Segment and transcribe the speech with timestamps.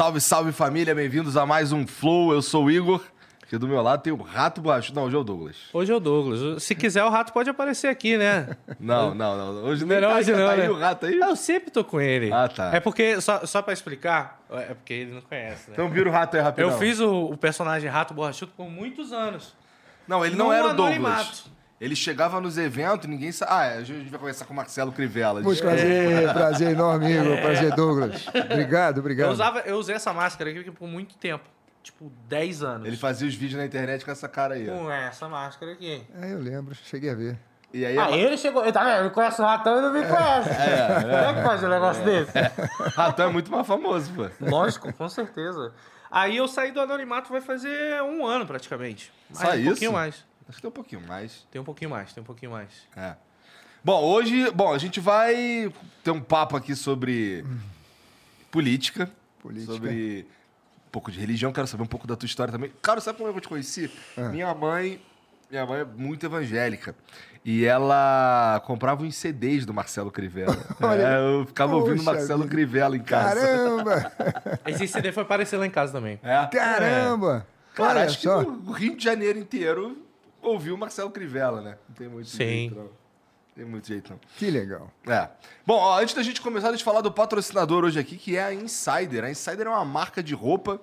[0.00, 2.32] Salve, salve família, bem-vindos a mais um Flow.
[2.32, 3.04] Eu sou o Igor.
[3.42, 4.98] Aqui do meu lado tem o Rato Borrachudo.
[4.98, 5.56] Não, hoje é o Douglas.
[5.74, 6.62] Hoje é o Douglas.
[6.62, 8.56] Se quiser, o rato pode aparecer aqui, né?
[8.80, 9.64] Não, não, não.
[9.64, 10.70] Hoje nem Melhor tá, hoje tá não, aí né?
[10.70, 11.18] o Rato aí.
[11.18, 12.32] Eu sempre tô com ele.
[12.32, 12.74] Ah, tá.
[12.74, 15.74] É porque, só, só pra explicar, é porque ele não conhece, né?
[15.74, 16.70] Então vira o Rato aí rapidão.
[16.70, 19.54] Eu fiz o, o personagem Rato Borrachudo por muitos anos.
[20.08, 20.96] Não, ele não no era o Douglas.
[20.96, 21.50] anonimato.
[21.80, 23.50] Ele chegava nos eventos, ninguém sabe.
[23.52, 25.40] Ah, a gente vai conversar com o Marcelo Crivella.
[25.40, 27.40] Muito prazer, prazer enorme, Igor.
[27.40, 28.26] Prazer, Douglas.
[28.28, 29.30] Obrigado, Eu, obrigado.
[29.30, 31.44] usava, eu usei essa máscara aqui por muito tempo.
[31.82, 32.86] Tipo, 10 anos.
[32.86, 34.68] Ele fazia os vídeos na internet com essa cara aí.
[34.68, 34.76] ó.
[34.76, 36.04] Com essa máscara aqui.
[36.20, 37.38] É, eu lembro, cheguei a ver.
[37.72, 38.62] E aí, Ah, ele chegou.
[38.62, 39.00] Ele, tá vendo?
[39.00, 40.50] Ele conhece o ratão e não me conhece.
[41.00, 42.32] Como é que faz um negócio desse?
[42.94, 44.28] Ratão é muito mais famoso, pô.
[44.44, 45.72] Lógico, com certeza.
[46.10, 49.10] Aí eu saí do anonimato vai fazer um ano praticamente.
[49.32, 49.70] Só Mais um isso?
[49.70, 50.26] pouquinho mais.
[50.50, 51.46] Acho que tem um pouquinho mais.
[51.48, 52.68] Tem um pouquinho mais, tem um pouquinho mais.
[52.96, 53.14] É.
[53.84, 55.72] Bom, hoje, bom, a gente vai
[56.02, 57.44] ter um papo aqui sobre
[58.50, 59.08] política,
[59.40, 59.72] Política.
[59.72, 60.26] sobre
[60.88, 62.72] um pouco de religião, quero saber um pouco da tua história também.
[62.82, 63.88] Cara, sabe como eu te conheci?
[64.32, 65.00] Minha mãe,
[65.48, 66.96] minha mãe é muito evangélica.
[67.44, 70.58] E ela comprava uns CDs do Marcelo Crivella.
[70.82, 72.50] Olha, É, eu ficava ouvindo Marcelo vida.
[72.54, 73.36] Crivella em casa.
[73.40, 74.12] Caramba!
[74.66, 76.18] Esse CD foi aparecer lá em casa também.
[76.24, 76.44] É.
[76.48, 77.46] Caramba!
[77.72, 78.44] Cara, Olha acho só.
[78.44, 79.96] que o Rio de Janeiro inteiro
[80.42, 81.78] ouviu o Marcelo Crivella, né?
[81.88, 82.36] Não tem muito Sim.
[82.38, 82.88] jeito, não.
[83.54, 84.20] Tem muito jeito, não.
[84.38, 84.90] Que legal.
[85.06, 85.28] É.
[85.66, 88.44] Bom, ó, antes da gente começar, deixa eu falar do patrocinador hoje aqui, que é
[88.44, 89.24] a Insider.
[89.24, 90.80] A Insider é uma marca de roupa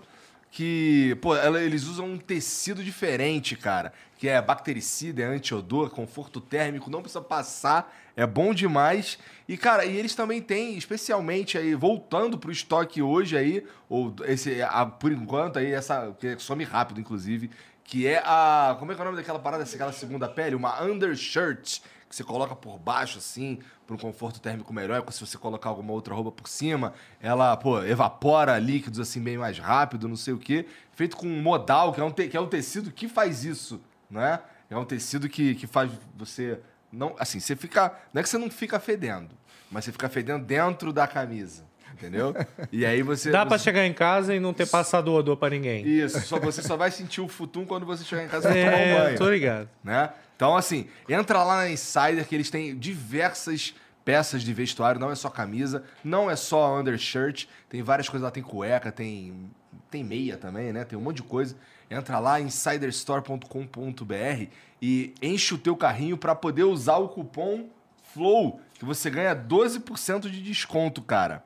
[0.52, 3.94] que, pô, ela- eles usam um tecido diferente, cara.
[4.18, 9.20] Que é bactericida, é antiodor, conforto térmico, não precisa passar, é bom demais.
[9.48, 14.62] E, cara, e eles também têm, especialmente aí, voltando pro estoque hoje aí, ou esse,
[14.62, 17.50] a- por enquanto aí, essa, que some rápido, inclusive,
[17.88, 20.56] que é a, como é que é o nome daquela parada, aquela segunda pele?
[20.56, 25.04] Uma undershirt, que você coloca por baixo, assim, para um conforto térmico melhor.
[25.10, 29.58] Se você colocar alguma outra roupa por cima, ela, pô, evapora líquidos, assim, bem mais
[29.58, 30.68] rápido, não sei o quê.
[30.92, 34.42] Feito com modal, que é um, te- que é um tecido que faz isso, né?
[34.70, 36.60] É um tecido que, que faz você...
[36.92, 37.98] Não, assim, você fica...
[38.14, 39.34] Não é que você não fica fedendo,
[39.72, 41.64] mas você fica fedendo dentro da camisa,
[41.98, 42.34] entendeu?
[42.72, 43.32] E aí você...
[43.32, 45.86] Dá você- chegar em casa e não ter passado o odor pra ninguém.
[45.88, 48.78] Isso, só, você só vai sentir o futum quando você chegar em casa e tomar
[48.78, 49.70] um É, banho tô ligado.
[49.84, 50.10] né?
[50.36, 53.74] Então, assim, entra lá na Insider que eles têm diversas
[54.06, 58.32] peças de vestuário, não é só camisa, não é só undershirt, tem várias coisas lá,
[58.32, 59.50] tem cueca, tem,
[59.92, 60.86] tem meia também, né?
[60.86, 61.56] Tem um monte de coisa.
[61.90, 64.46] Entra lá, insiderstore.com.br
[64.82, 67.68] e enche o teu carrinho para poder usar o cupom
[68.14, 71.44] FLOW, que você ganha 12% de desconto, cara.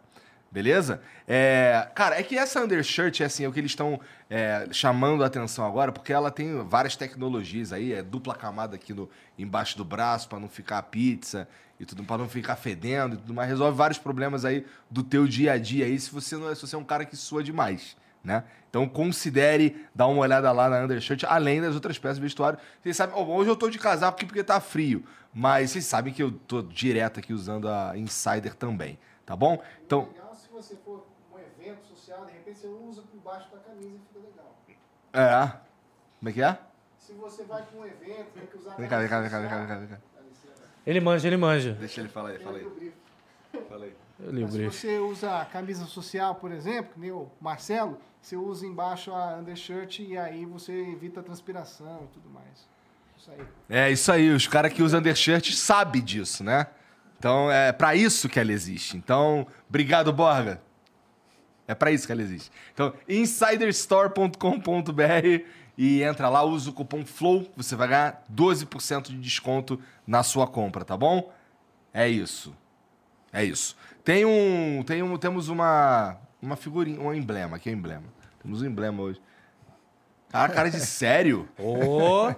[0.51, 1.01] Beleza?
[1.25, 3.97] É, cara, é que essa undershirt é assim, é o que eles estão
[4.29, 8.93] é, chamando a atenção agora, porque ela tem várias tecnologias aí, é dupla camada aqui
[8.93, 9.09] no,
[9.39, 11.47] embaixo do braço para não ficar pizza
[11.79, 13.47] e tudo, para não ficar fedendo e tudo mais.
[13.47, 16.67] Resolve vários problemas aí do teu dia a dia aí, se você não é, se
[16.67, 18.43] você é um cara que sua demais, né?
[18.69, 22.59] Então considere dar uma olhada lá na undershirt, além das outras peças de vestuário.
[22.83, 26.13] Vocês sabem, ó, hoje eu tô de casaco aqui porque tá frio, mas vocês sabem
[26.13, 29.61] que eu tô direto aqui usando a Insider também, tá bom?
[29.85, 33.57] Então, legal se você for um evento social, de repente você usa por baixo da
[33.59, 34.55] camisa e fica legal.
[35.13, 35.57] É.
[36.19, 36.57] Como é que é?
[36.97, 38.75] Se você vai para um evento, tem que usar.
[38.75, 39.97] Vem cá, vem cá, vem cá, vem cá, vem cá, vem cá.
[40.85, 41.73] Ele manja, ele manja.
[41.73, 42.93] Deixa ele falar aí, fala aí.
[43.69, 43.95] Fala aí.
[44.19, 47.97] Eu li o se você usa a camisa social, por exemplo, que nem o Marcelo,
[48.21, 52.67] você usa embaixo a undershirt e aí você evita a transpiração e tudo mais.
[53.21, 53.39] Isso aí.
[53.69, 56.65] É isso aí, os caras que usam undershirt sabem disso, né?
[57.19, 58.97] Então é pra isso que ela existe.
[58.97, 60.59] Então, obrigado, Borga.
[61.67, 62.51] É pra isso que ela existe.
[62.73, 65.45] Então, insiderstore.com.br
[65.77, 70.47] e entra lá, usa o cupom FLOW, você vai ganhar 12% de desconto na sua
[70.47, 71.31] compra, tá bom?
[71.93, 72.55] É isso.
[73.31, 73.77] É isso.
[74.03, 78.05] Tem um, tem um temos uma uma figurinha, um emblema, aqui é o emblema.
[78.41, 79.21] Temos um emblema hoje.
[80.29, 81.47] Cara, cara de sério?
[81.59, 82.33] Ô,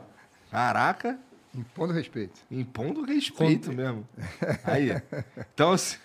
[0.54, 1.18] Caraca.
[1.56, 2.40] Impondo respeito.
[2.52, 4.08] Impondo respeito mesmo.
[4.64, 5.02] Aí.
[5.52, 5.98] Então, se-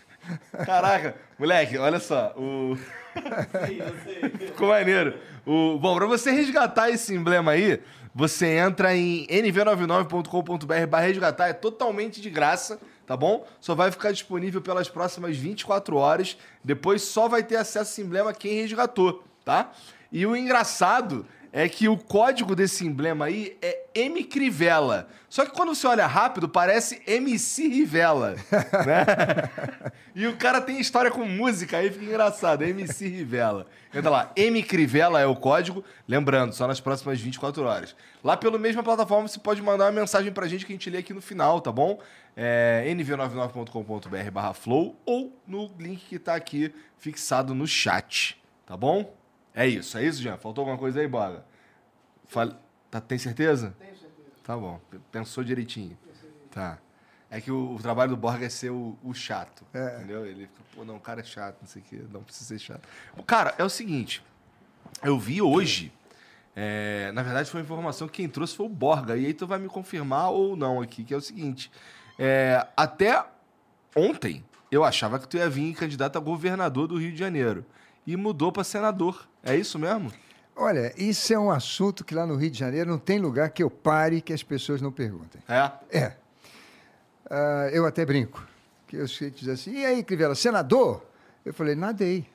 [0.65, 2.33] caraca, moleque, olha só.
[2.35, 2.75] O...
[4.47, 5.19] Ficou maneiro.
[5.45, 5.79] O...
[5.79, 7.81] Bom, pra você resgatar esse emblema aí,
[8.15, 13.47] você entra em nv99.com.br barra resgatar, é totalmente de graça, tá bom?
[13.61, 16.39] Só vai ficar disponível pelas próximas 24 horas.
[16.65, 19.73] Depois só vai ter acesso a esse emblema quem resgatou, tá?
[20.11, 25.09] E o engraçado é que o código desse emblema aí é M Crivella.
[25.29, 28.37] Só que quando você olha rápido, parece MC Rivella,
[28.87, 29.93] né?
[30.15, 33.67] e o cara tem história com música, aí fica engraçado, MC Rivella.
[33.93, 37.95] Entra lá, M Crivella é o código, lembrando, só nas próximas 24 horas.
[38.23, 40.99] Lá pela mesma plataforma você pode mandar uma mensagem pra gente que a gente lê
[40.99, 41.99] aqui no final, tá bom?
[42.37, 49.18] É nv99.com.br barra flow ou no link que tá aqui fixado no chat, tá bom?
[49.59, 50.37] É isso, é isso, Jean?
[50.37, 51.45] Faltou alguma coisa aí, Boga?
[52.29, 52.49] Fal...
[52.89, 53.75] Tá, tem certeza?
[53.77, 54.31] Tenho certeza.
[54.45, 55.99] Tá bom, pensou direitinho.
[56.49, 56.79] Tá.
[57.29, 60.25] É que o, o trabalho do Borga é ser o, o chato, entendeu?
[60.25, 62.59] Ele fica, pô, não, o cara é chato, não sei o quê, não precisa ser
[62.61, 62.89] chato.
[63.27, 64.23] Cara, é o seguinte,
[65.03, 65.93] eu vi hoje,
[66.55, 69.45] é, na verdade foi uma informação que quem trouxe foi o Borga, e aí tu
[69.45, 71.69] vai me confirmar ou não aqui, que é o seguinte,
[72.17, 73.27] é, até
[73.95, 77.67] ontem eu achava que tu ia vir candidato a governador do Rio de Janeiro,
[78.07, 80.13] e mudou pra senador, é isso mesmo?
[80.55, 83.63] Olha, isso é um assunto que lá no Rio de Janeiro não tem lugar que
[83.63, 85.41] eu pare que as pessoas não perguntem.
[85.49, 85.71] É?
[85.97, 86.17] É.
[87.31, 88.45] Ah, eu até brinco.
[88.87, 91.05] Que eu dizer assim, e aí, Crivella, senador?
[91.45, 92.27] Eu falei, nadei.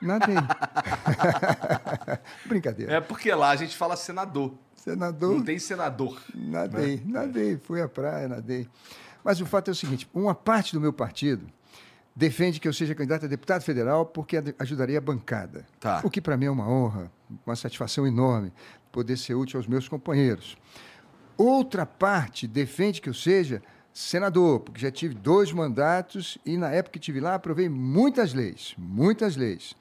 [0.00, 0.34] Nadei.
[2.46, 2.92] Brincadeira.
[2.94, 6.20] É porque lá a gente fala senador, Senador, não tem senador.
[6.34, 7.02] nadei, né?
[7.06, 7.56] nadei.
[7.56, 8.68] Fui à praia, nadei.
[9.22, 11.46] Mas o fato é o seguinte, uma parte do meu partido
[12.14, 15.66] defende que eu seja candidato a deputado federal porque ajudaria a bancada.
[15.80, 16.00] Tá.
[16.04, 17.10] O que para mim é uma honra,
[17.46, 18.52] uma satisfação enorme
[18.90, 20.56] poder ser útil aos meus companheiros.
[21.36, 23.62] Outra parte defende que eu seja
[23.92, 28.74] senador, porque já tive dois mandatos e na época que estive lá aprovei muitas leis,
[28.78, 29.74] muitas leis.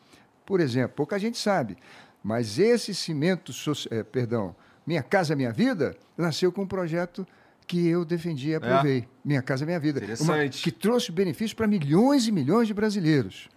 [0.45, 1.77] Por exemplo, pouca gente sabe,
[2.23, 4.55] mas esse cimento, soci- eh, perdão,
[4.85, 7.25] Minha Casa Minha Vida, nasceu com um projeto
[7.71, 9.07] que eu defendi e aprovei.
[9.23, 9.99] Minha Casa Minha Vida.
[9.99, 10.61] Uma- Interessante.
[10.61, 13.47] que trouxe benefícios para milhões e milhões de brasileiros.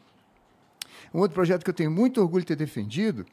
[1.12, 3.26] Um outro projeto que eu tenho muito orgulho de ter defendido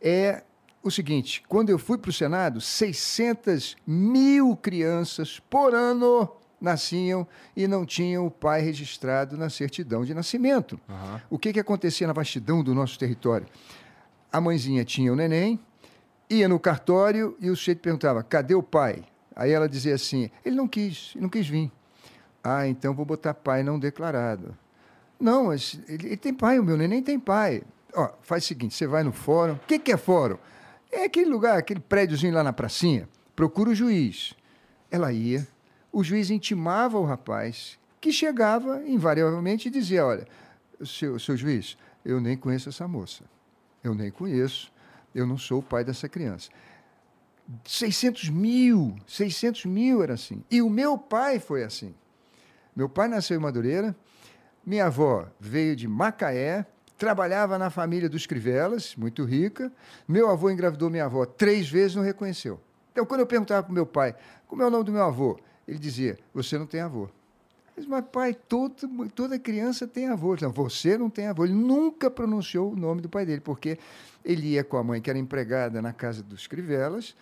[0.00, 0.42] é
[0.82, 7.66] o seguinte: quando eu fui para o Senado, 600 mil crianças por ano nasciam e
[7.68, 10.80] não tinham o pai registrado na certidão de nascimento.
[11.28, 13.46] O que, que acontecia na vastidão do nosso território?
[14.32, 15.60] A mãezinha tinha o neném,
[16.30, 19.04] ia no cartório e o sujeito perguntava: cadê o pai?
[19.34, 21.70] Aí ela dizia assim: ele não quis, ele não quis vir.
[22.42, 24.56] Ah, então vou botar pai não declarado.
[25.18, 27.62] Não, mas ele, ele tem pai, o meu neném tem pai.
[27.94, 29.54] Ó, faz o seguinte, você vai no fórum.
[29.54, 30.36] O que, que é fórum?
[30.90, 33.08] É aquele lugar, aquele prédiozinho lá na pracinha.
[33.36, 34.34] Procura o juiz.
[34.90, 35.46] Ela ia,
[35.92, 40.26] o juiz intimava o rapaz, que chegava invariavelmente e dizia, olha,
[40.84, 43.24] seu, seu juiz, eu nem conheço essa moça.
[43.84, 44.72] Eu nem conheço,
[45.14, 46.50] eu não sou o pai dessa criança.
[47.64, 50.42] 600 mil, 600 mil era assim.
[50.50, 51.94] E o meu pai foi assim.
[52.74, 53.94] Meu pai nasceu em Madureira,
[54.64, 56.64] minha avó veio de Macaé,
[56.96, 59.72] trabalhava na família dos Crivelas, muito rica.
[60.06, 62.60] Meu avô engravidou minha avó três vezes não reconheceu.
[62.92, 64.14] Então, quando eu perguntava para o meu pai,
[64.46, 65.38] como é o nome do meu avô?
[65.66, 67.08] Ele dizia, você não tem avô.
[67.76, 68.74] Disse, Mas, pai, todo,
[69.14, 70.36] toda criança tem avô.
[70.40, 71.44] Não, você não tem avô.
[71.44, 73.78] Ele nunca pronunciou o nome do pai dele, porque
[74.24, 77.14] ele ia com a mãe, que era empregada na casa dos Crivelas,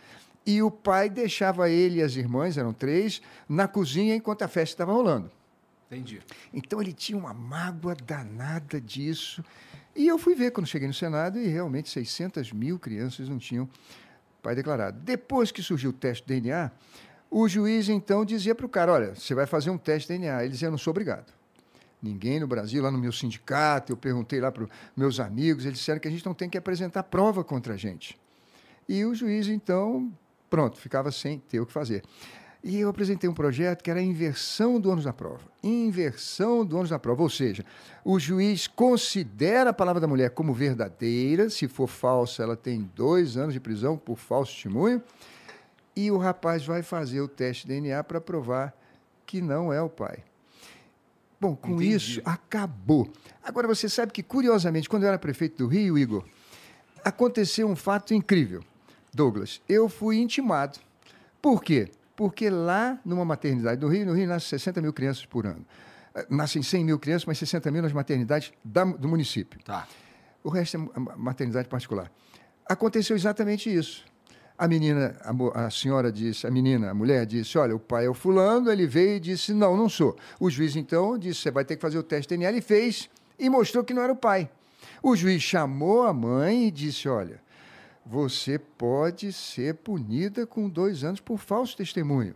[0.45, 4.75] e o pai deixava ele e as irmãs, eram três, na cozinha enquanto a festa
[4.75, 5.31] estava rolando.
[5.87, 6.21] Entendi.
[6.53, 9.45] Então ele tinha uma mágoa danada disso.
[9.95, 13.69] E eu fui ver quando cheguei no Senado e realmente 600 mil crianças não tinham
[14.41, 14.99] pai declarado.
[15.01, 16.71] Depois que surgiu o teste de DNA,
[17.31, 20.43] o juiz então dizia para o cara: olha, você vai fazer um teste de DNA.
[20.43, 21.33] Ele dizia: não sou obrigado.
[22.03, 25.79] Ninguém no Brasil, lá no meu sindicato, eu perguntei lá para os meus amigos, eles
[25.79, 28.19] disseram que a gente não tem que apresentar prova contra a gente.
[28.89, 30.11] E o juiz então
[30.51, 32.03] Pronto, ficava sem ter o que fazer.
[32.63, 35.41] E eu apresentei um projeto que era a inversão do ônus da prova.
[35.63, 37.23] Inversão do ônus da prova.
[37.23, 37.65] Ou seja,
[38.05, 43.37] o juiz considera a palavra da mulher como verdadeira, se for falsa, ela tem dois
[43.37, 45.01] anos de prisão por falso testemunho,
[45.97, 48.75] e o rapaz vai fazer o teste de DNA para provar
[49.27, 50.25] que não é o pai.
[51.41, 51.95] Bom, com Entendi.
[51.95, 53.11] isso, acabou.
[53.43, 56.25] Agora, você sabe que, curiosamente, quando eu era prefeito do Rio, Igor,
[57.05, 58.63] aconteceu um fato incrível.
[59.13, 60.79] Douglas, eu fui intimado.
[61.41, 61.91] Por quê?
[62.15, 65.65] Porque lá, numa maternidade do Rio, no Rio nascem 60 mil crianças por ano.
[66.15, 69.59] Eh, Nascem 100 mil crianças, mas 60 mil nas maternidades da- do município.
[69.65, 69.89] Tá.
[70.45, 72.13] O resto é ma- maternidade particular.
[72.69, 74.05] Aconteceu exatamente isso.
[74.61, 78.11] A menina, a, a senhora disse, a menina, a mulher disse, olha, o pai é
[78.11, 80.15] o fulano, ele veio e disse, não, não sou.
[80.39, 83.49] O juiz, então, disse, você vai ter que fazer o teste DNA, ele fez e
[83.49, 84.51] mostrou que não era o pai.
[85.03, 87.41] O juiz chamou a mãe e disse, olha,
[88.05, 92.35] você pode ser punida com dois anos por falso testemunho.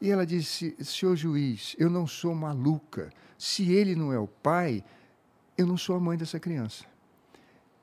[0.00, 3.10] E ela disse, senhor juiz, eu não sou maluca.
[3.36, 4.82] Se ele não é o pai,
[5.58, 6.86] eu não sou a mãe dessa criança.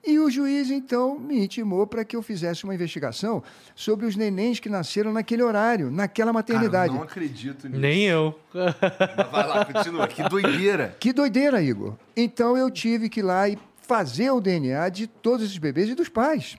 [0.06, 3.42] E o juiz, então, me intimou para que eu fizesse uma investigação
[3.74, 6.88] sobre os nenéns que nasceram naquele horário, naquela maternidade.
[6.90, 7.80] Cara, eu não acredito nisso.
[7.80, 8.38] Nem eu.
[8.54, 10.08] Mas vai lá, continua.
[10.08, 10.96] Que doideira.
[11.00, 11.96] Que doideira, Igor.
[12.18, 15.96] Então eu tive que ir lá e fazer o DNA de todos esses bebês e
[15.96, 16.58] dos pais.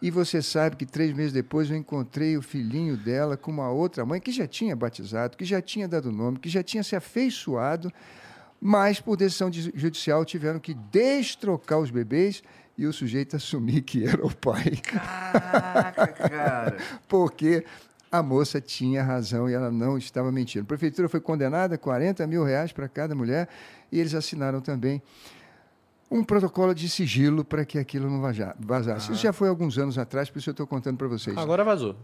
[0.00, 4.06] E você sabe que três meses depois eu encontrei o filhinho dela com uma outra
[4.06, 7.92] mãe que já tinha batizado, que já tinha dado nome, que já tinha se afeiçoado,
[8.58, 12.42] mas por decisão de- judicial tiveram que destrocar os bebês
[12.80, 14.72] e o sujeito assumir que era o pai.
[14.82, 16.76] Caraca, cara.
[17.06, 17.64] porque
[18.10, 20.64] a moça tinha razão e ela não estava mentindo.
[20.64, 23.48] A prefeitura foi condenada a 40 mil reais para cada mulher
[23.92, 25.02] e eles assinaram também
[26.10, 28.20] um protocolo de sigilo para que aquilo não
[28.58, 29.12] vazasse.
[29.12, 31.36] Isso já foi alguns anos atrás, por isso eu estou contando para vocês.
[31.36, 31.94] Agora vazou.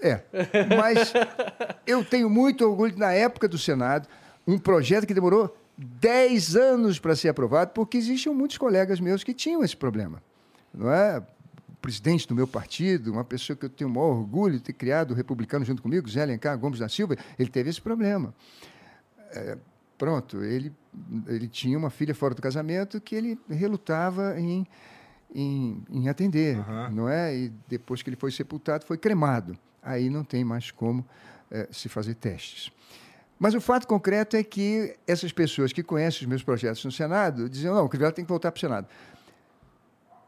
[0.00, 0.22] É,
[0.78, 1.12] mas
[1.86, 4.08] eu tenho muito orgulho, na época do Senado,
[4.46, 9.32] um projeto que demorou 10 anos para ser aprovado, porque existiam muitos colegas meus que
[9.32, 10.22] tinham esse problema.
[10.72, 11.18] Não é?
[11.18, 14.74] O presidente do meu partido, uma pessoa que eu tenho o maior orgulho de ter
[14.74, 18.34] criado o republicano junto comigo, Zé Alencar Gomes da Silva, ele teve esse problema.
[19.30, 19.56] É,
[19.96, 20.70] pronto, ele,
[21.26, 24.66] ele tinha uma filha fora do casamento que ele relutava em,
[25.34, 26.58] em, em atender,
[26.92, 27.34] não é?
[27.34, 29.56] E depois que ele foi sepultado, foi cremado.
[29.82, 31.06] Aí não tem mais como
[31.50, 32.70] eh, se fazer testes.
[33.40, 37.48] Mas o fato concreto é que essas pessoas que conhecem os meus projetos no Senado
[37.48, 38.86] diziam, não, o Crivella tem que voltar para o Senado.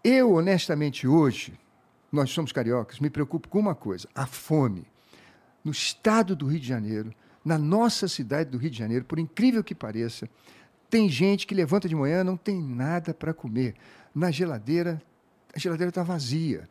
[0.03, 1.53] Eu, honestamente, hoje,
[2.11, 4.87] nós somos cariocas, me preocupo com uma coisa, a fome.
[5.63, 7.13] No estado do Rio de Janeiro,
[7.45, 10.27] na nossa cidade do Rio de Janeiro, por incrível que pareça,
[10.89, 13.75] tem gente que levanta de manhã não tem nada para comer.
[14.15, 15.03] Na geladeira,
[15.55, 16.67] a geladeira está vazia.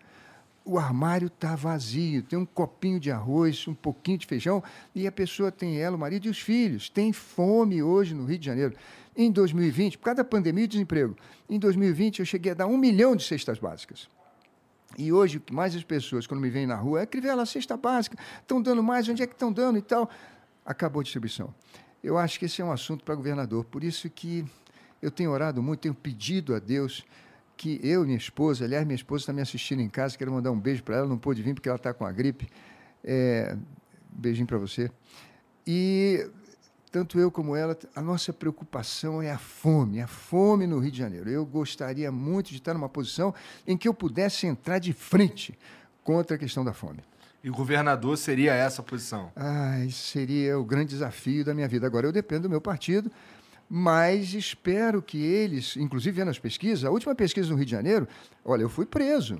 [0.63, 4.63] O armário está vazio, tem um copinho de arroz, um pouquinho de feijão,
[4.93, 6.89] e a pessoa tem ela, o marido e os filhos.
[6.89, 8.75] Tem fome hoje no Rio de Janeiro.
[9.15, 11.17] Em 2020, por causa da pandemia e desemprego,
[11.49, 14.07] em 2020 eu cheguei a dar um milhão de cestas básicas.
[14.97, 17.77] E hoje, o que mais as pessoas, quando me veem na rua, é Crivella, cesta
[17.77, 20.09] básica, estão dando mais, onde é que estão dando e tal.
[20.65, 21.53] Acabou a distribuição.
[22.03, 23.63] Eu acho que esse é um assunto para governador.
[23.65, 24.45] Por isso que
[25.01, 27.05] eu tenho orado muito, tenho pedido a Deus
[27.61, 30.49] que eu e minha esposa, aliás, minha esposa está me assistindo em casa, quero mandar
[30.49, 32.49] um beijo para ela, não pôde vir porque ela está com a gripe.
[33.03, 33.55] É,
[34.11, 34.89] beijinho para você.
[35.67, 36.27] E
[36.91, 40.97] tanto eu como ela, a nossa preocupação é a fome, a fome no Rio de
[40.97, 41.29] Janeiro.
[41.29, 43.31] Eu gostaria muito de estar numa posição
[43.67, 45.55] em que eu pudesse entrar de frente
[46.03, 47.03] contra a questão da fome.
[47.43, 49.31] E o governador seria essa posição.
[49.35, 51.85] Ah, isso seria o grande desafio da minha vida.
[51.85, 53.11] Agora, eu dependo do meu partido,
[53.73, 58.05] mas espero que eles, inclusive vendo as pesquisas, a última pesquisa no Rio de Janeiro,
[58.43, 59.39] olha, eu fui preso.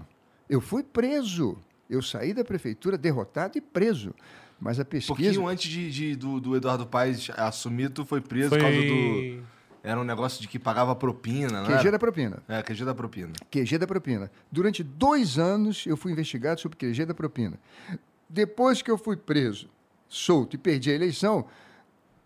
[0.49, 1.57] Eu fui preso.
[1.89, 4.15] Eu saí da prefeitura derrotado e preso.
[4.57, 5.07] Mas a Um pesquisa.
[5.17, 8.87] pouquinho antes de, de- do, do Eduardo Paes assumir, tu foi preso por causa do.
[8.87, 9.43] Foi...
[9.83, 11.77] Era um negócio de que pagava propina, né?
[11.77, 12.41] QG da propina.
[12.47, 13.33] É, QG da propina.
[13.51, 14.31] QG da propina.
[14.49, 17.59] Durante dois anos eu fui investigado sobre QG da propina.
[18.29, 19.67] Depois que eu fui preso,
[20.07, 21.45] solto e perdi a eleição,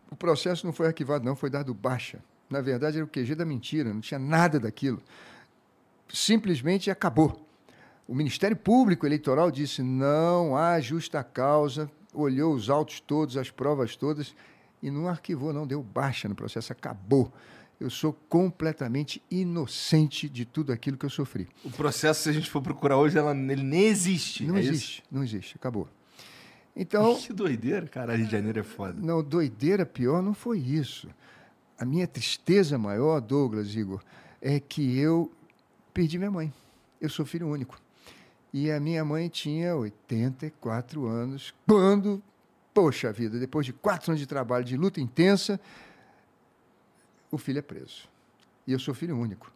[0.10, 2.20] o processo não foi arquivado, não, foi dado baixa.
[2.50, 5.02] Na verdade, era o QG da mentira, não tinha nada daquilo.
[6.08, 7.46] Simplesmente acabou.
[8.08, 13.96] O Ministério Público Eleitoral disse não há justa causa, olhou os autos todos, as provas
[13.96, 14.36] todas,
[14.82, 17.34] e não arquivou, não, deu baixa no processo, acabou.
[17.80, 21.48] Eu sou completamente inocente de tudo aquilo que eu sofri.
[21.64, 24.46] O processo, se a gente for procurar hoje, ela, ele nem existe.
[24.46, 24.70] Não é isso?
[24.70, 25.90] existe, não existe, acabou.
[26.76, 28.16] Então, Que doideira, cara.
[28.16, 29.00] Rio de Janeiro é foda.
[29.00, 31.08] não, doideira pior não foi isso.
[31.80, 34.02] A minha tristeza maior, Douglas, Igor,
[34.42, 35.32] é que eu
[35.94, 36.54] perdi minha mãe.
[37.02, 37.80] Eu sou filho único.
[38.54, 42.24] E a minha mãe tinha 84 anos, quando,
[42.74, 45.60] poxa vida, depois de quatro anos de trabalho, de luta intensa,
[47.30, 48.08] o filho é preso.
[48.66, 49.52] E eu sou filho único.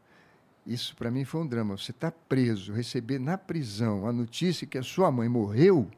[0.67, 1.77] Isso para mim foi um drama.
[1.77, 5.89] Você está preso, receber na prisão a notícia que a sua mãe morreu.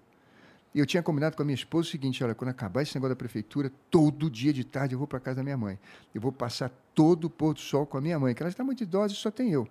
[0.73, 3.13] E eu tinha combinado com a minha esposa o seguinte: olha, quando acabar esse negócio
[3.13, 5.77] da prefeitura, todo dia de tarde eu vou para casa da minha mãe.
[6.15, 8.63] Eu vou passar todo o pôr do sol com a minha mãe, que ela está
[8.63, 9.67] muito idosa e só tem eu.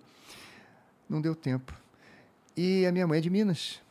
[1.09, 1.73] Não deu tempo.
[2.55, 3.81] E a minha mãe é de Minas.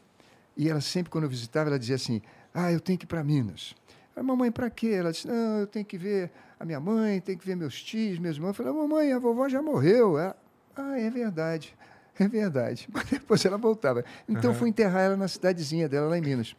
[0.56, 2.22] E ela sempre, quando eu visitava, ela dizia assim:
[2.54, 3.74] ah, eu tenho que ir para Minas.
[4.14, 4.88] A mamãe, para quê?
[4.88, 8.18] Ela disse: não, eu tenho que ver a minha mãe, tenho que ver meus tios,
[8.18, 8.50] meus irmãos.
[8.50, 10.16] Eu falei: mamãe, a vovó já morreu.
[10.16, 10.36] Ela,
[10.76, 11.74] ah, é verdade.
[12.18, 12.86] É verdade.
[12.92, 14.04] Mas depois ela voltava.
[14.28, 14.56] Então, uhum.
[14.56, 16.54] fui enterrar ela na cidadezinha dela, lá em Minas.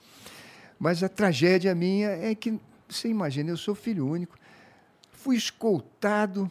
[0.81, 2.59] Mas a tragédia minha é que,
[2.89, 4.35] você imagina, eu sou filho único,
[5.11, 6.49] fui escoltado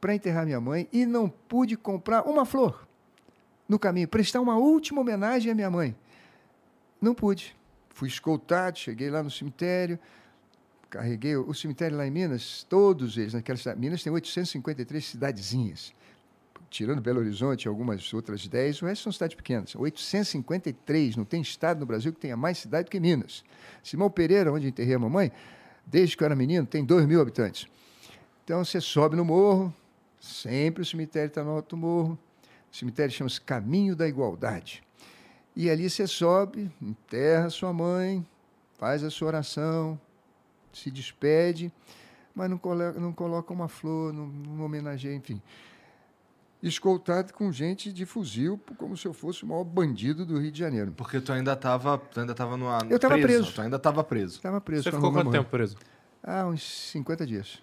[0.00, 2.86] para enterrar minha mãe e não pude comprar uma flor
[3.68, 5.96] no caminho, prestar uma última homenagem à minha mãe.
[7.02, 7.56] Não pude.
[7.88, 9.98] Fui escoltado, cheguei lá no cemitério,
[10.88, 13.80] carreguei o cemitério lá em Minas, todos eles, naquela cidade.
[13.80, 15.92] Minas tem 853 cidadezinhas
[16.70, 19.74] tirando Belo Horizonte e algumas outras 10, o resto são cidades pequenas.
[19.74, 23.44] 853, não tem estado no Brasil que tenha mais cidade do que Minas.
[23.82, 25.32] Simão Pereira, onde enterrei a mamãe,
[25.84, 27.66] desde que eu era menino, tem 2 mil habitantes.
[28.44, 29.74] Então você sobe no morro,
[30.20, 32.16] sempre o cemitério está no alto morro.
[32.72, 34.80] O cemitério chama-se Caminho da Igualdade.
[35.56, 38.24] E ali você sobe, enterra sua mãe,
[38.78, 40.00] faz a sua oração,
[40.72, 41.72] se despede,
[42.32, 45.42] mas não coloca, não coloca uma flor, não, não homenageia, enfim
[46.62, 50.58] escoltado com gente de fuzil, como se eu fosse o maior bandido do Rio de
[50.58, 50.92] Janeiro.
[50.92, 53.26] Porque tu ainda estava tu ainda tava numa Eu estava preso.
[53.26, 53.52] preso.
[53.52, 54.36] Tu ainda estava preso.
[54.36, 54.82] Estava preso.
[54.84, 55.76] Você ficou quanto tempo preso?
[56.22, 57.62] Ah, uns 50 dias.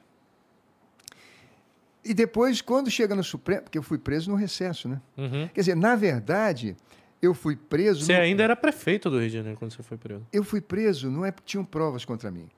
[2.04, 5.02] E depois, quando chega no Supremo, porque eu fui preso no recesso, né?
[5.18, 5.50] Uhum.
[5.54, 6.76] Quer dizer, na verdade,
[7.22, 8.06] eu fui preso.
[8.06, 8.22] Você no...
[8.22, 10.26] ainda era prefeito do Rio de Janeiro quando você foi preso.
[10.32, 12.50] Eu fui preso, não é porque tinham provas contra mim.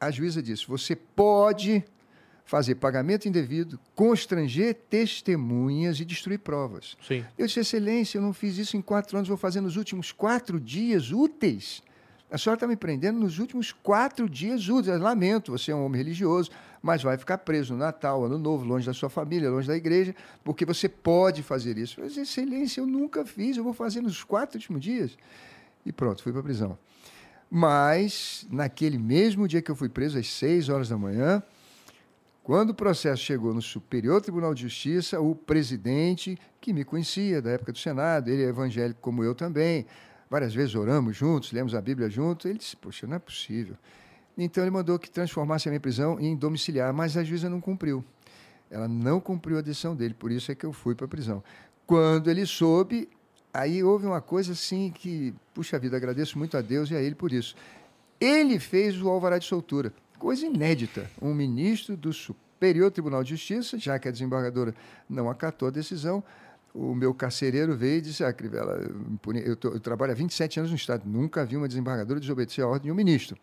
[0.00, 1.82] A juíza disse: você pode
[2.48, 6.96] fazer pagamento indevido, constranger testemunhas e destruir provas.
[7.06, 7.22] Sim.
[7.36, 10.58] Eu disse, excelência, eu não fiz isso em quatro anos, vou fazer nos últimos quatro
[10.58, 11.82] dias úteis.
[12.30, 14.98] A senhora está me prendendo nos últimos quatro dias úteis.
[14.98, 18.86] Lamento, você é um homem religioso, mas vai ficar preso no Natal, Ano Novo, longe
[18.86, 22.00] da sua família, longe da igreja, porque você pode fazer isso.
[22.00, 25.18] Eu disse, excelência, eu nunca fiz, eu vou fazer nos quatro últimos dias.
[25.84, 26.78] E pronto, fui para a prisão.
[27.50, 31.42] Mas, naquele mesmo dia que eu fui preso, às seis horas da manhã,
[32.48, 37.50] quando o processo chegou no Superior Tribunal de Justiça, o presidente, que me conhecia da
[37.50, 39.84] época do Senado, ele é evangélico como eu também,
[40.30, 43.76] várias vezes oramos juntos, lemos a Bíblia juntos, ele disse: Poxa, não é possível.
[44.38, 48.02] Então ele mandou que transformasse a minha prisão em domiciliar, mas a juíza não cumpriu.
[48.70, 51.44] Ela não cumpriu a decisão dele, por isso é que eu fui para a prisão.
[51.86, 53.10] Quando ele soube,
[53.52, 57.14] aí houve uma coisa assim que, puxa vida, agradeço muito a Deus e a ele
[57.14, 57.54] por isso.
[58.18, 59.92] Ele fez o alvará de soltura.
[60.18, 61.08] Coisa inédita.
[61.22, 64.74] Um ministro do Superior Tribunal de Justiça, já que a desembargadora
[65.08, 66.22] não acatou a decisão,
[66.74, 68.80] o meu carcereiro veio e disse: Ah, Crivella,
[69.44, 72.68] eu, tô, eu trabalho há 27 anos no Estado, nunca vi uma desembargadora desobedecer a
[72.68, 73.36] ordem de um ministro.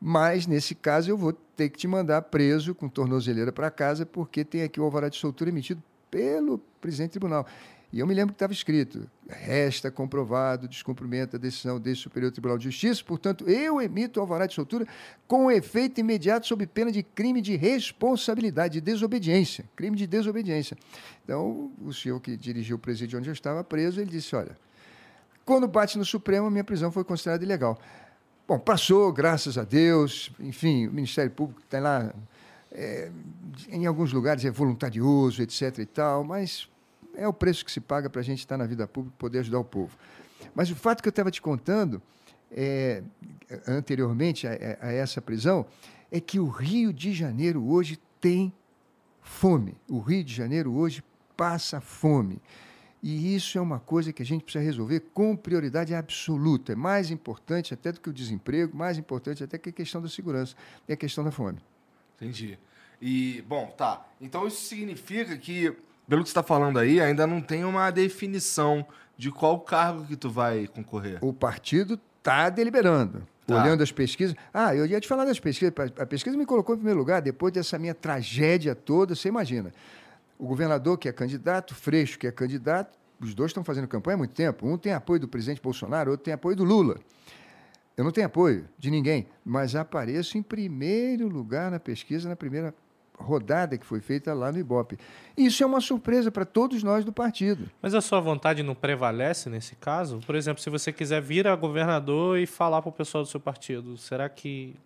[0.00, 4.44] Mas, nesse caso, eu vou ter que te mandar preso com tornozeleira para casa, porque
[4.44, 7.46] tem aqui o alvará de soltura emitido pelo presidente do tribunal.
[7.92, 12.32] E eu me lembro que estava escrito: resta comprovado o descumprimento da decisão desse Superior
[12.32, 14.86] Tribunal de Justiça, portanto, eu emito alvará de soltura
[15.28, 19.66] com efeito imediato sob pena de crime de responsabilidade, de desobediência.
[19.76, 20.76] Crime de desobediência.
[21.22, 24.56] Então, o senhor que dirigiu o presídio onde eu estava preso, ele disse: olha,
[25.44, 27.78] quando bate no Supremo, minha prisão foi considerada ilegal.
[28.48, 32.14] Bom, passou, graças a Deus, enfim, o Ministério Público está lá.
[32.74, 33.10] É,
[33.68, 35.80] em alguns lugares é voluntarioso, etc.
[35.80, 36.66] e tal, mas
[37.14, 39.38] é o preço que se paga para a gente estar na vida pública e poder
[39.40, 39.96] ajudar o povo.
[40.54, 42.02] Mas o fato que eu estava te contando,
[42.50, 43.02] é,
[43.66, 45.66] anteriormente a, a, essa prisão,
[46.10, 48.52] é que o Rio de Janeiro hoje tem
[49.20, 49.76] fome.
[49.88, 51.02] O Rio de Janeiro hoje
[51.36, 52.40] passa fome.
[53.02, 56.72] E isso é uma coisa que a gente precisa resolver com prioridade absoluta.
[56.72, 60.08] É mais importante até do que o desemprego, mais importante até que a questão da
[60.08, 60.54] segurança,
[60.86, 61.58] é a questão da fome.
[62.16, 62.56] Entendi.
[63.00, 64.06] E, bom, tá.
[64.20, 65.76] Então isso significa que
[66.12, 70.14] pelo que você está falando aí, ainda não tem uma definição de qual cargo que
[70.14, 71.16] tu vai concorrer.
[71.22, 73.26] O partido está deliberando.
[73.46, 73.62] Tá.
[73.62, 74.36] Olhando as pesquisas.
[74.52, 75.72] Ah, eu ia te falar das pesquisas.
[75.98, 79.14] A pesquisa me colocou em primeiro lugar depois dessa minha tragédia toda.
[79.14, 79.72] Você imagina.
[80.38, 84.18] O governador que é candidato, Freixo que é candidato, os dois estão fazendo campanha há
[84.18, 84.68] muito tempo.
[84.68, 86.98] Um tem apoio do presidente Bolsonaro, outro tem apoio do Lula.
[87.96, 92.74] Eu não tenho apoio de ninguém, mas apareço em primeiro lugar na pesquisa, na primeira
[93.22, 94.98] rodada que foi feita lá no Ibope.
[95.36, 97.70] Isso é uma surpresa para todos nós do partido.
[97.80, 100.20] Mas a sua vontade não prevalece nesse caso?
[100.26, 103.40] Por exemplo, se você quiser vir a governador e falar para o pessoal do seu
[103.40, 104.76] partido, será que.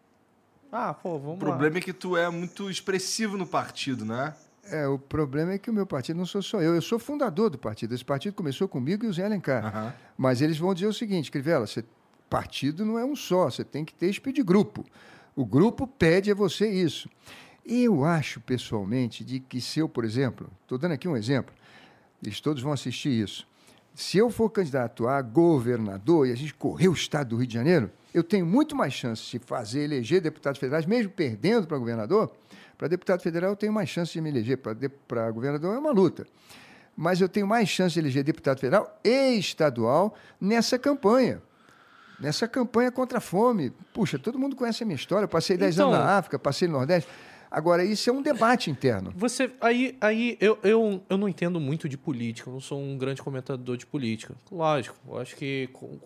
[0.71, 4.35] Ah, pô, vamos O problema é que tu é muito expressivo no partido, né?
[4.71, 7.51] É, o problema é que o meu partido não sou só eu, eu sou fundador
[7.51, 7.95] do partido.
[7.95, 9.65] Esse partido começou comigo e o Zé Alencar.
[9.65, 9.95] Aham.
[10.17, 11.85] Mas eles vão dizer o seguinte, Crivella, você,
[12.29, 14.85] partido não é um só, você tem que ter espírito de grupo.
[15.37, 17.09] O grupo pede a você isso.
[17.69, 21.53] Eu acho, pessoalmente, de que se eu, por exemplo, estou dando aqui um exemplo,
[22.23, 23.47] eles todos vão assistir isso.
[23.95, 27.55] Se eu for candidato a governador e a gente correr o estado do Rio de
[27.55, 32.31] Janeiro, eu tenho muito mais chance de fazer eleger deputados federais, mesmo perdendo para governador.
[32.79, 34.59] Para deputado federal, eu tenho mais chance de me eleger.
[34.59, 36.27] Para governador, é uma luta.
[36.95, 41.43] Mas eu tenho mais chance de eleger deputado federal e estadual nessa campanha.
[42.21, 43.71] Nessa campanha contra a fome.
[43.93, 45.25] Puxa, todo mundo conhece a minha história.
[45.25, 47.11] Eu passei 10 Então- anos na África, passei no Nordeste.
[47.57, 49.15] Agora, isso é um debate interno.
[49.17, 52.99] Você, aí, aí eu, eu, eu não entendo muito de política, eu não sou um
[52.99, 54.35] grande comentador de política.
[54.53, 55.99] Lógico, eu acho que com-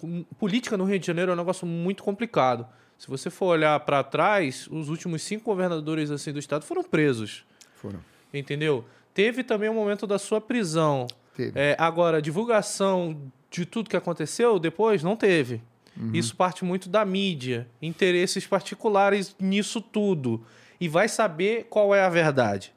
[0.00, 2.64] com- política no Rio de Janeiro é um negócio muito complicado.
[2.96, 7.44] Se você for olhar para trás, os últimos cinco governadores assim do estado foram presos,
[7.74, 7.98] Foram.
[8.32, 8.84] entendeu?
[9.12, 11.08] Teve também o momento da sua prisão.
[11.36, 11.58] Teve.
[11.58, 15.60] É, agora, divulgação de tudo que aconteceu depois, não teve.
[15.96, 16.12] Uhum.
[16.14, 20.44] Isso parte muito da mídia, interesses particulares nisso tudo.
[20.80, 22.72] E vai saber qual é a verdade.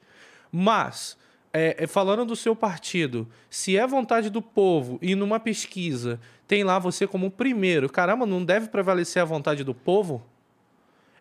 [0.51, 1.17] Mas,
[1.53, 6.63] é, é, falando do seu partido, se é vontade do povo e numa pesquisa tem
[6.63, 10.21] lá você como primeiro, caramba, não deve prevalecer a vontade do povo?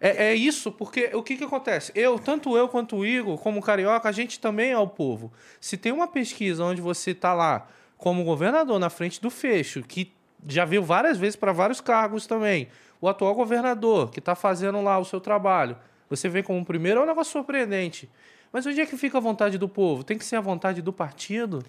[0.01, 1.93] É, é isso, porque o que, que acontece?
[1.95, 5.31] Eu, tanto eu quanto o Igor, como carioca, a gente também é o povo.
[5.61, 10.13] Se tem uma pesquisa onde você está lá como governador na frente do fecho, que
[10.49, 14.99] já viu várias vezes para vários cargos também, o atual governador que está fazendo lá
[14.99, 15.77] o seu trabalho,
[16.11, 18.11] você vem como primeiro, é um negócio surpreendente.
[18.53, 20.03] Mas onde é que fica a vontade do povo?
[20.03, 21.65] Tem que ser a vontade do partido?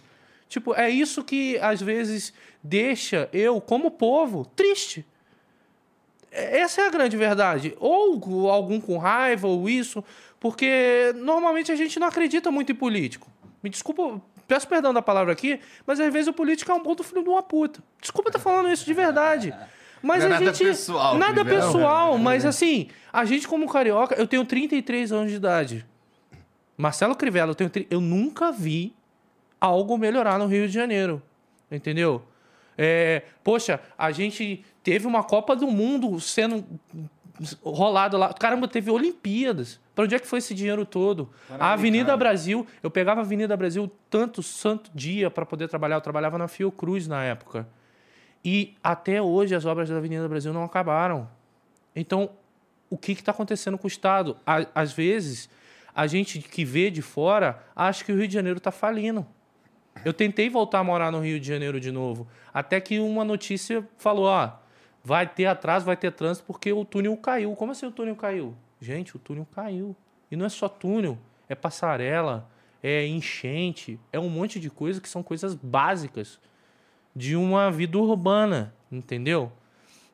[0.50, 5.06] Tipo, é isso que às vezes deixa eu, como povo, triste.
[6.32, 7.76] Essa é a grande verdade.
[7.80, 10.04] Ou algum com raiva, ou isso,
[10.40, 13.30] porque normalmente a gente não acredita muito em político.
[13.62, 17.04] Me desculpa, peço perdão da palavra aqui, mas às vezes o político é um ponto
[17.04, 17.82] filho de uma puta.
[18.02, 19.54] Desculpa estar falando isso de verdade.
[20.02, 20.68] Mas Não é a nada gente.
[20.68, 25.86] pessoal, Nada pessoal, mas assim, a gente como carioca, eu tenho 33 anos de idade.
[26.78, 28.96] Marcelo Crivella, eu, tenho, eu nunca vi
[29.60, 31.22] algo melhorar no Rio de Janeiro.
[31.72, 32.24] Entendeu?
[32.78, 36.66] É, poxa, a gente teve uma Copa do Mundo sendo
[37.64, 38.34] rolado lá.
[38.34, 39.80] Caramba, teve Olimpíadas.
[39.94, 41.30] Para onde é que foi esse dinheiro todo?
[41.60, 45.96] A Avenida Brasil, eu pegava a Avenida Brasil tanto santo dia para poder trabalhar.
[45.98, 47.68] Eu trabalhava na Fiocruz na época.
[48.44, 51.30] E até hoje as obras da Avenida Brasil não acabaram.
[51.96, 52.32] Então,
[52.90, 54.38] o que está acontecendo com o Estado?
[54.46, 55.50] Às vezes,
[55.96, 59.26] a gente que vê de fora acha que o Rio de Janeiro está falindo.
[60.04, 63.88] Eu tentei voltar a morar no Rio de Janeiro de novo, até que uma notícia
[63.98, 64.52] falou: ó,
[65.04, 67.56] vai ter atraso, vai ter trânsito porque o túnel caiu.
[67.56, 68.56] Como assim o túnel caiu?
[68.80, 69.96] Gente, o túnel caiu.
[70.32, 72.50] E não é só túnel, é passarela,
[72.82, 76.40] é enchente, é um monte de coisa que são coisas básicas
[77.16, 79.52] de uma vida urbana, entendeu?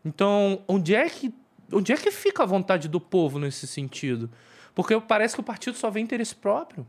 [0.04, 1.34] Então, onde é que
[1.72, 4.30] onde é que fica a vontade do povo nesse sentido?
[4.74, 6.88] Porque parece que o partido só vê interesse próprio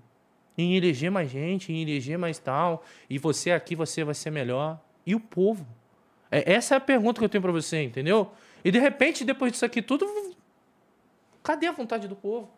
[0.57, 4.81] em eleger mais gente, em eleger mais tal, e você aqui você vai ser melhor.
[5.07, 5.66] E o povo?
[6.31, 8.33] É, essa é a pergunta que eu tenho para você, entendeu?
[8.64, 10.07] E de repente, depois disso aqui tudo,
[11.42, 12.51] cadê a vontade do povo?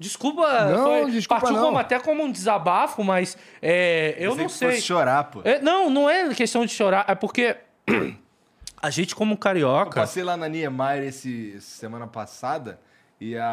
[0.00, 1.66] Desculpa, Não, foi- desculpa partiu não.
[1.66, 4.70] como- até como um desabafo, mas é, eu não sei.
[4.70, 5.42] fosse chorar, pô.
[5.44, 7.54] É, não, não é questão de chorar, é porque
[8.82, 12.80] a gente como Eu carioca, passei lá na Niemeyer esse semana passada
[13.20, 13.44] e a,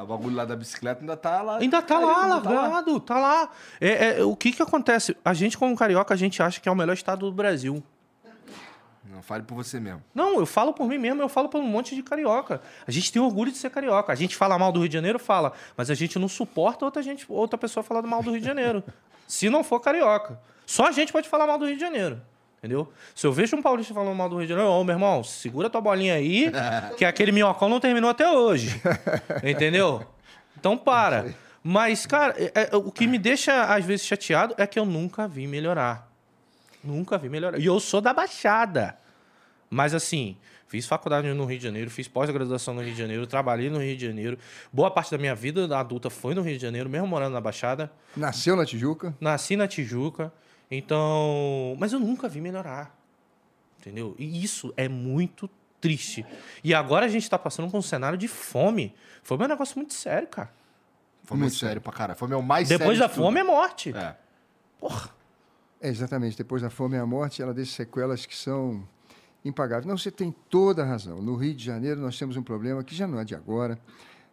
[0.00, 1.58] a- o bagulho lá da bicicleta ainda tá lá.
[1.58, 3.00] ainda tá lá, ainda tá lá.
[3.00, 3.48] tá lá.
[3.80, 5.16] É, é, o que que acontece?
[5.24, 7.82] A gente como carioca, a gente acha que é o melhor estado do Brasil.
[9.14, 10.02] Não, fale por você mesmo.
[10.12, 12.60] Não, eu falo por mim mesmo, eu falo por um monte de carioca.
[12.84, 14.12] A gente tem orgulho de ser carioca.
[14.12, 17.00] A gente fala mal do Rio de Janeiro, fala, mas a gente não suporta outra,
[17.00, 18.82] gente, outra pessoa falar mal do Rio de Janeiro.
[19.28, 20.38] se não for carioca.
[20.66, 22.20] Só a gente pode falar mal do Rio de Janeiro.
[22.58, 22.90] Entendeu?
[23.14, 25.68] Se eu vejo um paulista falando mal do Rio de Janeiro, ô meu irmão, segura
[25.70, 26.50] tua bolinha aí,
[26.96, 28.80] que aquele minhocão não terminou até hoje.
[29.44, 30.02] Entendeu?
[30.58, 31.34] Então para.
[31.62, 35.28] Mas, cara, é- é- o que me deixa às vezes chateado é que eu nunca
[35.28, 36.10] vi melhorar.
[36.82, 37.58] Nunca vi melhorar.
[37.58, 38.98] E eu sou da Baixada.
[39.70, 40.36] Mas assim,
[40.68, 43.96] fiz faculdade no Rio de Janeiro, fiz pós-graduação no Rio de Janeiro, trabalhei no Rio
[43.96, 44.38] de Janeiro.
[44.72, 47.90] Boa parte da minha vida adulta foi no Rio de Janeiro, mesmo morando na Baixada.
[48.16, 49.14] Nasceu na Tijuca.
[49.20, 50.32] Nasci na Tijuca.
[50.70, 51.76] Então.
[51.78, 52.96] Mas eu nunca vi melhorar.
[53.80, 54.14] Entendeu?
[54.18, 55.48] E isso é muito
[55.80, 56.24] triste.
[56.62, 58.94] E agora a gente tá passando por um cenário de fome.
[59.22, 60.50] Foi um negócio muito sério, cara.
[61.24, 62.18] Fome Muito é sério pra caralho.
[62.18, 63.24] Fome é o mais Depois sério da de tudo.
[63.24, 63.96] fome é morte.
[63.96, 64.14] É.
[64.78, 65.10] Porra.
[65.80, 66.36] É, exatamente.
[66.36, 68.86] Depois da fome e a morte, ela deixa sequelas que são
[69.44, 69.86] impagáveis.
[69.86, 71.20] Não, você tem toda a razão.
[71.20, 73.78] No Rio de Janeiro, nós temos um problema que já não é de agora.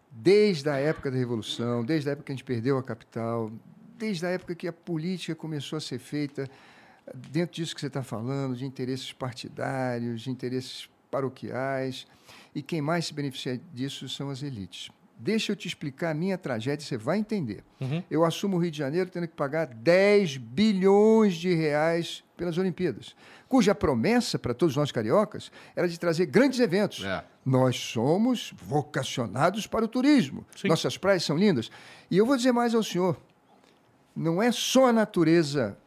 [0.09, 3.51] Desde a época da Revolução, desde a época que a gente perdeu a capital,
[3.97, 6.49] desde a época que a política começou a ser feita
[7.31, 12.07] dentro disso que você está falando, de interesses partidários, de interesses paroquiais.
[12.55, 14.89] E quem mais se beneficia disso são as elites.
[15.17, 17.63] Deixa eu te explicar a minha tragédia, você vai entender.
[17.79, 18.03] Uhum.
[18.09, 23.15] Eu assumo o Rio de Janeiro tendo que pagar 10 bilhões de reais pelas Olimpíadas,
[23.51, 27.03] cuja promessa para todos nós cariocas era de trazer grandes eventos.
[27.03, 27.21] É.
[27.45, 30.45] Nós somos vocacionados para o turismo.
[30.55, 30.69] Sim.
[30.69, 31.69] Nossas praias são lindas.
[32.09, 33.17] E eu vou dizer mais ao senhor:
[34.15, 35.77] não é só a natureza,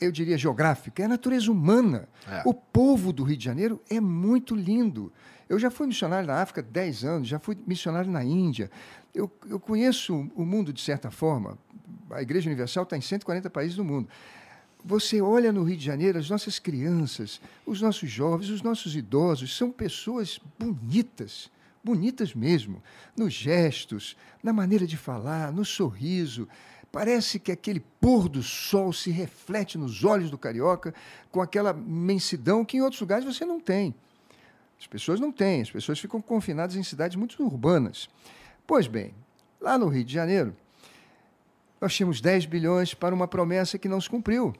[0.00, 2.08] eu diria geográfica, é a natureza humana.
[2.26, 2.40] É.
[2.46, 5.12] O povo do Rio de Janeiro é muito lindo.
[5.46, 8.70] Eu já fui missionário na África há 10 anos, já fui missionário na Índia.
[9.14, 11.58] Eu, eu conheço o mundo de certa forma.
[12.10, 14.08] A Igreja Universal está em 140 países do mundo.
[14.86, 19.56] Você olha no Rio de Janeiro, as nossas crianças, os nossos jovens, os nossos idosos,
[19.56, 21.50] são pessoas bonitas,
[21.82, 22.82] bonitas mesmo,
[23.16, 26.46] nos gestos, na maneira de falar, no sorriso.
[26.92, 30.94] Parece que aquele pôr do sol se reflete nos olhos do carioca
[31.30, 33.94] com aquela imensidão que em outros lugares você não tem.
[34.78, 38.06] As pessoas não têm, as pessoas ficam confinadas em cidades muito urbanas.
[38.66, 39.14] Pois bem,
[39.58, 40.54] lá no Rio de Janeiro,
[41.80, 44.54] nós tínhamos 10 bilhões para uma promessa que não se cumpriu.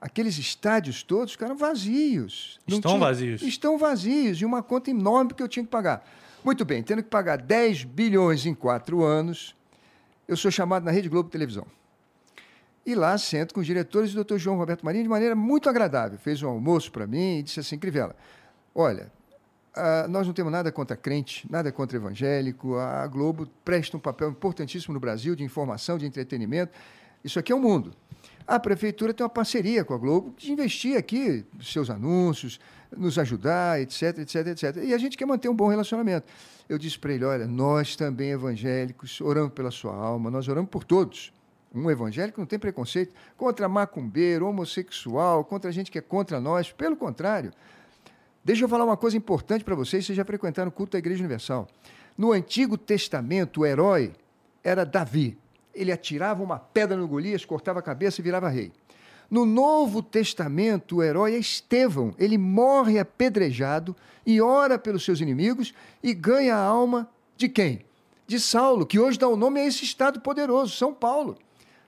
[0.00, 2.58] Aqueles estádios todos ficaram vazios.
[2.66, 3.42] Estão vazios.
[3.42, 6.06] Estão vazios, e uma conta enorme que eu tinha que pagar.
[6.44, 9.56] Muito bem, tendo que pagar 10 bilhões em quatro anos,
[10.28, 11.66] eu sou chamado na Rede Globo Televisão.
[12.84, 14.36] E lá sento com os diretores e o Dr.
[14.36, 16.18] João Roberto Marinho de maneira muito agradável.
[16.18, 18.14] Fez um almoço para mim e disse assim, Crivella,
[18.72, 19.10] olha,
[19.74, 22.76] ah, nós não temos nada contra crente, nada contra evangélico.
[22.76, 26.72] A Globo presta um papel importantíssimo no Brasil de informação, de entretenimento.
[27.24, 27.92] Isso aqui é o mundo.
[28.46, 32.60] A prefeitura tem uma parceria com a Globo de investir aqui seus anúncios,
[32.96, 34.76] nos ajudar, etc, etc, etc.
[34.84, 36.26] E a gente quer manter um bom relacionamento.
[36.68, 40.84] Eu disse para ele: olha, nós também evangélicos oramos pela sua alma, nós oramos por
[40.84, 41.32] todos.
[41.74, 46.72] Um evangélico não tem preconceito contra macumbeiro, homossexual, contra gente que é contra nós.
[46.72, 47.52] Pelo contrário,
[48.46, 51.18] Deixa eu falar uma coisa importante para vocês, vocês já frequentaram o culto da Igreja
[51.18, 51.66] Universal.
[52.16, 54.12] No Antigo Testamento, o herói
[54.62, 55.36] era Davi.
[55.76, 58.72] Ele atirava uma pedra no Golias, cortava a cabeça e virava rei.
[59.30, 62.14] No Novo Testamento, o herói é Estevão.
[62.18, 67.84] Ele morre apedrejado e ora pelos seus inimigos e ganha a alma de quem?
[68.26, 71.36] De Saulo, que hoje dá o nome a esse estado poderoso, São Paulo.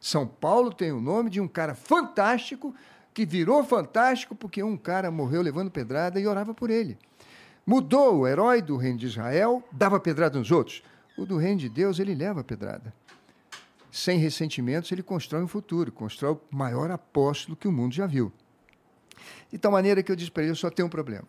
[0.00, 2.74] São Paulo tem o nome de um cara fantástico
[3.12, 6.96] que virou fantástico porque um cara morreu levando pedrada e orava por ele.
[7.66, 10.82] Mudou o herói do reino de Israel, dava pedrada nos outros.
[11.16, 12.94] O do reino de Deus, ele leva pedrada.
[13.98, 18.32] Sem ressentimentos, ele constrói um futuro, constrói o maior apóstolo que o mundo já viu.
[19.50, 21.26] De tal maneira que eu disse para ele: eu só tenho um problema.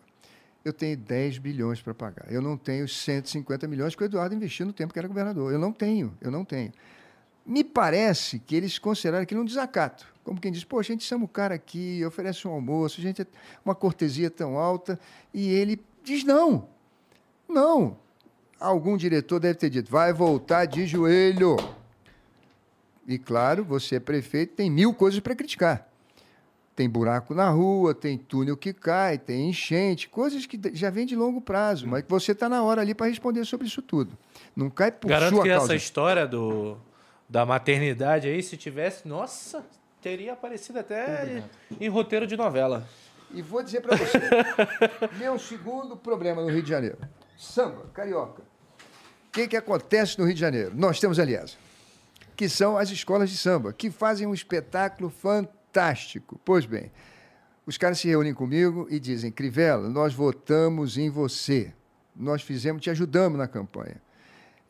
[0.64, 2.30] Eu tenho 10 bilhões para pagar.
[2.30, 5.52] Eu não tenho 150 milhões que o Eduardo investiu no tempo que era governador.
[5.52, 6.72] Eu não tenho, eu não tenho.
[7.44, 10.06] Me parece que eles consideraram aquilo um desacato.
[10.22, 13.22] Como quem diz, poxa, a gente chama o cara aqui, oferece um almoço, a gente
[13.22, 13.26] é
[13.64, 14.96] uma cortesia tão alta,
[15.34, 16.68] e ele diz não.
[17.48, 17.98] Não.
[18.60, 21.56] Algum diretor deve ter dito, vai voltar de joelho.
[23.10, 25.84] E claro, você é prefeito, tem mil coisas para criticar.
[26.76, 31.16] Tem buraco na rua, tem túnel que cai, tem enchente, coisas que já vêm de
[31.16, 34.16] longo prazo, mas que você está na hora ali para responder sobre isso tudo.
[34.54, 35.64] Não cai por Garanto sua que causa.
[35.64, 36.76] essa história do,
[37.28, 39.66] da maternidade aí, se tivesse, nossa,
[40.00, 41.42] teria aparecido até
[41.80, 42.88] em roteiro de novela.
[43.34, 44.20] E vou dizer para você,
[45.18, 46.98] meu segundo problema no Rio de Janeiro.
[47.36, 48.42] Samba, carioca.
[48.42, 50.70] O que, que acontece no Rio de Janeiro?
[50.76, 51.58] Nós temos, aliás,
[52.40, 56.40] que são as escolas de samba, que fazem um espetáculo fantástico.
[56.42, 56.90] Pois bem,
[57.66, 61.70] os caras se reúnem comigo e dizem, Crivella, nós votamos em você.
[62.16, 64.00] Nós fizemos, te ajudamos na campanha.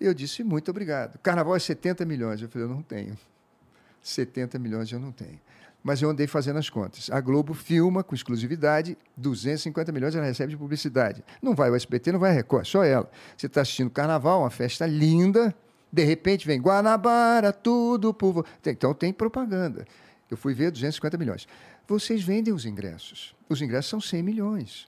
[0.00, 1.16] Eu disse, muito obrigado.
[1.20, 2.42] Carnaval é 70 milhões.
[2.42, 3.16] Eu falei, eu não tenho.
[4.02, 5.38] 70 milhões eu não tenho.
[5.80, 7.08] Mas eu andei fazendo as contas.
[7.08, 11.22] A Globo filma com exclusividade, 250 milhões ela recebe de publicidade.
[11.40, 13.08] Não vai o SBT, não vai a Record, só ela.
[13.36, 15.54] Você está assistindo Carnaval, uma festa linda,
[15.92, 18.32] de repente vem Guanabara, tudo por...
[18.32, 18.44] vo-".
[18.62, 19.86] Tem- Então tem propaganda.
[20.30, 21.48] Eu fui ver 250 milhões.
[21.88, 23.34] Vocês vendem os ingressos.
[23.48, 24.86] Os ingressos são 100 milhões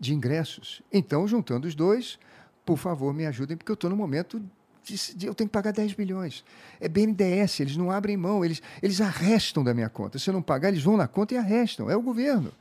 [0.00, 0.82] de ingressos.
[0.92, 2.18] Então, juntando os dois,
[2.66, 4.42] por favor, me ajudem, porque eu estou no momento
[5.22, 6.44] eu tenho que pagar 10 bilhões.
[6.78, 10.18] É BNDES, eles não abrem mão, eles, eles arrestam da minha conta.
[10.18, 11.88] Se eu não pagar, eles vão na conta e arrestam.
[11.88, 12.52] É o governo.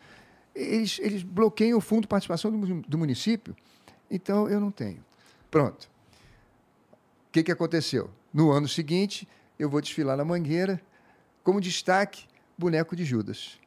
[0.55, 3.53] Eles, eles bloqueiam o fundo de participação do, do município.
[4.09, 5.03] Então, eu não tenho.
[5.51, 5.89] Pronto.
[7.33, 8.11] O que, que aconteceu?
[8.31, 10.79] No ano seguinte, eu vou desfilar na Mangueira,
[11.43, 13.57] como destaque, boneco de Judas.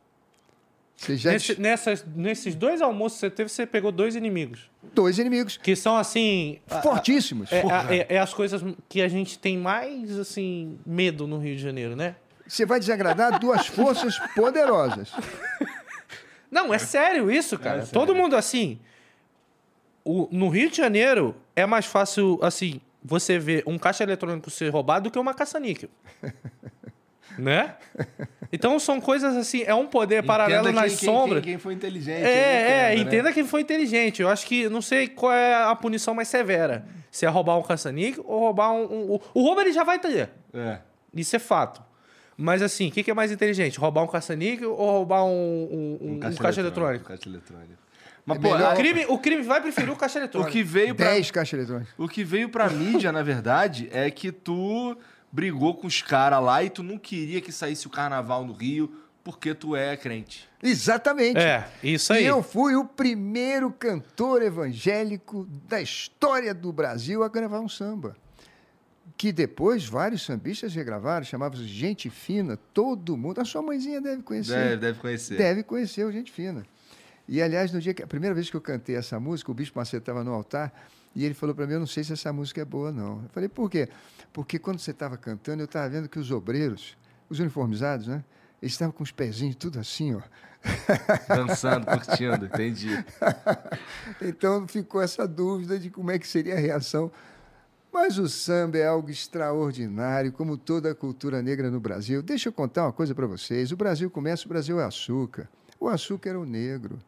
[0.96, 4.70] Você já Nesse- des- nessas, nesses dois almoços que você teve, você pegou dois inimigos.
[4.94, 6.61] Dois inimigos Que são, assim...
[6.70, 7.50] a- a- fortíssimos.
[7.50, 11.57] É, a- é- é as coisas que a gente tem mais, assim, medo no Rio
[11.57, 12.14] de Janeiro, né?
[12.46, 15.11] Você vai desagradar duas forças poderosas.
[16.48, 17.85] Não, é sério isso, cara.
[17.85, 18.79] Todo mundo assim.
[20.05, 24.69] o- no Rio de Janeiro é mais fácil, assim, você ver um caixa eletrônico ser
[24.71, 25.88] roubado do que uma caça-níquel.
[27.38, 27.75] né?
[28.53, 31.42] Então são coisas assim, é um poder paralelo Entenda nas quem- sombras.
[31.42, 32.23] Quem, quem foi inteligente.
[32.25, 34.23] É, é, aí, entenda quem foi inteligente.
[34.23, 36.85] Eu acho que não sei qual é a punição mais severa.
[37.11, 39.99] Se é roubar um caça-níquel ou roubar um, um- o- O roubo ele já vai
[39.99, 40.31] ter.
[40.55, 40.79] É.
[41.14, 41.83] Isso é fato.
[42.37, 43.79] Mas assim, o que, que é mais inteligente?
[43.79, 47.05] Roubar um caça-níquel ou roubar um, um- um- um caixa, eletrônico?
[47.07, 47.73] Caixa eletrônico.
[48.27, 50.51] Mas, É pô, melhor- O crime, o crime vai preferir o caixa o eletrônico.
[50.53, 51.11] que veio pra...
[51.12, 51.95] Dez caixas eletrônicas.
[51.97, 54.99] O que veio pra mídia, na verdade, é que tu
[55.31, 58.93] brigou com os caras lá e tu não queria que saísse o carnaval no Rio
[59.23, 60.49] porque tu é crente.
[60.62, 61.39] Exatamente.
[61.39, 62.25] É, isso aí.
[62.25, 68.17] E eu fui o primeiro cantor evangélico da história do Brasil a gravar um samba.
[69.17, 73.41] Que depois vários sambistas regravaram, chamavam-se Gente Fina, todo mundo.
[73.41, 74.53] A sua mãezinha deve conhecer.
[74.55, 75.37] Deve, deve conhecer.
[75.39, 76.65] Deve conhecer o Gente Fina.
[77.29, 79.79] E, aliás, no dia que a primeira vez que eu cantei essa música, o Bispo
[79.79, 80.73] Macedo estava no altar
[81.15, 83.23] e ele falou para mim: Eu não sei se essa música é boa, não.
[83.23, 83.89] Eu falei: Por quê?
[84.33, 86.97] Porque quando você estava cantando, eu estava vendo que os obreiros,
[87.29, 88.23] os uniformizados, né?
[88.61, 90.21] Eles estavam com os pezinhos tudo assim, ó.
[91.29, 92.91] Dançando, curtindo, entendi.
[94.21, 97.11] Então ficou essa dúvida de como é que seria a reação.
[97.93, 102.23] Mas o samba é algo extraordinário, como toda a cultura negra no Brasil.
[102.23, 103.73] Deixa eu contar uma coisa para vocês.
[103.73, 105.49] O Brasil começa, o Brasil é açúcar.
[105.81, 106.99] O açúcar era o negro.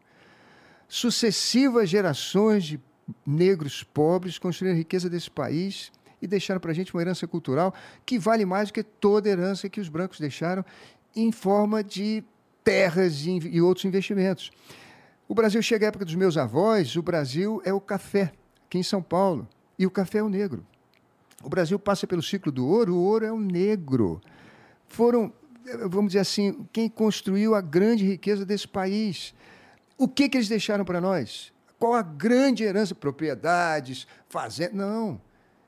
[0.88, 2.80] Sucessivas gerações de
[3.26, 7.74] negros pobres construíram a riqueza desse país e deixaram para a gente uma herança cultural
[8.04, 10.64] que vale mais do que toda herança que os brancos deixaram
[11.14, 12.24] em forma de
[12.64, 14.50] terras e e outros investimentos.
[15.28, 18.32] O Brasil chega à época dos meus avós, o Brasil é o café,
[18.64, 19.46] aqui em São Paulo,
[19.78, 20.66] e o café é o negro.
[21.42, 24.20] O Brasil passa pelo ciclo do ouro, o ouro é o negro.
[24.86, 25.32] Foram,
[25.66, 29.34] eh, vamos dizer assim, quem construiu a grande riqueza desse país.
[29.98, 31.52] O que, que eles deixaram para nós?
[31.78, 32.94] Qual a grande herança?
[32.94, 34.74] Propriedades, fazendas?
[34.74, 35.20] Não.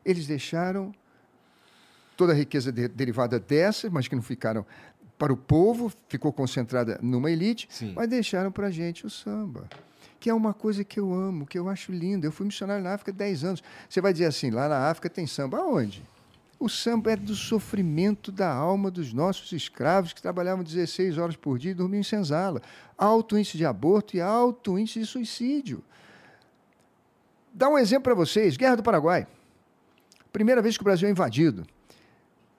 [0.04, 0.92] Eles deixaram
[2.16, 4.64] toda a riqueza de- derivada dessas, mas que não ficaram
[5.18, 7.92] para o povo, ficou concentrada numa elite, Sim.
[7.94, 9.68] mas deixaram para a gente o samba,
[10.18, 12.26] que é uma coisa que eu amo, que eu acho lindo.
[12.26, 13.62] Eu fui missionário na África há 10 anos.
[13.88, 15.58] Você vai dizer assim, lá na África tem samba.
[15.58, 16.02] Aonde?
[16.60, 21.58] O samba é do sofrimento da alma dos nossos escravos que trabalhavam 16 horas por
[21.58, 22.60] dia e dormiam em senzala.
[22.98, 25.82] Alto índice de aborto e alto índice de suicídio.
[27.50, 29.26] Dá um exemplo para vocês: Guerra do Paraguai.
[30.30, 31.66] Primeira vez que o Brasil é invadido.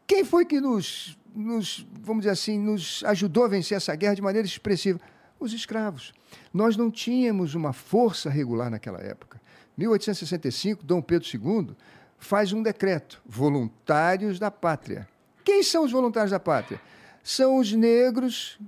[0.08, 4.22] Quem foi que nos, nos, vamos dizer assim, nos ajudou a vencer essa guerra de
[4.24, 5.00] maneira expressiva?
[5.40, 6.12] Os escravos.
[6.52, 9.40] Nós não tínhamos uma força regular naquela época.
[9.78, 11.76] 1865, Dom Pedro II
[12.22, 15.08] faz um decreto: voluntários da pátria.
[15.44, 16.80] Quem são os voluntários da pátria?
[17.24, 18.60] São os negros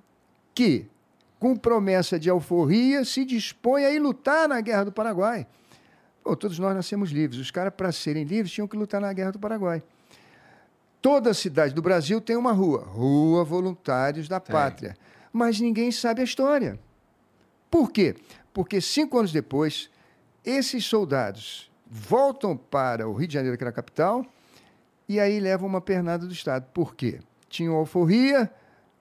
[0.53, 0.87] que,
[1.39, 5.47] com promessa de alforria, se dispõem a ir lutar na Guerra do Paraguai.
[6.23, 7.39] Pô, todos nós nascemos livres.
[7.39, 9.83] Os caras, para serem livres, tinham que lutar na Guerra do Paraguai.
[11.01, 14.95] Toda cidade do Brasil tem uma rua, Rua Voluntários da Pátria.
[15.31, 16.79] Mas ninguém sabe a história.
[17.69, 18.15] Por quê?
[18.53, 19.89] Porque cinco anos depois,
[20.45, 24.25] esses soldados voltam para o Rio de Janeiro, que era a capital,
[25.07, 26.65] e aí levam uma pernada do Estado.
[26.73, 27.19] Por quê?
[27.47, 28.51] Tinham alforria,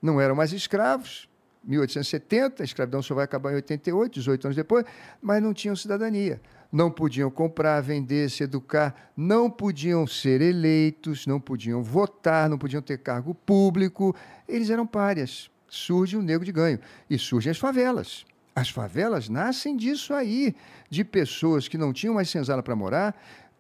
[0.01, 1.27] não eram mais escravos,
[1.65, 4.85] 1870, a escravidão só vai acabar em 88, 18 anos depois,
[5.23, 6.41] mas não tinham cidadania.
[6.71, 12.83] Não podiam comprar, vender, se educar, não podiam ser eleitos, não podiam votar, não podiam
[12.83, 14.15] ter cargo público.
[14.49, 15.51] Eles eram párias.
[15.69, 16.79] Surge o negro de ganho.
[17.09, 18.25] E surgem as favelas.
[18.55, 20.55] As favelas nascem disso aí,
[20.91, 23.17] de pessoas que não tinham mais senzala para morar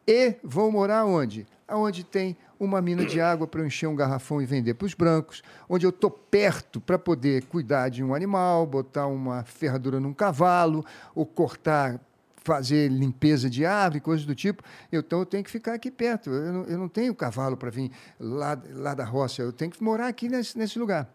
[0.06, 1.46] e vão morar onde?
[1.68, 5.42] Onde tem uma mina de água para encher um garrafão e vender para os brancos,
[5.68, 10.84] onde eu estou perto para poder cuidar de um animal, botar uma ferradura num cavalo,
[11.14, 11.98] ou cortar,
[12.44, 14.62] fazer limpeza de árvore, coisas do tipo.
[14.92, 16.30] Então eu tenho que ficar aqui perto.
[16.30, 17.90] Eu não, eu não tenho cavalo para vir
[18.20, 21.08] lá, lá da roça, eu tenho que morar aqui nesse, nesse lugar.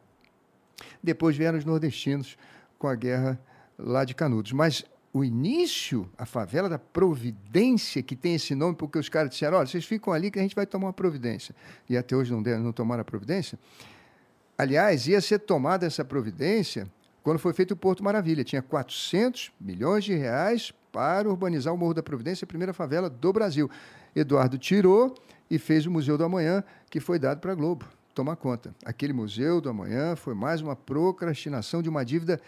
[1.01, 2.37] Depois vieram os nordestinos
[2.77, 3.39] com a guerra
[3.77, 4.51] lá de Canudos.
[4.51, 9.57] Mas o início, a favela da Providência, que tem esse nome porque os caras disseram:
[9.57, 11.55] olha, vocês ficam ali que a gente vai tomar uma providência.
[11.89, 13.57] E até hoje não, deram, não tomaram a providência.
[14.57, 16.87] Aliás, ia ser tomada essa providência
[17.21, 18.43] quando foi feito o Porto Maravilha.
[18.43, 23.31] Tinha 400 milhões de reais para urbanizar o Morro da Providência, a primeira favela do
[23.31, 23.69] Brasil.
[24.15, 25.13] Eduardo tirou
[25.49, 28.73] e fez o Museu do Amanhã, que foi dado para a Globo tomar conta.
[28.83, 32.41] Aquele Museu do Amanhã foi mais uma procrastinação de uma dívida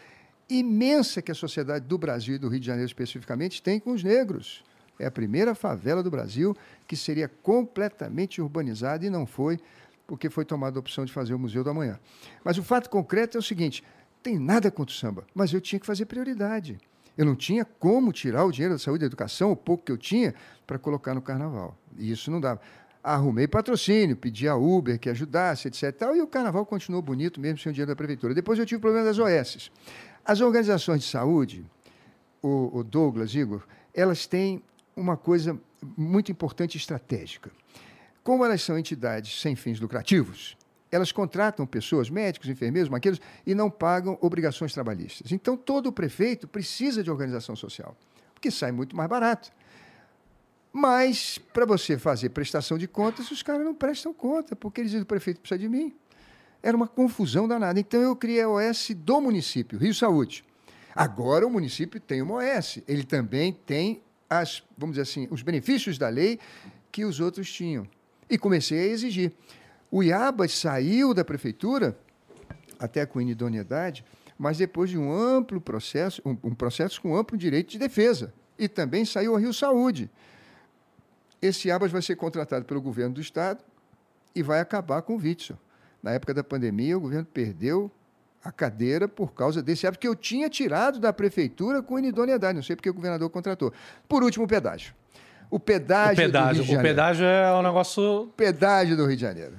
[0.50, 4.04] imensa que a sociedade do Brasil e do Rio de Janeiro especificamente tem com os
[4.04, 4.64] negros.
[4.98, 6.56] É a primeira favela do Brasil
[6.88, 9.60] que seria completamente urbanizada e não foi,
[10.06, 12.00] porque foi tomada a opção de fazer o Museu do Amanhã.
[12.44, 13.84] Mas o fato concreto é o seguinte:
[14.22, 16.78] tem nada contra o samba, mas eu tinha que fazer prioridade.
[17.18, 19.92] Eu não tinha como tirar o dinheiro da saúde e da educação, o pouco que
[19.92, 20.34] eu tinha,
[20.66, 21.78] para colocar no carnaval.
[21.98, 22.62] E isso não dava.
[23.04, 25.84] Arrumei patrocínio, pedi a Uber que ajudasse, etc.
[26.16, 28.34] E o carnaval continuou bonito, mesmo sem o dinheiro da prefeitura.
[28.34, 29.72] Depois eu tive o problema das OS.
[30.30, 31.66] As organizações de saúde,
[32.40, 33.64] o, o Douglas, Igor,
[33.96, 34.62] elas têm
[34.96, 35.60] uma coisa
[35.98, 37.50] muito importante e estratégica.
[38.24, 40.56] Como elas são entidades sem fins lucrativos,
[40.92, 45.32] elas contratam pessoas, médicos, enfermeiros, maqueiros, e não pagam obrigações trabalhistas.
[45.32, 47.98] Então, todo prefeito precisa de organização social,
[48.32, 49.52] porque sai muito mais barato.
[50.72, 55.02] Mas, para você fazer prestação de contas, os caras não prestam conta, porque eles dizem
[55.02, 55.92] o prefeito precisa de mim.
[56.62, 57.80] Era uma confusão danada.
[57.80, 60.44] Então, eu criei a OS do município, Rio Saúde.
[60.96, 62.80] Agora, o município tem uma OS.
[62.88, 66.40] Ele também tem, as, vamos dizer assim, os benefícios da lei
[66.92, 67.88] que os outros tinham.
[68.30, 69.32] E comecei a exigir.
[69.90, 71.98] O Iabas saiu da prefeitura,
[72.78, 74.06] até com inidoneidade,
[74.38, 78.34] mas depois de um amplo processo, um, um processo com amplo direito de defesa.
[78.58, 80.10] E também saiu a Rio Saúde.
[81.42, 83.64] Esse Abas vai ser contratado pelo governo do Estado
[84.36, 85.58] e vai acabar com o Witzel.
[86.02, 87.92] Na época da pandemia, o governo perdeu
[88.44, 92.56] a cadeira por causa desse Abas, que eu tinha tirado da prefeitura com inidoneidade.
[92.56, 93.74] Não sei porque o governador contratou.
[94.08, 94.94] Por último, o pedágio.
[95.52, 96.96] O pedágio, O pedágio, do Rio de o Janeiro.
[96.96, 98.32] pedágio é um negócio.
[98.38, 99.54] Pedágio do Rio de Janeiro.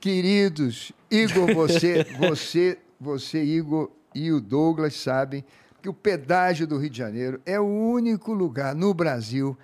[0.00, 5.44] Queridos, Igor, você, você, você, Igor e o Douglas sabem
[5.82, 9.56] que o pedágio do Rio de Janeiro é o único lugar no Brasil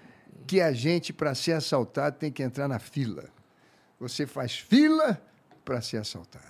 [0.47, 3.25] que a gente, para ser assaltado, tem que entrar na fila.
[3.99, 5.21] Você faz fila
[5.65, 6.45] para ser assaltado.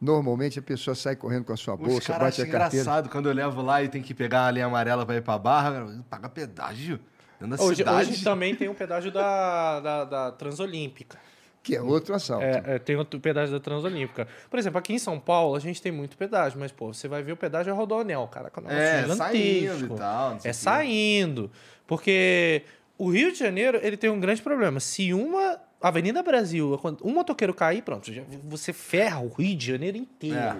[0.00, 2.82] Normalmente a pessoa sai correndo com a sua Os bolsa, caras bate a carteira.
[2.82, 5.36] engraçado quando eu levo lá e tem que pegar a linha amarela pra ir pra
[5.38, 6.02] barra.
[6.08, 7.00] Paga pedágio.
[7.40, 8.10] Dentro da Hoje, cidade.
[8.12, 11.18] hoje também tem um pedágio da, da, da Transolímpica.
[11.64, 12.44] Que é outro assalto.
[12.44, 14.28] É, é, tem outro pedágio da Transolímpica.
[14.48, 17.22] Por exemplo, aqui em São Paulo a gente tem muito pedágio, mas, pô, você vai
[17.22, 18.52] ver o pedágio é Rodoanel, cara.
[18.56, 19.16] é um É, gigantesco.
[19.16, 20.38] saindo e tal.
[20.44, 21.50] É saindo.
[21.86, 22.62] Porque
[22.96, 24.78] o Rio de Janeiro, ele tem um grande problema.
[24.80, 28.10] Se uma Avenida Brasil, um motoqueiro cair, pronto,
[28.44, 30.36] você ferra o Rio de Janeiro inteiro.
[30.36, 30.56] É.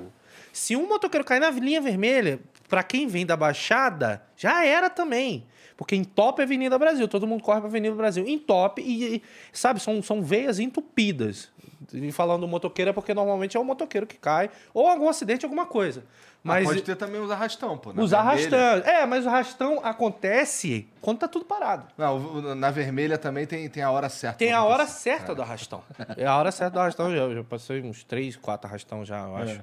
[0.53, 5.45] Se um motoqueiro cair na linha vermelha, pra quem vem da Baixada, já era também.
[5.77, 8.27] Porque entope a Avenida Brasil, todo mundo corre pra Avenida Brasil.
[8.29, 11.51] Entope e, e, sabe, são, são veias entupidas.
[11.93, 15.66] E falando motoqueiro é porque normalmente é o motoqueiro que cai, ou algum acidente, alguma
[15.66, 16.05] coisa.
[16.43, 17.91] Mas Mas pode ter também os arrastão, pô.
[17.97, 18.59] os arrastão.
[18.59, 21.86] É, mas o arrastão acontece quando tá tudo parado.
[21.97, 24.39] Não, na vermelha também tem, tem a hora certa.
[24.39, 25.82] Tem a hora certa do arrastão.
[26.16, 27.12] É a hora certa do arrastão.
[27.12, 29.61] Eu já passei uns três, quatro arrastão já, eu acho.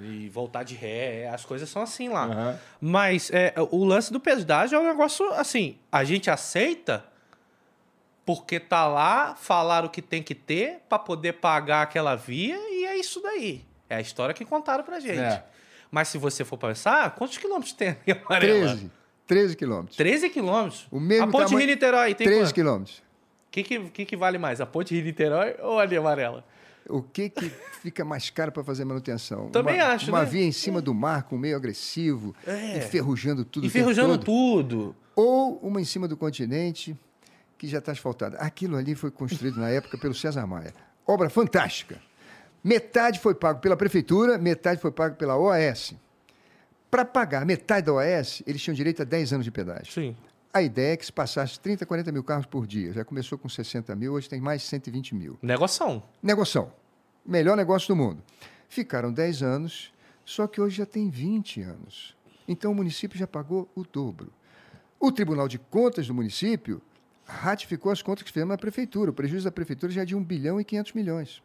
[0.00, 2.24] E voltar de ré, as coisas são assim lá.
[2.24, 2.58] Aham.
[2.80, 7.04] Mas é, o lance do pedágio é um negócio assim, a gente aceita
[8.26, 12.98] porque tá lá, falaram que tem que ter para poder pagar aquela via e é
[12.98, 13.64] isso daí.
[13.88, 15.20] É a história que contaram pra gente.
[15.20, 15.44] É.
[15.90, 18.66] Mas se você for pensar, quantos quilômetros tem a linha amarela?
[18.72, 18.90] 13.
[19.28, 19.96] 13 quilômetros.
[19.96, 20.86] 13 quilômetros.
[20.90, 22.54] O mesmo a ponte tamanho- Rio-Niterói tem 13 quanto?
[22.54, 22.98] quilômetros.
[22.98, 26.44] O que, que, que, que vale mais, a ponte Rio-Niterói ou a linha amarela?
[26.88, 27.48] O que, que
[27.82, 29.48] fica mais caro para fazer manutenção?
[29.50, 30.24] Também uma, acho, Uma né?
[30.26, 32.78] via em cima do mar com meio agressivo, É.
[32.78, 33.64] enferrujando tudo.
[33.64, 34.94] o Enferrujando tudo.
[35.16, 36.96] Ou uma em cima do continente
[37.58, 38.36] que já está asfaltada.
[38.38, 40.72] Aquilo ali foi construído na época pelo César Maia.
[41.06, 42.00] Obra fantástica.
[42.62, 45.94] Metade foi pago pela prefeitura, metade foi pago pela OAS.
[46.90, 49.92] Para pagar metade da OAS, eles tinham direito a 10 anos de pedágio.
[49.92, 50.16] Sim.
[50.52, 52.92] A ideia é que se passasse 30, 40 mil carros por dia.
[52.92, 55.38] Já começou com 60 mil, hoje tem mais de 120 mil.
[55.42, 56.02] Negoção.
[56.22, 56.72] Negoção.
[57.24, 58.22] Melhor negócio do mundo.
[58.68, 59.92] Ficaram 10 anos,
[60.24, 62.16] só que hoje já tem 20 anos.
[62.48, 64.32] Então o município já pagou o dobro.
[64.98, 66.80] O Tribunal de Contas do município
[67.26, 69.10] ratificou as contas que fizemos na prefeitura.
[69.10, 71.42] O prejuízo da prefeitura já é de 1 bilhão e 500 milhões.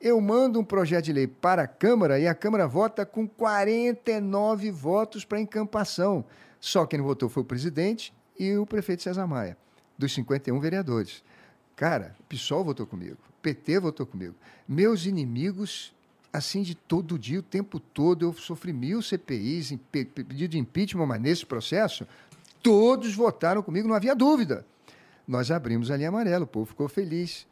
[0.00, 4.70] Eu mando um projeto de lei para a Câmara e a Câmara vota com 49
[4.70, 6.24] votos para encampação.
[6.58, 9.56] Só quem não votou foi o presidente e o prefeito César Maia,
[9.96, 11.22] dos 51 vereadores.
[11.76, 14.34] Cara, o PSOL votou comigo, o PT votou comigo.
[14.66, 15.94] Meus inimigos,
[16.32, 21.20] assim, de todo dia, o tempo todo, eu sofri mil CPIs, pedido de impeachment, mas
[21.20, 22.06] nesse processo,
[22.62, 24.66] todos votaram comigo, não havia dúvida.
[25.26, 27.46] Nós abrimos a linha amarela, o povo ficou feliz.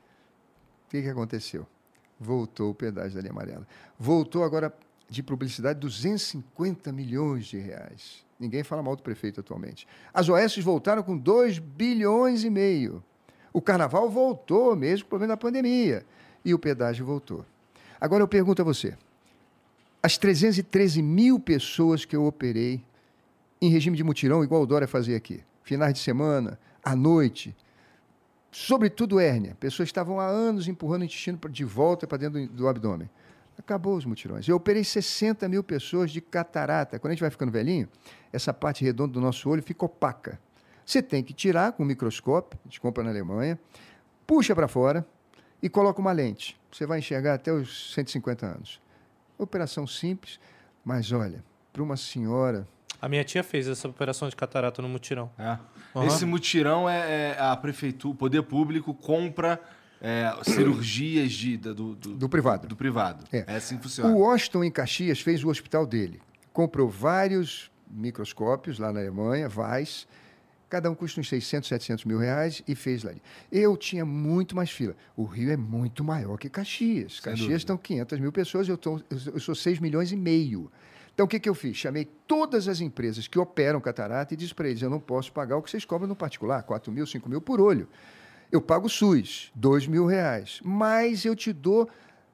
[0.87, 1.67] O que, que aconteceu?
[2.19, 3.67] Voltou o pedágio da linha amarela.
[3.99, 4.75] Voltou agora,
[5.09, 8.25] de publicidade 250 milhões de reais.
[8.39, 9.87] Ninguém fala mal do prefeito atualmente.
[10.13, 13.03] As OS voltaram com 2 bilhões e meio.
[13.53, 16.05] O carnaval voltou mesmo com o problema da pandemia.
[16.45, 17.45] E o pedágio voltou.
[18.01, 18.97] Agora eu pergunto a você:
[20.03, 22.83] as 313 mil pessoas que eu operei
[23.61, 27.57] em regime de mutirão, igual o Dória fazia aqui, finais de semana, à noite,
[28.51, 33.09] sobretudo hérnia, pessoas estavam há anos empurrando o intestino de volta para dentro do abdômen.
[33.59, 34.49] Acabou os mutirões.
[34.49, 36.99] Eu operei 60 mil pessoas de catarata.
[36.99, 37.89] Quando a gente vai ficando velhinho,
[38.33, 40.41] essa parte redonda do nosso olho fica opaca.
[40.85, 43.61] Você tem que tirar com um microscópio, a gente compra na Alemanha,
[44.27, 45.07] puxa para fora
[45.63, 46.59] e coloca uma lente.
[46.73, 48.81] Você vai enxergar até os 150 anos.
[49.39, 50.41] Operação simples,
[50.85, 52.67] mas olha, para uma senhora.
[53.01, 55.31] A minha tia fez essa operação de catarata no mutirão.
[55.39, 55.59] É.
[55.95, 56.07] Aham.
[56.07, 59.61] Esse mutirão é, é a prefeitura, o poder público compra
[60.01, 62.67] é, cirurgias de, do, do, Do privado.
[62.69, 63.25] do privado.
[63.33, 63.45] É.
[63.47, 64.11] É assim que funciona.
[64.15, 66.21] O Washington, em Caxias, fez o hospital dele.
[66.53, 70.07] Comprou vários microscópios lá na Alemanha, Weiss,
[70.69, 73.13] cada um custa uns 600, 700 mil reais, e fez lá.
[73.51, 74.95] Eu tinha muito mais fila.
[75.17, 77.15] O Rio é muito maior que Caxias.
[77.15, 77.57] Sem Caxias dúvida.
[77.57, 80.71] estão 500 mil pessoas, eu, tô, eu sou 6 milhões e meio.
[81.21, 81.77] Então, o que, que eu fiz?
[81.77, 85.55] Chamei todas as empresas que operam catarata e disse para eles, eu não posso pagar
[85.59, 87.87] o que vocês cobram no particular, 4 mil, 5 mil por olho.
[88.51, 91.91] Eu pago SUS, 2 mil reais, mas eu te dou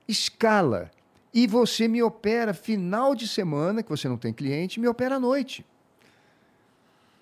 [0.07, 0.89] escala.
[1.35, 5.19] E você me opera final de semana, que você não tem cliente, me opera à
[5.19, 5.67] noite.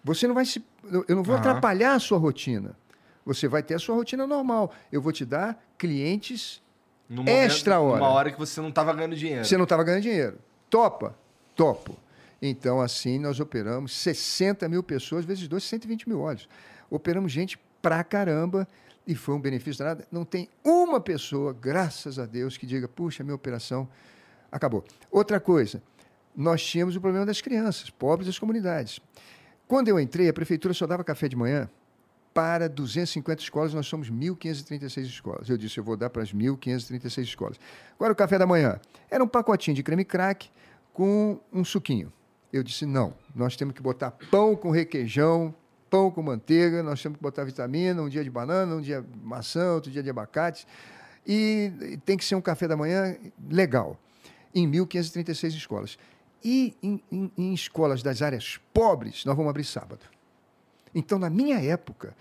[0.04, 0.62] Você não vai se.
[0.84, 1.40] eu- não vou Aham.
[1.48, 2.76] atrapalhar a sua rotina.
[3.24, 4.70] Você vai ter a sua rotina normal.
[4.92, 6.62] Eu vou te dar clientes.
[7.08, 8.02] Num extra hora.
[8.02, 9.46] Uma hora que você não estava ganhando dinheiro.
[9.46, 10.38] Você não estava ganhando dinheiro.
[10.68, 11.23] Topa?
[11.54, 11.96] Topo.
[12.40, 16.48] Então, assim, nós operamos 60 mil pessoas, vezes dois, 120 mil olhos.
[16.90, 18.68] Operamos gente pra caramba
[19.06, 20.04] e foi um benefício danado.
[20.10, 23.88] Não tem uma pessoa, graças a Deus, que diga, puxa, minha operação
[24.50, 24.84] acabou.
[25.10, 25.82] Outra coisa,
[26.36, 29.00] nós tínhamos o problema das crianças, pobres das comunidades.
[29.66, 31.68] Quando eu entrei, a prefeitura só dava café de manhã
[32.34, 35.48] para 250 escolas, nós somos 1.536 escolas.
[35.48, 37.60] Eu disse, eu vou dar para as 1.536 escolas.
[37.94, 40.50] Agora, o café da manhã era um pacotinho de creme crack
[40.94, 42.10] com um suquinho.
[42.50, 45.52] Eu disse, não, nós temos que botar pão com requeijão,
[45.90, 49.72] pão com manteiga, nós temos que botar vitamina, um dia de banana, um dia maçã,
[49.74, 50.66] outro dia de abacate.
[51.26, 53.16] E e tem que ser um café da manhã
[53.50, 53.98] legal,
[54.54, 55.98] em 1.536 escolas.
[56.44, 60.02] E em, em- em escolas das áreas pobres, nós vamos abrir sábado.
[60.94, 62.14] Então, na minha época,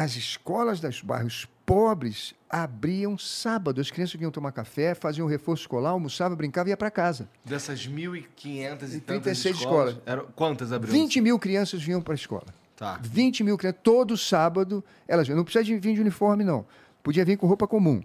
[0.00, 3.82] as escolas dos bairros pobres abriam sábado.
[3.82, 7.28] As crianças vinham tomar café, faziam reforço escolar, almoçavam, brincavam e ia para casa.
[7.44, 9.90] Dessas 1.500 e E tantas 36 escolas.
[9.90, 9.96] escolas.
[10.06, 10.98] Eram, quantas abriram?
[10.98, 12.46] 20 mil crianças vinham para a escola.
[12.74, 12.98] Tá.
[13.02, 15.36] 20 mil crianças, todo sábado, elas vinham.
[15.36, 16.64] Não precisa de vir de uniforme, não.
[17.02, 18.02] Podia vir com roupa comum.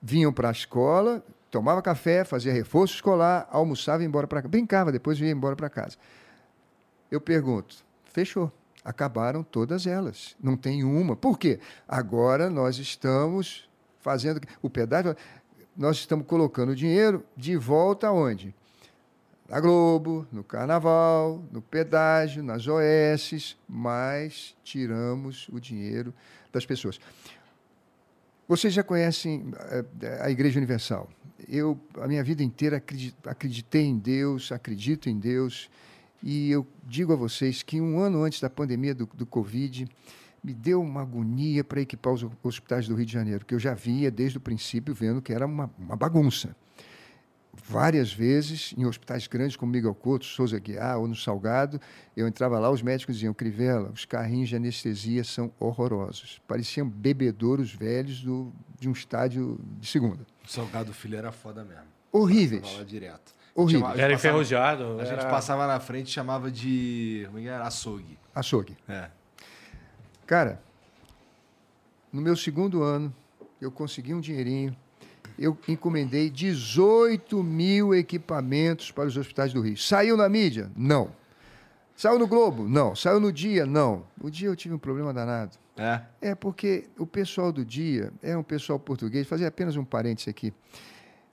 [0.00, 4.48] Vinham para a escola, tomava café, fazia reforço escolar, almoçava e ia embora para casa.
[4.48, 5.96] Brincava, depois ia embora para casa.
[7.10, 8.52] Eu pergunto, fechou.
[8.84, 10.34] Acabaram todas elas.
[10.42, 11.14] Não tem uma.
[11.14, 11.60] Por quê?
[11.86, 13.68] Agora nós estamos
[14.00, 14.40] fazendo.
[14.60, 15.16] O pedágio,
[15.76, 18.54] nós estamos colocando o dinheiro de volta aonde?
[19.48, 26.12] Na Globo, no Carnaval, no pedágio, nas OS, mas tiramos o dinheiro
[26.52, 26.98] das pessoas.
[28.48, 29.52] Vocês já conhecem
[30.00, 31.08] eh, a Igreja Universal.
[31.48, 35.70] Eu, a minha vida inteira, acredi- acreditei em Deus, acredito em Deus,
[36.22, 39.88] e eu digo a vocês que um ano antes da pandemia do, do Covid,
[40.42, 43.74] me deu uma agonia para equipar os hospitais do Rio de Janeiro, que eu já
[43.74, 46.56] via desde o princípio vendo que era uma, uma bagunça
[47.52, 51.80] várias vezes em hospitais grandes como Miguel Couto, Souza Guiar ou no Salgado,
[52.16, 56.40] eu entrava lá, os médicos diziam, Crivella, os carrinhos de anestesia são horrorosos.
[56.48, 60.26] Pareciam bebedouros velhos do, de um estádio de segunda.
[60.44, 61.84] O Salgado Filho era foda mesmo.
[62.10, 62.66] Horríveis.
[62.86, 63.34] Direto.
[63.54, 63.80] Horríveis.
[63.82, 65.00] Chama- a gente Era passava- enferrujado.
[65.00, 67.22] A gente era- passava na frente e chamava de.
[67.26, 67.64] Como é que era?
[67.66, 68.18] Açougue.
[68.34, 68.76] Açougue.
[68.88, 69.10] É.
[70.26, 70.62] Cara,
[72.12, 73.14] no meu segundo ano,
[73.60, 74.74] eu consegui um dinheirinho,
[75.38, 79.76] eu encomendei 18 mil equipamentos para os hospitais do Rio.
[79.76, 80.70] Saiu na mídia?
[80.76, 81.10] Não.
[81.94, 82.66] Saiu no Globo?
[82.68, 82.96] Não.
[82.96, 83.66] Saiu no Dia?
[83.66, 84.04] Não.
[84.20, 85.56] O Dia eu tive um problema danado.
[85.76, 86.00] É.
[86.20, 90.52] É porque o pessoal do dia é um pessoal português, fazer apenas um parêntese aqui,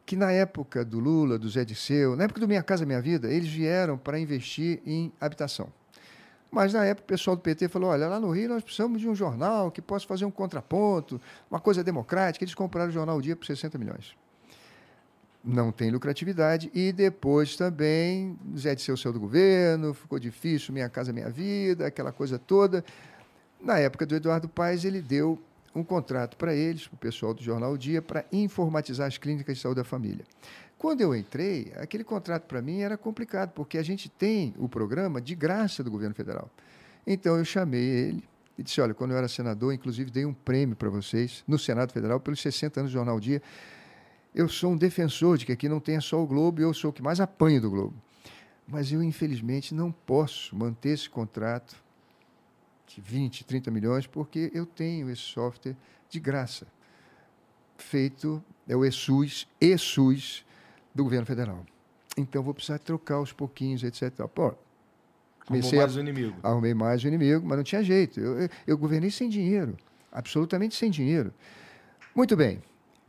[0.09, 3.31] que na época do Lula, do Zé Disseu, na época do Minha Casa Minha Vida,
[3.31, 5.71] eles vieram para investir em habitação.
[6.49, 9.07] Mas na época o pessoal do PT falou: olha, lá no Rio nós precisamos de
[9.07, 12.43] um jornal que possa fazer um contraponto, uma coisa democrática.
[12.43, 14.15] Eles compraram o jornal O Dia por 60 milhões.
[15.43, 16.71] Não tem lucratividade.
[16.73, 22.11] E depois também, Zé Disseu saiu do governo, ficou difícil, Minha Casa Minha Vida, aquela
[22.11, 22.83] coisa toda.
[23.61, 25.39] Na época do Eduardo Paes, ele deu
[25.75, 29.57] um contrato para eles, para o pessoal do Jornal O Dia, para informatizar as clínicas
[29.57, 30.25] de saúde da família.
[30.77, 35.19] Quando eu entrei, aquele contrato para mim era complicado, porque a gente tem o programa
[35.19, 36.49] de graça do governo federal.
[37.05, 38.23] Então eu chamei ele
[38.57, 41.91] e disse: Olha, quando eu era senador, inclusive dei um prêmio para vocês no Senado
[41.91, 43.41] Federal pelos 60 anos do Jornal Dia.
[44.33, 46.91] Eu sou um defensor de que aqui não tenha só o Globo e eu sou
[46.91, 47.95] o que mais apanho do Globo.
[48.67, 51.75] Mas eu, infelizmente, não posso manter esse contrato
[52.95, 55.75] de 20, 30 milhões, porque eu tenho esse software
[56.09, 56.67] de graça,
[57.77, 60.45] feito, é o ESUS, ESUS
[60.93, 61.65] do governo federal.
[62.17, 64.11] Então, vou precisar trocar aos pouquinhos, etc.
[64.33, 64.53] Pô,
[65.45, 66.35] comecei a mais um inimigo.
[66.43, 68.19] arrumei mais o inimigo, mas não tinha jeito.
[68.19, 69.77] Eu, eu, eu governei sem dinheiro,
[70.11, 71.33] absolutamente sem dinheiro.
[72.15, 72.61] Muito bem,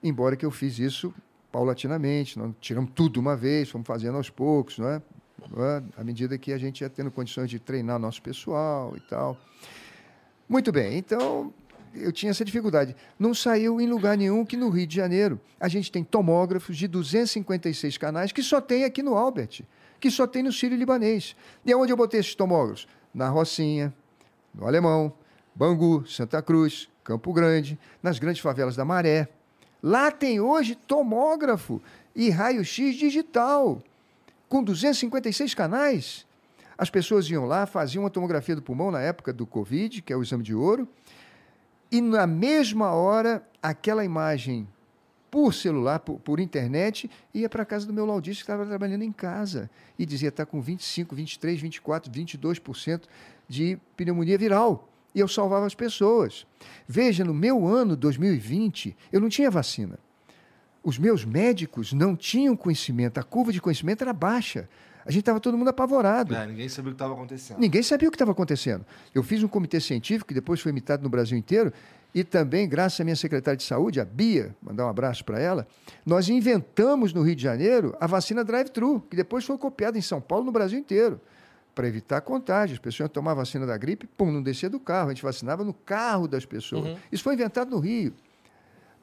[0.03, 1.13] embora que eu fiz isso
[1.51, 5.03] paulatinamente, nós tiramos tudo de uma vez, fomos fazendo aos poucos, não é?
[5.49, 5.83] Não é?
[5.97, 9.37] À medida que a gente ia tendo condições de treinar nosso pessoal e tal.
[10.49, 11.53] Muito bem, então
[11.95, 12.95] eu tinha essa dificuldade.
[13.19, 16.87] Não saiu em lugar nenhum que no Rio de Janeiro a gente tem tomógrafos de
[16.87, 19.63] 256 canais que só tem aqui no Albert,
[19.99, 21.37] que só tem no Sírio Libanês.
[21.65, 22.87] E aonde eu botei esses tomógrafos?
[23.13, 23.93] Na Rocinha,
[24.55, 25.13] no Alemão,
[25.55, 29.29] Bangu, Santa Cruz, Campo Grande, nas grandes favelas da Maré.
[29.83, 31.83] Lá tem hoje tomógrafo
[32.15, 33.83] e raio-x digital,
[34.51, 36.27] com 256 canais.
[36.77, 40.17] As pessoas iam lá, faziam uma tomografia do pulmão na época do Covid, que é
[40.17, 40.89] o exame de ouro,
[41.91, 44.69] e na mesma hora, aquela imagem
[45.31, 49.03] por celular, por, por internet, ia para a casa do meu laudista que estava trabalhando
[49.03, 53.03] em casa e dizia está com 25, 23, 24, 22%
[53.49, 54.89] de pneumonia viral.
[55.15, 56.45] E eu salvava as pessoas.
[56.89, 59.99] Veja, no meu ano 2020, eu não tinha vacina.
[60.83, 64.69] Os meus médicos não tinham conhecimento, a curva de conhecimento era baixa.
[65.05, 66.35] A gente estava todo mundo apavorado.
[66.35, 67.59] É, ninguém sabia o que estava acontecendo.
[67.59, 68.85] Ninguém sabia o que estava acontecendo.
[69.15, 71.73] Eu fiz um comitê científico, que depois foi imitado no Brasil inteiro,
[72.15, 75.67] e também, graças à minha secretária de saúde, a Bia, mandar um abraço para ela,
[76.05, 80.21] nós inventamos no Rio de Janeiro a vacina drive-thru, que depois foi copiada em São
[80.21, 81.21] Paulo no Brasil inteiro,
[81.75, 82.75] para evitar contágio.
[82.75, 85.23] As pessoas iam tomar a vacina da gripe, pum, não descia do carro, a gente
[85.23, 86.99] vacinava no carro das pessoas.
[87.13, 88.13] Isso foi inventado no Rio.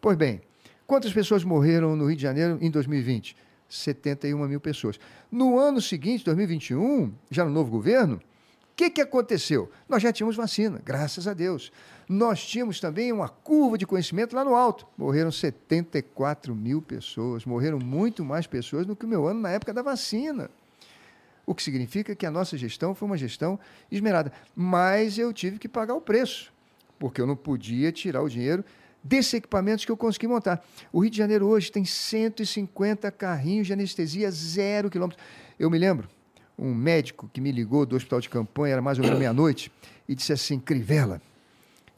[0.02, 0.42] Pois bem,
[0.88, 3.36] quantas pessoas morreram no Rio de Janeiro em 2020?
[3.70, 4.98] 71 mil pessoas.
[5.30, 8.22] No ano seguinte, 2021, já no novo governo, o
[8.78, 9.70] que, que aconteceu?
[9.90, 11.72] Nós já tínhamos vacina, graças a Deus.
[12.08, 14.88] Nós tínhamos também uma curva de conhecimento lá no alto.
[14.98, 19.74] Morreram 74 mil pessoas, morreram muito mais pessoas do que o meu ano na época
[19.74, 20.50] da vacina.
[21.46, 23.60] O que significa que a nossa gestão foi uma gestão
[23.92, 24.32] esmerada.
[24.56, 26.54] Mas eu tive que pagar o preço,
[27.00, 28.64] porque eu não podia tirar o dinheiro
[29.04, 30.64] desses equipamentos que eu consegui montar.
[30.92, 35.24] O Rio de Janeiro hoje tem 150 carrinhos de anestesia zero quilômetros.
[35.58, 36.10] Eu me lembro,
[36.58, 39.72] um médico que me ligou do hospital de campanha, era mais ou menos meia-noite,
[40.08, 41.22] e disse assim: Crivella,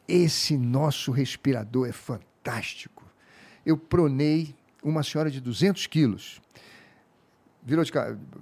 [0.07, 3.05] esse nosso respirador é fantástico.
[3.65, 6.41] Eu pronei uma senhora de 200 quilos,
[7.63, 7.91] virou de,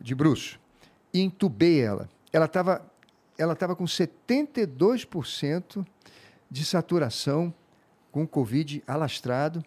[0.01, 0.59] de bruço,
[1.13, 2.09] e entubei ela.
[2.31, 2.85] Ela estava
[3.37, 5.85] ela tava com 72%
[6.49, 7.53] de saturação
[8.11, 9.63] com Covid alastrado.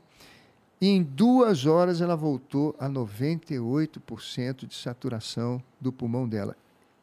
[0.80, 6.56] E em duas horas ela voltou a 98% de saturação do pulmão dela.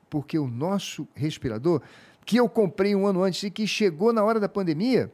[0.10, 1.82] Porque o nosso respirador,
[2.26, 5.12] que eu comprei um ano antes e que chegou na hora da pandemia,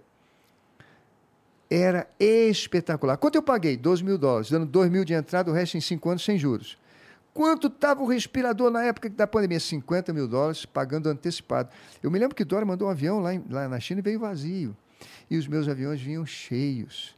[1.70, 3.18] era espetacular.
[3.18, 3.76] Quanto eu paguei?
[3.76, 6.78] 12 mil dólares, dando 2 mil de entrada, o resto em 5 anos sem juros.
[7.34, 9.60] Quanto estava o respirador na época da pandemia?
[9.60, 11.70] 50 mil dólares, pagando antecipado.
[12.02, 14.20] Eu me lembro que Dória mandou um avião lá, em- lá na China e veio
[14.20, 14.78] vazio.
[15.30, 17.16] E os meus aviões vinham cheios.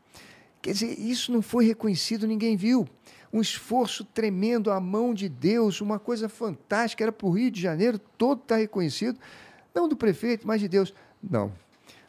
[0.61, 2.87] Quer dizer, isso não foi reconhecido, ninguém viu.
[3.31, 7.61] Um esforço tremendo, a mão de Deus, uma coisa fantástica, era para o Rio de
[7.61, 9.19] Janeiro, todo está reconhecido.
[9.73, 10.93] Não do prefeito, mas de Deus.
[11.21, 11.51] Não.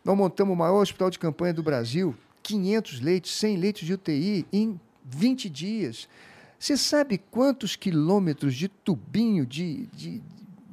[0.04, 4.46] Nós montamos o maior hospital de campanha do Brasil, 500 leitos, 100 leitos de UTI
[4.52, 6.08] em 20 dias.
[6.58, 10.22] Você sabe quantos quilômetros de tubinho de, de,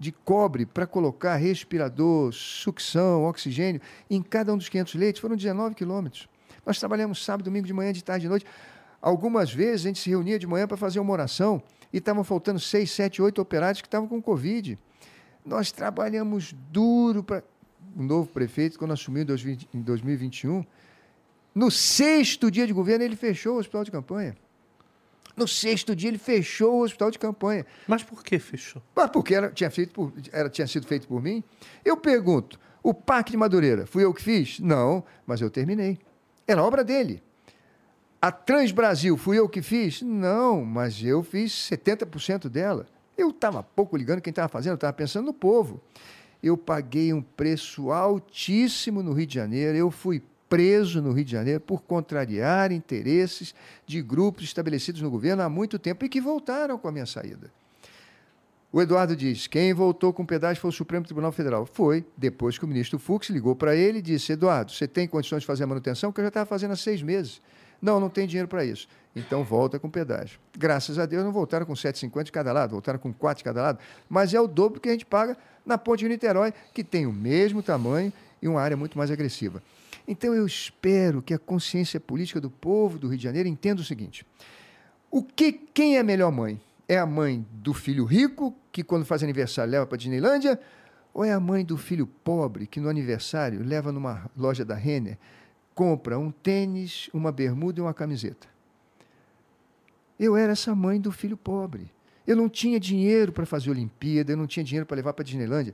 [0.04, 5.22] de cobre para colocar respirador, sucção, oxigênio em cada um dos 500 leitos?
[5.22, 6.28] Foram 19 quilômetros.
[6.66, 8.45] Nós trabalhamos sábado, domingo de manhã, de tarde, de noite.
[9.01, 12.60] Algumas vezes a gente se reunia de manhã para fazer uma oração e estavam faltando
[12.60, 14.78] seis, sete, oito operários que estavam com Covid.
[15.45, 17.43] Nós trabalhamos duro para.
[17.95, 20.66] O novo prefeito, quando assumiu em 2020 em 2021,
[21.54, 24.36] no sexto dia de governo, ele fechou o hospital de campanha.
[25.36, 27.66] No sexto dia, ele fechou o hospital de campanha.
[27.88, 28.82] Mas por que fechou?
[28.96, 31.44] Mas porque era, tinha, feito por, era, tinha sido feito por mim.
[31.84, 34.60] Eu pergunto: o Parque de Madureira, fui eu que fiz?
[34.60, 35.98] Não, mas eu terminei.
[36.48, 37.24] Era obra dele.
[38.22, 40.02] A Transbrasil, fui eu que fiz?
[40.02, 42.86] Não, mas eu fiz 70% dela.
[43.18, 45.82] Eu estava pouco ligando quem estava fazendo, eu estava pensando no povo.
[46.42, 50.22] Eu paguei um preço altíssimo no Rio de Janeiro, eu fui
[50.54, 53.56] preso no Rio de Janeiro por contrariar interesses
[53.88, 57.49] de grupos estabelecidos no governo há muito tempo e que voltaram com a minha saída.
[58.72, 61.66] O Eduardo diz: quem voltou com pedágio foi o Supremo Tribunal Federal.
[61.66, 65.39] Foi depois que o ministro Fux ligou para ele e disse: Eduardo, você tem condições
[65.39, 66.12] de fazer a manutenção?
[66.12, 67.41] Que eu já estava fazendo há seis meses.
[67.82, 68.88] Não, não tem dinheiro para isso.
[69.16, 70.39] Então volta com pedágio.
[70.56, 73.60] Graças a Deus não voltaram com 7,50 de cada lado, voltaram com 4 de cada
[73.60, 75.36] lado, mas é o dobro que a gente paga
[75.66, 79.64] na ponte de Niterói, que tem o mesmo tamanho e uma área muito mais agressiva.
[80.08, 83.86] Então eu espero que a consciência política do povo do Rio de Janeiro entenda o
[83.86, 84.26] seguinte:
[85.10, 86.60] o que, quem é a melhor mãe?
[86.88, 90.60] É a mãe do filho rico, que quando faz aniversário leva para Disneylândia?
[91.14, 95.18] Ou é a mãe do filho pobre, que no aniversário leva numa loja da Renner,
[95.76, 98.47] compra um tênis, uma bermuda e uma camiseta?
[100.20, 101.91] Eu era essa mãe do filho pobre.
[102.26, 105.74] Eu não tinha dinheiro para fazer Olimpíada, eu não tinha dinheiro para levar para Disneylândia.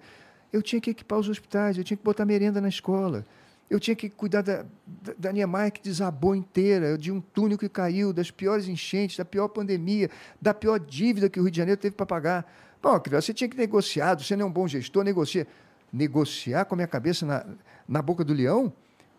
[0.51, 3.25] Eu tinha que equipar os hospitais, eu tinha que botar merenda na escola.
[3.69, 7.69] Eu tinha que cuidar da, da, da Niemeyer que desabou inteira, de um túnel que
[7.69, 10.09] caiu, das piores enchentes, da pior pandemia,
[10.41, 12.53] da pior dívida que o Rio de Janeiro teve para pagar.
[12.81, 15.45] Bom, você tinha que negociar, você não é um bom gestor, negocia.
[15.91, 17.45] Negociar com a minha cabeça na,
[17.87, 18.71] na boca do leão?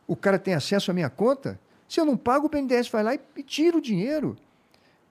[0.07, 1.59] O cara tem acesso à minha conta?
[1.88, 4.36] Se eu não pago, o BNDES vai lá e, e tira o dinheiro.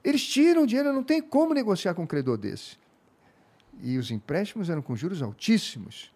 [0.04, 2.78] Eles tiram o dinheiro, não tem como negociar com um credor desse.
[3.82, 6.12] E os empréstimos eram com juros altíssimos.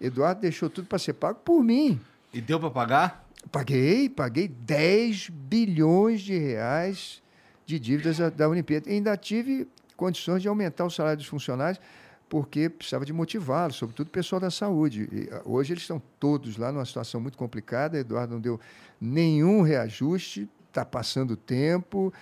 [0.00, 2.00] Eduardo deixou tudo para ser pago por mim.
[2.32, 3.28] E deu para pagar?
[3.50, 7.22] Paguei, paguei 10 bilhões de reais
[7.66, 8.90] de dívidas da Olimpíada.
[8.90, 9.66] Ainda tive
[9.96, 11.80] condições de aumentar o salário dos funcionários,
[12.28, 15.08] porque precisava de motivá-los, sobretudo o pessoal da saúde.
[15.10, 17.98] E ah, hoje eles estão todos lá numa situação muito complicada.
[17.98, 18.60] Eduardo não deu
[19.00, 22.12] nenhum reajuste, está passando o tempo.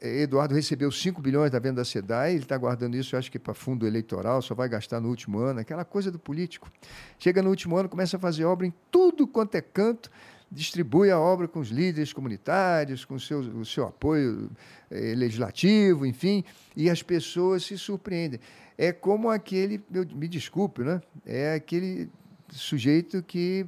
[0.00, 3.38] Eduardo recebeu 5 bilhões da venda da SEDAI, ele está guardando isso, eu acho que
[3.38, 6.70] para fundo eleitoral, só vai gastar no último ano, aquela coisa do político.
[7.18, 10.10] Chega no último ano, começa a fazer obra em tudo quanto é canto,
[10.50, 14.50] distribui a obra com os líderes comunitários, com seu, o seu apoio
[14.90, 16.44] eh, legislativo, enfim,
[16.76, 18.38] e as pessoas se surpreendem.
[18.78, 21.00] É como aquele, eu, me desculpe, né?
[21.24, 22.08] é aquele
[22.50, 23.66] sujeito que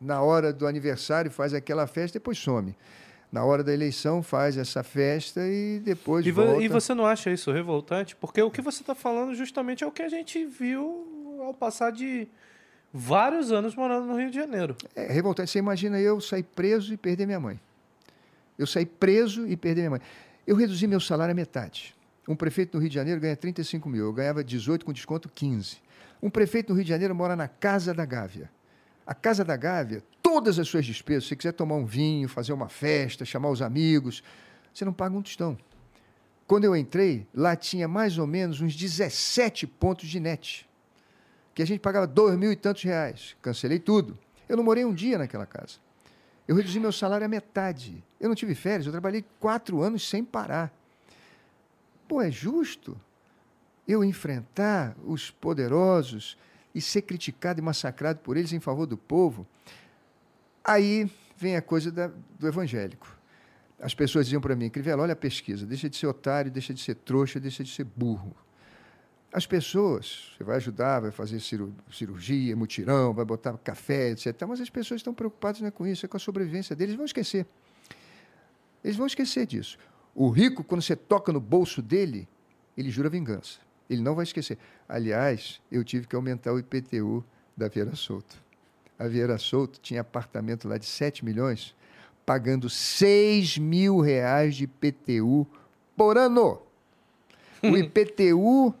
[0.00, 2.74] na hora do aniversário faz aquela festa e depois some
[3.32, 6.62] na hora da eleição faz essa festa e depois e, volta.
[6.62, 8.16] E você não acha isso revoltante?
[8.16, 11.92] Porque o que você está falando justamente é o que a gente viu ao passar
[11.92, 12.26] de
[12.92, 14.76] vários anos morando no Rio de Janeiro.
[14.96, 15.50] É revoltante.
[15.50, 17.60] Você imagina eu sair preso e perder minha mãe.
[18.58, 20.00] Eu saí preso e perder minha mãe.
[20.46, 21.94] Eu reduzi meu salário à metade.
[22.28, 24.06] Um prefeito no Rio de Janeiro ganha 35 mil.
[24.06, 25.78] Eu ganhava 18 com desconto 15.
[26.22, 28.50] Um prefeito no Rio de Janeiro mora na Casa da Gávea.
[29.10, 32.52] A Casa da Gávea, todas as suas despesas, se você quiser tomar um vinho, fazer
[32.52, 34.22] uma festa, chamar os amigos,
[34.72, 35.58] você não paga um tostão.
[36.46, 40.64] Quando eu entrei, lá tinha mais ou menos uns 17 pontos de net,
[41.52, 43.36] que a gente pagava dois mil e tantos reais.
[43.42, 44.16] Cancelei tudo.
[44.48, 45.78] Eu não morei um dia naquela casa.
[46.46, 48.04] Eu reduzi meu salário à metade.
[48.20, 50.72] Eu não tive férias, eu trabalhei quatro anos sem parar.
[52.06, 52.96] Pô, é justo
[53.88, 56.38] eu enfrentar os poderosos
[56.74, 59.46] e ser criticado e massacrado por eles em favor do povo.
[60.64, 63.18] Aí vem a coisa da, do evangélico.
[63.80, 66.80] As pessoas diziam para mim, Crivella, olha a pesquisa, deixa de ser otário, deixa de
[66.80, 68.36] ser trouxa, deixa de ser burro.
[69.32, 74.34] As pessoas, você vai ajudar, vai fazer cirurgia, mutirão, vai botar café, etc.
[74.46, 77.04] Mas as pessoas estão preocupadas não é com isso, é com a sobrevivência deles, vão
[77.04, 77.46] esquecer.
[78.82, 79.78] Eles vão esquecer disso.
[80.14, 82.28] O rico, quando você toca no bolso dele,
[82.76, 83.60] ele jura vingança.
[83.90, 84.56] Ele não vai esquecer.
[84.88, 87.24] Aliás, eu tive que aumentar o IPTU
[87.56, 88.36] da Vieira Souto.
[88.96, 91.74] A Vieira Souto tinha apartamento lá de 7 milhões,
[92.24, 95.44] pagando 6 mil reais de IPTU
[95.96, 96.62] por ano.
[97.60, 98.72] O IPTU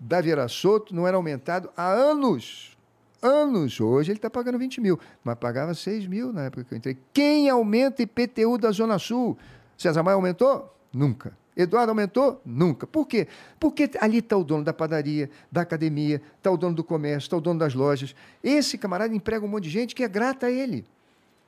[0.00, 2.78] da Vieira Souto não era aumentado há anos.
[3.20, 3.78] Anos.
[3.78, 6.96] Hoje ele está pagando 20 mil, mas pagava 6 mil na época que eu entrei.
[7.12, 9.36] Quem aumenta IPTU da Zona Sul?
[9.76, 10.74] César Maia aumentou?
[10.92, 11.36] Nunca.
[11.56, 12.40] Eduardo aumentou?
[12.44, 12.86] Nunca.
[12.86, 13.26] Por quê?
[13.58, 17.36] Porque ali está o dono da padaria, da academia, está o dono do comércio, está
[17.36, 18.14] o dono das lojas.
[18.44, 20.84] Esse camarada emprega um monte de gente que é grata a ele.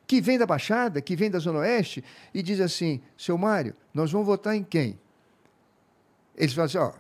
[0.07, 2.03] Que vem da Baixada, que vem da Zona Oeste
[2.33, 4.99] e diz assim: seu Mário, nós vamos votar em quem?
[6.35, 6.93] Eles falam assim: ó,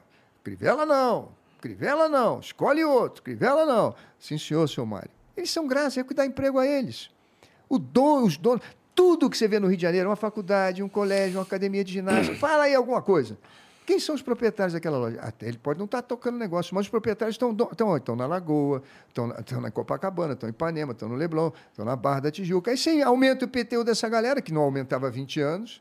[0.44, 1.30] Crivella não,
[1.62, 3.94] Crivella não, escolhe outro, Crivella não.
[4.18, 5.10] Sim, senhor, seu Mário.
[5.34, 7.10] Eles são graças, é que dá emprego a eles.
[7.68, 8.62] O dono, os donos,
[8.98, 11.92] tudo que você vê no Rio de Janeiro, uma faculdade, um colégio, uma academia de
[11.92, 13.38] ginástica, fala aí alguma coisa.
[13.86, 15.20] Quem são os proprietários daquela loja?
[15.20, 18.26] Até ele pode não estar tá tocando negócio, mas os proprietários estão, estão, estão na
[18.26, 22.30] Lagoa, estão, estão na Copacabana, estão em Ipanema, estão no Leblon, estão na Barra da
[22.32, 22.72] Tijuca.
[22.72, 25.80] Aí você aumenta o IPTU dessa galera, que não aumentava há 20 anos.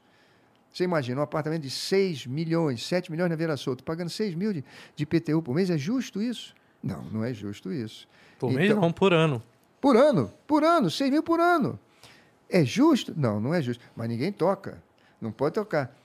[0.72, 4.53] Você imagina, um apartamento de 6 milhões, 7 milhões na Vera Solto, pagando 6 mil
[4.53, 4.63] de,
[4.95, 5.72] de IPTU por mês.
[5.72, 6.53] É justo isso?
[6.84, 8.07] Não, não é justo isso.
[8.38, 9.41] Por então, mês não, por ano.
[9.82, 11.80] Por ano, por ano, 6 mil por ano.
[12.50, 13.14] É justo?
[13.16, 13.84] Não, não é justo.
[13.95, 14.82] Mas ninguém toca.
[15.20, 15.95] Não pode tocar.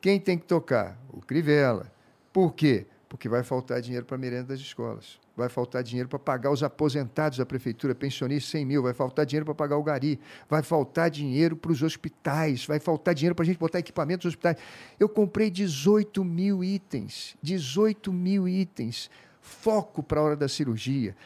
[0.00, 0.98] Quem tem que tocar?
[1.10, 1.90] O Crivella.
[2.32, 2.86] Por quê?
[3.08, 5.18] Porque vai faltar dinheiro para a merenda das escolas.
[5.34, 8.82] Vai faltar dinheiro para pagar os aposentados da prefeitura, pensionistas 100 mil.
[8.82, 10.20] Vai faltar dinheiro para pagar o gari.
[10.48, 12.66] Vai faltar dinheiro para os hospitais.
[12.66, 14.56] Vai faltar dinheiro para a gente botar equipamento nos hospitais.
[15.00, 17.36] Eu comprei 18 mil itens.
[17.42, 19.10] 18 mil itens.
[19.40, 21.16] Foco para a hora da cirurgia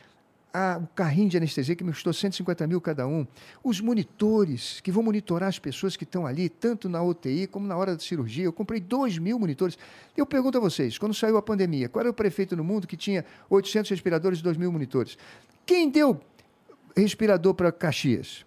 [0.53, 3.27] a, o carrinho de anestesia que me custou 150 mil cada um,
[3.65, 7.77] os monitores que vão monitorar as pessoas que estão ali, tanto na UTI como na
[7.77, 8.45] hora da cirurgia.
[8.45, 9.79] Eu comprei 2 mil monitores.
[10.17, 12.97] Eu pergunto a vocês, quando saiu a pandemia, qual era o prefeito no mundo que
[12.97, 15.17] tinha 800 respiradores e 2 mil monitores?
[15.65, 16.21] Quem deu
[16.97, 18.45] respirador para Caxias?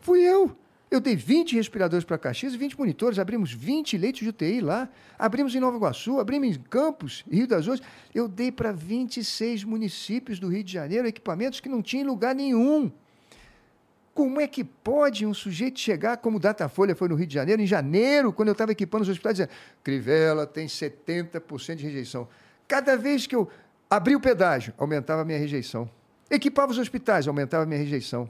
[0.00, 0.56] Fui eu.
[0.90, 4.88] Eu dei 20 respiradores para Caxias e 20 monitores, abrimos 20 leitos de UTI lá,
[5.16, 7.88] abrimos em Nova Iguaçu, abrimos em Campos, Rio das Ostras.
[8.12, 12.90] Eu dei para 26 municípios do Rio de Janeiro equipamentos que não tinham lugar nenhum.
[14.12, 17.62] Como é que pode um sujeito chegar, como o Datafolha foi no Rio de Janeiro,
[17.62, 19.50] em janeiro, quando eu estava equipando os hospitais, dizendo
[19.84, 22.26] Crivella tem 70% de rejeição.
[22.66, 23.48] Cada vez que eu
[23.88, 25.88] abria o pedágio, aumentava a minha rejeição.
[26.28, 28.28] Equipava os hospitais, aumentava a minha rejeição.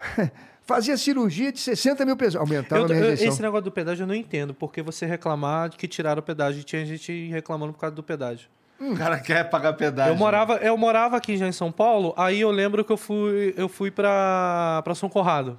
[0.66, 3.28] Fazia cirurgia de 60 mil pessoas, aumentava Eu- a minha eu- rejeição.
[3.32, 6.60] esse negócio do pedágio eu não entendo, porque você reclamar de que tiraram o pedágio.
[6.60, 8.48] E tinha gente reclamando por causa do pedágio.
[8.80, 10.12] O cara quer pagar pedágio.
[10.12, 13.54] Eu morava, eu morava aqui já em São Paulo, aí eu lembro que eu fui,
[13.56, 15.56] eu fui pra, pra São Conrado.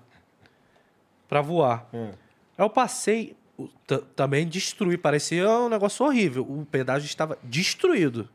[1.28, 1.88] Pra voar.
[1.94, 2.10] Hum.
[2.58, 3.36] Aí eu passei,
[4.16, 6.44] também destruí, parecia um negócio horrível.
[6.44, 8.28] O pedágio estava destruído.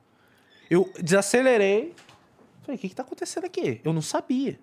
[0.70, 1.94] Eu desacelerei.
[2.62, 3.80] Falei, o que, que tá acontecendo aqui?
[3.84, 4.58] Eu não sabia.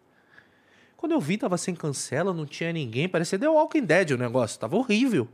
[0.99, 3.07] Quando eu vi, tava sem cancela, não tinha ninguém.
[3.07, 4.59] Parecia The Walking Dead o negócio.
[4.59, 5.29] Tava horrível.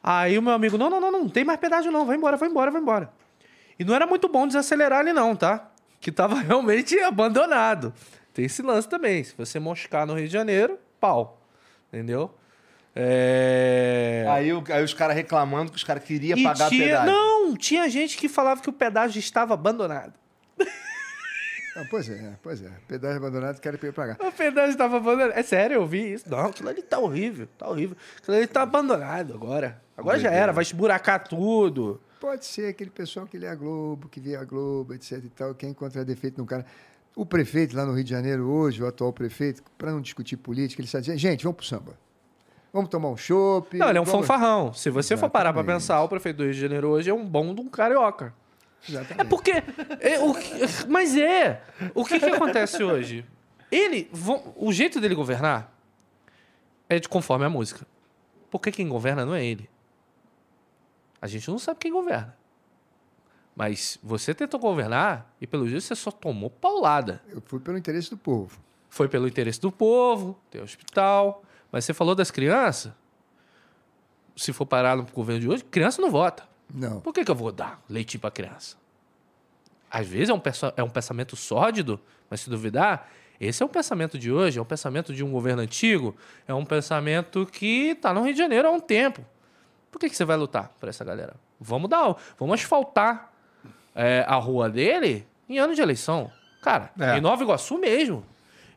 [0.00, 2.06] Aí o meu amigo, não, não, não, não, tem mais pedágio não.
[2.06, 3.12] Vai embora, vai embora, vai embora.
[3.76, 5.68] E não era muito bom desacelerar ali não, tá?
[6.00, 7.92] Que tava realmente abandonado.
[8.32, 9.24] Tem esse lance também.
[9.24, 11.42] Se você moscar no Rio de Janeiro, pau.
[11.88, 12.32] Entendeu?
[12.94, 14.26] É...
[14.30, 16.86] Aí, aí os caras reclamando que os caras queriam pagar tinha...
[16.86, 17.12] pedágio.
[17.12, 20.14] Não, tinha gente que falava que o pedágio estava abandonado.
[21.78, 22.70] Ah, pois é, pois é.
[22.88, 24.16] Pedágio abandonado, quero ir pagar.
[24.20, 25.38] O pedágio estava abandonado.
[25.38, 26.28] É sério, eu vi isso.
[26.28, 27.96] Não, aquilo ali tá horrível, tá horrível.
[28.20, 29.80] Aquilo ali tá abandonado agora.
[29.96, 32.00] Agora já era, vai esburacar tudo.
[32.20, 35.54] Pode ser aquele pessoal que lê a Globo, que vê a Globo, etc e tal,
[35.54, 36.66] quer encontrar defeito no cara.
[37.14, 40.80] O prefeito lá no Rio de Janeiro hoje, o atual prefeito, para não discutir política,
[40.80, 41.96] ele está dizendo, gente, vamos pro samba.
[42.72, 43.76] Vamos tomar um chopp.
[43.76, 44.26] Não, ele é um vamos...
[44.26, 44.72] fanfarrão.
[44.72, 45.74] Se você for parar Exatamente.
[45.74, 48.34] pensar, o prefeito do Rio de Janeiro hoje é um bom de um carioca.
[48.86, 49.20] Exatamente.
[49.20, 49.50] É porque.
[50.00, 50.34] é, o
[50.88, 51.62] mas é.
[51.94, 53.24] O que, que acontece hoje?
[53.70, 54.10] Ele.
[54.56, 55.74] O jeito dele governar
[56.88, 57.86] é de conforme a música.
[58.50, 59.68] Porque quem governa não é ele.
[61.20, 62.36] A gente não sabe quem governa.
[63.54, 67.20] Mas você tentou governar e, pelo jeito, você só tomou paulada.
[67.28, 68.60] Eu fui pelo interesse do povo.
[68.88, 71.42] Foi pelo interesse do povo, tem hospital.
[71.70, 72.92] Mas você falou das crianças.
[74.36, 76.47] Se for parar no governo de hoje, criança não vota.
[76.72, 77.00] Não.
[77.00, 78.76] Por que, que eu vou dar leitinho pra criança?
[79.90, 80.42] Às vezes é um,
[80.76, 81.98] é um pensamento sórdido,
[82.28, 83.08] mas se duvidar,
[83.40, 86.14] esse é o pensamento de hoje, é um pensamento de um governo antigo,
[86.46, 89.24] é um pensamento que tá no Rio de Janeiro há um tempo.
[89.90, 91.34] Por que, que você vai lutar por essa galera?
[91.58, 93.32] Vamos dar, vamos asfaltar
[93.94, 96.30] é, a rua dele em ano de eleição.
[96.60, 97.16] Cara, É.
[97.16, 98.24] em Nova Iguaçu mesmo.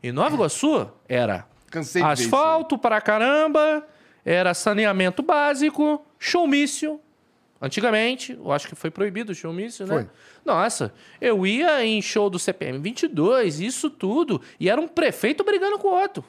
[0.01, 3.85] Em Nova Iguaçu era Cansei asfalto para caramba,
[4.23, 6.99] era saneamento básico, showmício.
[7.61, 9.93] Antigamente, eu acho que foi proibido o showmício, né?
[9.93, 10.09] Foi.
[10.43, 15.77] Nossa, eu ia em show do CPM 22, isso tudo, e era um prefeito brigando
[15.77, 16.25] com o outro.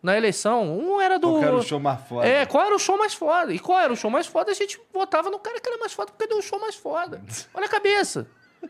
[0.00, 1.28] Na eleição, um era do.
[1.28, 2.26] Qual era o show mais foda?
[2.26, 3.52] É, qual era o show mais foda?
[3.52, 4.50] E qual era o show mais foda?
[4.52, 7.20] A gente votava no cara que era mais foda porque deu o show mais foda.
[7.54, 8.28] Olha a cabeça.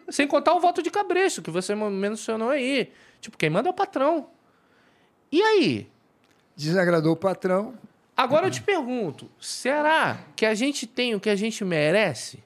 [0.08, 2.90] Sem contar o voto de cabresto, que você mencionou aí.
[3.20, 4.28] Tipo, quem manda é o patrão.
[5.30, 5.90] E aí?
[6.56, 7.74] Desagradou o patrão.
[8.16, 12.42] Agora eu te pergunto: será que a gente tem o que a gente merece?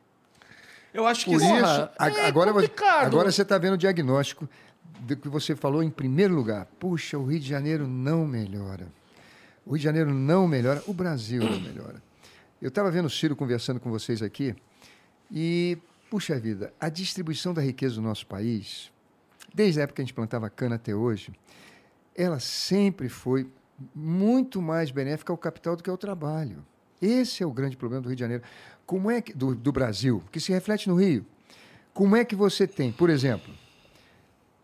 [0.94, 1.48] Eu acho que Por sim.
[1.48, 3.06] Porra, isso, a- é agora, você- complicado.
[3.06, 4.48] agora você está vendo o diagnóstico
[5.00, 6.66] do que você falou em primeiro lugar.
[6.80, 8.86] Puxa, o Rio de Janeiro não melhora.
[9.66, 12.02] O Rio de Janeiro não melhora, o Brasil não melhora.
[12.62, 14.54] Eu estava vendo o Ciro conversando com vocês aqui
[15.30, 15.76] e,
[16.08, 18.90] puxa vida, a distribuição da riqueza do nosso país,
[19.54, 21.30] desde a época que a gente plantava cana até hoje,
[22.14, 23.46] ela sempre foi
[23.94, 26.64] muito mais benéfica ao capital do que ao trabalho.
[27.00, 28.42] Esse é o grande problema do Rio de Janeiro.
[28.86, 31.26] Como é que do, do Brasil, que se reflete no Rio?
[31.92, 33.52] Como é que você tem, por exemplo,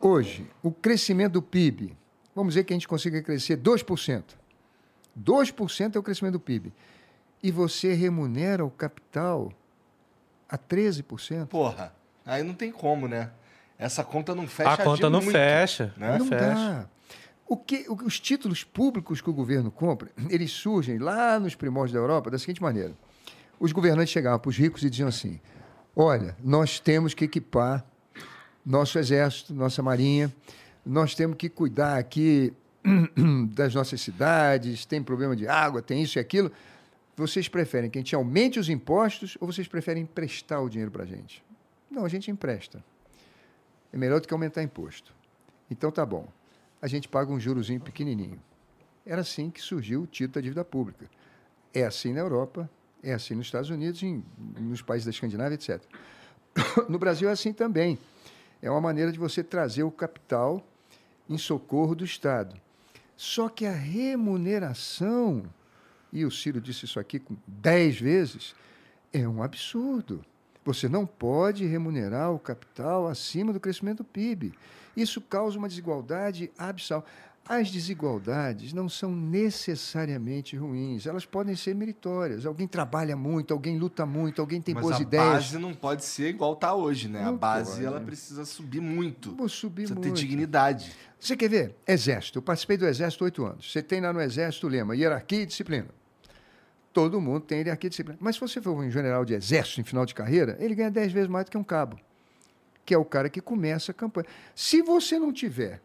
[0.00, 1.96] hoje, o crescimento do PIB,
[2.34, 4.22] vamos dizer que a gente consiga crescer 2%.
[5.18, 6.72] 2% é o crescimento do PIB.
[7.42, 9.52] E você remunera o capital
[10.48, 11.46] a 13%.
[11.48, 11.92] Porra,
[12.24, 13.30] aí não tem como, né?
[13.78, 15.92] Essa conta não fecha a conta de não muito, fecha.
[15.96, 16.12] né?
[16.12, 16.44] Não Não fecha.
[16.54, 16.86] dá.
[17.52, 21.98] O que, os títulos públicos que o governo compra, eles surgem lá nos primórdios da
[21.98, 22.94] Europa da seguinte maneira.
[23.60, 25.38] Os governantes chegavam para os ricos e diziam assim,
[25.94, 27.84] olha, nós temos que equipar
[28.64, 30.34] nosso exército, nossa marinha,
[30.82, 32.54] nós temos que cuidar aqui
[33.52, 36.50] das nossas cidades, tem problema de água, tem isso e aquilo.
[37.14, 41.02] Vocês preferem que a gente aumente os impostos ou vocês preferem emprestar o dinheiro para
[41.02, 41.44] a gente?
[41.90, 42.82] Não, a gente empresta.
[43.92, 45.12] É melhor do que aumentar imposto.
[45.70, 46.26] Então tá bom.
[46.82, 48.40] A gente paga um jurozinho pequenininho.
[49.06, 51.08] Era assim que surgiu o título da dívida pública.
[51.72, 52.68] É assim na Europa,
[53.02, 54.24] é assim nos Estados Unidos, em,
[54.58, 55.80] nos países da Escandinávia, etc.
[56.88, 57.98] No Brasil é assim também.
[58.60, 60.64] É uma maneira de você trazer o capital
[61.28, 62.54] em socorro do Estado.
[63.16, 65.44] Só que a remuneração,
[66.12, 68.54] e o Ciro disse isso aqui dez vezes,
[69.12, 70.24] é um absurdo.
[70.64, 74.52] Você não pode remunerar o capital acima do crescimento do PIB.
[74.96, 77.04] Isso causa uma desigualdade abissal.
[77.48, 82.46] As desigualdades não são necessariamente ruins, elas podem ser meritórias.
[82.46, 85.26] Alguém trabalha muito, alguém luta muito, alguém tem Mas boas a ideias.
[85.26, 87.20] base não pode ser igual tá hoje, né?
[87.22, 87.84] a Não base pode.
[87.84, 89.34] ela precisa subir muito.
[89.34, 90.14] Vou subir Precisa muito.
[90.14, 90.92] ter dignidade.
[91.18, 91.74] Você quer ver?
[91.86, 92.38] Exército.
[92.38, 93.72] Eu participei do Exército oito anos.
[93.72, 95.88] Você tem lá no Exército o lema hierarquia e disciplina.
[96.92, 98.18] Todo mundo tem hierarquia e disciplina.
[98.20, 101.10] Mas se você for um general de exército em final de carreira, ele ganha dez
[101.10, 101.98] vezes mais do que um cabo,
[102.84, 104.26] que é o cara que começa a campanha.
[104.54, 105.80] Se você não tiver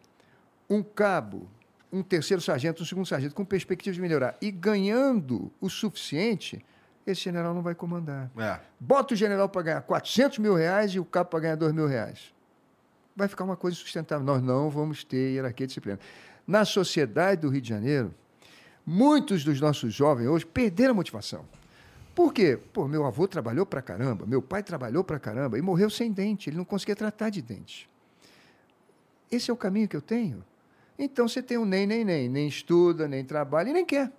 [0.68, 1.48] um cabo,
[1.92, 6.64] um terceiro sargento, um segundo sargento com perspectiva de melhorar e ganhando o suficiente,
[7.06, 8.30] esse general não vai comandar.
[8.36, 8.60] É.
[8.78, 11.86] Bota o general para ganhar 400 mil reais e o cabo para ganhar 2 mil
[11.86, 12.34] reais.
[13.16, 14.24] Vai ficar uma coisa sustentável.
[14.24, 15.98] Nós não vamos ter hierarquia disciplina.
[16.46, 18.14] Na sociedade do Rio de Janeiro,
[18.84, 21.44] muitos dos nossos jovens hoje perderam a motivação.
[22.18, 22.58] Por quê?
[22.72, 26.50] Pô, meu avô trabalhou para caramba, meu pai trabalhou para caramba e morreu sem dente.
[26.50, 27.88] Ele não conseguia tratar de dente.
[29.30, 30.44] Esse é o caminho que eu tenho.
[30.98, 32.28] Então você tem um nem, nem, nem.
[32.28, 34.10] Nem estuda, nem trabalha e nem quer.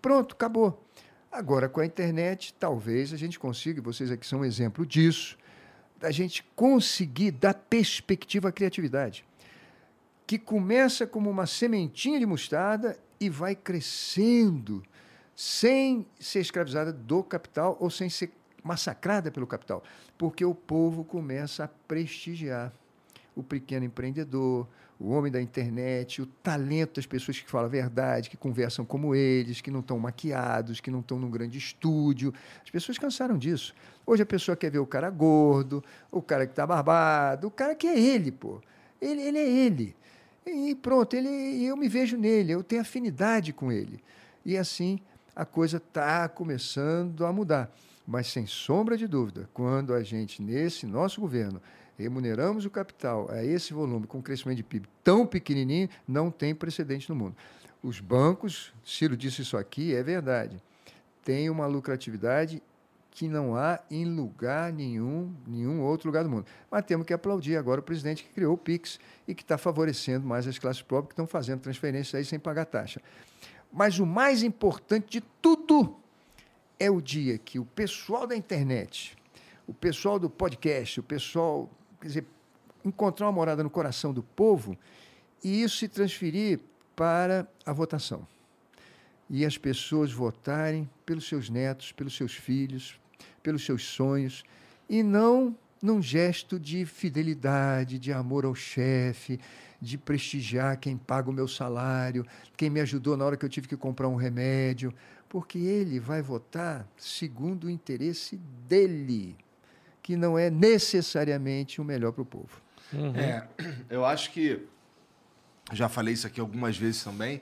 [0.00, 0.82] Pronto, acabou.
[1.30, 5.36] Agora, com a internet, talvez a gente consiga, e vocês aqui são um exemplo disso,
[6.00, 9.22] da gente conseguir dar perspectiva à criatividade,
[10.26, 14.82] que começa como uma sementinha de mostarda e vai crescendo
[15.34, 19.82] sem ser escravizada do capital ou sem ser massacrada pelo capital,
[20.16, 22.72] porque o povo começa a prestigiar
[23.34, 24.68] o pequeno empreendedor,
[25.00, 29.14] o homem da internet, o talento das pessoas que falam a verdade, que conversam como
[29.14, 32.32] eles, que não estão maquiados, que não estão num grande estúdio.
[32.62, 33.74] As pessoas cansaram disso.
[34.06, 37.74] Hoje a pessoa quer ver o cara gordo, o cara que está barbado, o cara
[37.74, 38.60] que é ele, pô.
[39.00, 39.96] Ele, ele é ele.
[40.46, 44.02] E pronto, ele, eu me vejo nele, eu tenho afinidade com ele.
[44.44, 45.00] E assim
[45.34, 47.70] a coisa está começando a mudar.
[48.06, 51.60] Mas sem sombra de dúvida, quando a gente, nesse nosso governo,
[51.96, 56.54] remuneramos o capital a esse volume com um crescimento de PIB tão pequenininho, não tem
[56.54, 57.36] precedente no mundo.
[57.82, 60.60] Os bancos, Ciro disse isso aqui, é verdade,
[61.24, 62.62] têm uma lucratividade
[63.12, 66.46] que não há em lugar nenhum, nenhum outro lugar do mundo.
[66.70, 70.26] Mas temos que aplaudir agora o presidente que criou o Pix e que está favorecendo
[70.26, 73.02] mais as classes pobres que estão fazendo transferências aí sem pagar taxa.
[73.72, 75.96] Mas o mais importante de tudo
[76.78, 79.16] é o dia que o pessoal da internet,
[79.66, 81.70] o pessoal do podcast, o pessoal,
[82.00, 82.26] quer dizer,
[82.84, 84.76] encontrar uma morada no coração do povo
[85.42, 86.60] e isso se transferir
[86.94, 88.26] para a votação.
[89.30, 93.00] E as pessoas votarem pelos seus netos, pelos seus filhos,
[93.42, 94.44] pelos seus sonhos,
[94.88, 99.40] e não num gesto de fidelidade, de amor ao chefe,
[99.82, 102.24] de prestigiar quem paga o meu salário,
[102.56, 104.94] quem me ajudou na hora que eu tive que comprar um remédio,
[105.28, 108.36] porque ele vai votar segundo o interesse
[108.68, 109.36] dele,
[110.00, 112.62] que não é necessariamente o melhor para o povo.
[113.16, 113.42] É,
[113.90, 114.66] eu acho que.
[115.72, 117.40] Já falei isso aqui algumas vezes também.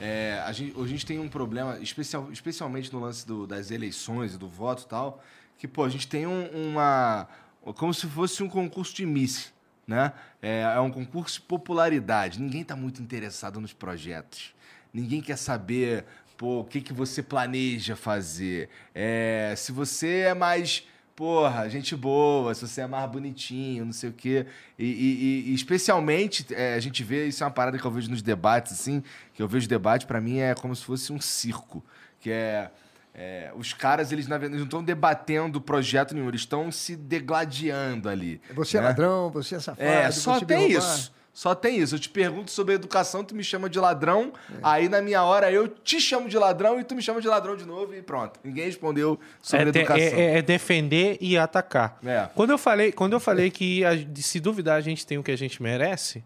[0.00, 4.34] É, a, gente, a gente tem um problema, especial, especialmente no lance do- das eleições
[4.34, 5.22] e do voto e tal,
[5.58, 7.28] que, pô, a gente tem um- uma.
[7.76, 9.52] Como se fosse um concurso de Miss.
[9.86, 10.12] Né?
[10.40, 12.40] É, é um concurso de popularidade.
[12.40, 14.54] Ninguém está muito interessado nos projetos.
[14.94, 16.04] Ninguém quer saber
[16.36, 18.68] pô, o que, que você planeja fazer.
[18.94, 24.10] É, se você é mais porra, gente boa, se você é mais bonitinho, não sei
[24.10, 24.46] o quê.
[24.78, 28.10] E, e- e- especialmente, é, a gente vê, isso é uma parada que eu vejo
[28.10, 29.02] nos debates, assim,
[29.34, 31.84] que eu vejo debate, pra mim, é como se fosse um circo.
[32.20, 32.70] Que é.
[33.14, 38.08] É, os caras, eles, na verdade, não estão debatendo projeto nenhum, eles estão se degladiando
[38.08, 38.40] ali.
[38.54, 38.86] Você é né?
[38.88, 41.12] ladrão, você é safado, É, só você tem isso.
[41.34, 41.94] Só tem isso.
[41.94, 44.34] Eu te pergunto sobre educação, tu me chama de ladrão.
[44.50, 44.58] É.
[44.62, 47.56] Aí na minha hora eu te chamo de ladrão e tu me chama de ladrão
[47.56, 48.38] de novo e pronto.
[48.44, 49.96] Ninguém respondeu sobre é, educação.
[50.18, 51.98] é- é defender e atacar.
[52.04, 52.28] É.
[52.34, 55.30] Quando eu falei, quando eu falei que a- se duvidar a gente tem o que
[55.30, 56.22] a gente merece,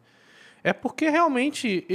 [0.64, 1.86] é porque realmente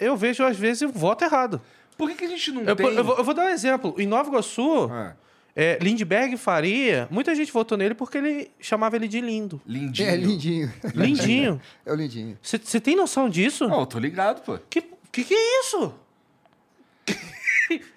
[0.00, 1.60] eu vejo, às vezes, o voto errado.
[1.96, 2.86] Por que, que a gente não Eu, tem...
[2.94, 3.94] eu vou, eu vou dar um exemplo.
[3.98, 5.14] Em Nova Iguaçu, Ah,
[5.54, 9.60] é, Lindbergh Faria, muita gente votou nele porque ele chamava ele de lindo.
[9.66, 10.08] lindinho.
[10.08, 10.72] É lindinho.
[10.94, 11.60] Lindinho.
[11.84, 12.38] É o lindinho.
[12.42, 13.68] Você tem noção disso?
[13.68, 14.58] Não, eu tô ligado, pô.
[14.70, 14.82] Que,
[15.12, 15.94] que que é isso?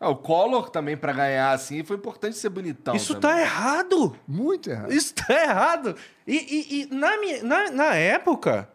[0.00, 3.36] Ah, o Collor também, pra ganhar assim, foi importante ser bonitão isso também.
[3.38, 4.14] tá errado.
[4.28, 4.92] Muito errado.
[4.92, 5.96] Isso tá errado.
[6.26, 8.68] E, e- e na, minha, na, na época,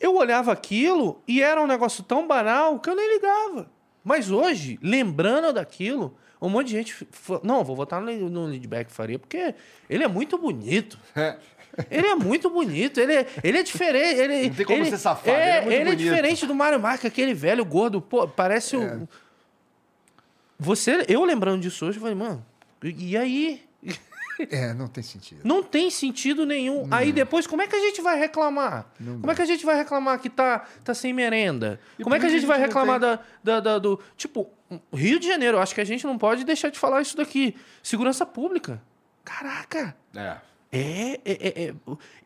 [0.00, 3.68] eu olhava aquilo e era um negócio tão banal que eu nem ligava.
[4.04, 7.06] Mas hoje, lembrando daquilo, um monte de gente.
[7.10, 9.54] fa- Não, vou votar no, no Lindbergh Faria, porque
[9.88, 10.98] ele é muito bonito.
[11.14, 11.36] É.
[11.90, 14.20] Ele é muito bonito, ele é, ele é diferente.
[14.20, 15.98] Ele, Não tem como ele, ser safado, É, ele é ele é bonito.
[15.98, 19.06] diferente do Mário Marques, aquele velho gordo, pô, parece um.
[20.58, 22.44] Você, eu lembrando disso hoje, eu falei, mano,
[22.82, 23.62] e e
[24.50, 25.40] É, não tem sentido.
[25.44, 26.86] Não tem sentido nenhum.
[26.90, 28.86] Aí depois, como é que a gente vai reclamar?
[28.98, 31.78] como é que a gente vai reclamar que tá, tá sem merenda?
[31.98, 34.00] E como é que a gente a vai gente não reclamar da, da, da- do.
[34.16, 34.48] Tipo,
[34.92, 37.54] Rio de Janeiro, acho que a gente não pode deixar de falar isso daqui.
[37.82, 38.82] Segurança pública.
[39.24, 39.96] Caraca!
[40.14, 40.36] É.
[40.72, 41.74] É, é, é, é.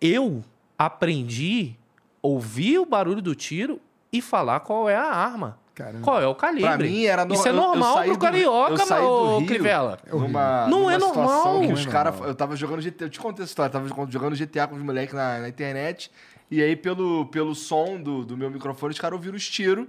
[0.00, 0.44] Eu
[0.78, 1.74] aprendi
[2.22, 3.80] a ouvir o barulho do tiro
[4.12, 5.58] e falar qual é a arma.
[5.76, 6.00] Caramba.
[6.02, 6.62] Qual é o calibre.
[6.66, 9.46] Pra mim era no- Isso é eu- eu normal saí pro do- carioca, eu Rio.
[9.46, 9.98] Crivella.
[10.10, 11.60] Numa, Não numa é normal.
[11.60, 12.12] que Não os é caras.
[12.14, 12.28] normal.
[12.30, 13.04] Eu tava jogando GTA.
[13.04, 13.70] Eu te contei essa história.
[13.70, 16.10] Tava jogando GTA com os moleques na, na internet.
[16.50, 19.86] E aí, pelo, pelo som do, do meu microfone, os caras ouviram os tiros.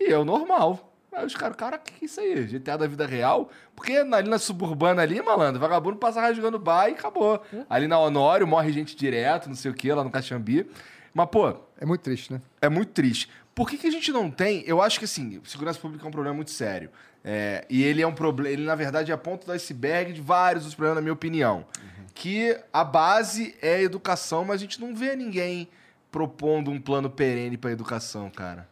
[0.00, 0.86] E eu, normal.
[1.12, 2.44] Aí os caras, cara, que que é isso aí?
[2.46, 3.50] GTA da vida real?
[3.76, 7.42] Porque ali na suburbana ali, malandro, vagabundo passa rasgando bar e acabou.
[7.68, 10.66] Ali na Honório morre gente direto, não sei o que, lá no Caxambi.
[11.12, 12.40] Mas, pô, É muito triste, né?
[12.62, 13.28] é muito triste.
[13.60, 14.64] Por que, que a gente não tem?
[14.66, 16.88] Eu acho que assim, segurança pública é um problema muito sério.
[17.22, 18.48] É, e ele é um problema.
[18.54, 21.66] Ele, na verdade, é a ponta do iceberg de vários dos problemas, na minha opinião.
[22.14, 25.68] Que a base é a educação, mas a gente não vê ninguém
[26.10, 28.66] propondo um plano perene para educação, cara.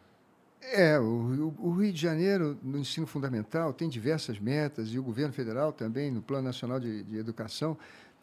[0.62, 5.34] É, o, o- Rio de Janeiro, no ensino fundamental, tem diversas metas, e o governo
[5.34, 7.76] federal também, no Plano Nacional de, de Educação,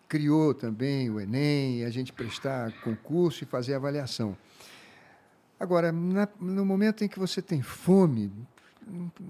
[0.09, 4.35] criou também o Enem, a gente prestar concurso e fazer avaliação.
[5.59, 8.31] Agora, na- no momento em que você tem fome,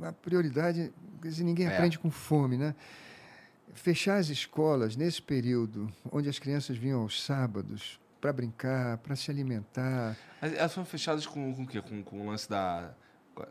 [0.04, 1.74] a prioridade, quer dizer, ninguém É.
[1.76, 2.76] aprende com fome, né?
[3.74, 9.30] Fechar as escolas nesse período, onde as crianças vinham aos sábados para brincar, para se
[9.30, 11.82] alimentar, Mas Elas foram fechadas com, com o quê?
[11.82, 12.92] Com, com o lance da.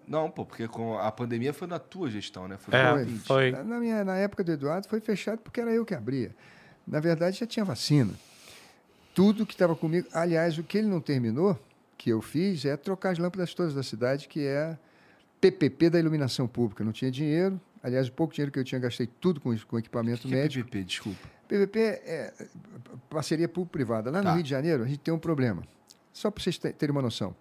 [0.08, 2.56] Não, pô, porque com a pandemia foi na tua gestão, né?
[2.56, 3.26] Foi É, 2020.
[3.26, 3.50] foi.
[3.50, 6.34] Na, na minha, na época do Eduardo foi fechado porque era eu que abria.
[6.86, 8.12] Na verdade, já tinha vacina.
[9.14, 10.08] Tudo que estava comigo.
[10.12, 11.58] Aliás, o que ele não terminou,
[12.04, 14.76] que eu fiz, é trocar as lâmpadas todas da cidade, que é
[15.40, 16.84] PPP da iluminação pública.
[16.84, 17.58] Não tinha dinheiro.
[17.82, 20.42] Aliás, o pouco dinheiro que eu tinha, gastei tudo com, com equipamento que que é
[20.42, 20.68] médico.
[20.68, 20.84] PPP?
[20.84, 21.28] Desculpa.
[21.48, 22.34] PPP é
[23.08, 24.10] parceria público-privada.
[24.10, 24.34] Lá no Tá.
[24.34, 25.62] Rio de Janeiro, a gente tem um problema.
[26.12, 27.34] Só para vocês te- terem uma noção.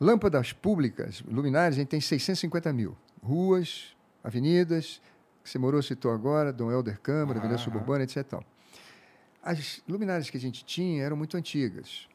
[0.00, 2.96] Lâmpadas públicas, luminárias, a gente tem 650 mil.
[3.20, 5.02] Ruas, avenidas,
[5.42, 7.64] que você morou, citou agora, Dom Helder Câmara, Avenida Aham.
[7.64, 8.24] Suburbana, etc.
[8.24, 8.44] tal.
[9.42, 12.06] As luminárias que a gente tinha eram muito antigas.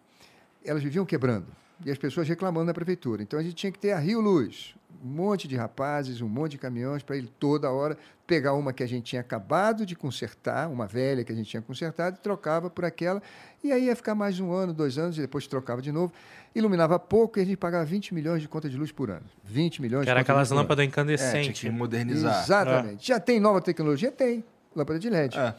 [0.64, 1.48] Elas viviam quebrando.
[1.86, 3.22] E as pessoas reclamando na prefeitura.
[3.24, 4.76] Então a gente tinha que ter a Rio Luz.
[5.04, 8.82] Um monte de rapazes, um monte de caminhões para ele toda hora pegar uma que
[8.82, 12.70] a gente tinha acabado de consertar, uma velha que a gente tinha consertado, e trocava
[12.70, 13.22] por aquela.
[13.62, 16.14] E aí ia ficar mais um ano, dois anos, e depois trocava de novo.
[16.56, 19.26] Iluminava pouco e a gente pagava 20 milhões de conta de luz por ano.
[19.44, 21.62] 20 milhões Que era de conta de aquelas lâmpadas É, tinha incandescentes.
[21.62, 22.44] que modernizar.
[22.44, 23.06] Exatamente.
[23.08, 24.12] Já tem nova tecnologia?
[24.12, 24.44] Tem.
[24.76, 25.38] Lâmpada de LED.
[25.38, 25.54] É.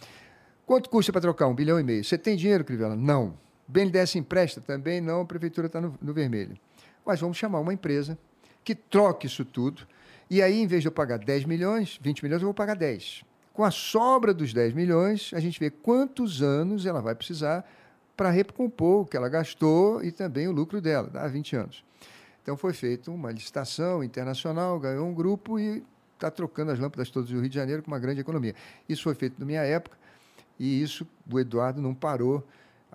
[0.64, 1.48] Quanto custa para trocar?
[1.48, 2.02] Um bilhão e meio.
[2.02, 2.96] Você tem dinheiro, Crivella?
[2.96, 3.34] Não.
[3.66, 4.60] BNDES empresta?
[4.60, 5.22] Também não.
[5.22, 6.56] A prefeitura está no, no vermelho.
[7.04, 8.18] Mas vamos chamar uma empresa
[8.62, 9.86] que troque isso tudo.
[10.30, 13.24] E aí, em vez de eu pagar 10 milhões, 20 milhões, eu vou pagar 10.
[13.52, 17.64] Com a sobra dos 10 milhões, a gente vê quantos anos ela vai precisar
[18.16, 21.84] para recompor o que ela gastou e também o lucro dela, dá 20 anos.
[22.42, 25.82] Então foi feita uma licitação internacional, ganhou um grupo e
[26.14, 28.54] está trocando as lâmpadas todas do Rio de Janeiro com uma grande economia.
[28.88, 29.96] Isso foi feito na minha época
[30.58, 32.46] e isso o Eduardo não parou.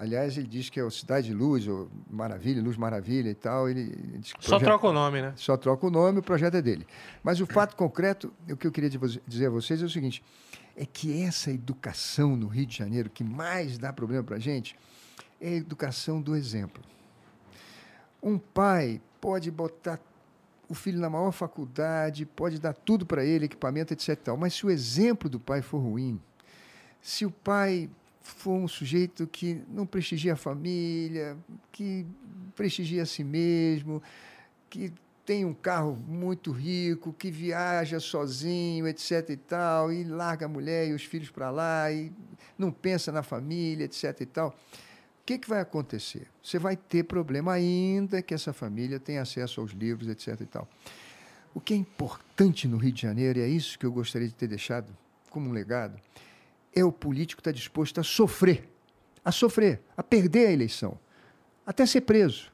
[0.02, 3.70] Aliás, ele diz que é o Cidade de Luz, ou Maravilha, Luz Maravilha e tal.
[3.70, 5.34] Ele, ele Só projeto- troca o nome, né?
[5.36, 6.88] só troca o nome, o projeto é dele.
[7.22, 8.90] Mas o fato concreto, o que eu queria
[9.28, 10.24] dizer a vocês é o seguinte:
[10.78, 14.74] é que essa educação no Rio de Janeiro que mais dá problema para a gente
[15.42, 16.82] é a educação do exemplo.
[18.24, 20.00] Um pai pode botar
[20.70, 24.18] o filho na maior faculdade, pode dar tudo para ele, equipamento, etc.
[24.38, 26.22] Mas se o exemplo do pai for ruim,
[27.02, 27.90] se o pai
[28.32, 31.38] for um sujeito que não prestigia a família,
[31.72, 32.06] que
[32.56, 34.02] prestigia a si mesmo,
[34.70, 34.94] que
[35.26, 40.88] tem um carro muito rico, que viaja sozinho, etc e tal, e larga a mulher
[40.88, 42.12] e os filhos para lá e
[42.58, 44.50] não pensa na família, etc e tal.
[44.50, 46.28] O que, que vai acontecer?
[46.42, 50.42] Você vai ter problema ainda que essa família tenha acesso aos livros, etc.
[50.42, 50.68] E tal.
[51.54, 54.34] O que é importante no Rio de Janeiro, e é isso que eu gostaria de
[54.34, 54.92] ter deixado
[55.30, 56.00] como um legado,
[56.76, 58.70] é o político estar disposto a sofrer,
[59.24, 60.98] a sofrer, a perder a eleição,
[61.66, 62.52] até ser preso,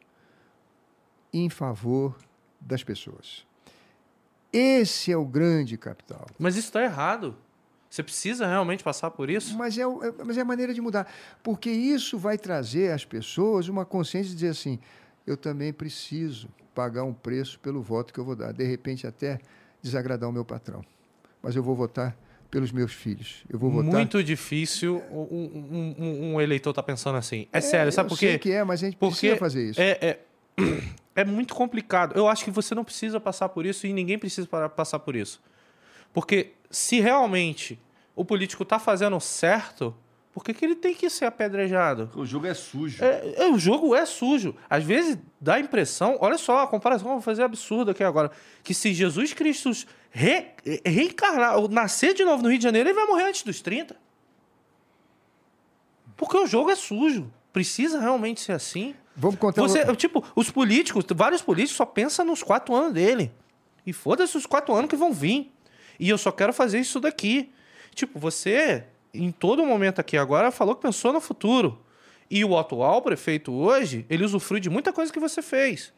[1.33, 2.15] em favor
[2.59, 3.45] das pessoas.
[4.51, 6.25] Esse é o grande capital.
[6.39, 7.35] Mas isso está errado.
[7.89, 9.57] Você precisa realmente passar por isso?
[9.57, 11.11] Mas é, é- mas é a maneira de mudar.
[11.43, 14.79] Porque isso vai trazer às pessoas uma consciência de dizer assim:
[15.27, 18.51] eu também preciso pagar um preço pelo voto que eu vou dar.
[18.53, 19.39] De repente, até
[19.81, 20.83] desagradar o meu patrão.
[21.41, 22.17] Mas eu vou votar
[22.55, 23.43] pelos meus filhos.
[23.49, 23.91] Eu vou votar.
[23.91, 27.47] Muito difícil um, um- um- eleitor tá pensando assim.
[27.51, 28.39] É, sério, sabe eu por sei quê?
[28.39, 29.81] que é, mas a gente Porque precisa fazer isso.
[29.81, 30.19] É, é,
[31.17, 32.15] é muito complicado.
[32.15, 35.17] Eu acho que você não precisa passar por isso e ninguém precisa para- passar por
[35.17, 35.41] isso.
[36.13, 37.77] Porque se realmente
[38.15, 39.93] o político tá fazendo certo,
[40.35, 42.11] por que, que ele tem que ser apedrejado?
[42.13, 43.01] O jogo é sujo.
[43.01, 44.53] É, é, o jogo é sujo.
[44.69, 47.91] Às vezes dá a impressão, olha só, a comparação que eu vou fazer é absurda
[47.91, 48.29] aqui agora,
[48.61, 49.71] que se Jesus Cristo
[50.11, 50.47] re-
[50.85, 53.95] reencarnar, ou nascer de novo no Rio de Janeiro, ele vai morrer antes dos 30.
[56.17, 57.31] Porque o jogo é sujo.
[57.53, 58.93] Precisa realmente ser assim?
[59.15, 59.61] Vamos contar.
[59.63, 63.31] um- Você, tipo, os políticos, vários políticos só pensam nos quatro anos dele.
[63.85, 65.51] E foda-se os quatro anos que vão vir.
[65.99, 67.53] E eu só quero fazer isso daqui.
[67.93, 68.83] Tipo, você,
[69.23, 71.79] em todo momento aqui agora, falou que pensou no futuro.
[72.29, 75.93] E o atual prefeito hoje, ele usufrui de muita coisa que você fez.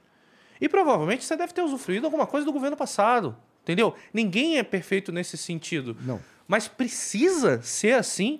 [0.60, 3.38] E provavelmente você deve ter usufruído alguma coisa do governo passado.
[3.64, 3.96] Entendeu?
[4.14, 5.96] Ninguém é perfeito nesse sentido.
[6.02, 6.22] Não.
[6.48, 8.40] Mas precisa ser assim?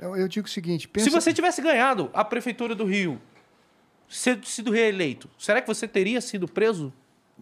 [0.00, 3.20] Eu, eu digo o seguinte: pensa, Se você tivesse ganhado a prefeitura do Rio,
[4.08, 6.92] sido, reeleito, será que você teria sido preso?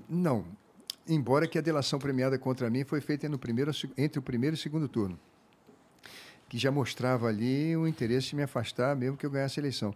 [0.09, 0.44] Não.
[1.09, 4.59] Embora que a delação premiada contra mim foi feita no primeiro, entre o primeiro e
[4.59, 5.18] o segundo turno.
[6.48, 9.94] Que já mostrava ali o interesse de me afastar, mesmo que eu ganhasse a eleição.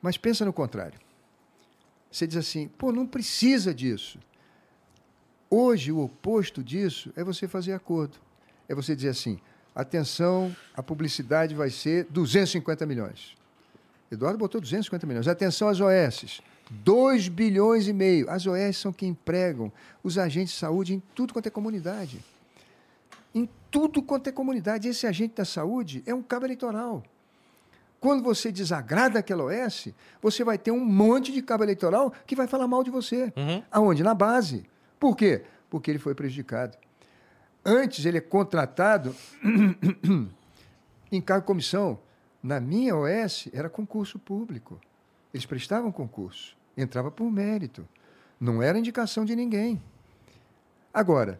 [0.00, 0.98] Mas pensa no contrário.
[2.10, 4.18] Você diz assim, pô, não precisa disso.
[5.48, 8.18] Hoje, o oposto disso é você fazer acordo.
[8.68, 9.38] É você dizer assim,
[9.74, 13.36] atenção, a publicidade vai ser 250 milhões.
[14.10, 15.28] Eduardo botou 250 milhões.
[15.28, 16.40] Atenção às OS.
[16.70, 18.30] 2 bilhões e meio.
[18.30, 19.72] As OS são quem empregam
[20.02, 22.24] os agentes de saúde em tudo quanto é comunidade.
[23.34, 24.88] Em tudo quanto é comunidade.
[24.88, 27.02] Esse agente da saúde é um cabo eleitoral.
[28.00, 29.88] Quando você desagrada aquela OS,
[30.22, 33.32] você vai ter um monte de cabo eleitoral que vai falar mal de você.
[33.36, 33.62] Uhum.
[33.70, 34.02] Aonde?
[34.02, 34.64] Na base.
[34.98, 35.44] Por quê?
[35.68, 36.76] Porque ele foi prejudicado.
[37.64, 39.14] Antes ele é contratado
[41.12, 41.98] em cargo de comissão.
[42.42, 44.80] Na minha OS era concurso público.
[45.32, 46.56] Eles prestavam concurso.
[46.74, 47.86] Entrava por mérito.
[48.40, 49.80] Não era indicação de ninguém.
[50.92, 51.38] Agora,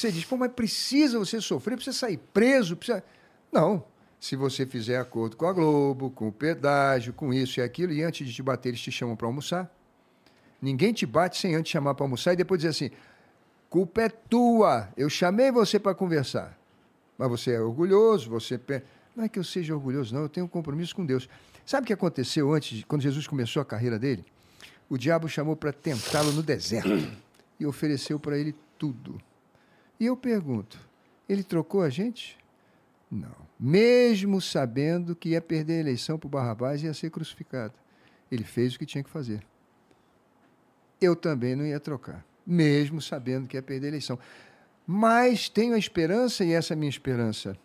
[0.00, 3.02] você diz, pô, mas precisa você sofrer, precisa sair preso, precisa.
[3.52, 3.84] Não.
[4.20, 8.02] Se você fizer acordo com a Globo, com o pedágio, com isso e aquilo, e
[8.02, 9.72] antes de te bater, eles te chamam para almoçar.
[10.60, 12.90] Ninguém te bate sem antes chamar para almoçar e depois dizer assim:
[13.70, 16.58] culpa é tua, eu chamei você para conversar.
[17.16, 18.60] Mas você é orgulhoso, você.
[19.14, 21.28] Não é que eu seja orgulhoso, não, eu tenho um compromisso com Deus.
[21.64, 24.24] Sabe o que aconteceu antes, quando Jesus começou a carreira dele?
[24.88, 27.08] O diabo chamou para tentá-lo no deserto
[27.60, 29.20] e ofereceu para ele tudo.
[29.98, 30.78] E eu pergunto:
[31.28, 32.36] ele trocou a gente?
[33.10, 33.48] Não.
[33.58, 37.74] Mesmo sabendo que ia perder a eleição para o Barrabás e ia ser crucificado.
[38.30, 39.42] Ele fez o que tinha que fazer.
[41.00, 44.18] Eu também não ia trocar, mesmo sabendo que ia perder a eleição.
[44.86, 47.56] Mas tenho a esperança, e essa minha esperança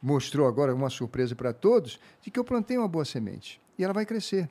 [0.00, 3.60] mostrou agora uma surpresa para todos, de que eu plantei uma boa semente.
[3.78, 4.48] E ela vai crescer.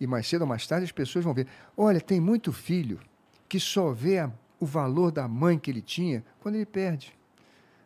[0.00, 1.46] E mais cedo ou mais tarde as pessoas vão ver.
[1.76, 3.00] Olha, tem muito filho
[3.48, 4.30] que só vê a-
[4.60, 7.16] o valor da mãe que ele tinha quando ele perde.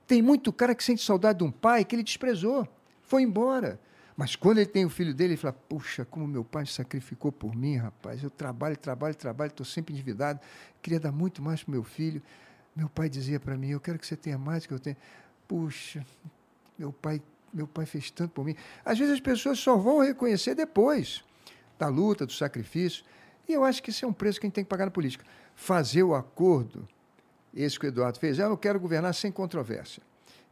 [0.06, 2.68] Tem muito cara que sente saudade de um pai que ele desprezou,
[3.02, 3.80] foi embora.
[4.16, 7.32] Mas quando ele tem o filho dele, ele fala: Puxa, como meu pai se sacrificou
[7.32, 8.22] por mim, rapaz.
[8.22, 10.38] Eu trabalho, trabalho, trabalho, estou sempre endividado.
[10.82, 12.22] Queria dar muito mais para meu filho.
[12.76, 14.96] Meu pai dizia para mim: Eu quero que você tenha mais do que eu tenho.
[15.48, 16.04] Puxa,
[16.78, 17.22] meu pai,
[17.52, 18.54] meu pai fez tanto por mim.
[18.84, 21.24] Às vezes as pessoas só vão reconhecer depois
[21.78, 23.04] da luta, do sacrifício.
[23.48, 24.90] E eu acho que esse é um preço que a gente tem que pagar na
[24.90, 25.24] política.
[25.54, 26.88] Fazer o acordo,
[27.54, 30.02] esse que o Eduardo fez, "Ah, eu quero governar sem controvérsia.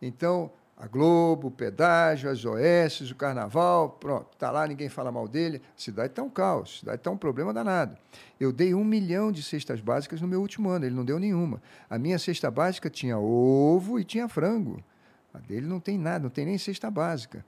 [0.01, 0.51] Então,
[0.81, 5.61] a Globo, o pedágio, as OS, o carnaval, pronto, está lá, ninguém fala mal dele.
[5.77, 7.99] A cidade está um caos, a cidade está um problema danado.
[8.41, 11.61] Eu dei um milhão de cestas básicas no meu último ano, ele não deu nenhuma.
[11.91, 14.83] A minha cesta básica tinha ovo e tinha frango.
[15.35, 17.45] A dele não tem nada, não tem nem cesta básica.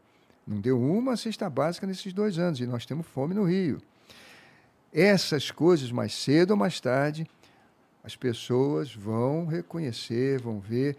[0.47, 3.81] Não deu uma cesta básica nesses dois anos, e nós temos fome no Rio.
[4.93, 7.27] Essas coisas, mais cedo ou mais tarde,
[8.05, 10.97] as pessoas vão reconhecer, vão ver,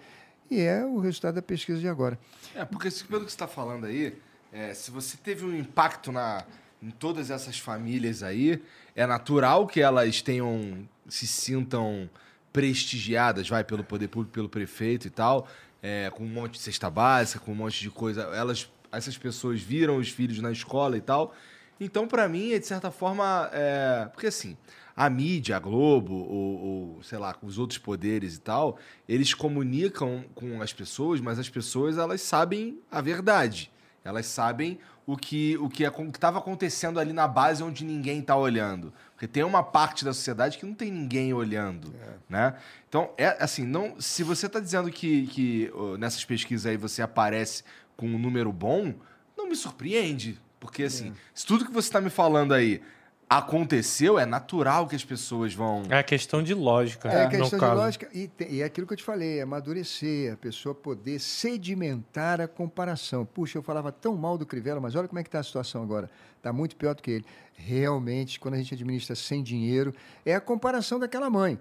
[0.49, 2.17] e é o resultado da pesquisa de agora.
[2.55, 4.17] É, porque pelo que você está falando aí,
[4.51, 6.45] é, se você teve um impacto na,
[6.81, 8.61] em todas essas famílias aí,
[8.95, 12.09] é natural que elas tenham, se sintam
[12.51, 15.47] prestigiadas, vai, pelo poder público, pelo prefeito e tal,
[15.81, 18.21] é, com um monte de cesta básica, com um monte de coisa.
[18.35, 21.34] Elas, essas pessoas viram os filhos na escola e tal.
[21.80, 24.07] Então, pra mim, é de certa forma, é...
[24.13, 24.55] porque assim,
[24.95, 26.60] a mídia, a Globo, ou,
[26.95, 31.49] ou, sei lá, os outros poderes e tal, eles comunicam com as pessoas, mas as
[31.49, 33.72] pessoas elas sabem a verdade.
[34.03, 38.94] Elas sabem o que o que estava acontecendo ali na base onde ninguém está olhando.
[39.11, 41.94] Porque tem uma parte da sociedade que não tem ninguém olhando,
[42.30, 42.56] né?
[42.88, 47.64] Então, é assim, não, se você está dizendo que, que nessas pesquisas aí você aparece
[47.95, 48.94] com um número bom,
[49.38, 50.40] não me surpreende.
[50.60, 52.82] Porque, assim, se tudo que você está me falando aí
[53.30, 55.84] aconteceu, é natural que as pessoas vão...
[55.90, 57.76] É questão de lógica, É questão de caso.
[57.76, 58.08] lógica.
[58.14, 62.48] E, te- e é aquilo que eu te falei, amadurecer, a pessoa poder sedimentar a
[62.48, 63.26] comparação.
[63.26, 65.82] Puxa, eu falava tão mal do Crivella, mas olha como é que está a situação
[65.82, 66.10] agora.
[66.38, 67.26] Está muito pior do que ele.
[67.56, 69.94] Realmente, quando a gente administra sem dinheiro,
[70.26, 71.58] é a comparação daquela mãe.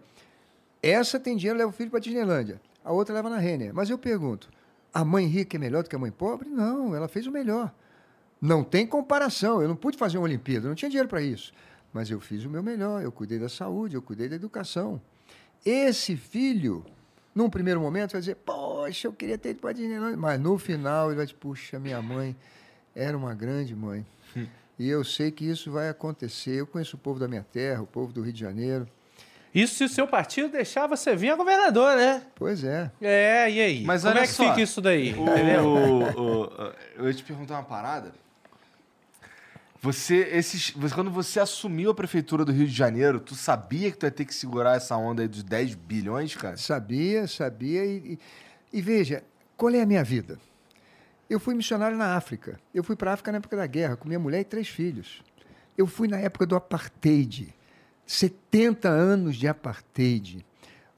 [0.83, 2.61] Essa tem dinheiro, leva o filho para Disneylândia.
[2.85, 3.73] A outra leva na Renner.
[3.73, 4.49] Mas eu pergunto,
[4.93, 6.49] a mãe rica é melhor do que a mãe pobre?
[6.49, 7.73] Não, ela fez o melhor.
[8.43, 9.62] Não tem comparação.
[9.62, 11.52] Eu não pude fazer uma Olimpíada, não tinha dinheiro para isso.
[11.93, 13.01] Mas eu fiz o meu melhor.
[13.02, 15.01] Eu cuidei da saúde, eu cuidei da educação.
[15.64, 16.85] Esse filho,
[17.35, 20.16] num primeiro momento, vai dizer: Poxa, eu queria ter ido para Disneyland.
[20.16, 22.35] Mas no final, ele vai dizer: Puxa, minha mãe
[22.97, 24.05] era uma grande mãe.
[24.78, 26.55] E eu sei que isso vai acontecer.
[26.59, 28.89] Eu conheço o povo da minha terra, o povo do Rio de Janeiro.
[29.55, 32.23] Isso se o seu partido deixar você vir a governador, né?
[32.35, 32.90] Pois é.
[33.01, 33.85] É, e aí?
[33.85, 35.12] Mas Como olha é que só, fica isso daí?
[35.12, 35.64] O- Entendeu?
[35.66, 36.02] o-
[36.48, 38.12] o- eu ia te perguntar uma parada.
[39.83, 43.97] Você, esses, você- quando você assumiu a prefeitura do Rio de Janeiro, tu sabia que
[43.99, 46.57] tu ia ter que segurar essa onda aí dos 10 bilhões, cara?
[46.57, 47.85] Sabia, sabia.
[47.85, 48.19] E, e-
[48.73, 49.25] e veja,
[49.57, 50.39] qual é a minha vida?
[51.29, 52.61] Eu fui missionário na África.
[52.73, 55.21] Eu fui para a África na época da guerra, com minha mulher e três filhos.
[55.77, 57.53] Eu fui na época do apartheid.
[58.07, 60.45] 70 anos de apartheid.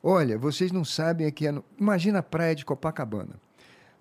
[0.02, 1.46] Olha, vocês não sabem aqui.
[1.46, 3.40] é no- Imagina a praia de Copacabana.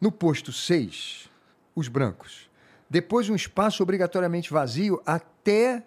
[0.02, 1.30] No posto 6,
[1.74, 2.50] os brancos.
[2.94, 5.82] Depois um espaço obrigatoriamente vazio até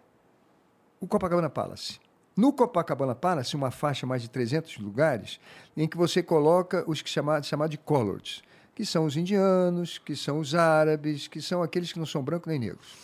[1.00, 2.00] o Copacabana Palace.
[2.36, 5.38] No Copacabana Palace, uma faixa mais de 300 lugares,
[5.76, 8.42] em que você coloca os que chamar de coloreds,
[8.74, 12.48] que são os indianos, que são os árabes, que são aqueles que não são brancos
[12.48, 12.96] nem negros.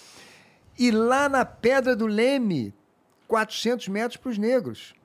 [0.76, 2.74] E lá na Pedra do Leme,
[3.28, 4.96] 400 metros para os negros.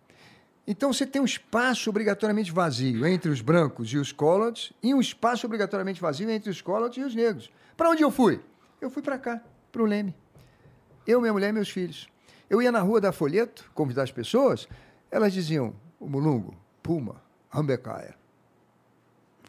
[0.66, 5.00] Então você tem um espaço obrigatoriamente vazio entre os brancos e os coloreds e um
[5.00, 7.52] espaço obrigatoriamente vazio entre os coloreds e os negros.
[7.78, 8.42] Para onde eu fui?
[8.80, 9.42] Eu fui para cá,
[9.72, 10.16] para o Leme.
[11.06, 12.08] Eu, minha mulher e meus filhos.
[12.50, 14.68] Eu ia na rua da Folheto convidar as pessoas,
[15.10, 18.16] elas diziam, o mulungo, puma, rambecaia.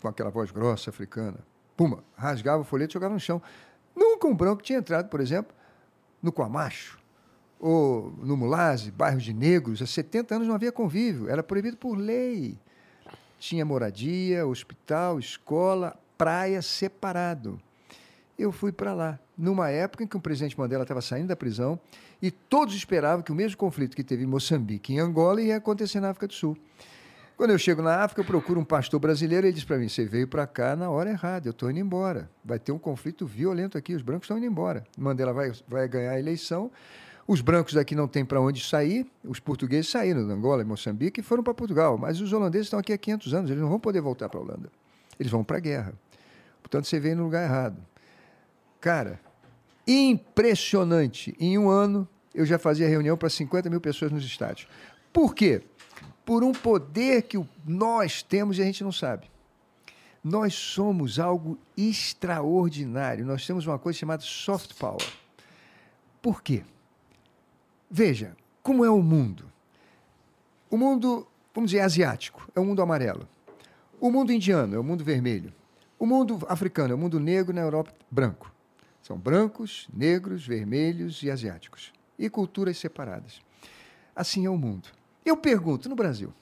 [0.00, 1.38] Com aquela voz grossa africana.
[1.76, 3.40] Puma, rasgava o folheto e jogava no chão.
[3.94, 5.55] Nunca um branco tinha entrado, por exemplo,
[6.22, 6.98] no Quamacho,
[7.60, 9.82] ou no Mulase, bairro de negros.
[9.82, 12.59] Há 70 anos não havia convívio, era proibido por lei.
[13.38, 17.60] Tinha moradia, hospital, escola, praia separado.
[18.39, 21.78] Eu fui para lá, numa época em que o presidente Mandela estava saindo da prisão
[22.23, 25.56] e todos esperavam que o mesmo conflito que teve em Moçambique e em Angola ia
[25.56, 26.56] acontecer na África do Sul.
[27.36, 29.89] Quando eu chego na África, eu procuro um pastor brasileiro e ele diz para mim:
[29.89, 32.31] Você veio para cá na hora errada, eu estou indo embora.
[32.44, 34.85] Vai ter um conflito violento aqui, os brancos estão indo embora.
[34.97, 36.70] Mandela vai, vai ganhar a eleição.
[37.27, 41.20] Os brancos daqui não têm para onde sair, os portugueses saíram de Angola e Moçambique
[41.20, 43.81] e foram para Portugal, mas os holandeses estão aqui há 500 anos, eles não vão
[43.81, 44.70] poder voltar para a Holanda.
[45.19, 45.93] Eles vão para a guerra.
[46.62, 47.77] Portanto, você veio no lugar errado.
[48.80, 49.20] Cara,
[49.86, 51.34] impressionante.
[51.38, 54.68] Em um ano, eu já fazia reunião para 50 mil pessoas nos estádios.
[55.12, 55.62] Por quê?
[56.24, 59.30] Por um poder que nós temos e a gente não sabe.
[60.22, 63.24] Nós somos algo extraordinário.
[63.24, 65.02] Nós temos uma coisa chamada soft power.
[66.20, 66.62] Por quê?
[67.90, 69.50] Veja, como é o mundo?
[70.70, 73.26] O mundo, vamos dizer, asiático, é o mundo amarelo.
[74.00, 75.52] O mundo indiano é o mundo vermelho.
[75.98, 78.52] O mundo africano é o mundo negro, na Europa, branco.
[79.02, 81.92] São brancos, negros, vermelhos e asiáticos.
[82.18, 83.40] E culturas separadas.
[84.14, 84.88] Assim é o mundo.
[85.24, 86.32] Eu pergunto, no Brasil,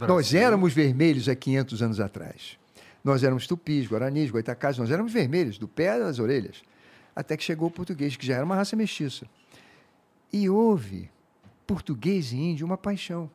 [0.00, 2.58] nós éramos vermelhos há 500 anos atrás.
[3.04, 6.62] Nós éramos tupis, guaranis, goitacás, nós éramos vermelhos, do pé às orelhas.
[7.14, 9.26] Até que chegou o português, que já era uma raça mestiça.
[10.32, 11.10] E houve,
[11.66, 13.30] português e índio, uma paixão.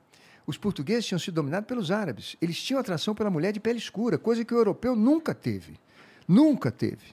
[0.48, 2.38] Os portugueses tinham sido dominados pelos árabes.
[2.42, 5.78] Eles tinham atração pela mulher de pele escura, coisa que o europeu nunca teve.
[6.26, 7.12] Nunca teve.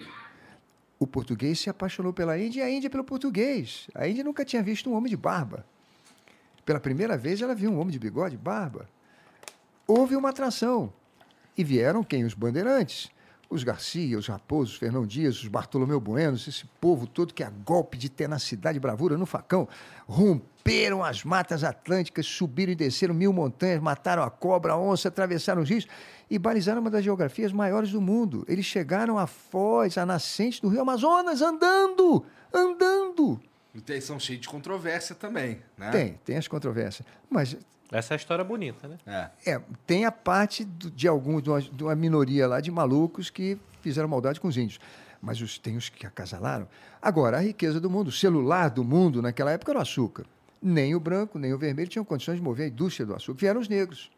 [0.99, 3.89] O português se apaixonou pela Índia e a Índia pelo português.
[3.95, 5.67] A Índia nunca tinha visto um homem de barba.
[6.65, 8.89] Pela primeira vez ela viu um homem de bigode barba.
[9.87, 10.93] Houve uma atração.
[11.57, 12.25] E vieram quem?
[12.25, 13.11] Os bandeirantes.
[13.55, 17.51] Os Garcia, os Raposos, os Fernão Dias, os Bartolomeu Buenos, esse povo todo que a
[17.51, 19.69] golpe de tenacidade e bravura no facão
[20.09, 25.63] romperam as matas atlânticas, subiram e desceram mil montanhas, mataram a cobra, a onça, atravessaram
[25.63, 25.87] os rios
[26.29, 28.45] e balizaram uma das geografias maiores do mundo.
[28.49, 33.41] Eles chegaram à foz, à nascente do rio Amazonas, andando, andando.
[33.75, 35.91] E são cheios de controvérsia também, né?
[35.91, 37.07] Tem, tem as controvérsias.
[37.31, 37.57] Mas
[37.93, 38.99] Essa é a história bonita, né?
[39.45, 39.53] É.
[39.53, 43.31] é, tem a parte do- de alguns, de uma, de uma minoria lá de malucos
[43.31, 44.81] que fizeram maldade com os índios.
[45.21, 46.69] Mas os, tem os que acasalaram.
[47.01, 50.27] Agora, a riqueza do mundo, o celular do mundo naquela época era o açúcar.
[50.61, 53.39] Nem o branco, nem o vermelho tinham condições de mover a indústria do açúcar.
[53.41, 54.11] Vieram os negros.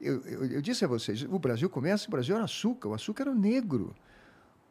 [0.00, 3.24] Eu, eu- eu disse a vocês, o Brasil começa, o Brasil era açúcar, o açúcar
[3.24, 3.94] era o negro.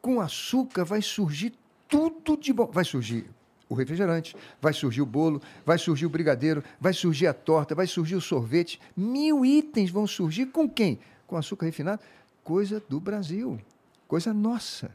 [0.02, 1.52] Com açúcar vai surgir
[1.88, 2.68] tudo de bom.
[2.72, 3.26] Vai surgir
[3.70, 7.86] o refrigerante, vai surgir o bolo, vai surgir o brigadeiro, vai surgir a torta, vai
[7.86, 8.80] surgir o sorvete.
[8.96, 10.98] Mil itens vão surgir com quem?
[11.24, 12.02] Com açúcar refinado.
[12.42, 13.60] Coisa do Brasil,
[14.08, 14.90] coisa nossa.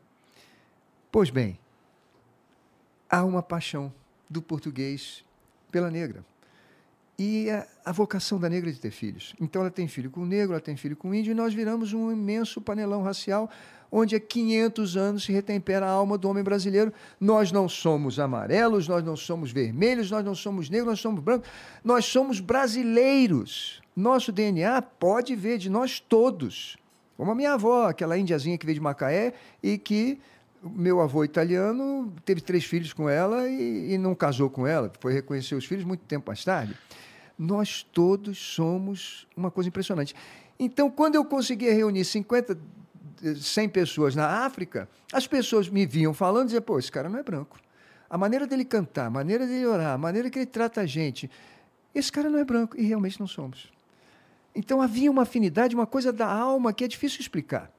[1.10, 1.57] Pois bem,
[3.10, 3.93] há uma paixão
[4.30, 5.23] do português
[5.72, 6.26] pela negra.
[7.18, 9.34] E a, a vocação da negra é de ter filhos.
[9.40, 11.54] Então ela tem filho com o negro, ela tem filho com o índio, e nós
[11.54, 13.50] viramos um imenso panelão racial,
[13.92, 16.92] onde há 500 anos se retempera a alma do homem brasileiro.
[17.20, 21.50] Nós não somos amarelos, nós não somos vermelhos, nós não somos negros, nós somos brancos,
[21.84, 23.82] nós somos brasileiros.
[23.96, 26.76] Nosso DNA pode ver de nós todos.
[27.16, 29.34] Como a minha avó, aquela indiazinha que veio de Macaé
[29.64, 30.20] e que
[30.70, 35.14] meu avô italiano teve três filhos com ela e, e não casou com ela, foi
[35.14, 36.76] reconhecer os filhos muito tempo mais tarde.
[37.38, 40.16] Nós todos somos uma coisa impressionante.
[40.60, 42.58] Então, quando eu conseguia reunir 50,
[43.24, 47.10] eh, 100 pessoas na África, as pessoas me viam falando e diziam, pô, esse cara
[47.10, 47.60] não é branco.
[48.10, 51.30] A maneira dele cantar, a maneira dele orar, a maneira que ele trata a gente,
[51.94, 52.80] esse cara não é branco.
[52.80, 53.72] E realmente não somos.
[54.56, 57.70] Então havia uma afinidade, uma coisa da alma que é difícil explicar.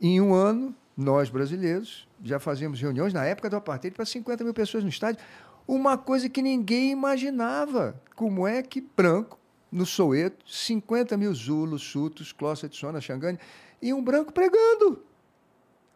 [0.00, 4.54] Em um ano, nós brasileiros já fazíamos reuniões, na época do apartheid, para 50 mil
[4.54, 5.20] pessoas no estádio.
[5.68, 8.00] Uma coisa que ninguém imaginava.
[8.14, 9.38] Como é que branco,
[9.70, 13.38] no Soweto, 50 mil Zulos, Chutos, Clossa de Sona, Xangane,
[13.82, 15.04] e um branco pregando.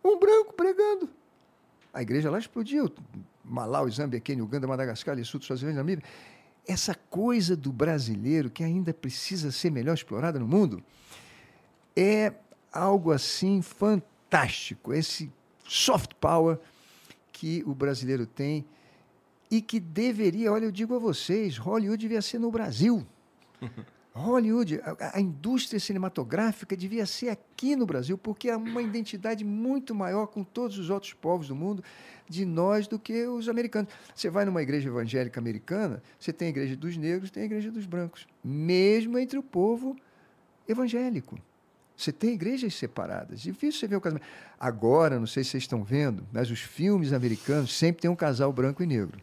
[0.05, 1.09] Um branco pregando.
[1.93, 2.91] A igreja lá explodiu.
[3.45, 6.05] Malawi, Zâmbia, Quênia, Uganda, Madagascar, Lesotho, Swaziland, Namíbia.
[6.67, 10.83] Essa coisa do brasileiro que ainda precisa ser melhor explorada no mundo
[11.97, 12.33] é
[12.73, 14.10] algo assim fantástico.
[14.93, 15.31] Esse
[15.66, 16.59] soft power
[17.32, 18.65] que o brasileiro tem
[19.51, 23.05] e que deveria, olha, eu digo a vocês, Hollywood devia ser no Brasil.
[24.12, 29.94] Hollywood, a, a indústria cinematográfica devia ser aqui no Brasil, porque há uma identidade muito
[29.94, 31.82] maior com todos os outros povos do mundo
[32.28, 33.93] de nós do que os americanos.
[34.15, 37.70] Você vai numa igreja evangélica americana, você tem a igreja dos negros, tem a igreja
[37.70, 39.97] dos brancos, mesmo entre o povo
[40.69, 41.39] evangélico.
[42.01, 43.41] Você tem igrejas separadas.
[43.41, 44.27] Difícil você ver o casamento.
[44.59, 48.53] Agora, não sei se vocês estão vendo, mas os filmes americanos sempre tem um casal
[48.53, 49.21] branco e negro.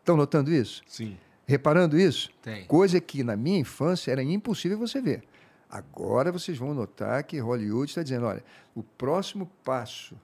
[0.00, 0.82] Estão notando isso?
[0.86, 1.16] Sim.
[1.46, 2.30] Reparando isso?
[2.42, 2.64] Tem.
[2.64, 5.22] Coisa que na minha infância era impossível você ver.
[5.68, 8.42] Agora vocês vão notar que Hollywood está dizendo: olha,
[8.74, 10.16] o próximo passo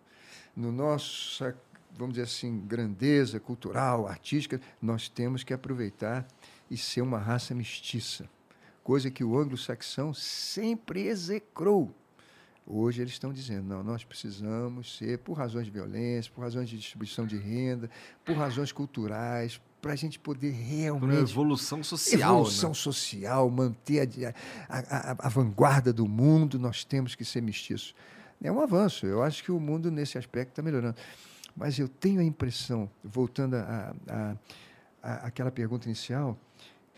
[0.57, 1.57] no nossa,
[1.97, 6.27] vamos dizer assim, grandeza cultural, artística, nós temos que aproveitar
[6.71, 8.29] e ser uma raça mestiça.
[8.87, 11.93] Coisa que o anglo-saxão sempre execrou.
[12.65, 16.79] Hoje eles estão dizendo, não, nós precisamos ser, por razões de violência, por razões de
[16.79, 17.91] distribuição de renda,
[18.25, 22.75] por razões culturais, para a gente poder Por uma realmente evolução social, evolução né?
[22.77, 24.35] social, manter a,
[24.69, 27.93] a, a- a vanguarda do mundo, nós temos que ser mestiços.
[28.41, 29.05] É um avanço.
[29.05, 30.97] Eu acho que o mundo, nesse aspecto, está melhorando.
[31.57, 34.37] Mas eu tenho a impressão, voltando à a,
[35.03, 36.39] a, aquela pergunta inicial,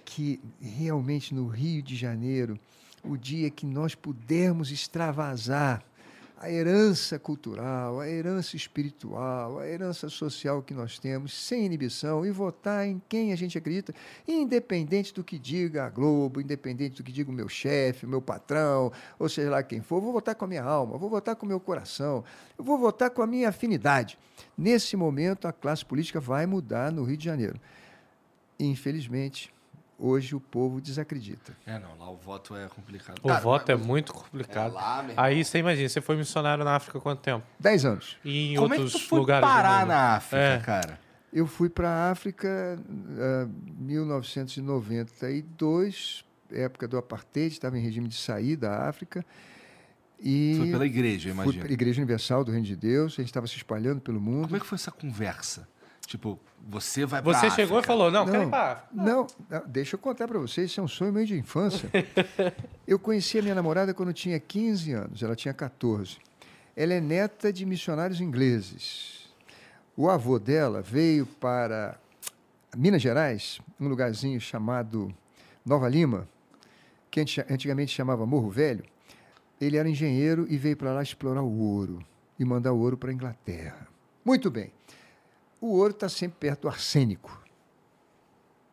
[0.09, 2.59] que realmente no Rio de Janeiro,
[3.05, 5.85] o dia que nós pudermos extravasar
[6.39, 12.31] a herança cultural, a herança espiritual, a herança social que nós temos, sem inibição, e
[12.31, 13.95] votar em quem a gente acredita,
[14.27, 18.23] independente do que diga a Globo, independente do que diga o meu chefe, o meu
[18.23, 21.45] patrão, ou seja lá quem for, vou votar com a minha alma, vou votar com
[21.45, 22.25] o meu coração,
[22.57, 24.17] eu vou votar com a minha afinidade.
[24.57, 27.61] Nesse momento, a classe política vai mudar no Rio de Janeiro.
[28.59, 29.53] Infelizmente,
[29.99, 31.55] hoje o povo desacredita.
[31.67, 33.19] É, não, lá o voto é complicado.
[33.23, 34.71] O Cara, voto é muito complicado.
[34.71, 35.05] É lá.
[35.17, 37.45] Aí você imagina, você foi missionário na África há quanto tempo?
[37.59, 38.17] Dez anos.
[38.25, 39.47] E em Como é que outros tu foi lugares.
[39.49, 39.89] do parar mundo?
[39.89, 40.59] na África, É.
[40.61, 41.01] cara?
[41.33, 42.79] Eu fui para a África
[43.79, 49.25] em 1992, época do apartheid, estava em regime de sair da África.
[50.21, 51.63] E Foi pela igreja, eu fui imagino.
[51.65, 54.45] para a Igreja Universal do Reino de Deus, a gente estava se espalhando pelo mundo.
[54.45, 55.69] Como é que foi essa conversa?
[56.07, 58.89] Tipo, você vai Você pra chegou e falou: não, quero ir pra África.
[58.93, 61.91] Não, não, deixa eu contar para vocês, isso é um sonho meio de infância.
[62.87, 66.17] eu conheci a minha namorada quando eu tinha 15 anos, ela tinha 14.
[66.77, 69.29] Ela é neta de missionários ingleses.
[69.97, 71.99] O avô dela veio para
[72.77, 75.13] Minas Gerais, um lugarzinho chamado
[75.67, 76.29] Nova Lima,
[77.11, 78.85] que anti- antigamente chamava Morro Velho.
[79.61, 81.99] Ele era engenheiro e veio para lá explorar o ouro
[82.39, 83.89] e mandar o ouro para a Inglaterra.
[84.25, 84.71] Muito bem.
[85.61, 87.43] O ouro está sempre perto do arsênico.